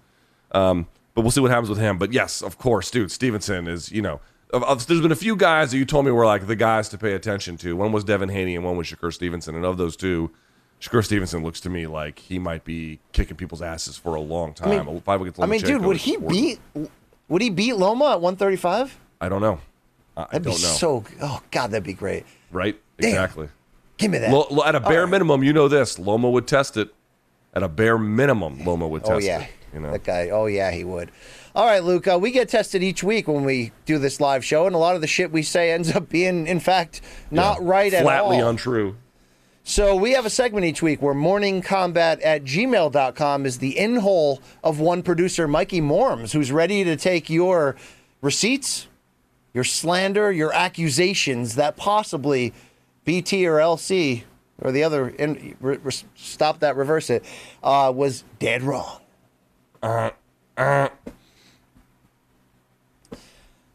Um, 0.53 0.87
but 1.15 1.21
we'll 1.21 1.31
see 1.31 1.41
what 1.43 1.51
happens 1.51 1.69
with 1.69 1.79
him. 1.79 1.99
But 1.99 2.15
yes, 2.15 2.41
of 2.41 2.57
course, 2.57 2.91
dude. 2.91 3.11
Stevenson 3.11 3.69
is, 3.69 3.93
you 3.93 4.01
know, 4.01 4.21
of, 4.55 4.65
of- 4.65 4.87
there's 4.87 5.03
been 5.03 5.13
a 5.13 5.17
few 5.17 5.37
guys 5.37 5.71
that 5.73 5.77
you 5.77 5.85
told 5.85 6.07
me 6.07 6.11
were 6.13 6.25
like 6.25 6.47
the 6.47 6.57
guys 6.57 6.89
to 6.89 6.97
pay 6.97 7.13
attention 7.13 7.59
to. 7.59 7.77
One 7.77 7.93
was 7.93 8.05
Devin 8.05 8.31
Haney 8.31 8.57
and 8.57 8.65
one 8.65 8.79
was 8.79 8.87
Shakur 8.87 9.13
Stevenson. 9.13 9.55
And 9.55 9.67
of 9.67 9.77
those 9.77 9.97
two, 9.97 10.31
Shakur 10.83 11.05
Stevenson 11.05 11.45
looks 11.45 11.61
to 11.61 11.71
me 11.71 11.87
like 11.87 12.19
he 12.19 12.41
might 12.41 12.65
be 12.65 12.99
kicking 13.13 13.37
people's 13.37 13.63
asses 13.63 13.97
for 13.97 14.17
a 14.17 14.21
long 14.21 14.53
time. 14.53 14.89
A 14.89 15.01
fight 15.01 15.21
against 15.21 15.41
I 15.41 15.47
mean, 15.47 15.61
dude, 15.61 15.83
would 15.83 15.99
he 15.99 16.17
worth- 16.17 16.33
beat? 16.33 16.59
Would 17.29 17.41
he 17.41 17.51
beat 17.51 17.75
Loma 17.75 18.07
at 18.13 18.21
135? 18.21 18.99
I 19.21 19.29
don't 19.29 19.41
know. 19.41 19.61
I, 20.17 20.23
I 20.23 20.25
That'd 20.33 20.43
don't 20.45 20.57
be 20.57 20.63
know. 20.63 20.69
so. 20.69 21.05
Oh 21.23 21.41
God, 21.53 21.71
that'd 21.71 21.85
be 21.85 21.93
great. 21.93 22.25
right? 22.51 22.77
Damn. 22.99 23.11
Exactly. 23.11 23.49
Give 23.97 24.11
me 24.11 24.19
that. 24.19 24.63
At 24.67 24.75
a 24.75 24.81
bare 24.81 25.03
right. 25.05 25.11
minimum, 25.11 25.45
you 25.45 25.53
know 25.53 25.69
this. 25.69 25.99
Loma 25.99 26.29
would 26.29 26.47
test 26.49 26.77
it. 26.77 26.93
At 27.55 27.63
a 27.63 27.69
bare 27.69 27.97
minimum, 27.99 28.65
Loma 28.65 28.89
would 28.89 29.05
test 29.05 29.13
Oh 29.13 29.19
yeah, 29.19 29.43
it. 29.43 29.51
You 29.73 29.81
know. 29.81 29.93
that 29.93 30.03
guy. 30.05 30.31
Oh 30.31 30.47
yeah, 30.47 30.71
he 30.73 30.83
would. 30.85 31.13
All 31.55 31.67
right, 31.67 31.85
Luke. 31.85 32.09
Uh, 32.09 32.19
we 32.21 32.31
get 32.33 32.49
tested 32.49 32.83
each 32.83 33.05
week 33.05 33.29
when 33.29 33.45
we 33.45 33.71
do 33.87 33.99
this 33.99 34.21
live 34.21 34.45
show, 34.45 34.67
and 34.67 34.75
a 34.75 34.79
lot 34.79 34.97
of 34.97 35.01
the 35.01 35.07
shit 35.07 35.31
we 35.31 35.43
say 35.43 35.71
ends 35.71 35.95
up 35.95 36.09
being, 36.09 36.47
in 36.49 36.59
fact, 36.61 37.03
not 37.31 37.59
Yeah. 37.61 37.69
right 37.69 37.95
at 37.95 38.01
all. 38.05 38.09
Flatly 38.09 38.39
untrue. 38.41 38.97
So 39.65 39.95
we 39.95 40.13
have 40.13 40.27
a 40.27 40.31
segment 40.31 40.67
each 40.67 40.83
week 40.83 41.01
where 41.01 41.15
morningcombat 41.15 42.21
at 42.25 42.43
gmail.com 42.45 43.47
is 43.47 43.59
the 43.59 43.79
in-hole 43.79 44.41
of 44.65 44.81
one 44.81 45.03
producer, 45.03 45.47
Mikey 45.47 45.81
Morms, 45.81 46.33
who's 46.33 46.51
ready 46.51 46.83
to 46.83 46.97
take 46.97 47.31
your 47.31 47.77
receipts, 48.21 48.89
your 49.55 49.63
slander, 49.63 50.33
your 50.33 50.53
accusations 50.53 51.55
that 51.55 51.77
possibly 51.77 52.53
BT 53.05 53.47
or 53.47 53.57
LC 53.57 54.25
or 54.61 54.73
the 54.73 54.83
other, 54.83 55.09
in, 55.11 55.57
re, 55.61 55.77
re, 55.77 55.93
stop 56.17 56.59
that, 56.61 56.77
reverse 56.77 57.09
it, 57.09 57.25
uh, 57.63 57.93
was 57.95 58.25
dead 58.41 58.63
wrong. 58.63 59.01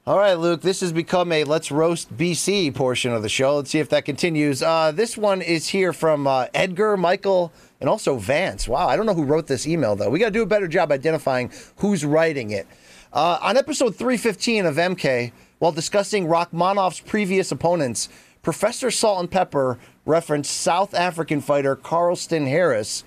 All 0.08 0.18
right, 0.18 0.36
Luke, 0.36 0.62
this 0.62 0.80
has 0.80 0.94
become 0.94 1.34
a 1.34 1.44
Let's 1.44 1.70
Roast 1.70 2.16
BC 2.16 2.74
portion 2.74 3.12
of 3.12 3.24
the 3.24 3.28
show. 3.28 3.58
Let's 3.58 3.72
see 3.72 3.80
if 3.80 3.90
that 3.90 4.06
continues. 4.06 4.64
Uh, 4.64 4.94
this 4.94 5.18
one 5.18 5.42
is 5.42 5.68
here 5.68 5.92
from 5.92 6.26
uh, 6.26 6.46
Edgar, 6.54 6.96
Michael, 6.96 7.52
and 7.82 7.90
also 7.90 8.16
Vance. 8.16 8.70
Wow, 8.70 8.88
I 8.88 8.96
don't 8.96 9.06
know 9.06 9.14
who 9.14 9.26
wrote 9.26 9.48
this 9.48 9.68
email, 9.68 9.98
though. 9.98 10.10
We 10.10 10.18
got 10.20 10.28
to 10.28 10.32
do 10.32 10.44
a 10.44 10.46
better 10.46 10.70
job 10.70 10.94
identifying 10.94 11.52
who's 11.80 12.06
writing 12.06 12.52
it. 12.52 12.68
Uh, 13.12 13.38
on 13.42 13.58
episode 13.58 13.98
315 13.98 14.66
of 14.66 14.76
MK, 14.78 15.34
while 15.60 15.74
discussing 15.74 16.28
Rakhmonov's 16.28 17.02
previous 17.02 17.52
opponents, 17.52 18.08
Professor 18.44 18.90
Salt 18.90 19.20
and 19.20 19.30
Pepper 19.30 19.78
referenced 20.06 20.52
South 20.52 20.94
African 20.94 21.42
fighter 21.42 21.76
Carlston 21.76 22.48
Harris, 22.48 23.04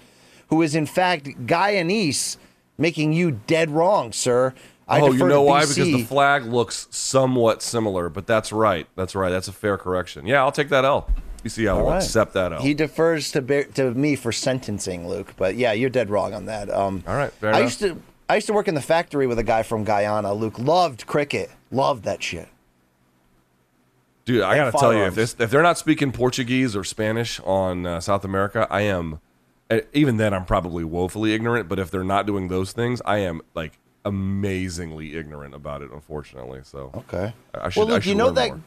who 0.48 0.60
is 0.60 0.74
in 0.74 0.84
fact 0.84 1.24
Guyanese, 1.46 2.36
making 2.76 3.14
you 3.14 3.40
dead 3.46 3.70
wrong, 3.70 4.12
sir. 4.12 4.52
I 4.90 5.00
oh, 5.00 5.12
you 5.12 5.26
know 5.28 5.42
why? 5.42 5.60
Because 5.60 5.76
the 5.76 6.02
flag 6.04 6.44
looks 6.44 6.88
somewhat 6.90 7.62
similar, 7.62 8.08
but 8.08 8.26
that's 8.26 8.50
right. 8.52 8.86
That's 8.96 9.14
right. 9.14 9.30
That's 9.30 9.46
a 9.48 9.52
fair 9.52 9.78
correction. 9.78 10.26
Yeah, 10.26 10.42
I'll 10.42 10.50
take 10.52 10.68
that 10.70 10.84
L. 10.84 11.08
You 11.44 11.48
see, 11.48 11.68
I 11.68 11.72
will 11.74 11.84
All 11.86 11.90
right. 11.92 12.02
accept 12.02 12.34
that 12.34 12.52
L. 12.52 12.60
He 12.60 12.74
defers 12.74 13.30
to 13.32 13.40
bear, 13.40 13.64
to 13.64 13.94
me 13.94 14.16
for 14.16 14.32
sentencing, 14.32 15.08
Luke. 15.08 15.32
But 15.36 15.54
yeah, 15.54 15.72
you're 15.72 15.88
dead 15.90 16.10
wrong 16.10 16.34
on 16.34 16.46
that. 16.46 16.68
Um, 16.68 17.04
All 17.06 17.14
right, 17.16 17.32
fair 17.32 17.54
I 17.54 17.58
enough. 17.60 17.68
used 17.68 17.78
to 17.80 18.02
I 18.28 18.34
used 18.34 18.46
to 18.48 18.52
work 18.52 18.68
in 18.68 18.74
the 18.74 18.82
factory 18.82 19.26
with 19.26 19.38
a 19.38 19.42
guy 19.44 19.62
from 19.62 19.84
Guyana. 19.84 20.34
Luke 20.34 20.58
loved 20.58 21.06
cricket, 21.06 21.50
loved 21.70 22.02
that 22.04 22.22
shit. 22.22 22.48
Dude, 24.24 24.42
I 24.42 24.54
gotta 24.56 24.76
tell 24.76 24.92
you, 24.94 25.04
if, 25.04 25.14
this, 25.14 25.34
if 25.38 25.50
they're 25.50 25.62
not 25.62 25.78
speaking 25.78 26.12
Portuguese 26.12 26.76
or 26.76 26.84
Spanish 26.84 27.40
on 27.40 27.86
uh, 27.86 28.00
South 28.00 28.24
America, 28.24 28.66
I 28.70 28.82
am. 28.82 29.18
eh, 29.70 29.80
Even 29.92 30.18
then, 30.18 30.34
I'm 30.34 30.44
probably 30.44 30.84
woefully 30.84 31.32
ignorant. 31.32 31.68
But 31.68 31.78
if 31.78 31.90
they're 31.90 32.04
not 32.04 32.26
doing 32.26 32.48
those 32.48 32.72
things, 32.72 33.00
I 33.04 33.18
am 33.18 33.40
like 33.54 33.78
amazingly 34.04 35.16
ignorant 35.16 35.54
about 35.54 35.82
it. 35.82 35.90
Unfortunately, 35.92 36.60
so 36.64 36.90
Okay. 36.94 37.32
I 37.54 37.68
should. 37.68 37.80
well, 37.86 37.94
I 37.96 38.00
should 38.00 38.06
you 38.10 38.14
know 38.14 38.30
that 38.30 38.48
more. 38.50 38.60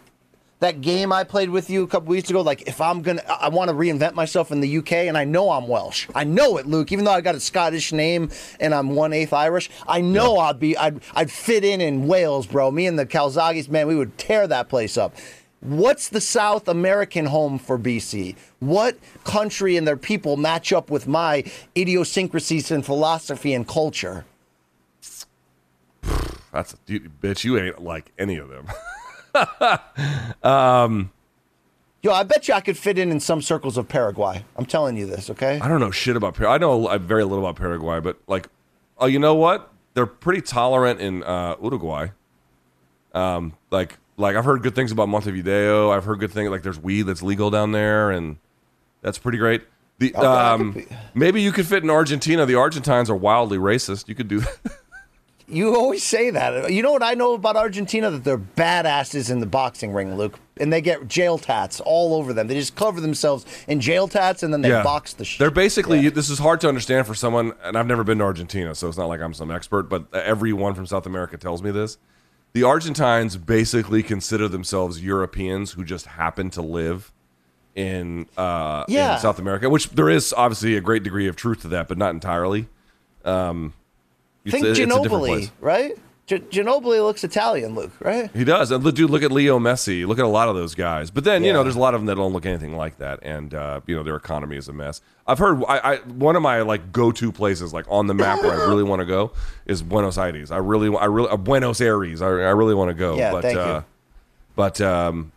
that 0.59 0.81
game 0.81 1.11
I 1.11 1.23
played 1.23 1.49
with 1.49 1.69
you 1.69 1.83
a 1.83 1.87
couple 1.87 2.09
weeks 2.09 2.29
ago. 2.29 2.41
Like, 2.41 2.63
if 2.67 2.79
I'm 2.79 3.01
gonna, 3.01 3.23
I 3.27 3.49
want 3.49 3.69
to 3.69 3.75
reinvent 3.75 4.13
myself 4.13 4.51
in 4.51 4.61
the 4.61 4.77
UK, 4.77 4.91
and 4.93 5.17
I 5.17 5.23
know 5.25 5.49
I'm 5.51 5.67
Welsh. 5.67 6.07
I 6.15 6.23
know 6.23 6.57
it, 6.57 6.65
Luke. 6.67 6.91
Even 6.91 7.05
though 7.05 7.11
I 7.11 7.21
got 7.21 7.35
a 7.35 7.39
Scottish 7.39 7.91
name 7.91 8.29
and 8.59 8.73
I'm 8.73 8.89
one 8.95 9.11
eighth 9.13 9.33
Irish, 9.33 9.69
I 9.87 10.01
know 10.01 10.37
I'd 10.37 10.59
be, 10.59 10.77
I'd, 10.77 11.01
I'd 11.15 11.31
fit 11.31 11.63
in 11.63 11.81
in 11.81 12.07
Wales, 12.07 12.47
bro. 12.47 12.71
Me 12.71 12.85
and 12.87 12.97
the 12.99 13.05
Calzaghes, 13.05 13.69
man, 13.69 13.87
we 13.87 13.95
would 13.95 14.17
tear 14.17 14.47
that 14.47 14.69
place 14.69 14.97
up. 14.97 15.15
What's 15.61 16.09
the 16.09 16.19
South 16.19 16.67
American 16.67 17.25
home 17.27 17.57
for 17.57 17.79
BC? 17.79 18.35
What 18.59 18.97
country 19.23 19.77
and 19.77 19.87
their 19.87 19.95
people 19.95 20.35
match 20.35 20.73
up 20.73 20.89
with 20.91 21.07
my 21.07 21.45
idiosyncrasies 21.77 22.69
and 22.69 22.85
philosophy 22.85 23.53
and 23.53 23.65
culture? 23.65 24.25
That's 26.53 26.73
a 26.73 26.77
dude, 26.85 27.19
bitch. 27.19 27.43
You 27.43 27.57
ain't 27.57 27.81
like 27.83 28.11
any 28.17 28.37
of 28.37 28.47
them. 28.47 28.67
Yo, 32.03 32.11
I 32.11 32.23
bet 32.23 32.47
you 32.47 32.53
I 32.53 32.59
could 32.61 32.77
fit 32.77 32.99
in 32.99 33.11
in 33.11 33.19
some 33.19 33.41
circles 33.41 33.77
of 33.77 33.87
Paraguay. 33.87 34.43
I'm 34.57 34.65
telling 34.65 34.95
you 34.97 35.05
this, 35.05 35.29
okay? 35.29 35.59
I 35.61 35.67
don't 35.67 35.79
know 35.79 35.89
shit 35.89 36.15
about 36.17 36.35
Paraguay. 36.35 36.55
I 36.55 36.57
know 36.59 36.87
a- 36.89 36.99
very 36.99 37.23
little 37.23 37.45
about 37.45 37.55
Paraguay, 37.55 38.01
but 38.01 38.17
like, 38.27 38.47
oh, 38.97 39.05
you 39.05 39.19
know 39.19 39.33
what? 39.35 39.71
They're 39.93 40.05
pretty 40.05 40.41
tolerant 40.41 40.99
in 40.99 41.23
uh, 41.23 41.55
Uruguay. 41.61 42.09
Um, 43.13 43.53
like, 43.71 43.97
like 44.17 44.35
I've 44.35 44.43
heard 44.45 44.63
good 44.63 44.75
things 44.75 44.91
about 44.91 45.07
Montevideo. 45.07 45.91
I've 45.91 46.03
heard 46.03 46.19
good 46.19 46.31
things 46.31 46.49
like 46.49 46.61
there's 46.61 46.79
weed 46.79 47.03
that's 47.03 47.21
legal 47.23 47.49
down 47.49 47.71
there, 47.71 48.11
and 48.11 48.37
that's 49.01 49.17
pretty 49.17 49.37
great. 49.37 49.63
The 49.99 50.13
Okay, 50.15 50.25
um, 50.25 50.85
maybe 51.13 51.41
you 51.41 51.51
could 51.51 51.65
fit 51.67 51.83
in 51.83 51.89
Argentina. 51.89 52.45
The 52.45 52.55
Argentines 52.55 53.09
are 53.09 53.15
wildly 53.15 53.57
racist. 53.57 54.07
You 54.09 54.15
could 54.15 54.27
do 54.27 54.39
that. 54.63 54.77
You 55.47 55.75
always 55.75 56.03
say 56.03 56.29
that. 56.29 56.71
You 56.71 56.81
know 56.81 56.91
what 56.91 57.03
I 57.03 57.13
know 57.15 57.33
about 57.33 57.55
Argentina? 57.57 58.09
That 58.09 58.23
they're 58.23 58.37
badasses 58.37 59.29
in 59.29 59.39
the 59.39 59.45
boxing 59.45 59.91
ring, 59.93 60.15
Luke. 60.15 60.39
And 60.57 60.71
they 60.71 60.81
get 60.81 61.07
jail 61.07 61.37
tats 61.37 61.79
all 61.81 62.15
over 62.15 62.31
them. 62.31 62.47
They 62.47 62.53
just 62.55 62.75
cover 62.75 63.01
themselves 63.01 63.45
in 63.67 63.81
jail 63.81 64.07
tats 64.07 64.43
and 64.43 64.53
then 64.53 64.61
they 64.61 64.69
box 64.69 65.13
the 65.13 65.25
shit. 65.25 65.39
They're 65.39 65.51
basically 65.51 66.07
this 66.09 66.29
is 66.29 66.39
hard 66.39 66.61
to 66.61 66.67
understand 66.69 67.07
for 67.07 67.15
someone, 67.15 67.53
and 67.63 67.77
I've 67.77 67.87
never 67.87 68.03
been 68.03 68.19
to 68.19 68.23
Argentina, 68.23 68.73
so 68.75 68.87
it's 68.87 68.97
not 68.97 69.07
like 69.07 69.19
I'm 69.19 69.33
some 69.33 69.51
expert. 69.51 69.83
But 69.89 70.13
everyone 70.13 70.75
from 70.75 70.85
South 70.85 71.05
America 71.05 71.37
tells 71.37 71.61
me 71.63 71.71
this. 71.71 71.97
The 72.53 72.63
Argentines 72.63 73.35
basically 73.35 74.03
consider 74.03 74.47
themselves 74.47 75.03
Europeans 75.03 75.71
who 75.71 75.83
just 75.83 76.05
happen 76.05 76.51
to 76.51 76.61
live 76.61 77.11
in 77.75 78.27
uh, 78.37 78.85
Yeah. 78.87 79.15
in 79.15 79.19
South 79.19 79.39
America, 79.39 79.69
which 79.69 79.89
there 79.89 80.09
is 80.09 80.33
obviously 80.37 80.77
a 80.77 80.81
great 80.81 81.01
degree 81.03 81.27
of 81.27 81.35
truth 81.35 81.61
to 81.63 81.67
that, 81.69 81.87
but 81.87 81.97
not 81.97 82.11
entirely. 82.11 82.67
Um, 83.25 83.73
it's 84.45 84.53
Think 84.53 84.65
it's 84.65 84.79
Ginobili, 84.79 85.51
right? 85.59 85.93
G- 86.25 86.39
Ginobili 86.39 87.03
looks 87.03 87.25
Italian, 87.25 87.75
Luke, 87.75 87.91
right? 87.99 88.31
He 88.33 88.45
does. 88.45 88.71
And 88.71 88.81
dude, 88.95 89.09
look 89.09 89.23
at 89.23 89.31
Leo 89.31 89.59
Messi. 89.59 90.07
Look 90.07 90.19
at 90.19 90.25
a 90.25 90.29
lot 90.29 90.47
of 90.47 90.55
those 90.55 90.73
guys. 90.73 91.11
But 91.11 91.25
then, 91.25 91.43
you 91.43 91.51
know, 91.51 91.63
there's 91.63 91.75
a 91.75 91.79
lot 91.79 91.93
of 91.93 91.99
them 91.99 92.05
that 92.05 92.15
don't 92.15 92.31
look 92.31 92.45
anything 92.45 92.77
like 92.77 92.97
that. 92.99 93.19
And, 93.23 93.53
uh, 93.53 93.81
you 93.87 93.95
know, 93.95 94.03
their 94.03 94.15
economy 94.15 94.55
is 94.55 94.69
a 94.69 94.73
mess. 94.73 95.01
I've 95.27 95.37
heard, 95.37 95.61
I, 95.67 95.79
I 95.79 95.95
one 95.97 96.37
of 96.37 96.41
my, 96.41 96.61
like, 96.61 96.93
go-to 96.93 97.33
places, 97.33 97.73
like, 97.73 97.85
on 97.89 98.07
the 98.07 98.13
map 98.13 98.41
where 98.41 98.53
I 98.53 98.65
really 98.67 98.83
want 98.83 99.01
to 99.01 99.05
go 99.05 99.33
is 99.65 99.83
Buenos 99.83 100.17
Aires. 100.17 100.49
I 100.49 100.57
really, 100.57 100.95
I 100.95 101.05
really, 101.05 101.29
uh, 101.29 101.35
Buenos 101.35 101.81
Aires. 101.81 102.21
I, 102.21 102.27
I 102.27 102.51
really 102.51 102.75
want 102.75 102.89
to 102.89 102.93
go. 102.93 103.17
Yeah, 103.17 103.31
but, 103.33 103.41
thank 103.41 103.57
uh, 103.57 103.65
you. 103.65 103.85
But, 104.55 104.79
um, 104.79 105.33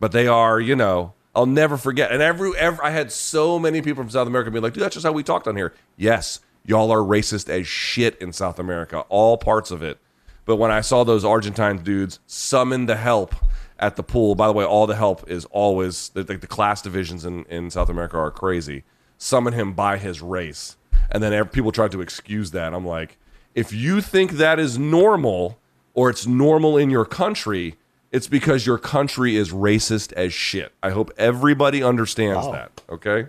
but 0.00 0.10
they 0.10 0.26
are, 0.26 0.60
you 0.60 0.74
know, 0.74 1.14
I'll 1.32 1.46
never 1.46 1.76
forget. 1.76 2.10
And 2.10 2.20
every, 2.20 2.50
every, 2.58 2.84
I 2.84 2.90
had 2.90 3.12
so 3.12 3.60
many 3.60 3.82
people 3.82 4.02
from 4.02 4.10
South 4.10 4.26
America 4.26 4.50
be 4.50 4.58
like, 4.58 4.72
dude, 4.72 4.82
that's 4.82 4.94
just 4.94 5.06
how 5.06 5.12
we 5.12 5.22
talked 5.22 5.46
on 5.46 5.54
here. 5.54 5.72
Yes, 5.96 6.40
y'all 6.68 6.92
are 6.92 6.98
racist 6.98 7.48
as 7.48 7.66
shit 7.66 8.16
in 8.20 8.32
South 8.32 8.58
America, 8.58 9.00
all 9.08 9.36
parts 9.38 9.70
of 9.70 9.82
it. 9.82 9.98
But 10.44 10.56
when 10.56 10.70
I 10.70 10.82
saw 10.82 11.02
those 11.02 11.24
Argentine 11.24 11.78
dudes 11.78 12.20
summon 12.26 12.86
the 12.86 12.96
help 12.96 13.34
at 13.78 13.96
the 13.96 14.02
pool, 14.02 14.34
by 14.34 14.46
the 14.46 14.52
way, 14.52 14.64
all 14.64 14.86
the 14.86 14.96
help 14.96 15.28
is 15.30 15.44
always 15.46 16.10
like 16.14 16.26
the, 16.26 16.36
the 16.36 16.46
class 16.46 16.82
divisions 16.82 17.24
in, 17.24 17.44
in 17.46 17.70
South 17.70 17.88
America 17.88 18.18
are 18.18 18.30
crazy. 18.30 18.84
Summon 19.16 19.52
him 19.54 19.72
by 19.72 19.96
his 19.98 20.20
race. 20.22 20.76
And 21.10 21.22
then 21.22 21.46
people 21.48 21.72
tried 21.72 21.92
to 21.92 22.00
excuse 22.00 22.50
that. 22.50 22.74
I'm 22.74 22.86
like, 22.86 23.16
if 23.54 23.72
you 23.72 24.00
think 24.00 24.32
that 24.32 24.58
is 24.58 24.78
normal 24.78 25.58
or 25.94 26.10
it's 26.10 26.26
normal 26.26 26.76
in 26.76 26.90
your 26.90 27.04
country, 27.06 27.76
it's 28.12 28.26
because 28.26 28.66
your 28.66 28.78
country 28.78 29.36
is 29.36 29.50
racist 29.52 30.12
as 30.12 30.32
shit. 30.34 30.72
I 30.82 30.90
hope 30.90 31.10
everybody 31.16 31.82
understands 31.82 32.46
Wow. 32.46 32.52
that. 32.52 32.82
Okay? 32.90 33.26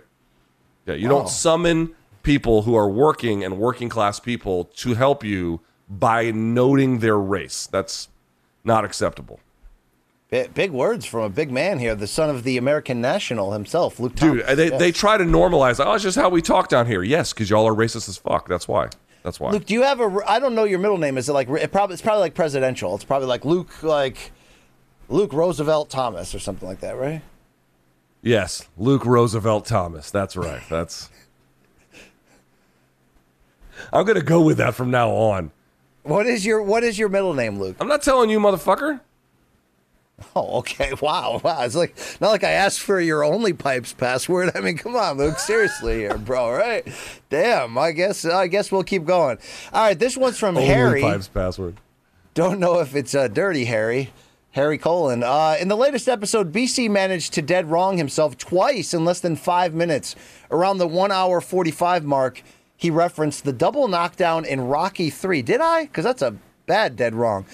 Yeah, 0.86 0.94
you 0.94 1.08
Wow. 1.08 1.18
don't 1.20 1.28
summon 1.28 1.94
people 2.22 2.62
who 2.62 2.74
are 2.74 2.88
working 2.88 3.42
and 3.44 3.58
working 3.58 3.88
class 3.88 4.20
people 4.20 4.64
to 4.76 4.94
help 4.94 5.24
you 5.24 5.60
by 5.88 6.30
noting 6.30 6.98
their 7.00 7.18
race. 7.18 7.66
That's 7.66 8.08
not 8.64 8.84
acceptable. 8.84 9.40
Bi- 10.30 10.48
Big 10.54 10.70
words 10.70 11.06
from 11.06 11.22
a 11.24 11.28
big 11.28 11.50
man 11.50 11.78
here, 11.78 11.94
the 11.94 12.06
son 12.06 12.30
of 12.30 12.44
the 12.44 12.56
American 12.56 13.00
national 13.00 13.52
himself, 13.52 13.98
Luke 13.98 14.14
Dude, 14.14 14.42
Thomas. 14.42 14.56
they, 14.56 14.68
Yes. 14.68 14.78
they 14.78 14.92
try 14.92 15.16
to 15.16 15.24
normalize, 15.24 15.84
oh, 15.84 15.92
it's 15.94 16.04
just 16.04 16.16
how 16.16 16.28
we 16.28 16.40
talk 16.42 16.68
down 16.68 16.86
here. 16.86 17.02
Yes, 17.02 17.32
because 17.32 17.50
y'all 17.50 17.66
are 17.66 17.74
racist 17.74 18.08
as 18.08 18.16
fuck. 18.16 18.48
That's 18.48 18.68
why. 18.68 18.90
That's 19.22 19.40
why. 19.40 19.50
Luke, 19.50 19.66
do 19.66 19.74
you 19.74 19.82
have 19.82 20.00
a? 20.00 20.18
I 20.26 20.38
don't 20.38 20.54
know 20.54 20.64
your 20.64 20.78
middle 20.78 20.96
name. 20.98 21.18
Is 21.18 21.28
it 21.28 21.32
like 21.32 21.48
it 21.50 21.72
probably? 21.72 21.94
It's 21.94 22.00
probably 22.02 22.20
like 22.20 22.34
presidential. 22.34 22.94
It's 22.94 23.04
probably 23.04 23.28
like 23.28 23.44
Luke, 23.44 23.82
like 23.82 24.32
Luke 25.10 25.32
Roosevelt 25.34 25.90
Thomas 25.90 26.34
or 26.34 26.38
something 26.38 26.66
like 26.68 26.80
that, 26.80 26.96
right? 26.96 27.20
yes, 28.22 28.66
Luke 28.78 29.04
Roosevelt 29.04 29.66
Thomas. 29.66 30.10
That's 30.10 30.36
right. 30.36 30.62
That's. 30.70 31.10
I'm 33.92 34.06
to 34.06 34.22
go 34.22 34.40
with 34.40 34.58
that 34.58 34.74
from 34.74 34.90
now 34.90 35.10
on. 35.10 35.50
What 36.02 36.26
is 36.26 36.46
your 36.46 36.62
What 36.62 36.82
is 36.82 36.98
your 36.98 37.08
middle 37.08 37.34
name, 37.34 37.58
Luke? 37.58 37.76
I'm 37.80 37.88
not 37.88 38.02
telling 38.02 38.30
you, 38.30 38.38
motherfucker. 38.38 39.00
Oh, 40.36 40.58
okay. 40.58 40.92
Wow, 41.00 41.40
wow. 41.42 41.62
It's 41.62 41.74
like 41.74 41.96
not 42.20 42.30
like 42.30 42.44
I 42.44 42.50
asked 42.50 42.80
for 42.80 43.00
your 43.00 43.24
only 43.24 43.52
pipes 43.52 43.92
password. 43.92 44.52
I 44.54 44.60
mean, 44.60 44.76
come 44.76 44.96
on, 44.96 45.16
Luke. 45.18 45.38
Seriously, 45.38 46.00
here, 46.00 46.18
bro. 46.18 46.52
Right? 46.52 46.86
Damn. 47.30 47.76
I 47.78 47.92
guess. 47.92 48.24
I 48.24 48.46
guess 48.46 48.70
we'll 48.70 48.84
keep 48.84 49.04
going. 49.04 49.38
All 49.72 49.82
right. 49.82 49.98
This 49.98 50.16
one's 50.16 50.38
from 50.38 50.56
Only 50.56 50.68
Harry. 50.68 51.00
Pipes 51.02 51.28
password. 51.28 51.76
Don't 52.34 52.60
know 52.60 52.80
if 52.80 52.94
it's 52.94 53.14
uh, 53.14 53.28
dirty 53.28 53.64
Harry. 53.64 54.10
Harry 54.52 54.78
Colon. 54.78 55.22
Uh, 55.22 55.56
in 55.60 55.68
the 55.68 55.76
latest 55.76 56.08
episode, 56.08 56.52
BC 56.52 56.90
managed 56.90 57.32
to 57.34 57.42
dead 57.42 57.70
wrong 57.70 57.96
himself 57.96 58.36
twice 58.36 58.92
in 58.92 59.04
less 59.04 59.20
than 59.20 59.36
five 59.36 59.74
minutes. 59.74 60.16
Around 60.50 60.78
the 60.78 60.88
one 60.88 61.12
hour 61.12 61.40
45 61.40 62.04
mark, 62.04 62.42
he 62.80 62.90
referenced 62.90 63.44
the 63.44 63.52
double 63.52 63.88
knockdown 63.88 64.46
in 64.46 64.62
Rocky 64.62 65.10
3. 65.10 65.42
Did 65.42 65.60
I? 65.60 65.82
Because 65.84 66.02
that's 66.02 66.22
a 66.22 66.34
bad 66.64 66.96
dead 66.96 67.14
wrong. 67.14 67.44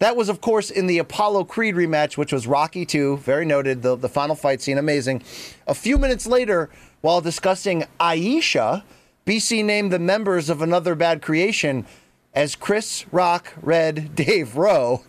That 0.00 0.16
was, 0.16 0.28
of 0.28 0.42
course, 0.42 0.70
in 0.70 0.86
the 0.86 0.98
Apollo 0.98 1.44
Creed 1.44 1.76
rematch, 1.76 2.18
which 2.18 2.30
was 2.30 2.46
Rocky 2.46 2.84
2. 2.84 3.16
Very 3.16 3.46
noted. 3.46 3.80
The, 3.80 3.96
the 3.96 4.10
final 4.10 4.36
fight 4.36 4.60
scene, 4.60 4.76
amazing. 4.76 5.22
A 5.66 5.72
few 5.72 5.96
minutes 5.96 6.26
later, 6.26 6.68
while 7.00 7.22
discussing 7.22 7.84
Aisha, 7.98 8.82
BC 9.24 9.64
named 9.64 9.92
the 9.92 9.98
members 9.98 10.50
of 10.50 10.60
Another 10.60 10.94
Bad 10.94 11.22
Creation 11.22 11.86
as 12.34 12.54
Chris 12.54 13.06
Rock, 13.10 13.54
Red, 13.62 14.14
Dave 14.14 14.56
Rowe. 14.56 15.02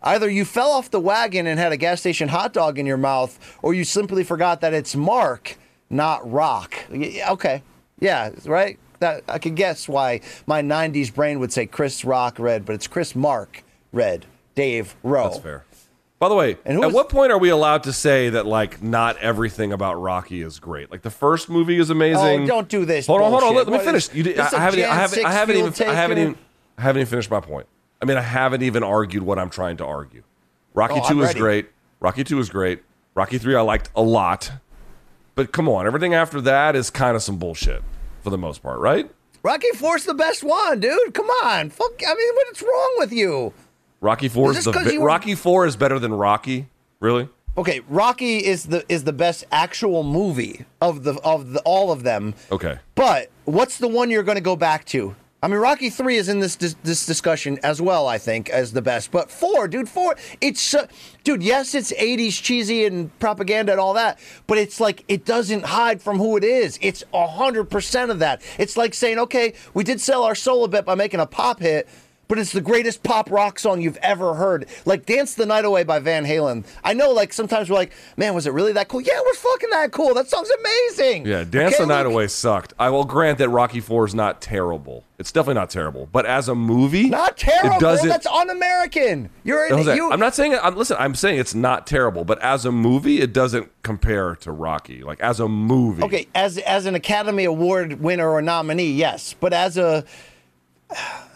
Either 0.00 0.30
you 0.30 0.44
fell 0.44 0.70
off 0.70 0.92
the 0.92 1.00
wagon 1.00 1.48
and 1.48 1.58
had 1.58 1.72
a 1.72 1.76
gas 1.76 1.98
station 1.98 2.28
hot 2.28 2.52
dog 2.52 2.78
in 2.78 2.86
your 2.86 2.96
mouth, 2.96 3.58
or 3.62 3.74
you 3.74 3.82
simply 3.82 4.22
forgot 4.22 4.60
that 4.60 4.72
it's 4.72 4.94
Mark, 4.94 5.58
not 5.90 6.30
Rock. 6.30 6.76
Okay. 6.92 7.64
Yeah, 7.98 8.30
right? 8.44 8.78
That 9.00 9.24
I 9.28 9.38
could 9.38 9.54
guess 9.54 9.88
why 9.88 10.20
my 10.46 10.62
90s 10.62 11.14
brain 11.14 11.38
would 11.40 11.52
say 11.52 11.66
Chris 11.66 12.04
Rock, 12.04 12.38
Red, 12.38 12.64
but 12.64 12.74
it's 12.74 12.86
Chris 12.86 13.14
Mark, 13.14 13.62
Red, 13.92 14.26
Dave 14.54 14.96
Rowe. 15.02 15.28
That's 15.28 15.38
fair. 15.38 15.64
By 16.18 16.28
the 16.28 16.34
way, 16.34 16.56
at 16.66 16.76
was- 16.76 16.92
what 16.92 17.08
point 17.08 17.30
are 17.30 17.38
we 17.38 17.48
allowed 17.48 17.84
to 17.84 17.92
say 17.92 18.30
that 18.30 18.44
like 18.44 18.82
not 18.82 19.16
everything 19.18 19.72
about 19.72 19.94
Rocky 20.00 20.42
is 20.42 20.58
great? 20.58 20.90
Like 20.90 21.02
the 21.02 21.10
first 21.10 21.48
movie 21.48 21.78
is 21.78 21.90
amazing. 21.90 22.42
Oh, 22.42 22.46
don't 22.46 22.68
do 22.68 22.84
this 22.84 23.06
Hold 23.06 23.22
on, 23.22 23.30
hold 23.30 23.44
on. 23.44 23.54
Let, 23.54 23.68
let 23.68 23.78
me 23.78 23.84
finish. 23.84 24.12
You 24.12 24.24
did, 24.24 24.38
I 24.38 24.48
haven't. 24.58 24.82
I 24.82 24.94
haven't. 24.94 25.24
I 25.24 25.32
haven't 25.32 25.56
even. 25.56 25.88
I 25.88 25.94
haven't 25.94 26.18
even. 26.18 26.38
I 26.76 26.82
haven't 26.82 27.00
even 27.00 27.10
finished 27.10 27.30
my 27.30 27.40
point. 27.40 27.66
I 28.02 28.04
mean, 28.04 28.16
I 28.16 28.22
haven't 28.22 28.62
even 28.62 28.82
argued 28.82 29.22
what 29.22 29.38
I'm 29.38 29.50
trying 29.50 29.76
to 29.78 29.84
argue. 29.84 30.22
Rocky 30.74 31.00
Oh, 31.02 31.08
Two 31.08 31.22
is 31.22 31.34
great. 31.34 31.68
Rocky 32.00 32.24
Two 32.24 32.38
is 32.40 32.50
great. 32.50 32.82
Rocky 33.14 33.38
Three 33.38 33.54
I 33.54 33.60
liked 33.60 33.90
a 33.94 34.02
lot. 34.02 34.50
But 35.36 35.52
come 35.52 35.68
on, 35.68 35.86
everything 35.86 36.14
after 36.14 36.40
that 36.40 36.74
is 36.74 36.90
kind 36.90 37.14
of 37.14 37.22
some 37.22 37.36
bullshit 37.36 37.82
for 38.22 38.30
the 38.30 38.38
most 38.38 38.62
part, 38.62 38.78
right? 38.80 39.10
Rocky 39.42 39.68
Four's 39.74 40.04
the 40.04 40.14
best 40.14 40.42
one, 40.42 40.80
dude. 40.80 41.14
Come 41.14 41.26
on. 41.44 41.70
Fuck. 41.70 42.02
I 42.06 42.14
mean, 42.14 42.34
what's 42.34 42.62
wrong 42.62 42.94
with 42.98 43.12
you? 43.12 43.52
Rocky 44.00 44.28
Four 44.28 44.50
Is 44.52 44.58
is 44.58 44.64
the 44.64 44.96
were- 44.98 45.06
Rocky 45.06 45.34
Four 45.34 45.66
is 45.66 45.76
better 45.76 45.98
than 45.98 46.12
Rocky. 46.12 46.68
Really? 47.00 47.28
Okay, 47.56 47.80
Rocky 47.88 48.38
is 48.44 48.66
the 48.66 48.84
is 48.88 49.02
the 49.04 49.12
best 49.12 49.44
actual 49.50 50.04
movie 50.04 50.64
of 50.80 51.02
the 51.02 51.14
of 51.24 51.52
the 51.52 51.60
all 51.64 51.90
of 51.90 52.04
them. 52.04 52.34
Okay. 52.52 52.78
But 52.94 53.30
what's 53.46 53.78
the 53.78 53.88
one 53.88 54.10
you're 54.10 54.22
going 54.22 54.36
to 54.36 54.40
go 54.42 54.54
back 54.54 54.84
to? 54.86 55.16
I 55.40 55.46
mean, 55.46 55.60
Rocky 55.60 55.88
Three 55.88 56.16
is 56.16 56.28
in 56.28 56.40
this 56.40 56.56
dis- 56.56 56.74
this 56.82 57.06
discussion 57.06 57.60
as 57.62 57.80
well. 57.80 58.08
I 58.08 58.18
think 58.18 58.50
as 58.50 58.72
the 58.72 58.82
best, 58.82 59.12
but 59.12 59.30
four, 59.30 59.68
dude, 59.68 59.88
four. 59.88 60.16
It's 60.40 60.60
so, 60.60 60.88
dude. 61.22 61.44
Yes, 61.44 61.76
it's 61.76 61.92
'80s 61.92 62.42
cheesy 62.42 62.84
and 62.86 63.16
propaganda 63.20 63.70
and 63.70 63.80
all 63.80 63.94
that, 63.94 64.18
but 64.48 64.58
it's 64.58 64.80
like 64.80 65.04
it 65.06 65.24
doesn't 65.24 65.66
hide 65.66 66.02
from 66.02 66.18
who 66.18 66.36
it 66.36 66.42
is. 66.42 66.76
It's 66.82 67.04
hundred 67.14 67.66
percent 67.66 68.10
of 68.10 68.18
that. 68.18 68.42
It's 68.58 68.76
like 68.76 68.94
saying, 68.94 69.20
okay, 69.20 69.54
we 69.74 69.84
did 69.84 70.00
sell 70.00 70.24
our 70.24 70.34
soul 70.34 70.64
a 70.64 70.68
bit 70.68 70.84
by 70.84 70.96
making 70.96 71.20
a 71.20 71.26
pop 71.26 71.60
hit, 71.60 71.88
but 72.28 72.38
it's 72.38 72.52
the 72.52 72.60
greatest 72.60 73.02
pop 73.02 73.30
rock 73.30 73.58
song 73.58 73.80
you've 73.80 73.96
ever 73.98 74.34
heard. 74.34 74.66
Like 74.84 75.06
Dance 75.06 75.34
the 75.34 75.46
Night 75.46 75.64
Away 75.64 75.82
by 75.82 75.98
Van 75.98 76.24
Halen. 76.24 76.66
I 76.84 76.92
know, 76.94 77.10
like, 77.10 77.32
sometimes 77.32 77.70
we're 77.70 77.76
like, 77.76 77.92
man, 78.16 78.34
was 78.34 78.46
it 78.46 78.52
really 78.52 78.72
that 78.74 78.88
cool? 78.88 79.00
Yeah, 79.00 79.16
it 79.16 79.24
was 79.24 79.38
fucking 79.38 79.70
that 79.70 79.92
cool. 79.92 80.14
That 80.14 80.28
song's 80.28 80.50
amazing. 80.50 81.26
Yeah, 81.26 81.44
Dance 81.44 81.74
Okay, 81.74 81.84
the 81.84 81.88
Night 81.88 82.02
Luke? 82.02 82.12
Away 82.12 82.28
sucked. 82.28 82.74
I 82.78 82.90
will 82.90 83.04
grant 83.04 83.38
that 83.38 83.48
Rocky 83.48 83.80
Four 83.80 84.06
is 84.06 84.14
not 84.14 84.40
terrible. 84.40 85.04
It's 85.18 85.32
definitely 85.32 85.54
not 85.54 85.70
terrible. 85.70 86.08
But 86.12 86.26
as 86.26 86.48
a 86.48 86.54
movie, 86.54 87.08
Not 87.08 87.36
terrible. 87.36 87.76
It 87.76 87.80
doesn't. 87.80 88.08
That's 88.08 88.26
un-American. 88.26 89.30
You're 89.42 89.68
Jose, 89.74 89.96
you. 89.96 90.12
I'm 90.12 90.20
not 90.20 90.34
saying 90.36 90.52
it. 90.52 90.60
I'm 90.62 90.76
listen. 90.76 90.96
I'm 91.00 91.16
saying 91.16 91.40
it's 91.40 91.56
not 91.56 91.88
terrible, 91.88 92.24
but 92.24 92.40
as 92.40 92.64
a 92.64 92.70
movie, 92.70 93.20
it 93.20 93.32
doesn't 93.32 93.68
compare 93.82 94.36
to 94.36 94.52
Rocky. 94.52 95.02
Like 95.02 95.18
as 95.20 95.40
a 95.40 95.48
movie, 95.48 96.04
Okay, 96.04 96.28
as 96.36 96.58
as 96.58 96.86
an 96.86 96.94
Academy 96.94 97.44
Award 97.44 98.00
winner 98.00 98.30
or 98.30 98.40
nominee, 98.42 98.92
yes, 98.92 99.34
but 99.40 99.52
as 99.52 99.76
a, 99.76 100.04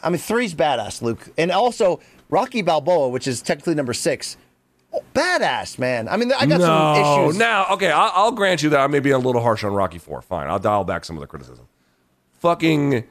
I 0.03 0.11
mean, 0.11 0.19
three's 0.19 0.55
badass, 0.55 1.03
Luke, 1.03 1.29
and 1.39 1.51
also 1.51 2.01
Rocky 2.29 2.63
Balboa, 2.63 3.09
which 3.09 3.27
is 3.27 3.43
technically 3.43 3.75
number 3.75 3.93
six, 3.93 4.37
badass 5.15 5.79
man. 5.79 6.09
I 6.09 6.17
mean, 6.17 6.33
I 6.33 6.47
got 6.47 6.61
no, 6.61 6.67
some 6.67 7.25
issues. 7.27 7.39
now 7.39 7.67
okay, 7.73 7.91
I'll, 7.91 8.13
I'll 8.15 8.33
grant 8.33 8.63
you 8.63 8.71
that 8.71 8.81
I 8.81 8.87
may 8.87 9.01
be 9.01 9.11
a 9.11 9.19
little 9.19 9.43
harsh 9.43 9.65
on 9.65 9.73
Rocky 9.73 9.99
Four. 9.99 10.23
Fine, 10.23 10.49
I'll 10.49 10.59
dial 10.59 10.85
back 10.85 11.05
some 11.05 11.17
of 11.17 11.21
the 11.21 11.27
criticism. 11.27 11.67
Fucking 12.41 13.05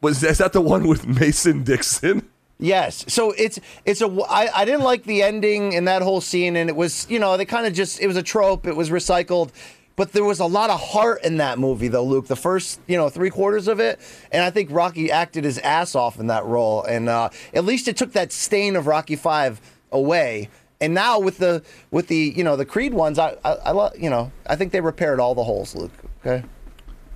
was 0.00 0.22
is 0.22 0.38
that 0.38 0.52
the 0.52 0.60
one 0.60 0.86
with 0.86 1.06
Mason 1.06 1.64
Dixon? 1.64 2.28
Yes. 2.58 3.04
So 3.08 3.32
it's 3.32 3.60
it's 3.84 4.00
a 4.00 4.08
I, 4.28 4.48
I 4.62 4.64
didn't 4.64 4.82
like 4.82 5.04
the 5.04 5.22
ending 5.22 5.76
and 5.76 5.86
that 5.86 6.02
whole 6.02 6.20
scene 6.20 6.56
and 6.56 6.68
it 6.68 6.74
was 6.74 7.08
you 7.08 7.18
know 7.18 7.36
they 7.36 7.44
kind 7.44 7.66
of 7.66 7.72
just 7.72 8.00
it 8.00 8.08
was 8.08 8.16
a 8.16 8.22
trope 8.22 8.66
it 8.66 8.74
was 8.74 8.90
recycled 8.90 9.50
but 9.98 10.12
there 10.12 10.24
was 10.24 10.40
a 10.40 10.46
lot 10.46 10.70
of 10.70 10.80
heart 10.80 11.22
in 11.24 11.36
that 11.36 11.58
movie 11.58 11.88
though 11.88 12.04
Luke 12.04 12.26
the 12.28 12.36
first 12.36 12.80
you 12.86 12.96
know 12.96 13.10
three 13.10 13.28
quarters 13.28 13.68
of 13.68 13.80
it 13.80 14.00
and 14.32 14.42
I 14.42 14.48
think 14.50 14.70
Rocky 14.72 15.10
acted 15.12 15.44
his 15.44 15.58
ass 15.58 15.94
off 15.94 16.18
in 16.18 16.28
that 16.28 16.44
role 16.46 16.82
and 16.84 17.10
uh, 17.10 17.28
at 17.52 17.64
least 17.66 17.86
it 17.88 17.96
took 17.98 18.12
that 18.12 18.32
stain 18.32 18.76
of 18.76 18.86
Rocky 18.86 19.16
Five 19.16 19.60
away 19.92 20.48
and 20.80 20.94
now 20.94 21.18
with 21.18 21.38
the 21.38 21.62
with 21.90 22.06
the 22.08 22.32
you 22.36 22.44
know 22.44 22.56
the 22.56 22.64
Creed 22.64 22.94
ones 22.94 23.18
I 23.18 23.36
I, 23.44 23.52
I 23.52 23.70
lo- 23.72 23.90
you 23.98 24.08
know 24.08 24.32
I 24.46 24.56
think 24.56 24.72
they 24.72 24.80
repaired 24.80 25.20
all 25.20 25.34
the 25.34 25.44
holes 25.44 25.74
Luke 25.74 25.92
okay 26.24 26.44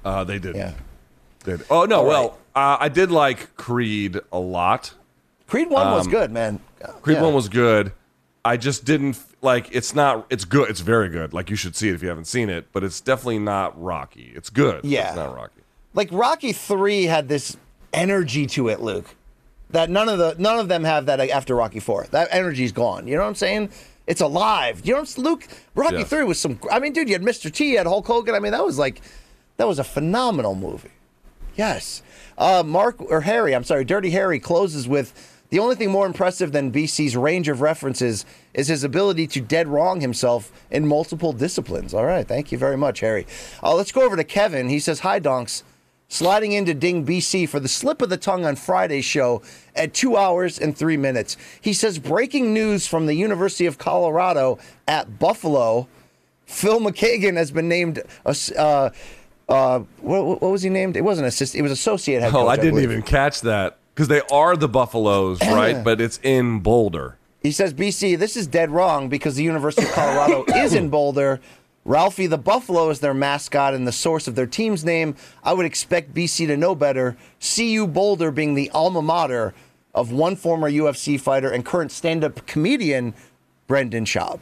Uh, 0.04 0.24
they 0.24 0.38
did. 0.38 0.56
yeah 0.56 0.72
Did. 1.44 1.64
Oh 1.70 1.84
no, 1.86 2.00
All 2.00 2.06
well, 2.06 2.38
uh, 2.54 2.76
I 2.80 2.88
did 2.88 3.10
like 3.10 3.56
Creed 3.56 4.18
a 4.32 4.38
lot. 4.38 4.92
Creed 5.46 5.70
one 5.70 5.90
was 5.92 6.06
good 6.08 6.30
man 6.32 6.58
Um, 6.84 6.94
Creed 7.02 7.16
Yeah. 7.18 7.22
one 7.22 7.34
was 7.34 7.48
good. 7.48 7.92
I 8.44 8.56
just 8.56 8.84
didn't 8.84 9.18
like. 9.40 9.68
It's 9.74 9.94
not. 9.94 10.26
It's 10.30 10.44
good. 10.44 10.68
It's 10.68 10.80
very 10.80 11.08
good. 11.08 11.32
Like 11.32 11.50
you 11.50 11.56
should 11.56 11.76
see 11.76 11.88
it 11.88 11.94
if 11.94 12.02
you 12.02 12.08
haven't 12.08 12.26
seen 12.26 12.50
it. 12.50 12.66
But 12.72 12.82
it's 12.84 13.00
definitely 13.00 13.38
not 13.38 13.80
Rocky. 13.80 14.32
It's 14.34 14.50
good. 14.50 14.84
Yeah. 14.84 15.08
it's 15.08 15.16
not 15.16 15.34
Rocky. 15.34 15.60
like 15.94 16.08
Rocky 16.10 16.52
Three 16.52 17.04
had 17.04 17.28
this 17.28 17.56
energy 17.92 18.46
to 18.48 18.68
it, 18.68 18.80
Luke. 18.80 19.14
That 19.70 19.90
none 19.90 20.08
of 20.08 20.18
the 20.18 20.34
none 20.38 20.58
of 20.58 20.68
them 20.68 20.84
have 20.84 21.06
that 21.06 21.20
after 21.30 21.54
Rocky 21.54 21.80
Four. 21.80 22.06
That 22.10 22.28
energy's 22.30 22.72
gone. 22.72 23.06
You 23.06 23.14
know 23.14 23.22
what 23.22 23.28
I'm 23.28 23.34
saying? 23.34 23.70
It's 24.06 24.20
alive. 24.20 24.82
You 24.84 24.94
know 24.94 25.04
Luke? 25.16 25.46
Rocky 25.74 25.98
Yeah. 25.98 26.04
Three 26.04 26.24
was 26.24 26.38
some. 26.38 26.58
I 26.70 26.80
mean, 26.80 26.92
dude, 26.92 27.08
you 27.08 27.14
had 27.14 27.22
Mr. 27.22 27.52
T, 27.52 27.72
you 27.72 27.78
had 27.78 27.86
Hulk 27.86 28.06
Hogan. 28.06 28.34
I 28.34 28.40
mean, 28.40 28.52
that 28.52 28.64
was 28.64 28.78
like, 28.78 29.00
that 29.58 29.68
was 29.68 29.78
a 29.78 29.84
phenomenal 29.84 30.54
movie. 30.54 30.90
Yes. 31.56 32.02
Uh, 32.36 32.62
Mark 32.64 33.00
or 33.00 33.20
Harry, 33.20 33.54
I'm 33.54 33.64
sorry, 33.64 33.84
Dirty 33.84 34.10
Harry 34.10 34.40
closes 34.40 34.88
with 34.88 35.31
the 35.52 35.58
only 35.58 35.74
thing 35.74 35.90
more 35.90 36.06
impressive 36.06 36.52
than 36.52 36.72
BC's 36.72 37.14
range 37.14 37.46
of 37.46 37.60
references 37.60 38.24
is 38.54 38.68
his 38.68 38.84
ability 38.84 39.26
to 39.26 39.40
dead 39.42 39.68
wrong 39.68 40.00
himself 40.00 40.50
in 40.70 40.88
multiple 40.88 41.34
disciplines. 41.34 41.92
All 41.92 42.06
right, 42.06 42.26
thank 42.26 42.52
you 42.52 42.56
very 42.56 42.78
much, 42.78 43.00
Harry. 43.00 43.26
Uh, 43.62 43.74
let's 43.74 43.92
go 43.92 44.00
over 44.00 44.16
to 44.16 44.24
Kevin. 44.24 44.70
He 44.70 44.80
says, 44.80 45.00
Hi, 45.00 45.18
Donks. 45.18 45.62
Sliding 46.08 46.52
into 46.52 46.72
Ding 46.72 47.04
BC 47.04 47.50
for 47.50 47.60
the 47.60 47.68
slip 47.68 48.00
of 48.00 48.08
the 48.08 48.16
tongue 48.16 48.46
on 48.46 48.56
Friday's 48.56 49.04
show 49.04 49.42
at 49.76 49.92
two 49.92 50.16
hours 50.16 50.58
and 50.58 50.74
three 50.74 50.96
minutes. 50.96 51.36
He 51.60 51.74
says, 51.74 51.98
Breaking 51.98 52.54
news 52.54 52.86
from 52.86 53.04
the 53.04 53.14
University 53.14 53.66
of 53.66 53.76
Colorado 53.76 54.58
at 54.88 55.18
Buffalo. 55.18 55.86
Phil 56.46 56.80
McKagan 56.80 57.36
has 57.36 57.50
been 57.50 57.68
named 57.68 58.00
a, 58.24 58.34
uh, 58.56 58.90
uh, 59.50 59.80
what, 60.00 60.40
what 60.40 60.50
was 60.50 60.62
he 60.62 60.70
named? 60.70 60.96
It 60.96 61.02
wasn't 61.02 61.26
assistant. 61.26 61.60
It 61.60 61.62
was 61.62 61.72
associate 61.72 62.22
head 62.22 62.32
coach. 62.32 62.40
Oh, 62.40 62.48
I 62.48 62.56
didn't 62.56 62.76
believe. 62.76 62.90
even 62.90 63.02
catch 63.02 63.42
that 63.42 63.76
because 63.94 64.08
they 64.08 64.22
are 64.32 64.56
the 64.56 64.68
Buffaloes, 64.68 65.40
right? 65.40 65.82
but 65.82 66.00
it's 66.00 66.18
in 66.22 66.60
Boulder. 66.60 67.18
He 67.42 67.50
says, 67.50 67.74
BC, 67.74 68.18
this 68.18 68.36
is 68.36 68.46
dead 68.46 68.70
wrong 68.70 69.08
because 69.08 69.34
the 69.34 69.42
University 69.42 69.86
of 69.86 69.92
Colorado 69.92 70.44
is 70.56 70.74
in 70.74 70.88
Boulder. 70.88 71.40
Ralphie 71.84 72.28
the 72.28 72.38
Buffalo 72.38 72.90
is 72.90 73.00
their 73.00 73.14
mascot 73.14 73.74
and 73.74 73.86
the 73.86 73.92
source 73.92 74.28
of 74.28 74.36
their 74.36 74.46
team's 74.46 74.84
name. 74.84 75.16
I 75.42 75.52
would 75.52 75.66
expect 75.66 76.14
BC 76.14 76.46
to 76.46 76.56
know 76.56 76.76
better. 76.76 77.16
CU 77.40 77.88
Boulder 77.88 78.30
being 78.30 78.54
the 78.54 78.70
alma 78.70 79.02
mater 79.02 79.52
of 79.92 80.12
one 80.12 80.36
former 80.36 80.70
UFC 80.70 81.20
fighter 81.20 81.50
and 81.50 81.64
current 81.66 81.90
stand 81.90 82.22
up 82.22 82.46
comedian, 82.46 83.14
Brendan 83.66 84.04
Schaub. 84.04 84.40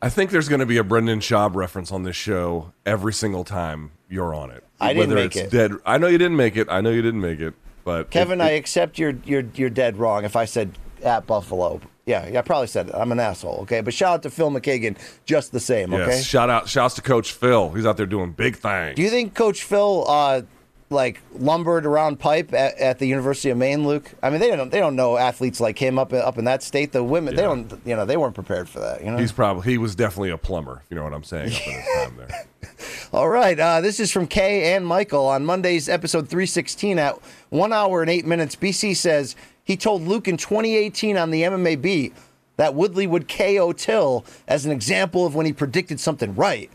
I 0.00 0.08
think 0.08 0.30
there's 0.30 0.48
going 0.48 0.60
to 0.60 0.66
be 0.66 0.78
a 0.78 0.84
Brendan 0.84 1.18
Schaub 1.18 1.56
reference 1.56 1.90
on 1.90 2.04
this 2.04 2.14
show 2.14 2.72
every 2.86 3.12
single 3.12 3.42
time 3.42 3.90
you're 4.08 4.34
on 4.34 4.50
it. 4.50 4.64
I 4.80 4.88
didn't 4.92 5.10
Whether 5.10 5.14
make 5.16 5.36
it's 5.36 5.52
it. 5.52 5.56
Dead. 5.56 5.72
I 5.84 5.98
know 5.98 6.06
you 6.06 6.18
didn't 6.18 6.36
make 6.36 6.56
it. 6.56 6.68
I 6.70 6.80
know 6.80 6.90
you 6.90 7.02
didn't 7.02 7.20
make 7.20 7.40
it. 7.40 7.54
But 7.84 8.10
Kevin, 8.10 8.40
it- 8.40 8.44
I 8.44 8.50
accept 8.50 8.98
you're, 8.98 9.14
you're, 9.24 9.44
you're 9.54 9.70
dead 9.70 9.96
wrong 9.96 10.24
if 10.24 10.36
I 10.36 10.44
said 10.44 10.78
at 11.02 11.26
Buffalo. 11.26 11.80
Yeah, 12.06 12.26
yeah, 12.26 12.38
I 12.38 12.42
probably 12.42 12.68
said 12.68 12.88
it. 12.88 12.94
I'm 12.94 13.12
an 13.12 13.20
asshole, 13.20 13.58
okay? 13.62 13.82
But 13.82 13.92
shout 13.92 14.14
out 14.14 14.22
to 14.22 14.30
Phil 14.30 14.50
McKagan 14.50 14.96
just 15.26 15.52
the 15.52 15.60
same, 15.60 15.92
yes, 15.92 16.08
okay? 16.08 16.22
shout 16.22 16.48
out, 16.48 16.66
shouts 16.66 16.94
to 16.94 17.02
Coach 17.02 17.32
Phil. 17.32 17.70
He's 17.72 17.84
out 17.84 17.98
there 17.98 18.06
doing 18.06 18.32
big 18.32 18.56
things. 18.56 18.96
Do 18.96 19.02
you 19.02 19.10
think 19.10 19.34
Coach 19.34 19.62
Phil 19.62 20.06
uh, 20.08 20.42
like 20.90 21.20
lumbered 21.34 21.86
around 21.86 22.18
pipe 22.18 22.52
at, 22.52 22.78
at 22.78 22.98
the 22.98 23.06
University 23.06 23.50
of 23.50 23.58
Maine, 23.58 23.86
Luke? 23.86 24.12
I 24.22 24.30
mean, 24.30 24.40
they 24.40 24.54
don't 24.54 24.70
they 24.70 24.80
don't 24.80 24.96
know 24.96 25.16
athletes 25.16 25.60
like 25.60 25.78
him 25.78 25.98
up 25.98 26.12
in, 26.12 26.20
up 26.20 26.38
in 26.38 26.44
that 26.44 26.62
state. 26.62 26.92
The 26.92 27.04
women 27.04 27.36
they 27.36 27.42
don't 27.42 27.70
you 27.84 27.96
know 27.96 28.04
they 28.04 28.16
weren't 28.16 28.34
prepared 28.34 28.68
for 28.68 28.80
that. 28.80 29.04
You 29.04 29.10
know. 29.10 29.18
He's 29.18 29.32
probably 29.32 29.70
he 29.70 29.78
was 29.78 29.94
definitely 29.94 30.30
a 30.30 30.38
plumber. 30.38 30.82
You 30.90 30.96
know 30.96 31.04
what 31.04 31.12
I'm 31.12 31.24
saying. 31.24 31.54
Up 31.54 31.66
in 31.66 31.72
his 31.72 31.84
time 31.94 32.16
there. 32.16 32.46
All 33.12 33.28
right, 33.28 33.58
uh, 33.58 33.80
this 33.80 34.00
is 34.00 34.12
from 34.12 34.26
Kay 34.26 34.74
and 34.74 34.86
Michael 34.86 35.26
on 35.26 35.44
Monday's 35.44 35.88
episode 35.88 36.28
316 36.28 36.98
at 36.98 37.18
one 37.50 37.72
hour 37.72 38.02
and 38.02 38.10
eight 38.10 38.26
minutes. 38.26 38.56
BC 38.56 38.96
says 38.96 39.36
he 39.64 39.76
told 39.76 40.02
Luke 40.02 40.28
in 40.28 40.36
2018 40.36 41.16
on 41.16 41.30
the 41.30 41.42
MMA 41.42 41.80
beat 41.80 42.14
that 42.56 42.74
Woodley 42.74 43.06
would 43.06 43.28
KO 43.28 43.72
Till 43.72 44.24
as 44.46 44.66
an 44.66 44.72
example 44.72 45.24
of 45.24 45.34
when 45.34 45.46
he 45.46 45.52
predicted 45.52 46.00
something 46.00 46.34
right. 46.34 46.70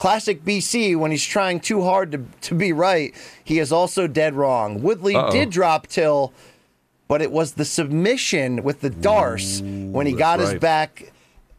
Classic 0.00 0.42
BC, 0.42 0.96
when 0.96 1.10
he's 1.10 1.22
trying 1.22 1.60
too 1.60 1.82
hard 1.82 2.12
to, 2.12 2.24
to 2.40 2.54
be 2.54 2.72
right, 2.72 3.14
he 3.44 3.58
is 3.58 3.70
also 3.70 4.06
dead 4.06 4.34
wrong. 4.34 4.80
Woodley 4.82 5.14
Uh-oh. 5.14 5.30
did 5.30 5.50
drop 5.50 5.86
Till, 5.88 6.32
but 7.06 7.20
it 7.20 7.30
was 7.30 7.52
the 7.52 7.66
submission 7.66 8.62
with 8.62 8.80
the 8.80 8.88
Darce 8.88 9.60
when 9.92 10.06
he 10.06 10.14
got 10.14 10.40
his 10.40 10.54
back. 10.54 11.12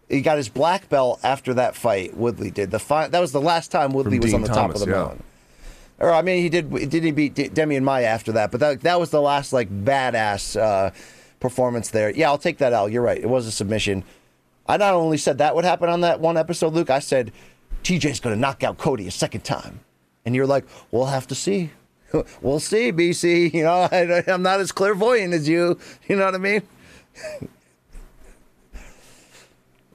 He 0.10 0.22
got 0.22 0.38
his 0.38 0.50
black 0.50 0.90
belt 0.90 1.20
after 1.24 1.54
that 1.54 1.76
fight. 1.76 2.18
Woodley 2.18 2.50
did 2.50 2.72
the 2.72 2.80
fi- 2.80 3.10
That 3.10 3.20
was 3.20 3.32
the 3.32 3.40
last 3.40 3.70
time 3.70 3.94
Woodley 3.94 4.18
From 4.18 4.24
was 4.24 4.32
Dean 4.32 4.36
on 4.36 4.42
the 4.42 4.48
top 4.48 4.74
of 4.74 4.80
the 4.80 4.88
yeah. 4.88 4.92
mountain. 4.92 5.24
Or 6.00 6.12
I 6.12 6.24
mean, 6.24 6.42
he 6.42 6.50
did. 6.50 6.72
Did 6.90 7.04
he 7.04 7.12
beat 7.12 7.36
Demian 7.36 7.84
Maia 7.84 8.08
after 8.08 8.32
that? 8.32 8.50
But 8.50 8.60
that 8.62 8.82
that 8.82 9.00
was 9.00 9.12
the 9.12 9.22
last 9.22 9.54
like 9.54 9.70
badass 9.70 10.60
uh, 10.60 10.90
performance 11.40 11.92
there. 11.92 12.10
Yeah, 12.10 12.30
I'll 12.30 12.40
take 12.40 12.58
that 12.58 12.74
out. 12.74 12.92
You're 12.92 13.04
right. 13.04 13.20
It 13.20 13.30
was 13.30 13.46
a 13.46 13.52
submission. 13.52 14.04
I 14.68 14.78
not 14.78 14.96
only 14.96 15.18
said 15.18 15.38
that 15.38 15.54
would 15.54 15.64
happen 15.66 15.90
on 15.90 16.02
that 16.02 16.20
one 16.20 16.38
episode, 16.38 16.74
Luke. 16.74 16.90
I 16.90 17.00
said 17.00 17.32
TJ's 17.84 18.20
going 18.20 18.36
to 18.36 18.40
knock 18.40 18.64
out 18.64 18.78
Cody 18.78 19.08
a 19.08 19.12
second 19.12 19.44
time, 19.44 19.80
and 20.26 20.36
you're 20.36 20.48
like, 20.48 20.66
we'll 20.92 21.06
have 21.06 21.28
to 21.28 21.36
see. 21.36 21.72
we'll 22.42 22.60
see, 22.60 22.92
BC. 22.92 23.54
You 23.62 23.64
know, 23.64 23.88
I, 23.92 24.24
I'm 24.32 24.44
not 24.44 24.60
as 24.60 24.72
clairvoyant 24.72 25.34
as 25.34 25.48
you. 25.48 25.80
You 26.08 26.16
know 26.16 26.26
what 26.26 26.36
I 26.36 26.40
mean? 26.40 26.62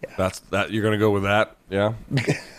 Yeah. 0.03 0.15
That's 0.19 0.41
that. 0.51 0.71
You're 0.71 0.85
gonna 0.85 0.99
go 0.99 1.11
with 1.11 1.23
that. 1.25 1.57
Yeah. 1.69 1.95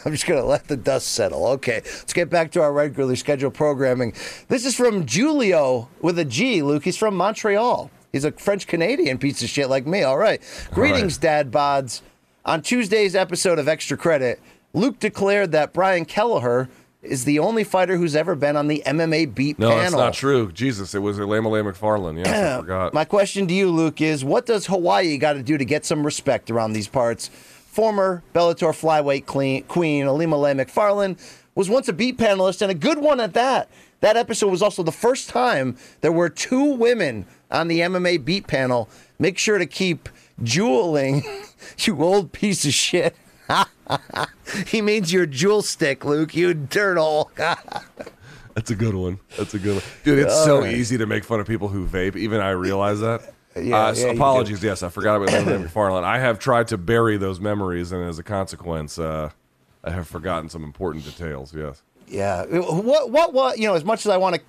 I'm 0.05 0.11
just 0.11 0.25
going 0.25 0.41
to 0.41 0.45
let 0.45 0.67
the 0.67 0.75
dust 0.75 1.07
settle. 1.09 1.47
Okay, 1.47 1.81
let's 1.83 2.13
get 2.13 2.29
back 2.29 2.51
to 2.51 2.61
our 2.61 2.73
regularly 2.73 3.15
scheduled 3.15 3.53
programming. 3.53 4.13
This 4.49 4.65
is 4.65 4.75
from 4.75 5.05
Julio 5.07 5.87
with 6.01 6.19
a 6.19 6.25
G, 6.25 6.61
Luke. 6.61 6.83
He's 6.83 6.97
from 6.97 7.15
Montreal. 7.15 7.89
He's 8.11 8.25
a 8.25 8.31
French 8.33 8.67
Canadian 8.67 9.17
piece 9.17 9.41
of 9.43 9.49
shit 9.49 9.69
like 9.69 9.87
me. 9.87 10.03
All 10.03 10.17
right. 10.17 10.41
Greetings, 10.71 11.17
Dad 11.17 11.51
Bods. 11.51 12.01
On 12.45 12.61
Tuesday's 12.61 13.15
episode 13.15 13.59
of 13.59 13.67
Extra 13.67 13.97
Credit, 13.97 14.39
Luke 14.77 14.99
declared 14.99 15.51
that 15.53 15.73
Brian 15.73 16.05
Kelleher 16.05 16.69
is 17.01 17.25
the 17.25 17.39
only 17.39 17.63
fighter 17.63 17.97
who's 17.97 18.15
ever 18.15 18.35
been 18.35 18.55
on 18.55 18.67
the 18.67 18.83
MMA 18.85 19.33
beat 19.33 19.57
No, 19.57 19.69
panel. 19.69 19.81
that's 19.81 19.93
not 19.93 20.13
true. 20.13 20.51
Jesus, 20.51 20.93
it 20.93 20.99
was 20.99 21.17
Ilima-Lei 21.17 21.63
Macfarlane. 21.63 22.17
Yes, 22.17 22.27
I 22.27 22.59
forgot. 22.61 22.93
My 22.93 23.03
question 23.05 23.47
to 23.47 23.53
you, 23.53 23.71
Luke, 23.71 24.01
is 24.01 24.23
what 24.23 24.45
does 24.45 24.67
Hawaii 24.67 25.17
got 25.17 25.33
to 25.33 25.41
do 25.41 25.57
to 25.57 25.65
get 25.65 25.83
some 25.85 26.05
respect 26.05 26.51
around 26.51 26.73
these 26.73 26.87
parts? 26.87 27.27
Former 27.27 28.23
Bellator 28.35 28.69
flyweight 28.71 29.25
clean, 29.25 29.63
queen 29.63 30.05
Ilima-Lei 30.05 30.53
Macfarlane 30.53 31.17
was 31.55 31.69
once 31.69 31.87
a 31.87 31.93
beat 31.93 32.17
panelist 32.17 32.61
and 32.61 32.69
a 32.69 32.75
good 32.75 32.99
one 32.99 33.19
at 33.19 33.33
that. 33.33 33.69
That 34.01 34.15
episode 34.15 34.51
was 34.51 34.61
also 34.61 34.83
the 34.83 34.91
first 34.91 35.27
time 35.29 35.75
there 36.01 36.11
were 36.11 36.29
two 36.29 36.73
women 36.75 37.25
on 37.49 37.67
the 37.67 37.79
MMA 37.79 38.23
beat 38.23 38.45
panel. 38.45 38.89
Make 39.17 39.39
sure 39.39 39.57
to 39.57 39.65
keep 39.65 40.07
jeweling, 40.43 41.23
you 41.79 42.03
old 42.03 42.31
piece 42.31 42.63
of 42.65 42.73
shit. 42.73 43.15
he 44.68 44.82
means 44.82 45.11
your 45.11 45.26
jewel 45.26 45.61
stick, 45.61 46.06
Luke, 46.06 46.36
you 46.36 46.53
dirthole. 46.53 47.30
That's 48.56 48.72
a 48.72 48.76
good 48.76 48.95
one. 48.95 49.19
That's 49.38 49.53
a 49.53 49.60
good 49.60 49.76
one, 49.76 49.84
dude. 50.03 50.19
It's 50.19 50.44
so 50.44 50.65
easy 50.65 50.98
to 50.98 51.06
make 51.06 51.24
fun 51.24 51.40
of 51.40 51.48
people 51.48 51.68
who 51.68 51.86
vape. 51.86 52.15
Even 52.15 52.41
I 52.41 52.52
realize 52.52 52.99
that. 53.02 53.34
Yeah, 53.56 53.78
uh, 53.78 53.94
so 53.94 54.07
yeah, 54.07 54.14
apologies. 54.14 54.64
Yes, 54.64 54.84
I 54.84 54.90
forgot 54.90 55.15
about 55.15 55.32
Linda 55.32 55.60
McFarland. 55.68 56.03
I 56.03 56.19
have 56.19 56.40
tried 56.40 56.68
to 56.69 56.78
bury 56.78 57.18
those 57.18 57.40
memories, 57.40 57.91
and 57.91 58.03
as 58.03 58.19
a 58.19 58.24
consequence, 58.24 58.98
uh, 58.99 59.30
I 59.84 59.91
have 59.91 60.07
forgotten 60.07 60.49
some 60.49 60.64
important 60.64 61.06
details. 61.06 61.53
Yes. 61.53 61.84
Yeah. 62.07 62.45
What? 62.45 63.11
What? 63.11 63.34
What? 63.34 63.60
You 63.60 63.68
know, 63.68 63.76
as 63.76 63.84
much 63.84 64.06
as 64.06 64.11
I 64.11 64.18
want 64.18 64.41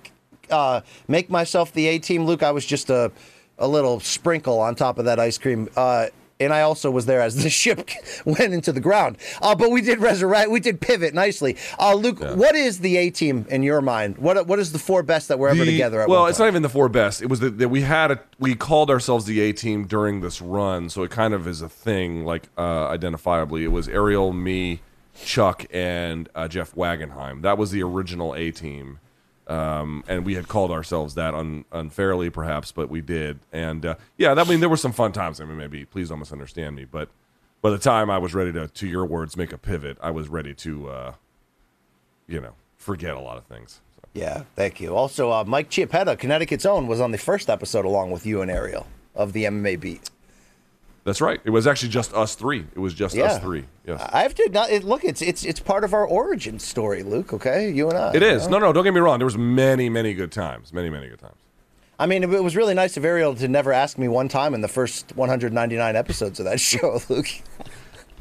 to 0.49 0.55
uh, 0.55 0.81
make 1.07 1.29
myself 1.29 1.71
the 1.73 1.87
A 1.87 1.99
team, 1.99 2.25
Luke, 2.25 2.43
I 2.43 2.51
was 2.51 2.65
just 2.65 2.89
a 2.89 3.11
a 3.59 3.67
little 3.67 3.99
sprinkle 3.99 4.59
on 4.59 4.73
top 4.73 4.97
of 4.97 5.05
that 5.05 5.19
ice 5.19 5.37
cream. 5.37 5.69
Uh, 5.75 6.07
and 6.39 6.53
I 6.53 6.61
also 6.61 6.89
was 6.89 7.05
there 7.05 7.21
as 7.21 7.35
the 7.43 7.49
ship 7.61 7.89
went 8.25 8.53
into 8.53 8.71
the 8.71 8.79
ground. 8.79 9.17
Uh, 9.41 9.55
but 9.55 9.71
we 9.71 9.81
did 9.81 9.99
resurrect. 9.99 10.49
We 10.51 10.59
did 10.59 10.79
pivot 10.81 11.13
nicely. 11.13 11.57
Uh, 11.77 11.93
Luke, 11.95 12.19
what 12.19 12.55
is 12.55 12.79
the 12.79 12.97
A 12.97 13.09
team 13.09 13.45
in 13.49 13.63
your 13.63 13.81
mind? 13.81 14.17
What 14.17 14.47
What 14.47 14.59
is 14.59 14.71
the 14.71 14.79
four 14.79 15.03
best 15.03 15.27
that 15.27 15.39
were 15.39 15.49
ever 15.49 15.65
The- 15.65 15.71
together? 15.71 16.01
At 16.01 16.09
well, 16.09 16.27
it's 16.27 16.39
not 16.39 16.47
even 16.47 16.61
the 16.61 16.69
four 16.69 16.89
best. 16.89 17.21
It 17.21 17.27
was 17.29 17.39
that 17.41 17.57
that 17.57 17.69
we 17.69 17.81
had 17.81 18.11
a 18.11 18.19
we 18.39 18.55
called 18.55 18.89
ourselves 18.89 19.25
the 19.25 19.39
A 19.41 19.51
team 19.53 19.85
during 19.85 20.21
this 20.21 20.41
run, 20.41 20.89
so 20.89 21.03
it 21.03 21.11
kind 21.11 21.33
of 21.33 21.47
is 21.47 21.61
a 21.61 21.69
thing, 21.69 22.23
like 22.25 22.43
uh, 22.57 22.87
identifiably. 22.95 23.61
It 23.63 23.67
was 23.69 23.87
Ariel, 23.89 24.31
me, 24.33 24.81
Chuck, 25.25 25.65
and 25.71 26.29
uh, 26.35 26.47
Jeff 26.47 26.73
Wagenheim. 26.75 27.41
That 27.41 27.57
was 27.57 27.71
the 27.71 27.83
original 27.83 28.33
A 28.35 28.51
team, 28.51 28.99
um, 29.49 30.03
and 30.07 30.25
we 30.25 30.35
had 30.35 30.47
called 30.47 30.71
ourselves 30.71 31.15
that 31.15 31.33
un- 31.33 31.65
unfairly, 31.71 32.29
perhaps, 32.29 32.71
but 32.71 32.89
we 32.89 33.01
did. 33.01 33.39
And 33.51 33.85
uh, 33.85 33.95
yeah, 34.17 34.33
that 34.33 34.45
I 34.45 34.49
mean 34.49 34.59
there 34.59 34.69
were 34.69 34.77
some 34.77 34.93
fun 34.93 35.11
times. 35.11 35.41
I 35.41 35.45
mean, 35.45 35.57
maybe 35.57 35.85
please 35.85 36.09
don't 36.09 36.19
misunderstand 36.19 36.75
me, 36.75 36.85
but 36.85 37.09
by 37.61 37.71
the 37.71 37.77
time 37.77 38.09
I 38.09 38.17
was 38.19 38.33
ready 38.33 38.53
to, 38.53 38.67
to 38.67 38.87
your 38.87 39.05
words, 39.05 39.35
make 39.35 39.51
a 39.51 39.57
pivot, 39.57 39.97
I 40.01 40.11
was 40.11 40.29
ready 40.29 40.53
to, 40.53 40.89
uh, 40.89 41.13
you 42.27 42.39
know, 42.39 42.53
forget 42.77 43.15
a 43.15 43.19
lot 43.19 43.37
of 43.37 43.45
things. 43.45 43.81
So. 43.95 44.07
Yeah, 44.13 44.43
thank 44.55 44.79
you. 44.79 44.95
Also, 44.95 45.31
uh, 45.31 45.43
Mike 45.45 45.69
Chiappetta, 45.69 46.17
Connecticut's 46.17 46.65
own, 46.65 46.87
was 46.87 47.01
on 47.01 47.11
the 47.11 47.17
first 47.17 47.49
episode 47.49 47.85
along 47.85 48.11
with 48.11 48.25
you 48.25 48.41
and 48.41 48.49
Ariel 48.49 48.87
of 49.15 49.33
the 49.33 49.43
MMA 49.45 49.79
beat. 49.79 50.09
That's 51.09 51.21
right. 51.21 51.41
It 51.43 51.49
was 51.49 51.65
actually 51.65 51.89
just 51.89 52.13
us 52.13 52.35
three. 52.35 52.67
It 52.75 52.77
was 52.77 52.93
just 52.93 53.15
Yeah, 53.15 53.23
us 53.23 53.39
three. 53.39 53.65
Yes. 53.83 53.99
I 54.13 54.21
have 54.21 54.35
to 54.35 54.47
not, 54.49 54.69
it, 54.69 54.83
look. 54.83 55.03
It's 55.03 55.23
it's 55.23 55.43
it's 55.43 55.59
part 55.59 55.83
of 55.83 55.91
our 55.91 56.05
origin 56.05 56.59
story, 56.59 57.01
Luke. 57.01 57.33
Okay, 57.33 57.71
you 57.71 57.89
and 57.89 57.97
I. 57.97 58.13
It 58.13 58.21
is. 58.21 58.43
know? 58.45 58.59
No, 58.59 58.67
no, 58.67 58.73
don't 58.73 58.83
get 58.83 58.93
me 58.93 58.99
wrong. 58.99 59.17
There 59.17 59.25
was 59.25 59.35
many, 59.35 59.89
many 59.89 60.13
good 60.13 60.31
times. 60.31 60.71
Many, 60.71 60.91
many 60.91 61.09
good 61.09 61.17
times. 61.17 61.37
I 61.97 62.05
mean, 62.05 62.21
it 62.23 62.43
was 62.43 62.55
really 62.55 62.75
nice 62.75 62.95
of 62.95 63.03
Ariel 63.03 63.33
to 63.33 63.47
never 63.47 63.73
ask 63.73 63.97
me 63.97 64.07
one 64.07 64.27
time 64.27 64.53
in 64.53 64.61
the 64.61 64.67
first 64.67 65.15
199 65.15 65.95
episodes 65.95 66.39
of 66.39 66.45
that 66.45 66.59
show, 66.61 67.01
Luke. 67.09 67.27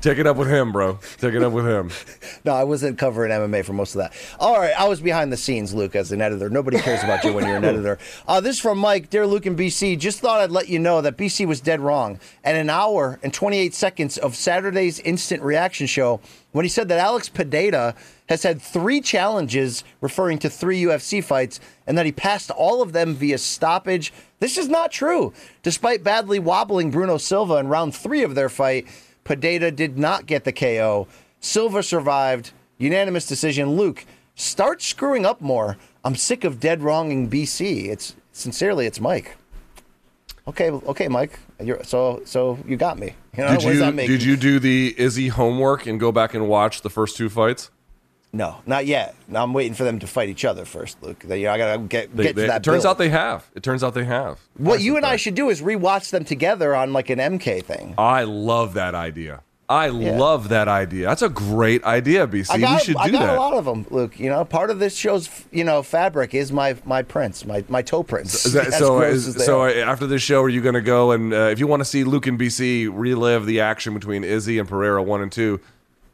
Take 0.00 0.18
it 0.18 0.28
up 0.28 0.36
with 0.36 0.48
him, 0.48 0.70
bro. 0.70 1.00
Take 1.18 1.34
it 1.34 1.42
up 1.42 1.52
with 1.52 1.66
him. 1.66 1.90
No, 2.44 2.54
I 2.54 2.64
wasn't 2.64 2.98
covering 2.98 3.32
MMA 3.32 3.64
for 3.64 3.72
most 3.72 3.94
of 3.94 3.98
that. 3.98 4.12
All 4.38 4.58
right, 4.58 4.72
I 4.78 4.86
was 4.86 5.00
behind 5.00 5.32
the 5.32 5.36
scenes, 5.36 5.74
Luke, 5.74 5.96
as 5.96 6.12
an 6.12 6.22
editor. 6.22 6.48
Nobody 6.48 6.78
cares 6.78 7.02
about 7.02 7.24
you 7.24 7.32
when 7.32 7.46
you're 7.46 7.56
an 7.56 7.64
editor. 7.64 7.98
Uh, 8.26 8.40
this 8.40 8.56
is 8.56 8.62
from 8.62 8.78
Mike, 8.78 9.10
dear 9.10 9.26
Luke 9.26 9.44
and 9.44 9.58
BC. 9.58 9.98
Just 9.98 10.20
thought 10.20 10.40
I'd 10.40 10.50
let 10.52 10.68
you 10.68 10.78
know 10.78 11.00
that 11.00 11.16
BC 11.18 11.46
was 11.46 11.60
dead 11.60 11.80
wrong. 11.80 12.20
At 12.44 12.54
an 12.54 12.70
hour 12.70 13.18
and 13.22 13.34
28 13.34 13.74
seconds 13.74 14.18
of 14.18 14.36
Saturday's 14.36 15.00
instant 15.00 15.42
reaction 15.42 15.86
show, 15.86 16.20
when 16.52 16.64
he 16.64 16.68
said 16.68 16.88
that 16.88 17.00
Alex 17.00 17.28
Pereira 17.28 17.94
has 18.28 18.44
had 18.44 18.62
three 18.62 19.00
challenges, 19.00 19.84
referring 20.00 20.38
to 20.38 20.48
three 20.48 20.80
UFC 20.82 21.22
fights, 21.22 21.60
and 21.86 21.98
that 21.98 22.06
he 22.06 22.12
passed 22.12 22.50
all 22.52 22.80
of 22.82 22.92
them 22.92 23.14
via 23.14 23.36
stoppage. 23.38 24.12
This 24.38 24.56
is 24.56 24.68
not 24.68 24.92
true. 24.92 25.32
Despite 25.62 26.04
badly 26.04 26.38
wobbling 26.38 26.90
Bruno 26.90 27.18
Silva 27.18 27.56
in 27.56 27.68
round 27.68 27.94
three 27.94 28.22
of 28.22 28.34
their 28.34 28.48
fight, 28.48 28.86
Pereira 29.28 29.70
did 29.70 29.98
not 29.98 30.24
get 30.24 30.44
the 30.44 30.52
KO. 30.52 31.06
Silva 31.38 31.82
survived. 31.82 32.52
Unanimous 32.78 33.26
decision. 33.26 33.76
Luke, 33.76 34.06
start 34.34 34.80
screwing 34.80 35.26
up 35.26 35.42
more. 35.42 35.76
I'm 36.02 36.16
sick 36.16 36.44
of 36.44 36.58
dead 36.58 36.82
wronging 36.82 37.28
BC. 37.28 37.88
It's 37.88 38.16
sincerely, 38.32 38.86
it's 38.86 39.00
Mike. 39.00 39.36
Okay, 40.46 40.70
okay, 40.70 41.08
Mike. 41.08 41.38
You're, 41.62 41.84
so, 41.84 42.22
so 42.24 42.58
you 42.66 42.78
got 42.78 42.98
me. 42.98 43.12
You 43.36 43.44
know, 43.44 43.50
Did 43.50 43.62
you 43.64 43.78
that 43.80 43.94
make? 43.94 44.06
did 44.08 44.22
you 44.22 44.34
do 44.34 44.58
the 44.58 44.94
Izzy 44.96 45.28
homework 45.28 45.84
and 45.84 46.00
go 46.00 46.10
back 46.10 46.32
and 46.32 46.48
watch 46.48 46.80
the 46.80 46.88
first 46.88 47.18
two 47.18 47.28
fights? 47.28 47.70
No, 48.32 48.56
not 48.66 48.84
yet. 48.86 49.14
Now 49.26 49.42
I'm 49.42 49.54
waiting 49.54 49.72
for 49.74 49.84
them 49.84 49.98
to 50.00 50.06
fight 50.06 50.28
each 50.28 50.44
other 50.44 50.64
first, 50.66 51.02
Luke. 51.02 51.20
They, 51.20 51.46
I 51.46 51.56
gotta 51.56 51.78
get, 51.78 52.14
They- 52.14 52.24
get 52.24 52.36
they- 52.36 52.42
to 52.42 52.48
that. 52.48 52.56
it 52.58 52.62
turns 52.64 52.82
build. 52.84 52.90
out 52.92 52.98
they 52.98 53.08
have. 53.08 53.46
It 53.54 53.62
turns 53.62 53.82
out 53.82 53.94
they 53.94 54.04
have. 54.04 54.38
What 54.58 54.80
you 54.82 54.96
and 54.96 55.06
I 55.06 55.16
should 55.16 55.34
do 55.34 55.48
is 55.48 55.62
rewatch 55.62 56.10
them 56.10 56.24
together 56.24 56.74
on 56.76 56.92
like 56.92 57.08
an 57.10 57.18
MK 57.18 57.64
thing. 57.64 57.94
I 57.96 58.24
love 58.24 58.74
that 58.74 58.94
idea. 58.94 59.40
I 59.70 59.88
Yeah. 59.88 60.16
love 60.16 60.48
that 60.48 60.66
idea. 60.66 61.06
That's 61.08 61.20
a 61.20 61.28
great 61.28 61.84
idea, 61.84 62.26
BC. 62.26 62.58
Got, 62.58 62.80
we 62.80 62.84
should 62.86 62.94
do 62.96 63.00
I 63.02 63.10
got 63.10 63.26
that. 63.26 63.36
a 63.36 63.40
lot 63.40 63.52
of 63.52 63.66
them, 63.66 63.84
Luke. 63.90 64.18
You 64.18 64.30
know, 64.30 64.42
part 64.44 64.70
of 64.70 64.78
this 64.78 64.96
show's 64.96 65.28
you 65.52 65.62
know 65.64 65.82
fabric 65.82 66.34
is 66.34 66.50
my 66.52 66.76
my 66.86 67.02
prints, 67.02 67.44
my 67.46 67.62
my 67.68 67.82
toe 67.82 68.02
prints. 68.02 68.46
Is 68.46 68.52
that, 68.54 68.72
so, 68.78 69.00
is- 69.02 69.44
so 69.44 69.64
after 69.66 70.06
this 70.06 70.22
show, 70.22 70.42
are 70.42 70.48
you 70.48 70.62
going 70.62 70.74
to 70.74 70.80
go 70.80 71.12
and 71.12 71.32
uh, 71.34 71.48
if 71.52 71.58
you 71.58 71.66
want 71.66 71.80
to 71.80 71.84
see 71.84 72.04
Luke 72.04 72.26
and 72.26 72.38
BC 72.38 72.88
relive 72.92 73.44
the 73.46 73.60
action 73.60 73.92
between 73.94 74.22
Izzy 74.24 74.58
and 74.58 74.66
Pereira 74.66 75.02
one 75.02 75.20
and 75.20 75.30
two, 75.32 75.60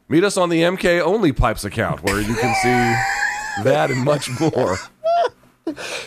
meet 0.09 0.23
us 0.23 0.37
on 0.37 0.49
the 0.49 0.61
MK 0.61 1.01
Only 1.01 1.31
Pipes 1.31 1.63
account 1.63 2.03
where 2.03 2.19
you 2.21 2.35
can 2.35 2.53
see 2.61 3.63
that 3.63 3.91
and 3.91 4.03
much 4.03 4.29
more. 4.39 4.77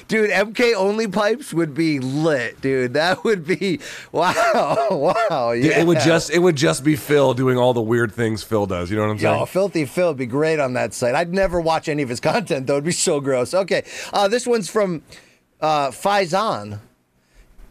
dude, 0.07 0.31
MK 0.31 0.75
only 0.77 1.09
pipes 1.09 1.53
would 1.53 1.75
be 1.75 1.99
lit, 1.99 2.61
dude. 2.61 2.95
That 2.95 3.25
would 3.25 3.45
be 3.45 3.81
wow, 4.13 4.87
wow. 5.31 5.51
Yeah, 5.51 5.81
It 5.81 5.87
would 5.87 5.99
just 6.01 6.31
it 6.31 6.39
would 6.39 6.55
just 6.57 6.85
be 6.85 6.95
Phil 6.95 7.35
doing 7.35 7.59
all 7.59 7.75
the 7.75 7.83
weird 7.83 8.13
things 8.13 8.45
Phil 8.45 8.67
does. 8.67 8.89
You 8.91 8.97
know 8.97 9.03
what 9.03 9.11
I'm 9.11 9.19
saying? 9.19 9.39
Yo, 9.41 9.47
Filthy 9.47 9.85
Phil 9.85 10.09
would 10.09 10.17
be 10.17 10.27
great 10.27 10.61
on 10.61 10.75
that 10.75 10.95
site. 10.95 11.15
I'd 11.17 11.33
never 11.33 11.61
watch 11.61 11.89
any 11.89 12.03
of 12.05 12.09
his 12.09 12.21
content, 12.21 12.67
though. 12.69 12.75
It'd 12.75 12.85
be 12.85 12.93
so 12.93 13.21
gross. 13.21 13.53
Okay. 13.53 13.83
Uh, 14.13 14.29
this 14.29 14.47
one's 14.47 14.69
from 14.71 15.03
uh, 15.61 15.89
Faizan. 15.89 16.79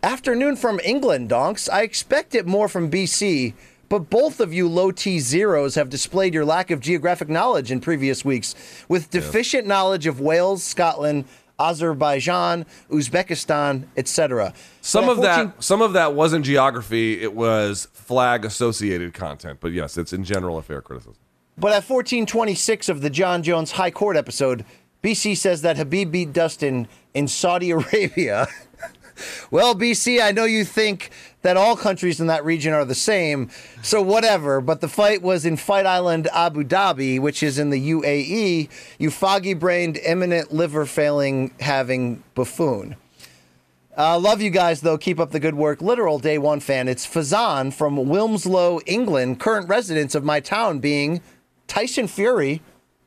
Afternoon 0.04 0.56
from 0.58 0.80
England, 0.84 1.30
donks. 1.30 1.68
I 1.70 1.82
expect 1.82 2.36
it 2.36 2.46
more 2.46 2.68
from 2.68 2.92
BC, 2.92 3.54
but 3.90 4.10
both 4.10 4.40
of 4.40 4.54
you 4.54 4.68
low 4.68 4.92
T 4.92 5.20
zeros 5.20 5.76
have 5.76 5.90
displayed 5.90 6.34
your 6.34 6.46
lack 6.46 6.72
of 6.72 6.80
geographic 6.80 7.30
knowledge 7.30 7.72
in 7.72 7.80
previous 7.80 8.26
weeks 8.26 8.56
with 8.88 9.10
deficient 9.10 9.68
knowledge 9.68 10.08
of 10.08 10.20
Wales, 10.20 10.64
Scotland, 10.64 11.26
Azerbaijan, 11.60 12.66
Uzbekistan, 12.90 13.86
etc. 13.96 14.54
Some 14.82 15.10
of 15.10 15.18
14 15.18 15.24
that 15.24 15.64
some 15.64 15.82
of 15.82 15.94
that 15.94 16.14
wasn't 16.14 16.46
geography, 16.46 17.22
it 17.22 17.34
was 17.34 17.88
flag 17.94 18.46
associated 18.46 19.14
content. 19.14 19.60
But 19.60 19.72
yes, 19.72 19.98
it's 19.98 20.14
in 20.14 20.24
general 20.24 20.58
a 20.58 20.62
fair 20.62 20.82
criticism. 20.82 21.16
But 21.58 21.70
at 21.70 21.90
1426 21.90 22.90
of 22.90 23.02
the 23.02 23.10
Jon 23.10 23.42
Jones 23.42 23.72
High 23.72 23.90
Court 23.90 24.16
episode, 24.16 24.64
BC 25.02 25.36
says 25.38 25.64
that 25.64 25.78
Khabib 25.78 26.12
beat 26.12 26.32
Dustin 26.34 26.88
in 27.14 27.28
Saudi 27.28 27.72
Arabia. 27.72 28.48
well, 29.50 29.74
BC, 29.74 30.22
I 30.22 30.32
know 30.32 30.46
you 30.46 30.64
think 30.64 31.10
that 31.42 31.58
all 31.58 31.76
countries 31.78 32.20
in 32.20 32.28
that 32.28 32.44
region 32.44 32.74
are 32.74 32.86
the 32.86 32.96
same, 32.96 33.50
so 33.82 34.02
whatever. 34.02 34.60
But 34.62 34.82
the 34.82 34.88
fight 34.88 35.22
was 35.22 35.46
in 35.46 35.58
Fight 35.58 35.86
Island, 35.86 36.28
Abu 36.34 36.64
Dhabi, 36.64 37.20
which 37.20 37.44
is 37.44 37.60
in 37.60 37.70
the 37.70 37.92
UAE. 37.92 38.70
You 38.98 39.12
foggy 39.12 39.54
brained, 39.54 39.98
imminent 39.98 40.54
liver 40.54 40.86
failing 40.86 41.54
having 41.60 42.24
buffoon. 42.36 42.96
Uh, 43.98 44.20
love 44.20 44.42
you 44.42 44.52
guys, 44.52 44.82
though. 44.82 44.98
Keep 44.98 45.20
up 45.20 45.32
the 45.32 45.40
good 45.40 45.56
work. 45.56 45.82
Literal 45.82 46.20
day 46.20 46.38
one 46.38 46.60
fan. 46.60 46.88
It's 46.88 47.08
Fazan 47.08 47.74
from 47.74 47.98
Wilmslow, 47.98 48.82
England. 48.86 49.40
Current 49.40 49.68
residents 49.68 50.14
of 50.14 50.24
my 50.24 50.40
town 50.40 50.80
being 50.80 51.22
Tyson 51.68 52.08
Fury 52.08 52.62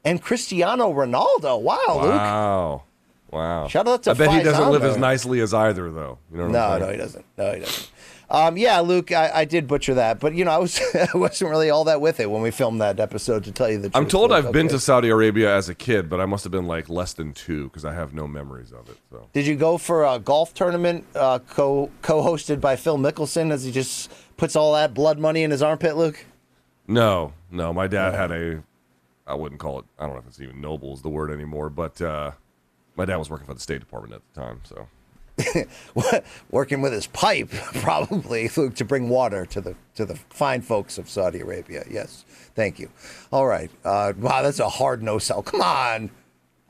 and 0.05 0.20
Cristiano 0.20 0.93
Ronaldo. 0.93 1.61
Wow, 1.61 1.78
Luke. 1.89 2.11
Wow. 2.11 2.82
Wow. 3.31 3.69
Shout 3.69 3.86
out 3.86 4.02
to 4.05 4.11
I 4.11 4.15
bet 4.15 4.32
he 4.32 4.43
doesn't 4.43 4.70
live 4.70 4.82
as 4.82 4.97
nicely 4.97 5.40
as 5.40 5.55
either 5.55 5.90
though. 5.93 6.19
You 6.32 6.39
know 6.39 6.48
No, 6.48 6.78
no, 6.78 6.90
he 6.90 6.97
doesn't. 6.97 7.24
No, 7.39 7.52
he 7.52 7.61
doesn't. 7.61 7.90
Um, 8.32 8.57
yeah, 8.57 8.78
Luke, 8.78 9.11
I, 9.11 9.31
I 9.40 9.44
did 9.44 9.66
butcher 9.66 9.94
that, 9.94 10.20
but 10.20 10.35
you 10.35 10.44
know, 10.44 10.52
I 10.52 10.59
was 10.59 10.81
I 10.94 11.16
wasn't 11.16 11.51
really 11.51 11.69
all 11.70 11.85
that 11.85 12.01
with 12.01 12.20
it 12.20 12.31
when 12.31 12.43
we 12.43 12.52
filmed 12.52 12.81
that 12.81 13.01
episode. 13.01 13.44
To 13.44 13.52
tell 13.52 13.69
you 13.69 13.78
the 13.78 13.89
truth, 13.89 13.97
I'm 13.97 14.07
told. 14.07 14.32
I've 14.32 14.52
been 14.52 14.69
to 14.69 14.78
Saudi 14.78 15.09
Arabia 15.09 15.55
as 15.55 15.69
a 15.69 15.74
kid, 15.74 16.09
but 16.09 16.20
I 16.20 16.27
must 16.27 16.44
have 16.44 16.52
been 16.52 16.66
like 16.66 16.89
less 16.89 17.12
than 17.12 17.32
two 17.32 17.65
because 17.65 17.85
I 17.85 17.93
have 17.93 18.15
no 18.15 18.28
memories 18.28 18.70
of 18.73 18.89
it. 18.89 18.98
So 19.11 19.28
Did 19.32 19.47
you 19.47 19.57
go 19.57 19.78
for 19.78 20.05
a 20.05 20.20
golf 20.20 20.55
tournament 20.55 21.05
uh, 21.16 21.40
co 21.40 21.90
co-hosted 22.02 22.61
by 22.61 22.77
Phil 22.77 22.98
Mickelson 22.98 23.51
as 23.51 23.65
he 23.65 23.73
just 23.73 24.12
puts 24.36 24.55
all 24.55 24.74
that 24.74 24.94
blood 24.94 25.19
money 25.19 25.43
in 25.43 25.51
his 25.51 25.62
armpit, 25.62 25.97
Luke? 25.97 26.24
no, 26.86 27.32
no. 27.51 27.73
My 27.73 27.89
dad 27.89 28.15
had 28.15 28.31
a. 28.31 28.62
I 29.27 29.35
wouldn't 29.35 29.61
call 29.61 29.81
it. 29.81 29.85
I 29.98 30.05
don't 30.07 30.15
know 30.15 30.20
if 30.20 30.27
it's 30.27 30.40
even 30.40 30.61
noble 30.61 30.93
is 30.94 31.02
the 31.02 31.09
word 31.09 31.31
anymore, 31.31 31.69
but 31.70 32.01
uh, 32.01 32.32
my 32.97 33.05
dad 33.05 33.16
was 33.16 33.28
working 33.28 33.47
for 33.47 33.55
the 33.55 33.61
State 33.61 33.81
Department 33.81 34.15
at 34.15 34.23
the 34.32 34.40
time. 34.40 34.61
So 34.65 34.89
working 36.50 36.80
with 36.82 36.92
his 36.92 37.06
pipe, 37.06 37.50
probably 37.82 38.48
Luke, 38.56 38.74
to 38.76 38.84
bring 38.84 39.08
water 39.08 39.46
to 39.46 39.60
the 39.60 39.74
to 39.94 40.04
the 40.04 40.16
fine 40.30 40.62
folks 40.62 40.98
of 40.98 41.08
Saudi 41.08 41.40
Arabia. 41.40 41.84
Yes, 41.90 42.24
thank 42.54 42.78
you. 42.78 42.90
All 43.32 43.46
right. 43.46 43.70
Uh, 43.84 44.12
wow, 44.18 44.42
that's 44.42 44.58
a 44.58 44.68
hard 44.68 45.02
no 45.02 45.18
sell. 45.18 45.42
Come 45.42 45.60
on, 45.62 46.10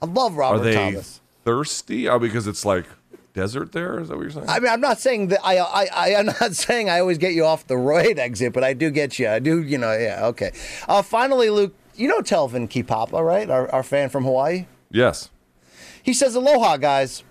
I 0.03 0.07
love 0.07 0.37
Robert 0.37 0.61
are 0.61 0.65
they 0.65 0.75
Thomas. 0.75 1.21
thirsty? 1.45 2.09
Oh, 2.09 2.19
because 2.19 2.47
it's 2.47 2.65
like 2.65 2.87
desert 3.33 3.73
there. 3.73 4.01
Is 4.01 4.09
that 4.09 4.17
what 4.17 4.23
you're 4.23 4.31
saying? 4.31 4.49
I 4.49 4.59
mean, 4.59 4.73
I'm 4.73 4.81
not 4.81 4.99
saying 4.99 5.29
that 5.29 5.41
I, 5.45 5.59
I, 5.59 5.87
I 5.95 6.09
am 6.11 6.27
not 6.27 6.55
saying 6.55 6.91
I 6.91 7.01
always 7.01 7.19
get 7.19 7.33
you 7.33 7.45
off 7.45 7.67
the 7.67 7.77
right 7.77 8.19
exit, 8.19 8.53
but 8.53 8.65
I 8.65 8.73
do 8.73 8.91
get 8.91 9.19
you. 9.19 9.29
I 9.29 9.39
do, 9.39 9.63
you 9.63 9.79
know, 9.79 9.93
yeah, 9.97 10.27
okay. 10.27 10.53
Uh, 10.89 11.03
finally, 11.03 11.49
Luke, 11.51 11.75
you 11.95 12.09
know 12.09 12.21
Telvin 12.21 12.69
Kipapa, 12.69 13.25
right? 13.25 13.49
Our, 13.49 13.71
our 13.71 13.83
fan 13.83 14.09
from 14.09 14.25
Hawaii. 14.25 14.67
yes. 14.91 15.31
He 16.03 16.15
says, 16.15 16.35
Aloha, 16.35 16.79
guys. 16.79 17.23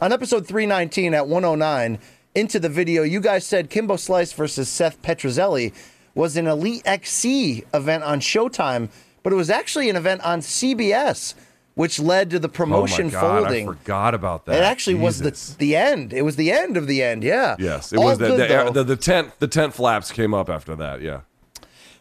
On 0.00 0.12
episode 0.12 0.46
319 0.46 1.12
at 1.12 1.26
109, 1.26 1.98
into 2.36 2.60
the 2.60 2.68
video, 2.68 3.02
you 3.02 3.20
guys 3.20 3.44
said 3.44 3.68
Kimbo 3.68 3.96
Slice 3.96 4.32
versus 4.32 4.68
Seth 4.68 5.02
Petruzelli 5.02 5.74
was 6.14 6.36
an 6.36 6.46
Elite 6.46 6.82
XC 6.84 7.64
event 7.74 8.04
on 8.04 8.20
Showtime, 8.20 8.90
but 9.24 9.32
it 9.32 9.36
was 9.36 9.50
actually 9.50 9.90
an 9.90 9.96
event 9.96 10.20
on 10.24 10.38
CBS, 10.38 11.34
which 11.74 11.98
led 11.98 12.30
to 12.30 12.38
the 12.38 12.48
promotion 12.48 13.06
oh 13.06 13.08
my 13.08 13.12
God, 13.12 13.42
folding. 13.42 13.68
I 13.68 13.72
forgot 13.72 14.14
about 14.14 14.46
that. 14.46 14.58
It 14.58 14.62
actually 14.62 14.94
was 14.94 15.18
the 15.18 15.56
the 15.58 15.74
end. 15.74 16.12
It 16.12 16.22
was 16.22 16.36
the 16.36 16.52
end 16.52 16.76
of 16.76 16.86
the 16.86 17.02
end. 17.02 17.24
Yeah. 17.24 17.56
Yes, 17.58 17.92
it 17.92 17.98
All 17.98 18.04
was 18.04 18.18
the, 18.18 18.28
good, 18.28 18.48
the, 18.48 18.70
the 18.70 18.84
the 18.84 18.96
tent 18.96 19.32
the 19.40 19.48
tent 19.48 19.74
flaps 19.74 20.12
came 20.12 20.32
up 20.32 20.48
after 20.48 20.76
that. 20.76 21.02
Yeah. 21.02 21.22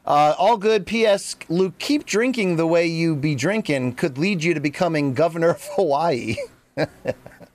Uh, 0.06 0.36
all 0.38 0.58
good. 0.58 0.86
P.S. 0.86 1.36
Luke, 1.50 1.80
keep 1.80 2.06
drinking 2.06 2.58
the 2.58 2.68
way 2.68 2.86
you 2.86 3.16
be 3.16 3.34
drinking 3.34 3.96
could 3.96 4.20
lead 4.20 4.44
you 4.44 4.54
to 4.54 4.60
becoming 4.60 5.16
governor 5.16 5.50
of 5.50 5.68
Hawaii. 5.76 6.36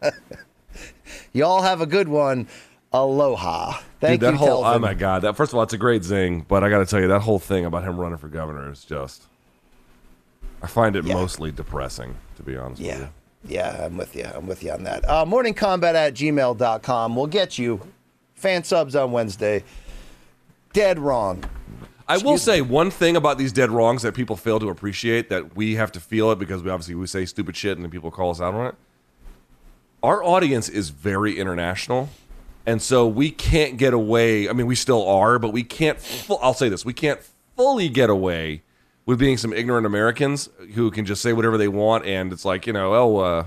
Y'all 1.33 1.63
have 1.63 1.81
a 1.81 1.87
good 1.87 2.09
one. 2.09 2.49
Aloha. 2.93 3.79
Thank 4.01 4.21
Dude, 4.21 4.29
that 4.29 4.33
you, 4.33 4.39
whole 4.39 4.65
oh 4.65 4.79
my 4.79 4.93
god! 4.95 5.23
That 5.23 5.37
first 5.37 5.53
of 5.53 5.57
all, 5.57 5.63
it's 5.63 5.73
a 5.73 5.79
great 5.79 6.05
zing, 6.05 6.45
but 6.47 6.63
I 6.63 6.69
got 6.69 6.79
to 6.81 6.87
tell 6.87 7.01
you 7.01 7.09
that 7.09 7.21
whole 7.21 7.39
thing 7.39 7.65
about 7.65 7.85
him 7.85 7.99
running 7.99 8.19
for 8.19 8.29
governor 8.29 8.71
is 8.71 8.85
just. 8.85 9.25
I 10.63 10.67
find 10.67 10.95
it 10.95 11.05
Yeah. 11.05 11.15
mostly 11.15 11.51
depressing, 11.51 12.15
to 12.37 12.43
be 12.43 12.57
honest 12.57 12.81
with 12.81 12.89
Yeah. 12.91 12.99
you. 12.99 13.09
Yeah, 13.49 13.87
I'm 13.87 13.97
with 13.97 14.15
you. 14.15 14.25
I'm 14.33 14.47
with 14.47 14.63
you 14.63 14.71
on 14.71 14.85
that. 14.85 15.05
Uh, 15.09 15.25
morningcombat 15.25 15.95
at 15.95 16.15
gmail.com. 16.15 17.17
We'll 17.17 17.27
get 17.27 17.59
you 17.59 17.81
fan 18.35 18.63
subs 18.63 18.95
on 18.95 19.11
Wednesday. 19.11 19.65
Dead 20.73 20.99
wrong. 21.01 21.43
I 22.07 22.19
will 22.19 22.39
say 22.39 22.61
one 22.61 22.91
thing 22.91 23.17
about 23.17 23.39
these 23.39 23.53
dead 23.53 23.71
wrongs 23.71 24.03
that 24.03 24.15
people 24.15 24.37
fail 24.37 24.61
to 24.61 24.69
appreciate 24.69 25.29
that 25.31 25.57
we 25.57 25.75
have 25.77 25.91
to 25.93 26.01
feel 26.01 26.31
it 26.31 26.39
because 26.39 26.63
we 26.63 26.71
obviously 26.71 26.95
we 26.95 27.07
say 27.07 27.25
stupid 27.25 27.57
shit 27.57 27.77
and 27.77 27.85
then 27.85 27.91
people 27.91 28.11
call 28.11 28.31
us 28.31 28.41
out 28.41 28.55
on 28.55 28.67
it. 28.67 28.75
Our 30.03 30.23
audience 30.25 30.69
is 30.69 30.91
very 30.91 31.39
international, 31.39 32.09
and 32.67 32.83
so 32.83 33.07
we 33.07 33.31
can't 33.31 33.77
get 33.77 33.95
away. 33.95 34.49
I 34.49 34.53
mean, 34.53 34.67
we 34.67 34.75
still 34.75 35.07
are, 35.07 35.39
but 35.39 35.53
we 35.53 35.63
can't. 35.63 36.01
Fu- 36.01 36.35
I'll 36.35 36.55
say 36.55 36.69
this: 36.69 36.85
we 36.85 36.93
can't 36.93 37.21
fully 37.57 37.89
get 37.89 38.11
away 38.11 38.63
with 39.07 39.19
being 39.19 39.37
some 39.37 39.53
ignorant 39.53 39.87
Americans 39.87 40.49
who 40.75 40.91
can 40.91 41.05
just 41.05 41.23
say 41.23 41.33
whatever 41.33 41.57
they 41.57 41.69
want, 41.69 42.05
and 42.05 42.33
it's 42.33 42.45
like 42.45 42.67
you 42.67 42.73
know, 42.73 42.95
oh, 42.95 43.17
uh, 43.19 43.47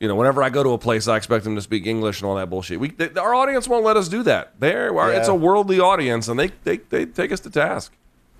you 0.00 0.08
know, 0.08 0.16
whenever 0.16 0.42
I 0.42 0.50
go 0.50 0.62
to 0.62 0.70
a 0.70 0.78
place, 0.78 1.06
I 1.06 1.16
expect 1.16 1.44
them 1.44 1.54
to 1.54 1.62
speak 1.62 1.86
English 1.86 2.20
and 2.20 2.28
all 2.28 2.36
that 2.36 2.50
bullshit. 2.50 2.80
We, 2.80 2.88
th- 2.90 3.16
our 3.16 3.34
audience 3.34 3.68
won't 3.68 3.84
let 3.84 3.96
us 3.96 4.08
do 4.08 4.22
that. 4.24 4.58
They're, 4.58 4.92
it's 5.18 5.28
a 5.28 5.34
worldly 5.34 5.80
audience, 5.80 6.28
and 6.28 6.38
they, 6.38 6.48
they 6.64 6.78
they 6.78 7.06
take 7.06 7.30
us 7.30 7.40
to 7.40 7.50
task. 7.50 7.92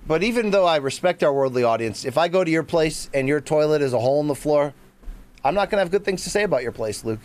But 0.06 0.22
even 0.22 0.50
though 0.50 0.66
I 0.66 0.76
respect 0.76 1.22
our 1.22 1.32
worldly 1.32 1.64
audience, 1.64 2.04
if 2.04 2.18
I 2.18 2.28
go 2.28 2.44
to 2.44 2.50
your 2.50 2.62
place 2.62 3.10
and 3.14 3.26
your 3.26 3.40
toilet 3.40 3.82
is 3.82 3.92
a 3.92 3.98
hole 3.98 4.20
in 4.20 4.28
the 4.28 4.36
floor, 4.36 4.72
I'm 5.44 5.54
not 5.54 5.70
going 5.70 5.78
to 5.78 5.82
have 5.82 5.90
good 5.90 6.04
things 6.04 6.24
to 6.24 6.30
say 6.30 6.42
about 6.42 6.62
your 6.62 6.72
place, 6.72 7.04
Luke. 7.04 7.20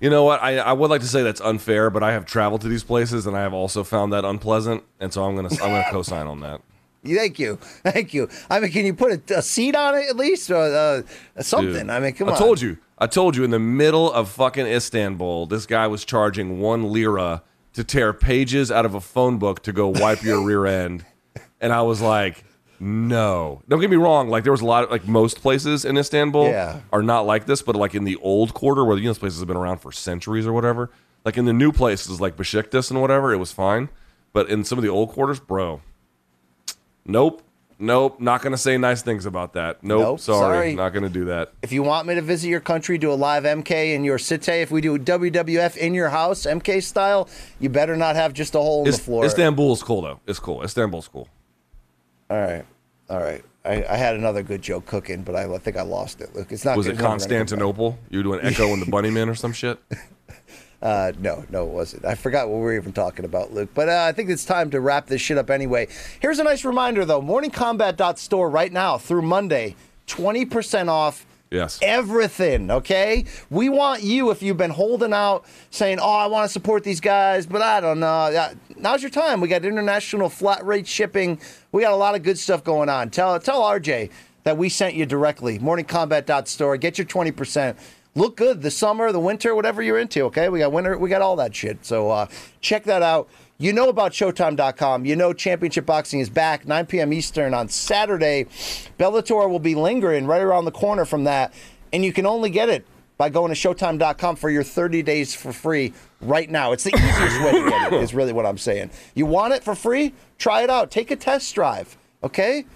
You 0.00 0.10
know 0.10 0.24
what? 0.24 0.42
I, 0.42 0.58
I 0.58 0.72
would 0.72 0.90
like 0.90 1.00
to 1.00 1.06
say 1.06 1.22
that's 1.22 1.40
unfair, 1.40 1.88
but 1.90 2.02
I 2.02 2.12
have 2.12 2.26
traveled 2.26 2.60
to 2.62 2.68
these 2.68 2.84
places 2.84 3.26
and 3.26 3.36
I 3.36 3.40
have 3.40 3.54
also 3.54 3.82
found 3.82 4.12
that 4.12 4.24
unpleasant, 4.24 4.84
and 5.00 5.12
so 5.12 5.24
I'm 5.24 5.34
gonna 5.36 5.48
I'm 5.52 5.70
gonna 5.70 5.86
co-sign 5.90 6.26
on 6.26 6.40
that. 6.40 6.60
Thank 7.06 7.38
you. 7.38 7.56
Thank 7.84 8.12
you. 8.12 8.28
I 8.50 8.58
mean, 8.60 8.72
can 8.72 8.84
you 8.84 8.92
put 8.92 9.30
a, 9.30 9.38
a 9.38 9.42
seat 9.42 9.76
on 9.76 9.94
it 9.94 10.08
at 10.10 10.16
least 10.16 10.50
or 10.50 10.56
uh, 10.56 11.02
something? 11.40 11.72
Dude, 11.72 11.90
I 11.90 12.00
mean, 12.00 12.12
come 12.14 12.28
I 12.28 12.32
on. 12.32 12.36
I 12.36 12.38
told 12.38 12.60
you. 12.60 12.78
I 12.98 13.06
told 13.06 13.36
you 13.36 13.44
in 13.44 13.50
the 13.50 13.58
middle 13.58 14.12
of 14.12 14.30
fucking 14.30 14.66
Istanbul, 14.66 15.46
this 15.46 15.66
guy 15.66 15.86
was 15.86 16.04
charging 16.04 16.60
one 16.60 16.90
lira 16.92 17.42
to 17.74 17.84
tear 17.84 18.12
pages 18.12 18.72
out 18.72 18.86
of 18.86 18.94
a 18.94 19.00
phone 19.00 19.38
book 19.38 19.62
to 19.64 19.72
go 19.72 19.88
wipe 19.88 20.22
your 20.22 20.42
rear 20.42 20.66
end, 20.66 21.04
and 21.60 21.72
I 21.72 21.82
was 21.82 22.00
like, 22.00 22.44
no. 22.80 23.62
Don't 23.68 23.80
get 23.80 23.90
me 23.90 23.96
wrong. 23.96 24.28
Like 24.28 24.42
there 24.44 24.52
was 24.52 24.60
a 24.60 24.66
lot 24.66 24.84
of 24.84 24.90
like 24.90 25.06
most 25.06 25.40
places 25.42 25.84
in 25.84 25.96
Istanbul 25.96 26.46
Yeah. 26.48 26.80
are 26.92 27.02
not 27.02 27.26
like 27.26 27.46
this, 27.46 27.62
but 27.62 27.76
like 27.76 27.94
in 27.94 28.04
the 28.04 28.16
old 28.16 28.54
quarter 28.54 28.84
where 28.84 28.96
you 28.96 29.04
know, 29.04 29.10
these 29.10 29.18
places 29.18 29.38
have 29.40 29.48
been 29.48 29.56
around 29.56 29.78
for 29.78 29.92
centuries 29.92 30.46
or 30.46 30.52
whatever. 30.52 30.90
Like 31.24 31.36
in 31.36 31.44
the 31.44 31.52
new 31.52 31.72
places 31.72 32.20
like 32.20 32.36
Besiktas 32.36 32.90
and 32.90 33.00
whatever, 33.00 33.32
it 33.32 33.38
was 33.38 33.52
fine. 33.52 33.88
But 34.32 34.48
in 34.48 34.64
some 34.64 34.78
of 34.78 34.82
the 34.84 34.90
old 34.90 35.10
quarters, 35.10 35.40
bro, 35.40 35.80
nope, 37.04 37.42
nope, 37.78 38.20
not 38.20 38.42
gonna 38.42 38.56
say 38.58 38.76
nice 38.78 39.02
things 39.02 39.26
about 39.26 39.54
that. 39.54 39.82
Nope, 39.82 40.00
Nope, 40.02 40.20
sorry, 40.20 40.38
sorry. 40.56 40.74
not 40.74 40.90
gonna 40.90 41.08
do 41.08 41.24
that. 41.26 41.52
If 41.62 41.72
you 41.72 41.82
want 41.82 42.06
me 42.06 42.14
to 42.14 42.22
visit 42.22 42.48
your 42.48 42.60
country, 42.60 42.98
do 42.98 43.10
a 43.10 43.14
live 43.14 43.44
MK 43.44 43.94
in 43.94 44.04
your 44.04 44.18
city, 44.18 44.52
if 44.52 44.70
we 44.70 44.80
do 44.80 44.98
WWF 44.98 45.76
in 45.76 45.94
your 45.94 46.10
house, 46.10 46.46
MK 46.46 46.82
style, 46.82 47.28
you 47.58 47.68
better 47.68 47.96
not 47.96 48.14
have 48.16 48.32
just 48.32 48.54
a 48.54 48.58
hole 48.58 48.82
in 48.82 48.88
Is- 48.88 48.98
the 48.98 49.04
floor. 49.04 49.24
Istanbul's 49.24 49.82
cool 49.82 50.02
though. 50.02 50.20
It's 50.26 50.38
cool. 50.38 50.62
Istanbul's 50.62 51.08
cool. 51.08 51.28
All 52.30 52.38
right. 52.38 52.64
All 53.08 53.20
right. 53.20 53.44
I, 53.64 53.84
I 53.88 53.96
had 53.96 54.14
another 54.14 54.42
good 54.42 54.62
joke 54.62 54.86
cooking, 54.86 55.22
but 55.22 55.34
I, 55.34 55.58
think 55.58 55.76
I 55.76 55.82
lost 55.82 56.20
it, 56.20 56.34
Luke. 56.34 56.48
It's 56.50 56.64
not 56.64 56.76
Was 56.76 56.86
it 56.86 56.90
It's 56.90 56.98
never 56.98 57.08
gonna 57.08 57.18
come 57.18 57.28
back. 57.28 57.28
Constantinople? 57.38 57.98
You 58.10 58.18
were 58.18 58.22
doing 58.22 58.40
Echo 58.42 58.72
and 58.72 58.80
the 58.80 58.86
Bunnymen 58.86 59.28
or 59.28 59.34
some 59.34 59.52
shit? 59.52 59.78
Uh, 60.82 61.10
no, 61.18 61.42
no, 61.48 61.64
it 61.66 61.70
wasn't. 61.70 62.04
I 62.04 62.14
forgot 62.14 62.48
what 62.48 62.56
we 62.56 62.60
were 62.62 62.76
even 62.76 62.92
talking 62.92 63.24
about, 63.24 63.52
Luke. 63.52 63.70
But 63.74 63.88
uh, 63.88 64.04
I 64.06 64.12
think 64.12 64.28
it's 64.28 64.44
time 64.44 64.70
to 64.72 64.80
wrap 64.80 65.06
this 65.06 65.22
shit 65.22 65.38
up 65.38 65.50
anyway. 65.50 65.88
Here's 66.20 66.38
a 66.38 66.44
nice 66.44 66.66
reminder, 66.66 67.04
though. 67.06 67.22
MorningCombat.store 67.22 68.50
right 68.50 68.70
now 68.70 68.98
through 68.98 69.22
Monday, 69.22 69.74
20% 70.06 70.88
off 70.88 71.26
Yes. 71.50 71.78
everything, 71.82 72.70
okay? 72.70 73.24
We 73.50 73.68
want 73.68 74.02
you, 74.02 74.30
if 74.30 74.42
you've 74.42 74.56
been 74.56 74.70
holding 74.70 75.12
out, 75.12 75.44
saying, 75.70 75.98
oh, 76.00 76.10
I 76.10 76.26
want 76.26 76.46
to 76.46 76.52
support 76.52 76.82
these 76.82 77.00
guys, 77.00 77.46
but 77.46 77.62
I 77.62 77.80
don't 77.80 78.00
know. 78.00 78.50
Now's 78.76 79.02
your 79.02 79.10
time. 79.10 79.40
We 79.40 79.48
got 79.48 79.64
international 79.64 80.28
flat 80.28 80.64
rate 80.66 80.86
shipping. 80.86 81.40
We 81.72 81.82
got 81.82 81.92
a 81.92 81.96
lot 81.96 82.14
of 82.14 82.22
good 82.22 82.38
stuff 82.38 82.64
going 82.64 82.88
on. 82.88 83.10
Tell, 83.10 83.38
tell 83.38 83.62
RJ 83.62 84.10
that 84.42 84.56
we 84.56 84.68
sent 84.68 84.94
you 84.94 85.06
directly. 85.06 85.58
MorningCombat.store. 85.58 86.76
Get 86.78 86.98
your 86.98 87.06
20%. 87.06 87.76
Look 88.16 88.36
good 88.36 88.62
the 88.62 88.70
summer, 88.70 89.12
the 89.12 89.20
winter, 89.20 89.54
whatever 89.54 89.82
you're 89.82 89.98
into, 89.98 90.22
okay? 90.22 90.48
We 90.48 90.60
got 90.60 90.72
winter, 90.72 90.96
we 90.96 91.10
got 91.10 91.20
all 91.20 91.36
that 91.36 91.54
shit. 91.54 91.84
So 91.84 92.10
uh, 92.10 92.26
check 92.62 92.84
that 92.84 93.02
out. 93.02 93.28
You 93.58 93.72
know 93.72 93.88
about 93.88 94.12
Showtime.com. 94.12 95.06
You 95.06 95.16
know 95.16 95.32
Championship 95.32 95.86
Boxing 95.86 96.20
is 96.20 96.28
back, 96.28 96.66
9 96.66 96.84
p.m. 96.86 97.10
Eastern 97.14 97.54
on 97.54 97.70
Saturday. 97.70 98.44
Bellator 98.98 99.48
will 99.48 99.58
be 99.58 99.74
lingering 99.74 100.26
right 100.26 100.42
around 100.42 100.66
the 100.66 100.70
corner 100.70 101.06
from 101.06 101.24
that. 101.24 101.54
And 101.90 102.04
you 102.04 102.12
can 102.12 102.26
only 102.26 102.50
get 102.50 102.68
it 102.68 102.86
by 103.16 103.30
going 103.30 103.54
to 103.54 103.58
Showtime.com 103.58 104.36
for 104.36 104.50
your 104.50 104.62
30 104.62 105.02
days 105.02 105.34
for 105.34 105.54
free 105.54 105.94
right 106.20 106.50
now. 106.50 106.72
It's 106.72 106.84
the 106.84 106.94
easiest 106.94 107.40
way 107.40 107.52
to 107.52 107.70
get 107.70 107.92
it, 107.94 108.02
is 108.02 108.12
really 108.12 108.34
what 108.34 108.44
I'm 108.44 108.58
saying. 108.58 108.90
You 109.14 109.24
want 109.24 109.54
it 109.54 109.64
for 109.64 109.74
free? 109.74 110.12
Try 110.36 110.62
it 110.62 110.68
out. 110.68 110.90
Take 110.90 111.10
a 111.10 111.16
test 111.16 111.54
drive, 111.54 111.96
okay? 112.22 112.66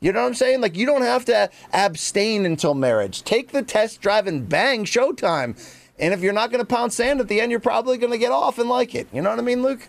You 0.00 0.12
know 0.12 0.22
what 0.22 0.26
I'm 0.26 0.34
saying? 0.34 0.60
Like, 0.60 0.76
you 0.76 0.86
don't 0.86 1.02
have 1.02 1.24
to 1.26 1.48
abstain 1.72 2.44
until 2.46 2.74
marriage. 2.74 3.22
Take 3.22 3.52
the 3.52 3.62
test 3.62 4.00
drive 4.00 4.26
and 4.26 4.48
bang, 4.48 4.86
Showtime. 4.86 5.56
And 6.00 6.12
if 6.12 6.20
you're 6.20 6.32
not 6.32 6.50
going 6.50 6.66
to 6.66 6.66
pound 6.66 6.92
sand 6.92 7.20
at 7.20 7.28
the 7.28 7.40
end, 7.40 7.52
you're 7.52 7.60
probably 7.60 7.96
going 7.96 8.12
to 8.12 8.18
get 8.18 8.32
off 8.32 8.58
and 8.58 8.68
like 8.68 8.96
it. 8.96 9.06
You 9.12 9.22
know 9.22 9.30
what 9.30 9.38
I 9.38 9.42
mean, 9.42 9.62
Luke? 9.62 9.88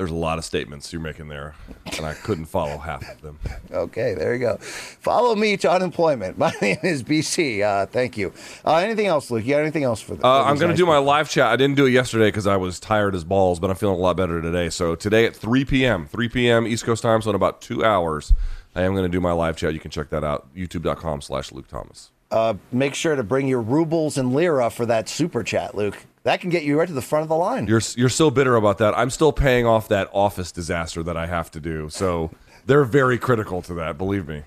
There's 0.00 0.10
a 0.10 0.14
lot 0.14 0.38
of 0.38 0.46
statements 0.46 0.94
you're 0.94 1.02
making 1.02 1.28
there, 1.28 1.54
and 1.98 2.06
I 2.06 2.14
couldn't 2.14 2.46
follow 2.46 2.78
half 2.78 3.06
of 3.06 3.20
them. 3.20 3.38
Okay, 3.70 4.14
there 4.14 4.32
you 4.32 4.40
go. 4.40 4.56
Follow 4.56 5.34
me 5.34 5.58
to 5.58 5.70
unemployment. 5.70 6.38
My 6.38 6.54
name 6.62 6.78
is 6.82 7.02
BC. 7.02 7.60
Uh, 7.60 7.84
thank 7.84 8.16
you. 8.16 8.32
Uh, 8.64 8.76
anything 8.76 9.08
else, 9.08 9.30
Luke? 9.30 9.44
You 9.44 9.50
got 9.50 9.60
anything 9.60 9.84
else 9.84 10.00
for 10.00 10.14
the? 10.14 10.26
Uh, 10.26 10.44
I'm 10.44 10.56
going 10.56 10.70
to 10.70 10.76
do 10.76 10.86
my 10.86 10.96
live 10.96 11.28
chat. 11.28 11.48
I 11.48 11.56
didn't 11.56 11.76
do 11.76 11.84
it 11.84 11.90
yesterday 11.90 12.28
because 12.28 12.46
I 12.46 12.56
was 12.56 12.80
tired 12.80 13.14
as 13.14 13.24
balls, 13.24 13.60
but 13.60 13.68
I'm 13.68 13.76
feeling 13.76 13.98
a 13.98 14.00
lot 14.00 14.16
better 14.16 14.40
today. 14.40 14.70
So 14.70 14.94
today 14.94 15.26
at 15.26 15.36
3 15.36 15.66
p.m., 15.66 16.06
3 16.06 16.30
p.m. 16.30 16.66
East 16.66 16.86
Coast 16.86 17.02
time, 17.02 17.20
so 17.20 17.28
in 17.28 17.36
about 17.36 17.60
two 17.60 17.84
hours, 17.84 18.32
I 18.74 18.84
am 18.84 18.92
going 18.92 19.04
to 19.04 19.10
do 19.10 19.20
my 19.20 19.32
live 19.32 19.58
chat. 19.58 19.74
You 19.74 19.80
can 19.80 19.90
check 19.90 20.08
that 20.08 20.24
out, 20.24 20.48
youtube.com 20.56 21.20
slash 21.20 21.52
Luke 21.52 21.68
Thomas. 21.68 22.10
Uh, 22.30 22.54
make 22.72 22.94
sure 22.94 23.16
to 23.16 23.22
bring 23.22 23.48
your 23.48 23.60
rubles 23.60 24.16
and 24.16 24.32
lira 24.32 24.70
for 24.70 24.86
that 24.86 25.10
super 25.10 25.42
chat, 25.42 25.74
Luke. 25.74 26.06
That 26.24 26.40
can 26.40 26.50
get 26.50 26.64
you 26.64 26.78
right 26.78 26.86
to 26.88 26.92
the 26.94 27.00
front 27.02 27.22
of 27.22 27.28
the 27.28 27.36
line. 27.36 27.66
You're 27.66 27.80
you're 27.96 28.08
so 28.10 28.30
bitter 28.30 28.56
about 28.56 28.78
that. 28.78 28.96
I'm 28.98 29.10
still 29.10 29.32
paying 29.32 29.64
off 29.66 29.88
that 29.88 30.08
office 30.12 30.52
disaster 30.52 31.02
that 31.02 31.16
I 31.16 31.26
have 31.26 31.50
to 31.52 31.60
do. 31.60 31.88
So 31.88 32.30
they're 32.66 32.84
very 32.84 33.18
critical 33.18 33.62
to 33.62 33.74
that. 33.74 33.96
Believe 33.96 34.28
me. 34.28 34.42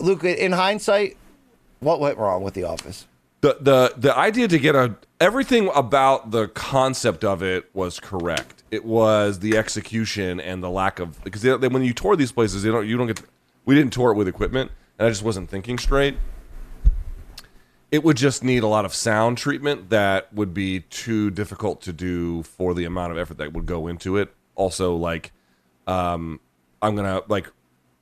Luke, 0.00 0.24
in 0.24 0.52
hindsight, 0.52 1.16
what 1.80 2.00
went 2.00 2.16
wrong 2.18 2.42
with 2.42 2.54
the 2.54 2.64
office? 2.64 3.06
The 3.42 3.58
the 3.60 3.94
the 3.96 4.16
idea 4.16 4.48
to 4.48 4.58
get 4.58 4.74
a 4.74 4.96
everything 5.20 5.70
about 5.74 6.30
the 6.30 6.48
concept 6.48 7.22
of 7.22 7.42
it 7.42 7.68
was 7.74 8.00
correct. 8.00 8.62
It 8.70 8.84
was 8.84 9.38
the 9.40 9.56
execution 9.56 10.40
and 10.40 10.62
the 10.62 10.70
lack 10.70 10.98
of 11.00 11.22
because 11.22 11.42
they, 11.42 11.54
they- 11.56 11.68
when 11.68 11.82
you 11.84 11.92
tour 11.92 12.16
these 12.16 12.32
places, 12.32 12.64
you 12.64 12.72
don't 12.72 12.86
you 12.88 12.96
don't 12.96 13.06
get. 13.08 13.20
we 13.66 13.74
didn't 13.74 13.92
tour 13.92 14.10
it 14.12 14.16
with 14.16 14.26
equipment, 14.26 14.72
and 14.98 15.06
I 15.06 15.10
just 15.10 15.22
wasn't 15.22 15.50
thinking 15.50 15.78
straight. 15.78 16.16
It 17.90 18.04
would 18.04 18.16
just 18.18 18.44
need 18.44 18.62
a 18.62 18.66
lot 18.66 18.84
of 18.84 18.94
sound 18.94 19.38
treatment 19.38 19.88
that 19.90 20.32
would 20.34 20.52
be 20.52 20.80
too 20.80 21.30
difficult 21.30 21.80
to 21.82 21.92
do 21.92 22.42
for 22.42 22.74
the 22.74 22.84
amount 22.84 23.12
of 23.12 23.18
effort 23.18 23.38
that 23.38 23.54
would 23.54 23.64
go 23.64 23.86
into 23.86 24.18
it. 24.18 24.34
Also, 24.54 24.94
like 24.94 25.32
um, 25.86 26.40
I'm 26.82 26.94
gonna 26.94 27.22
like 27.28 27.50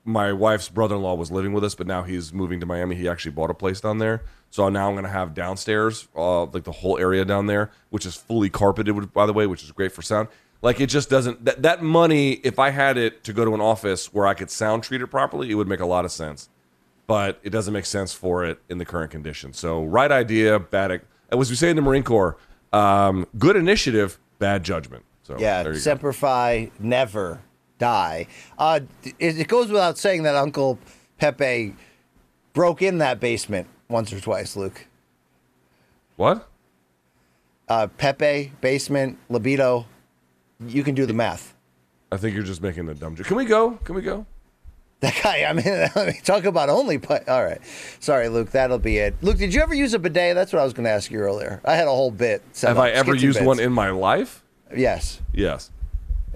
my 0.05 0.33
wife's 0.33 0.69
brother-in-law 0.69 1.15
was 1.15 1.31
living 1.31 1.53
with 1.53 1.65
us, 1.65 1.75
but 1.75 1.87
now 1.87 2.03
he's 2.03 2.33
moving 2.33 2.61
to 2.61 2.67
Miami. 2.67 2.97
He 2.97 3.09
actually 3.09 3.33
bought 3.33 3.51
a 3.51 3.55
place 3.55 3.81
down 3.81 3.99
there, 3.99 4.25
so 4.51 4.69
now 4.69 4.89
I'm 4.89 4.95
gonna 4.97 5.09
have 5.09 5.35
downstairs, 5.35 6.09
uh, 6.17 6.45
like 6.47 6.65
the 6.65 6.73
whole 6.73 6.99
area 6.99 7.25
down 7.25 7.47
there, 7.47 7.71
which 7.91 8.07
is 8.07 8.17
fully 8.17 8.51
carpeted, 8.51 9.13
by 9.13 9.27
the 9.27 9.33
way, 9.33 9.47
which 9.47 9.63
is 9.63 9.71
great 9.71 9.93
for 9.93 10.03
sound. 10.03 10.29
Like 10.63 10.81
it 10.81 10.89
just 10.89 11.09
doesn't 11.09 11.45
that 11.45 11.63
that 11.63 11.83
money. 11.83 12.33
If 12.33 12.59
I 12.59 12.71
had 12.71 12.97
it 12.97 13.23
to 13.25 13.33
go 13.33 13.45
to 13.45 13.55
an 13.55 13.61
office 13.61 14.13
where 14.13 14.27
I 14.27 14.35
could 14.35 14.51
sound 14.51 14.83
treat 14.83 15.01
it 15.01 15.07
properly, 15.09 15.51
it 15.51 15.55
would 15.55 15.69
make 15.69 15.81
a 15.81 15.87
lot 15.87 16.05
of 16.05 16.11
sense. 16.11 16.49
But 17.07 17.39
it 17.43 17.51
doesn't 17.51 17.73
make 17.73 17.87
sense 17.87 18.13
for 18.13 18.45
it 18.45 18.59
in 18.69 18.79
the 18.79 18.85
current 18.85 19.11
conditions. 19.11 19.59
So, 19.59 19.85
right 19.85 20.11
idea, 20.11 20.59
bad. 20.59 20.91
e, 20.93 20.99
As 21.31 21.51
we 21.51 21.57
say 21.57 21.71
in 21.71 21.77
the 21.77 21.83
Marine 21.83 22.03
Corps, 22.03 22.37
um, 22.73 23.27
good 23.39 23.57
initiative, 23.57 24.19
bad 24.39 24.65
judgment. 24.65 25.05
So 25.23 25.37
Yeah. 25.39 25.73
Semper 25.75 26.13
Fi, 26.13 26.71
never 26.79 27.41
die. 27.79 28.27
Uh, 28.59 28.81
it, 29.05 29.39
it 29.39 29.49
goes 29.49 29.69
without 29.69 29.99
saying 29.99 30.23
that 30.23 30.37
Uncle 30.37 30.79
Pepe 31.19 31.75
broke 32.53 32.81
in 32.83 32.99
that 32.99 33.19
basement 33.21 33.67
once 33.89 34.13
or 34.13 34.21
twice, 34.21 34.57
Luke. 34.57 34.87
What? 36.17 36.49
Uh, 37.69 37.89
Pepe, 37.89 38.53
basement, 38.61 39.19
libido. 39.29 39.87
You 40.65 40.83
can 40.85 40.95
do 40.95 41.07
the 41.07 41.13
math. 41.13 41.55
I 42.13 42.17
think 42.17 42.35
you're 42.35 42.45
just 42.45 42.63
making 42.63 42.89
a 42.89 42.95
dumb 42.95 43.17
joke. 43.17 43.27
Can 43.27 43.37
we 43.37 43.45
go? 43.45 43.73
Can 43.85 43.95
we 43.97 44.03
go? 44.03 44.25
That 45.07 45.23
guy, 45.23 45.45
I 45.45 45.53
mean, 45.53 45.67
I 45.95 46.07
mean, 46.07 46.21
talk 46.25 46.45
about 46.45 46.69
only, 46.69 46.97
but 46.97 47.29
all 47.29 47.45
right. 47.45 47.61
Sorry, 48.01 48.29
Luke, 48.29 48.51
that'll 48.51 48.79
be 48.81 48.99
it. 48.99 49.15
Luke, 49.23 49.39
did 49.39 49.55
you 49.55 49.63
ever 49.63 49.75
use 49.75 49.95
a 49.95 50.01
bidet? 50.01 50.35
That's 50.35 50.53
what 50.53 50.61
I 50.61 50.65
was 50.65 50.73
going 50.73 50.85
to 50.85 50.91
ask 50.91 51.11
you 51.11 51.19
earlier. 51.21 51.61
I 51.65 51.75
had 51.75 51.87
a 51.87 51.91
whole 51.91 52.11
bit. 52.11 52.43
Have 52.63 52.77
up, 52.79 52.85
I 52.85 52.91
ever 52.91 53.15
used 53.15 53.39
bits. 53.39 53.47
one 53.47 53.61
in 53.61 53.73
my 53.73 53.91
life? 53.91 54.43
Yes. 54.77 55.21
Yes. 55.33 55.71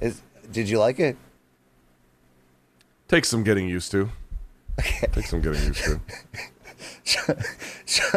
Is, 0.00 0.22
did 0.52 0.68
you 0.68 0.78
like 0.78 1.00
it? 1.00 1.16
Takes 3.08 3.28
some 3.28 3.42
getting 3.42 3.68
used 3.68 3.90
to. 3.90 4.08
Okay. 4.78 5.08
Takes 5.08 5.30
some 5.30 5.40
getting 5.40 5.64
used 5.64 5.84
to. 5.84 6.00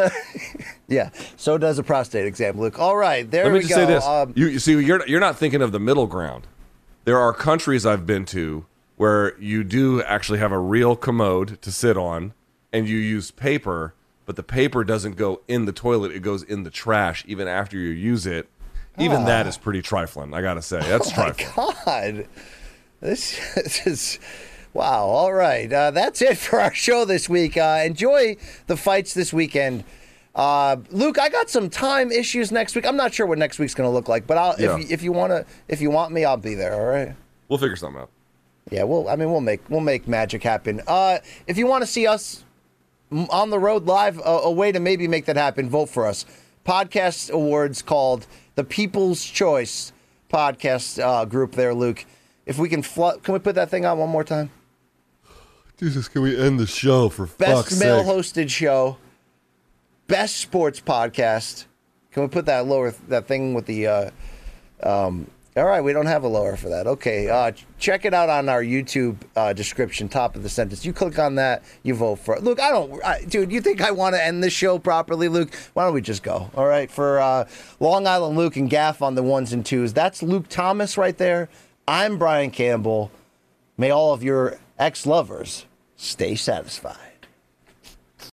Yeah. 0.88 1.10
So 1.38 1.58
does 1.58 1.80
a 1.80 1.84
prostate 1.84 2.28
exam, 2.28 2.60
Luke. 2.60 2.78
All 2.78 2.96
right, 2.96 3.30
there 3.30 3.46
Let 3.46 3.52
me 3.54 3.60
we 3.60 3.62
just 3.62 3.74
go. 3.74 3.76
say 3.78 3.86
this: 3.86 4.06
Um, 4.06 4.34
you, 4.36 4.48
you 4.48 4.60
see, 4.60 4.80
you're 4.80 5.06
you're 5.08 5.20
not 5.20 5.38
thinking 5.38 5.62
of 5.62 5.72
the 5.72 5.80
middle 5.80 6.06
ground. 6.06 6.46
There 7.06 7.18
are 7.18 7.34
countries 7.34 7.86
I've 7.86 8.06
been 8.06 8.26
to 8.26 8.66
where 8.98 9.38
you 9.40 9.64
do 9.64 10.02
actually 10.04 10.40
have 10.40 10.52
a 10.52 10.60
real 10.60 10.96
commode 10.96 11.62
to 11.62 11.72
sit 11.72 11.98
on, 11.98 12.34
and 12.72 12.88
you 12.88 12.98
use 12.98 13.32
paper, 13.32 13.94
but 14.26 14.36
the 14.36 14.44
paper 14.44 14.84
doesn't 14.84 15.16
go 15.16 15.42
in 15.48 15.66
the 15.66 15.72
toilet; 15.74 16.12
it 16.12 16.22
goes 16.22 16.44
in 16.44 16.64
the 16.64 16.70
trash 16.70 17.24
even 17.28 17.48
after 17.48 17.78
you 17.78 17.90
use 17.90 18.26
it. 18.26 18.48
Even 19.00 19.26
that 19.26 19.48
is 19.48 19.58
pretty 19.58 19.82
trifling. 19.82 20.34
I 20.36 20.42
gotta 20.42 20.62
say, 20.62 20.80
that's 20.80 21.12
trifling. 21.14 21.76
God, 21.86 22.28
this, 23.02 23.40
this 23.56 23.88
is 23.88 24.20
wow. 24.74 25.06
All 25.06 25.34
right, 25.34 25.72
uh, 25.72 25.92
that's 25.92 26.22
it 26.22 26.38
for 26.38 26.60
our 26.62 26.74
show 26.74 27.04
this 27.06 27.28
week. 27.28 27.58
Uh, 27.58 27.82
enjoy 27.86 28.38
the 28.68 28.78
fights 28.78 29.14
this 29.16 29.34
weekend. 29.34 29.84
Uh, 30.36 30.78
Luke, 30.90 31.20
I 31.20 31.30
got 31.30 31.50
some 31.50 31.70
time 31.70 32.12
issues 32.12 32.52
next 32.52 32.76
week. 32.76 32.86
I'm 32.88 32.96
not 32.98 33.14
sure 33.14 33.26
what 33.28 33.38
next 33.38 33.60
week's 33.60 33.76
going 33.76 33.88
to 33.88 33.94
look 33.94 34.08
like, 34.08 34.26
but 34.26 34.36
I'll, 34.38 34.56
Yeah. 34.60 34.78
if, 34.80 34.90
if 34.92 35.04
you 35.04 35.12
want 35.12 35.30
to, 35.32 35.46
if 35.68 35.80
you 35.80 35.92
want 35.92 36.12
me, 36.12 36.26
I'll 36.26 36.38
be 36.38 36.56
there. 36.56 36.74
All 36.74 36.86
right. 36.88 37.16
We'll 37.50 37.60
figure 37.60 37.76
something 37.76 38.02
out. 38.02 38.10
Yeah, 38.74 38.86
well, 38.86 39.08
I 39.08 39.16
mean, 39.16 39.30
we'll 39.30 39.40
make 39.40 39.62
we'll 39.70 39.82
make 39.82 40.08
magic 40.08 40.42
happen. 40.42 40.82
Uh, 40.88 41.20
if 41.46 41.60
you 41.60 41.68
want 41.68 41.84
to 41.84 41.86
see 41.86 42.08
us 42.08 42.44
on 43.12 43.52
the 43.52 43.60
road 43.60 43.86
live, 43.86 44.18
a, 44.18 44.22
a 44.22 44.52
way 44.52 44.72
to 44.72 44.80
maybe 44.80 45.08
make 45.08 45.26
that 45.26 45.36
happen, 45.38 45.70
vote 45.70 45.90
for 45.90 46.08
us. 46.08 46.26
Podcast 46.66 47.30
awards 47.30 47.84
called 47.84 48.26
the 48.56 48.64
People's 48.64 49.24
Choice 49.24 49.94
Podcast 50.28 51.00
uh, 51.00 51.26
group. 51.26 51.52
There, 51.52 51.76
Luke. 51.76 52.04
If 52.48 52.58
we 52.58 52.68
can, 52.68 52.82
fl- 52.82 53.12
can 53.22 53.36
we 53.36 53.40
put 53.40 53.54
that 53.54 53.70
thing 53.70 53.86
on 53.86 54.00
one 54.00 54.10
more 54.10 54.24
time? 54.24 54.50
Jesus, 55.78 56.08
can 56.08 56.24
we 56.24 56.36
end 56.36 56.60
the 56.60 56.66
show 56.66 57.10
for 57.10 57.28
Best 57.28 57.80
male 57.80 58.04
hosted 58.04 58.50
show, 58.50 58.98
best 60.08 60.38
sports 60.38 60.80
podcast. 60.80 61.66
Can 62.12 62.24
we 62.24 62.28
put 62.28 62.48
that 62.48 62.66
lower 62.66 62.96
that 63.08 63.28
thing 63.28 63.54
with 63.54 63.68
the? 63.68 63.86
Uh, 63.86 64.10
um, 64.82 65.28
all 65.56 65.66
right, 65.66 65.82
we 65.82 65.94
don't 65.94 66.08
have 66.08 66.24
a 66.24 66.28
lower 66.28 66.56
for 66.56 66.70
that. 66.70 66.88
Okay, 66.88 67.30
uh, 67.30 67.52
check 67.78 68.06
it 68.06 68.14
out 68.14 68.30
on 68.30 68.50
our 68.50 68.64
YouTube 68.64 69.18
uh, 69.36 69.54
description, 69.54 70.10
top 70.10 70.36
of 70.36 70.42
the 70.42 70.50
sentence. 70.50 70.84
You 70.84 70.94
click 70.94 71.20
on 71.20 71.36
that, 71.36 71.64
you 71.84 71.94
vote 71.94 72.16
for 72.16 72.36
it. 72.36 72.44
Luke, 72.44 72.60
I 72.60 72.72
don't, 72.72 73.04
I, 73.06 73.24
dude. 73.24 73.52
You 73.52 73.62
think 73.62 73.82
I 73.82 73.92
want 73.92 74.16
to 74.16 74.24
end 74.24 74.44
this 74.44 74.54
show 74.54 74.80
properly, 74.80 75.28
Luke? 75.28 75.54
Why 75.74 75.86
don't 75.86 75.94
we 75.94 76.02
just 76.02 76.24
go? 76.24 76.50
All 76.56 76.66
right, 76.66 76.90
for 76.90 77.20
uh, 77.20 77.48
Long 77.80 78.08
Island 78.08 78.36
Luke 78.36 78.56
and 78.56 78.70
Gaff 78.70 79.02
on 79.02 79.14
the 79.16 79.24
ones 79.24 79.54
and 79.54 79.66
twos. 79.66 79.94
That's 79.94 80.24
Luke 80.24 80.48
Thomas 80.50 80.98
right 80.98 81.18
there. 81.18 81.50
I'm 81.88 82.18
Brian 82.18 82.50
Campbell. 82.50 83.12
May 83.78 83.92
all 83.92 84.14
of 84.14 84.24
your 84.24 84.58
ex 84.80 85.06
lovers 85.06 85.66
stay 85.96 86.36
satisfied. 86.36 87.13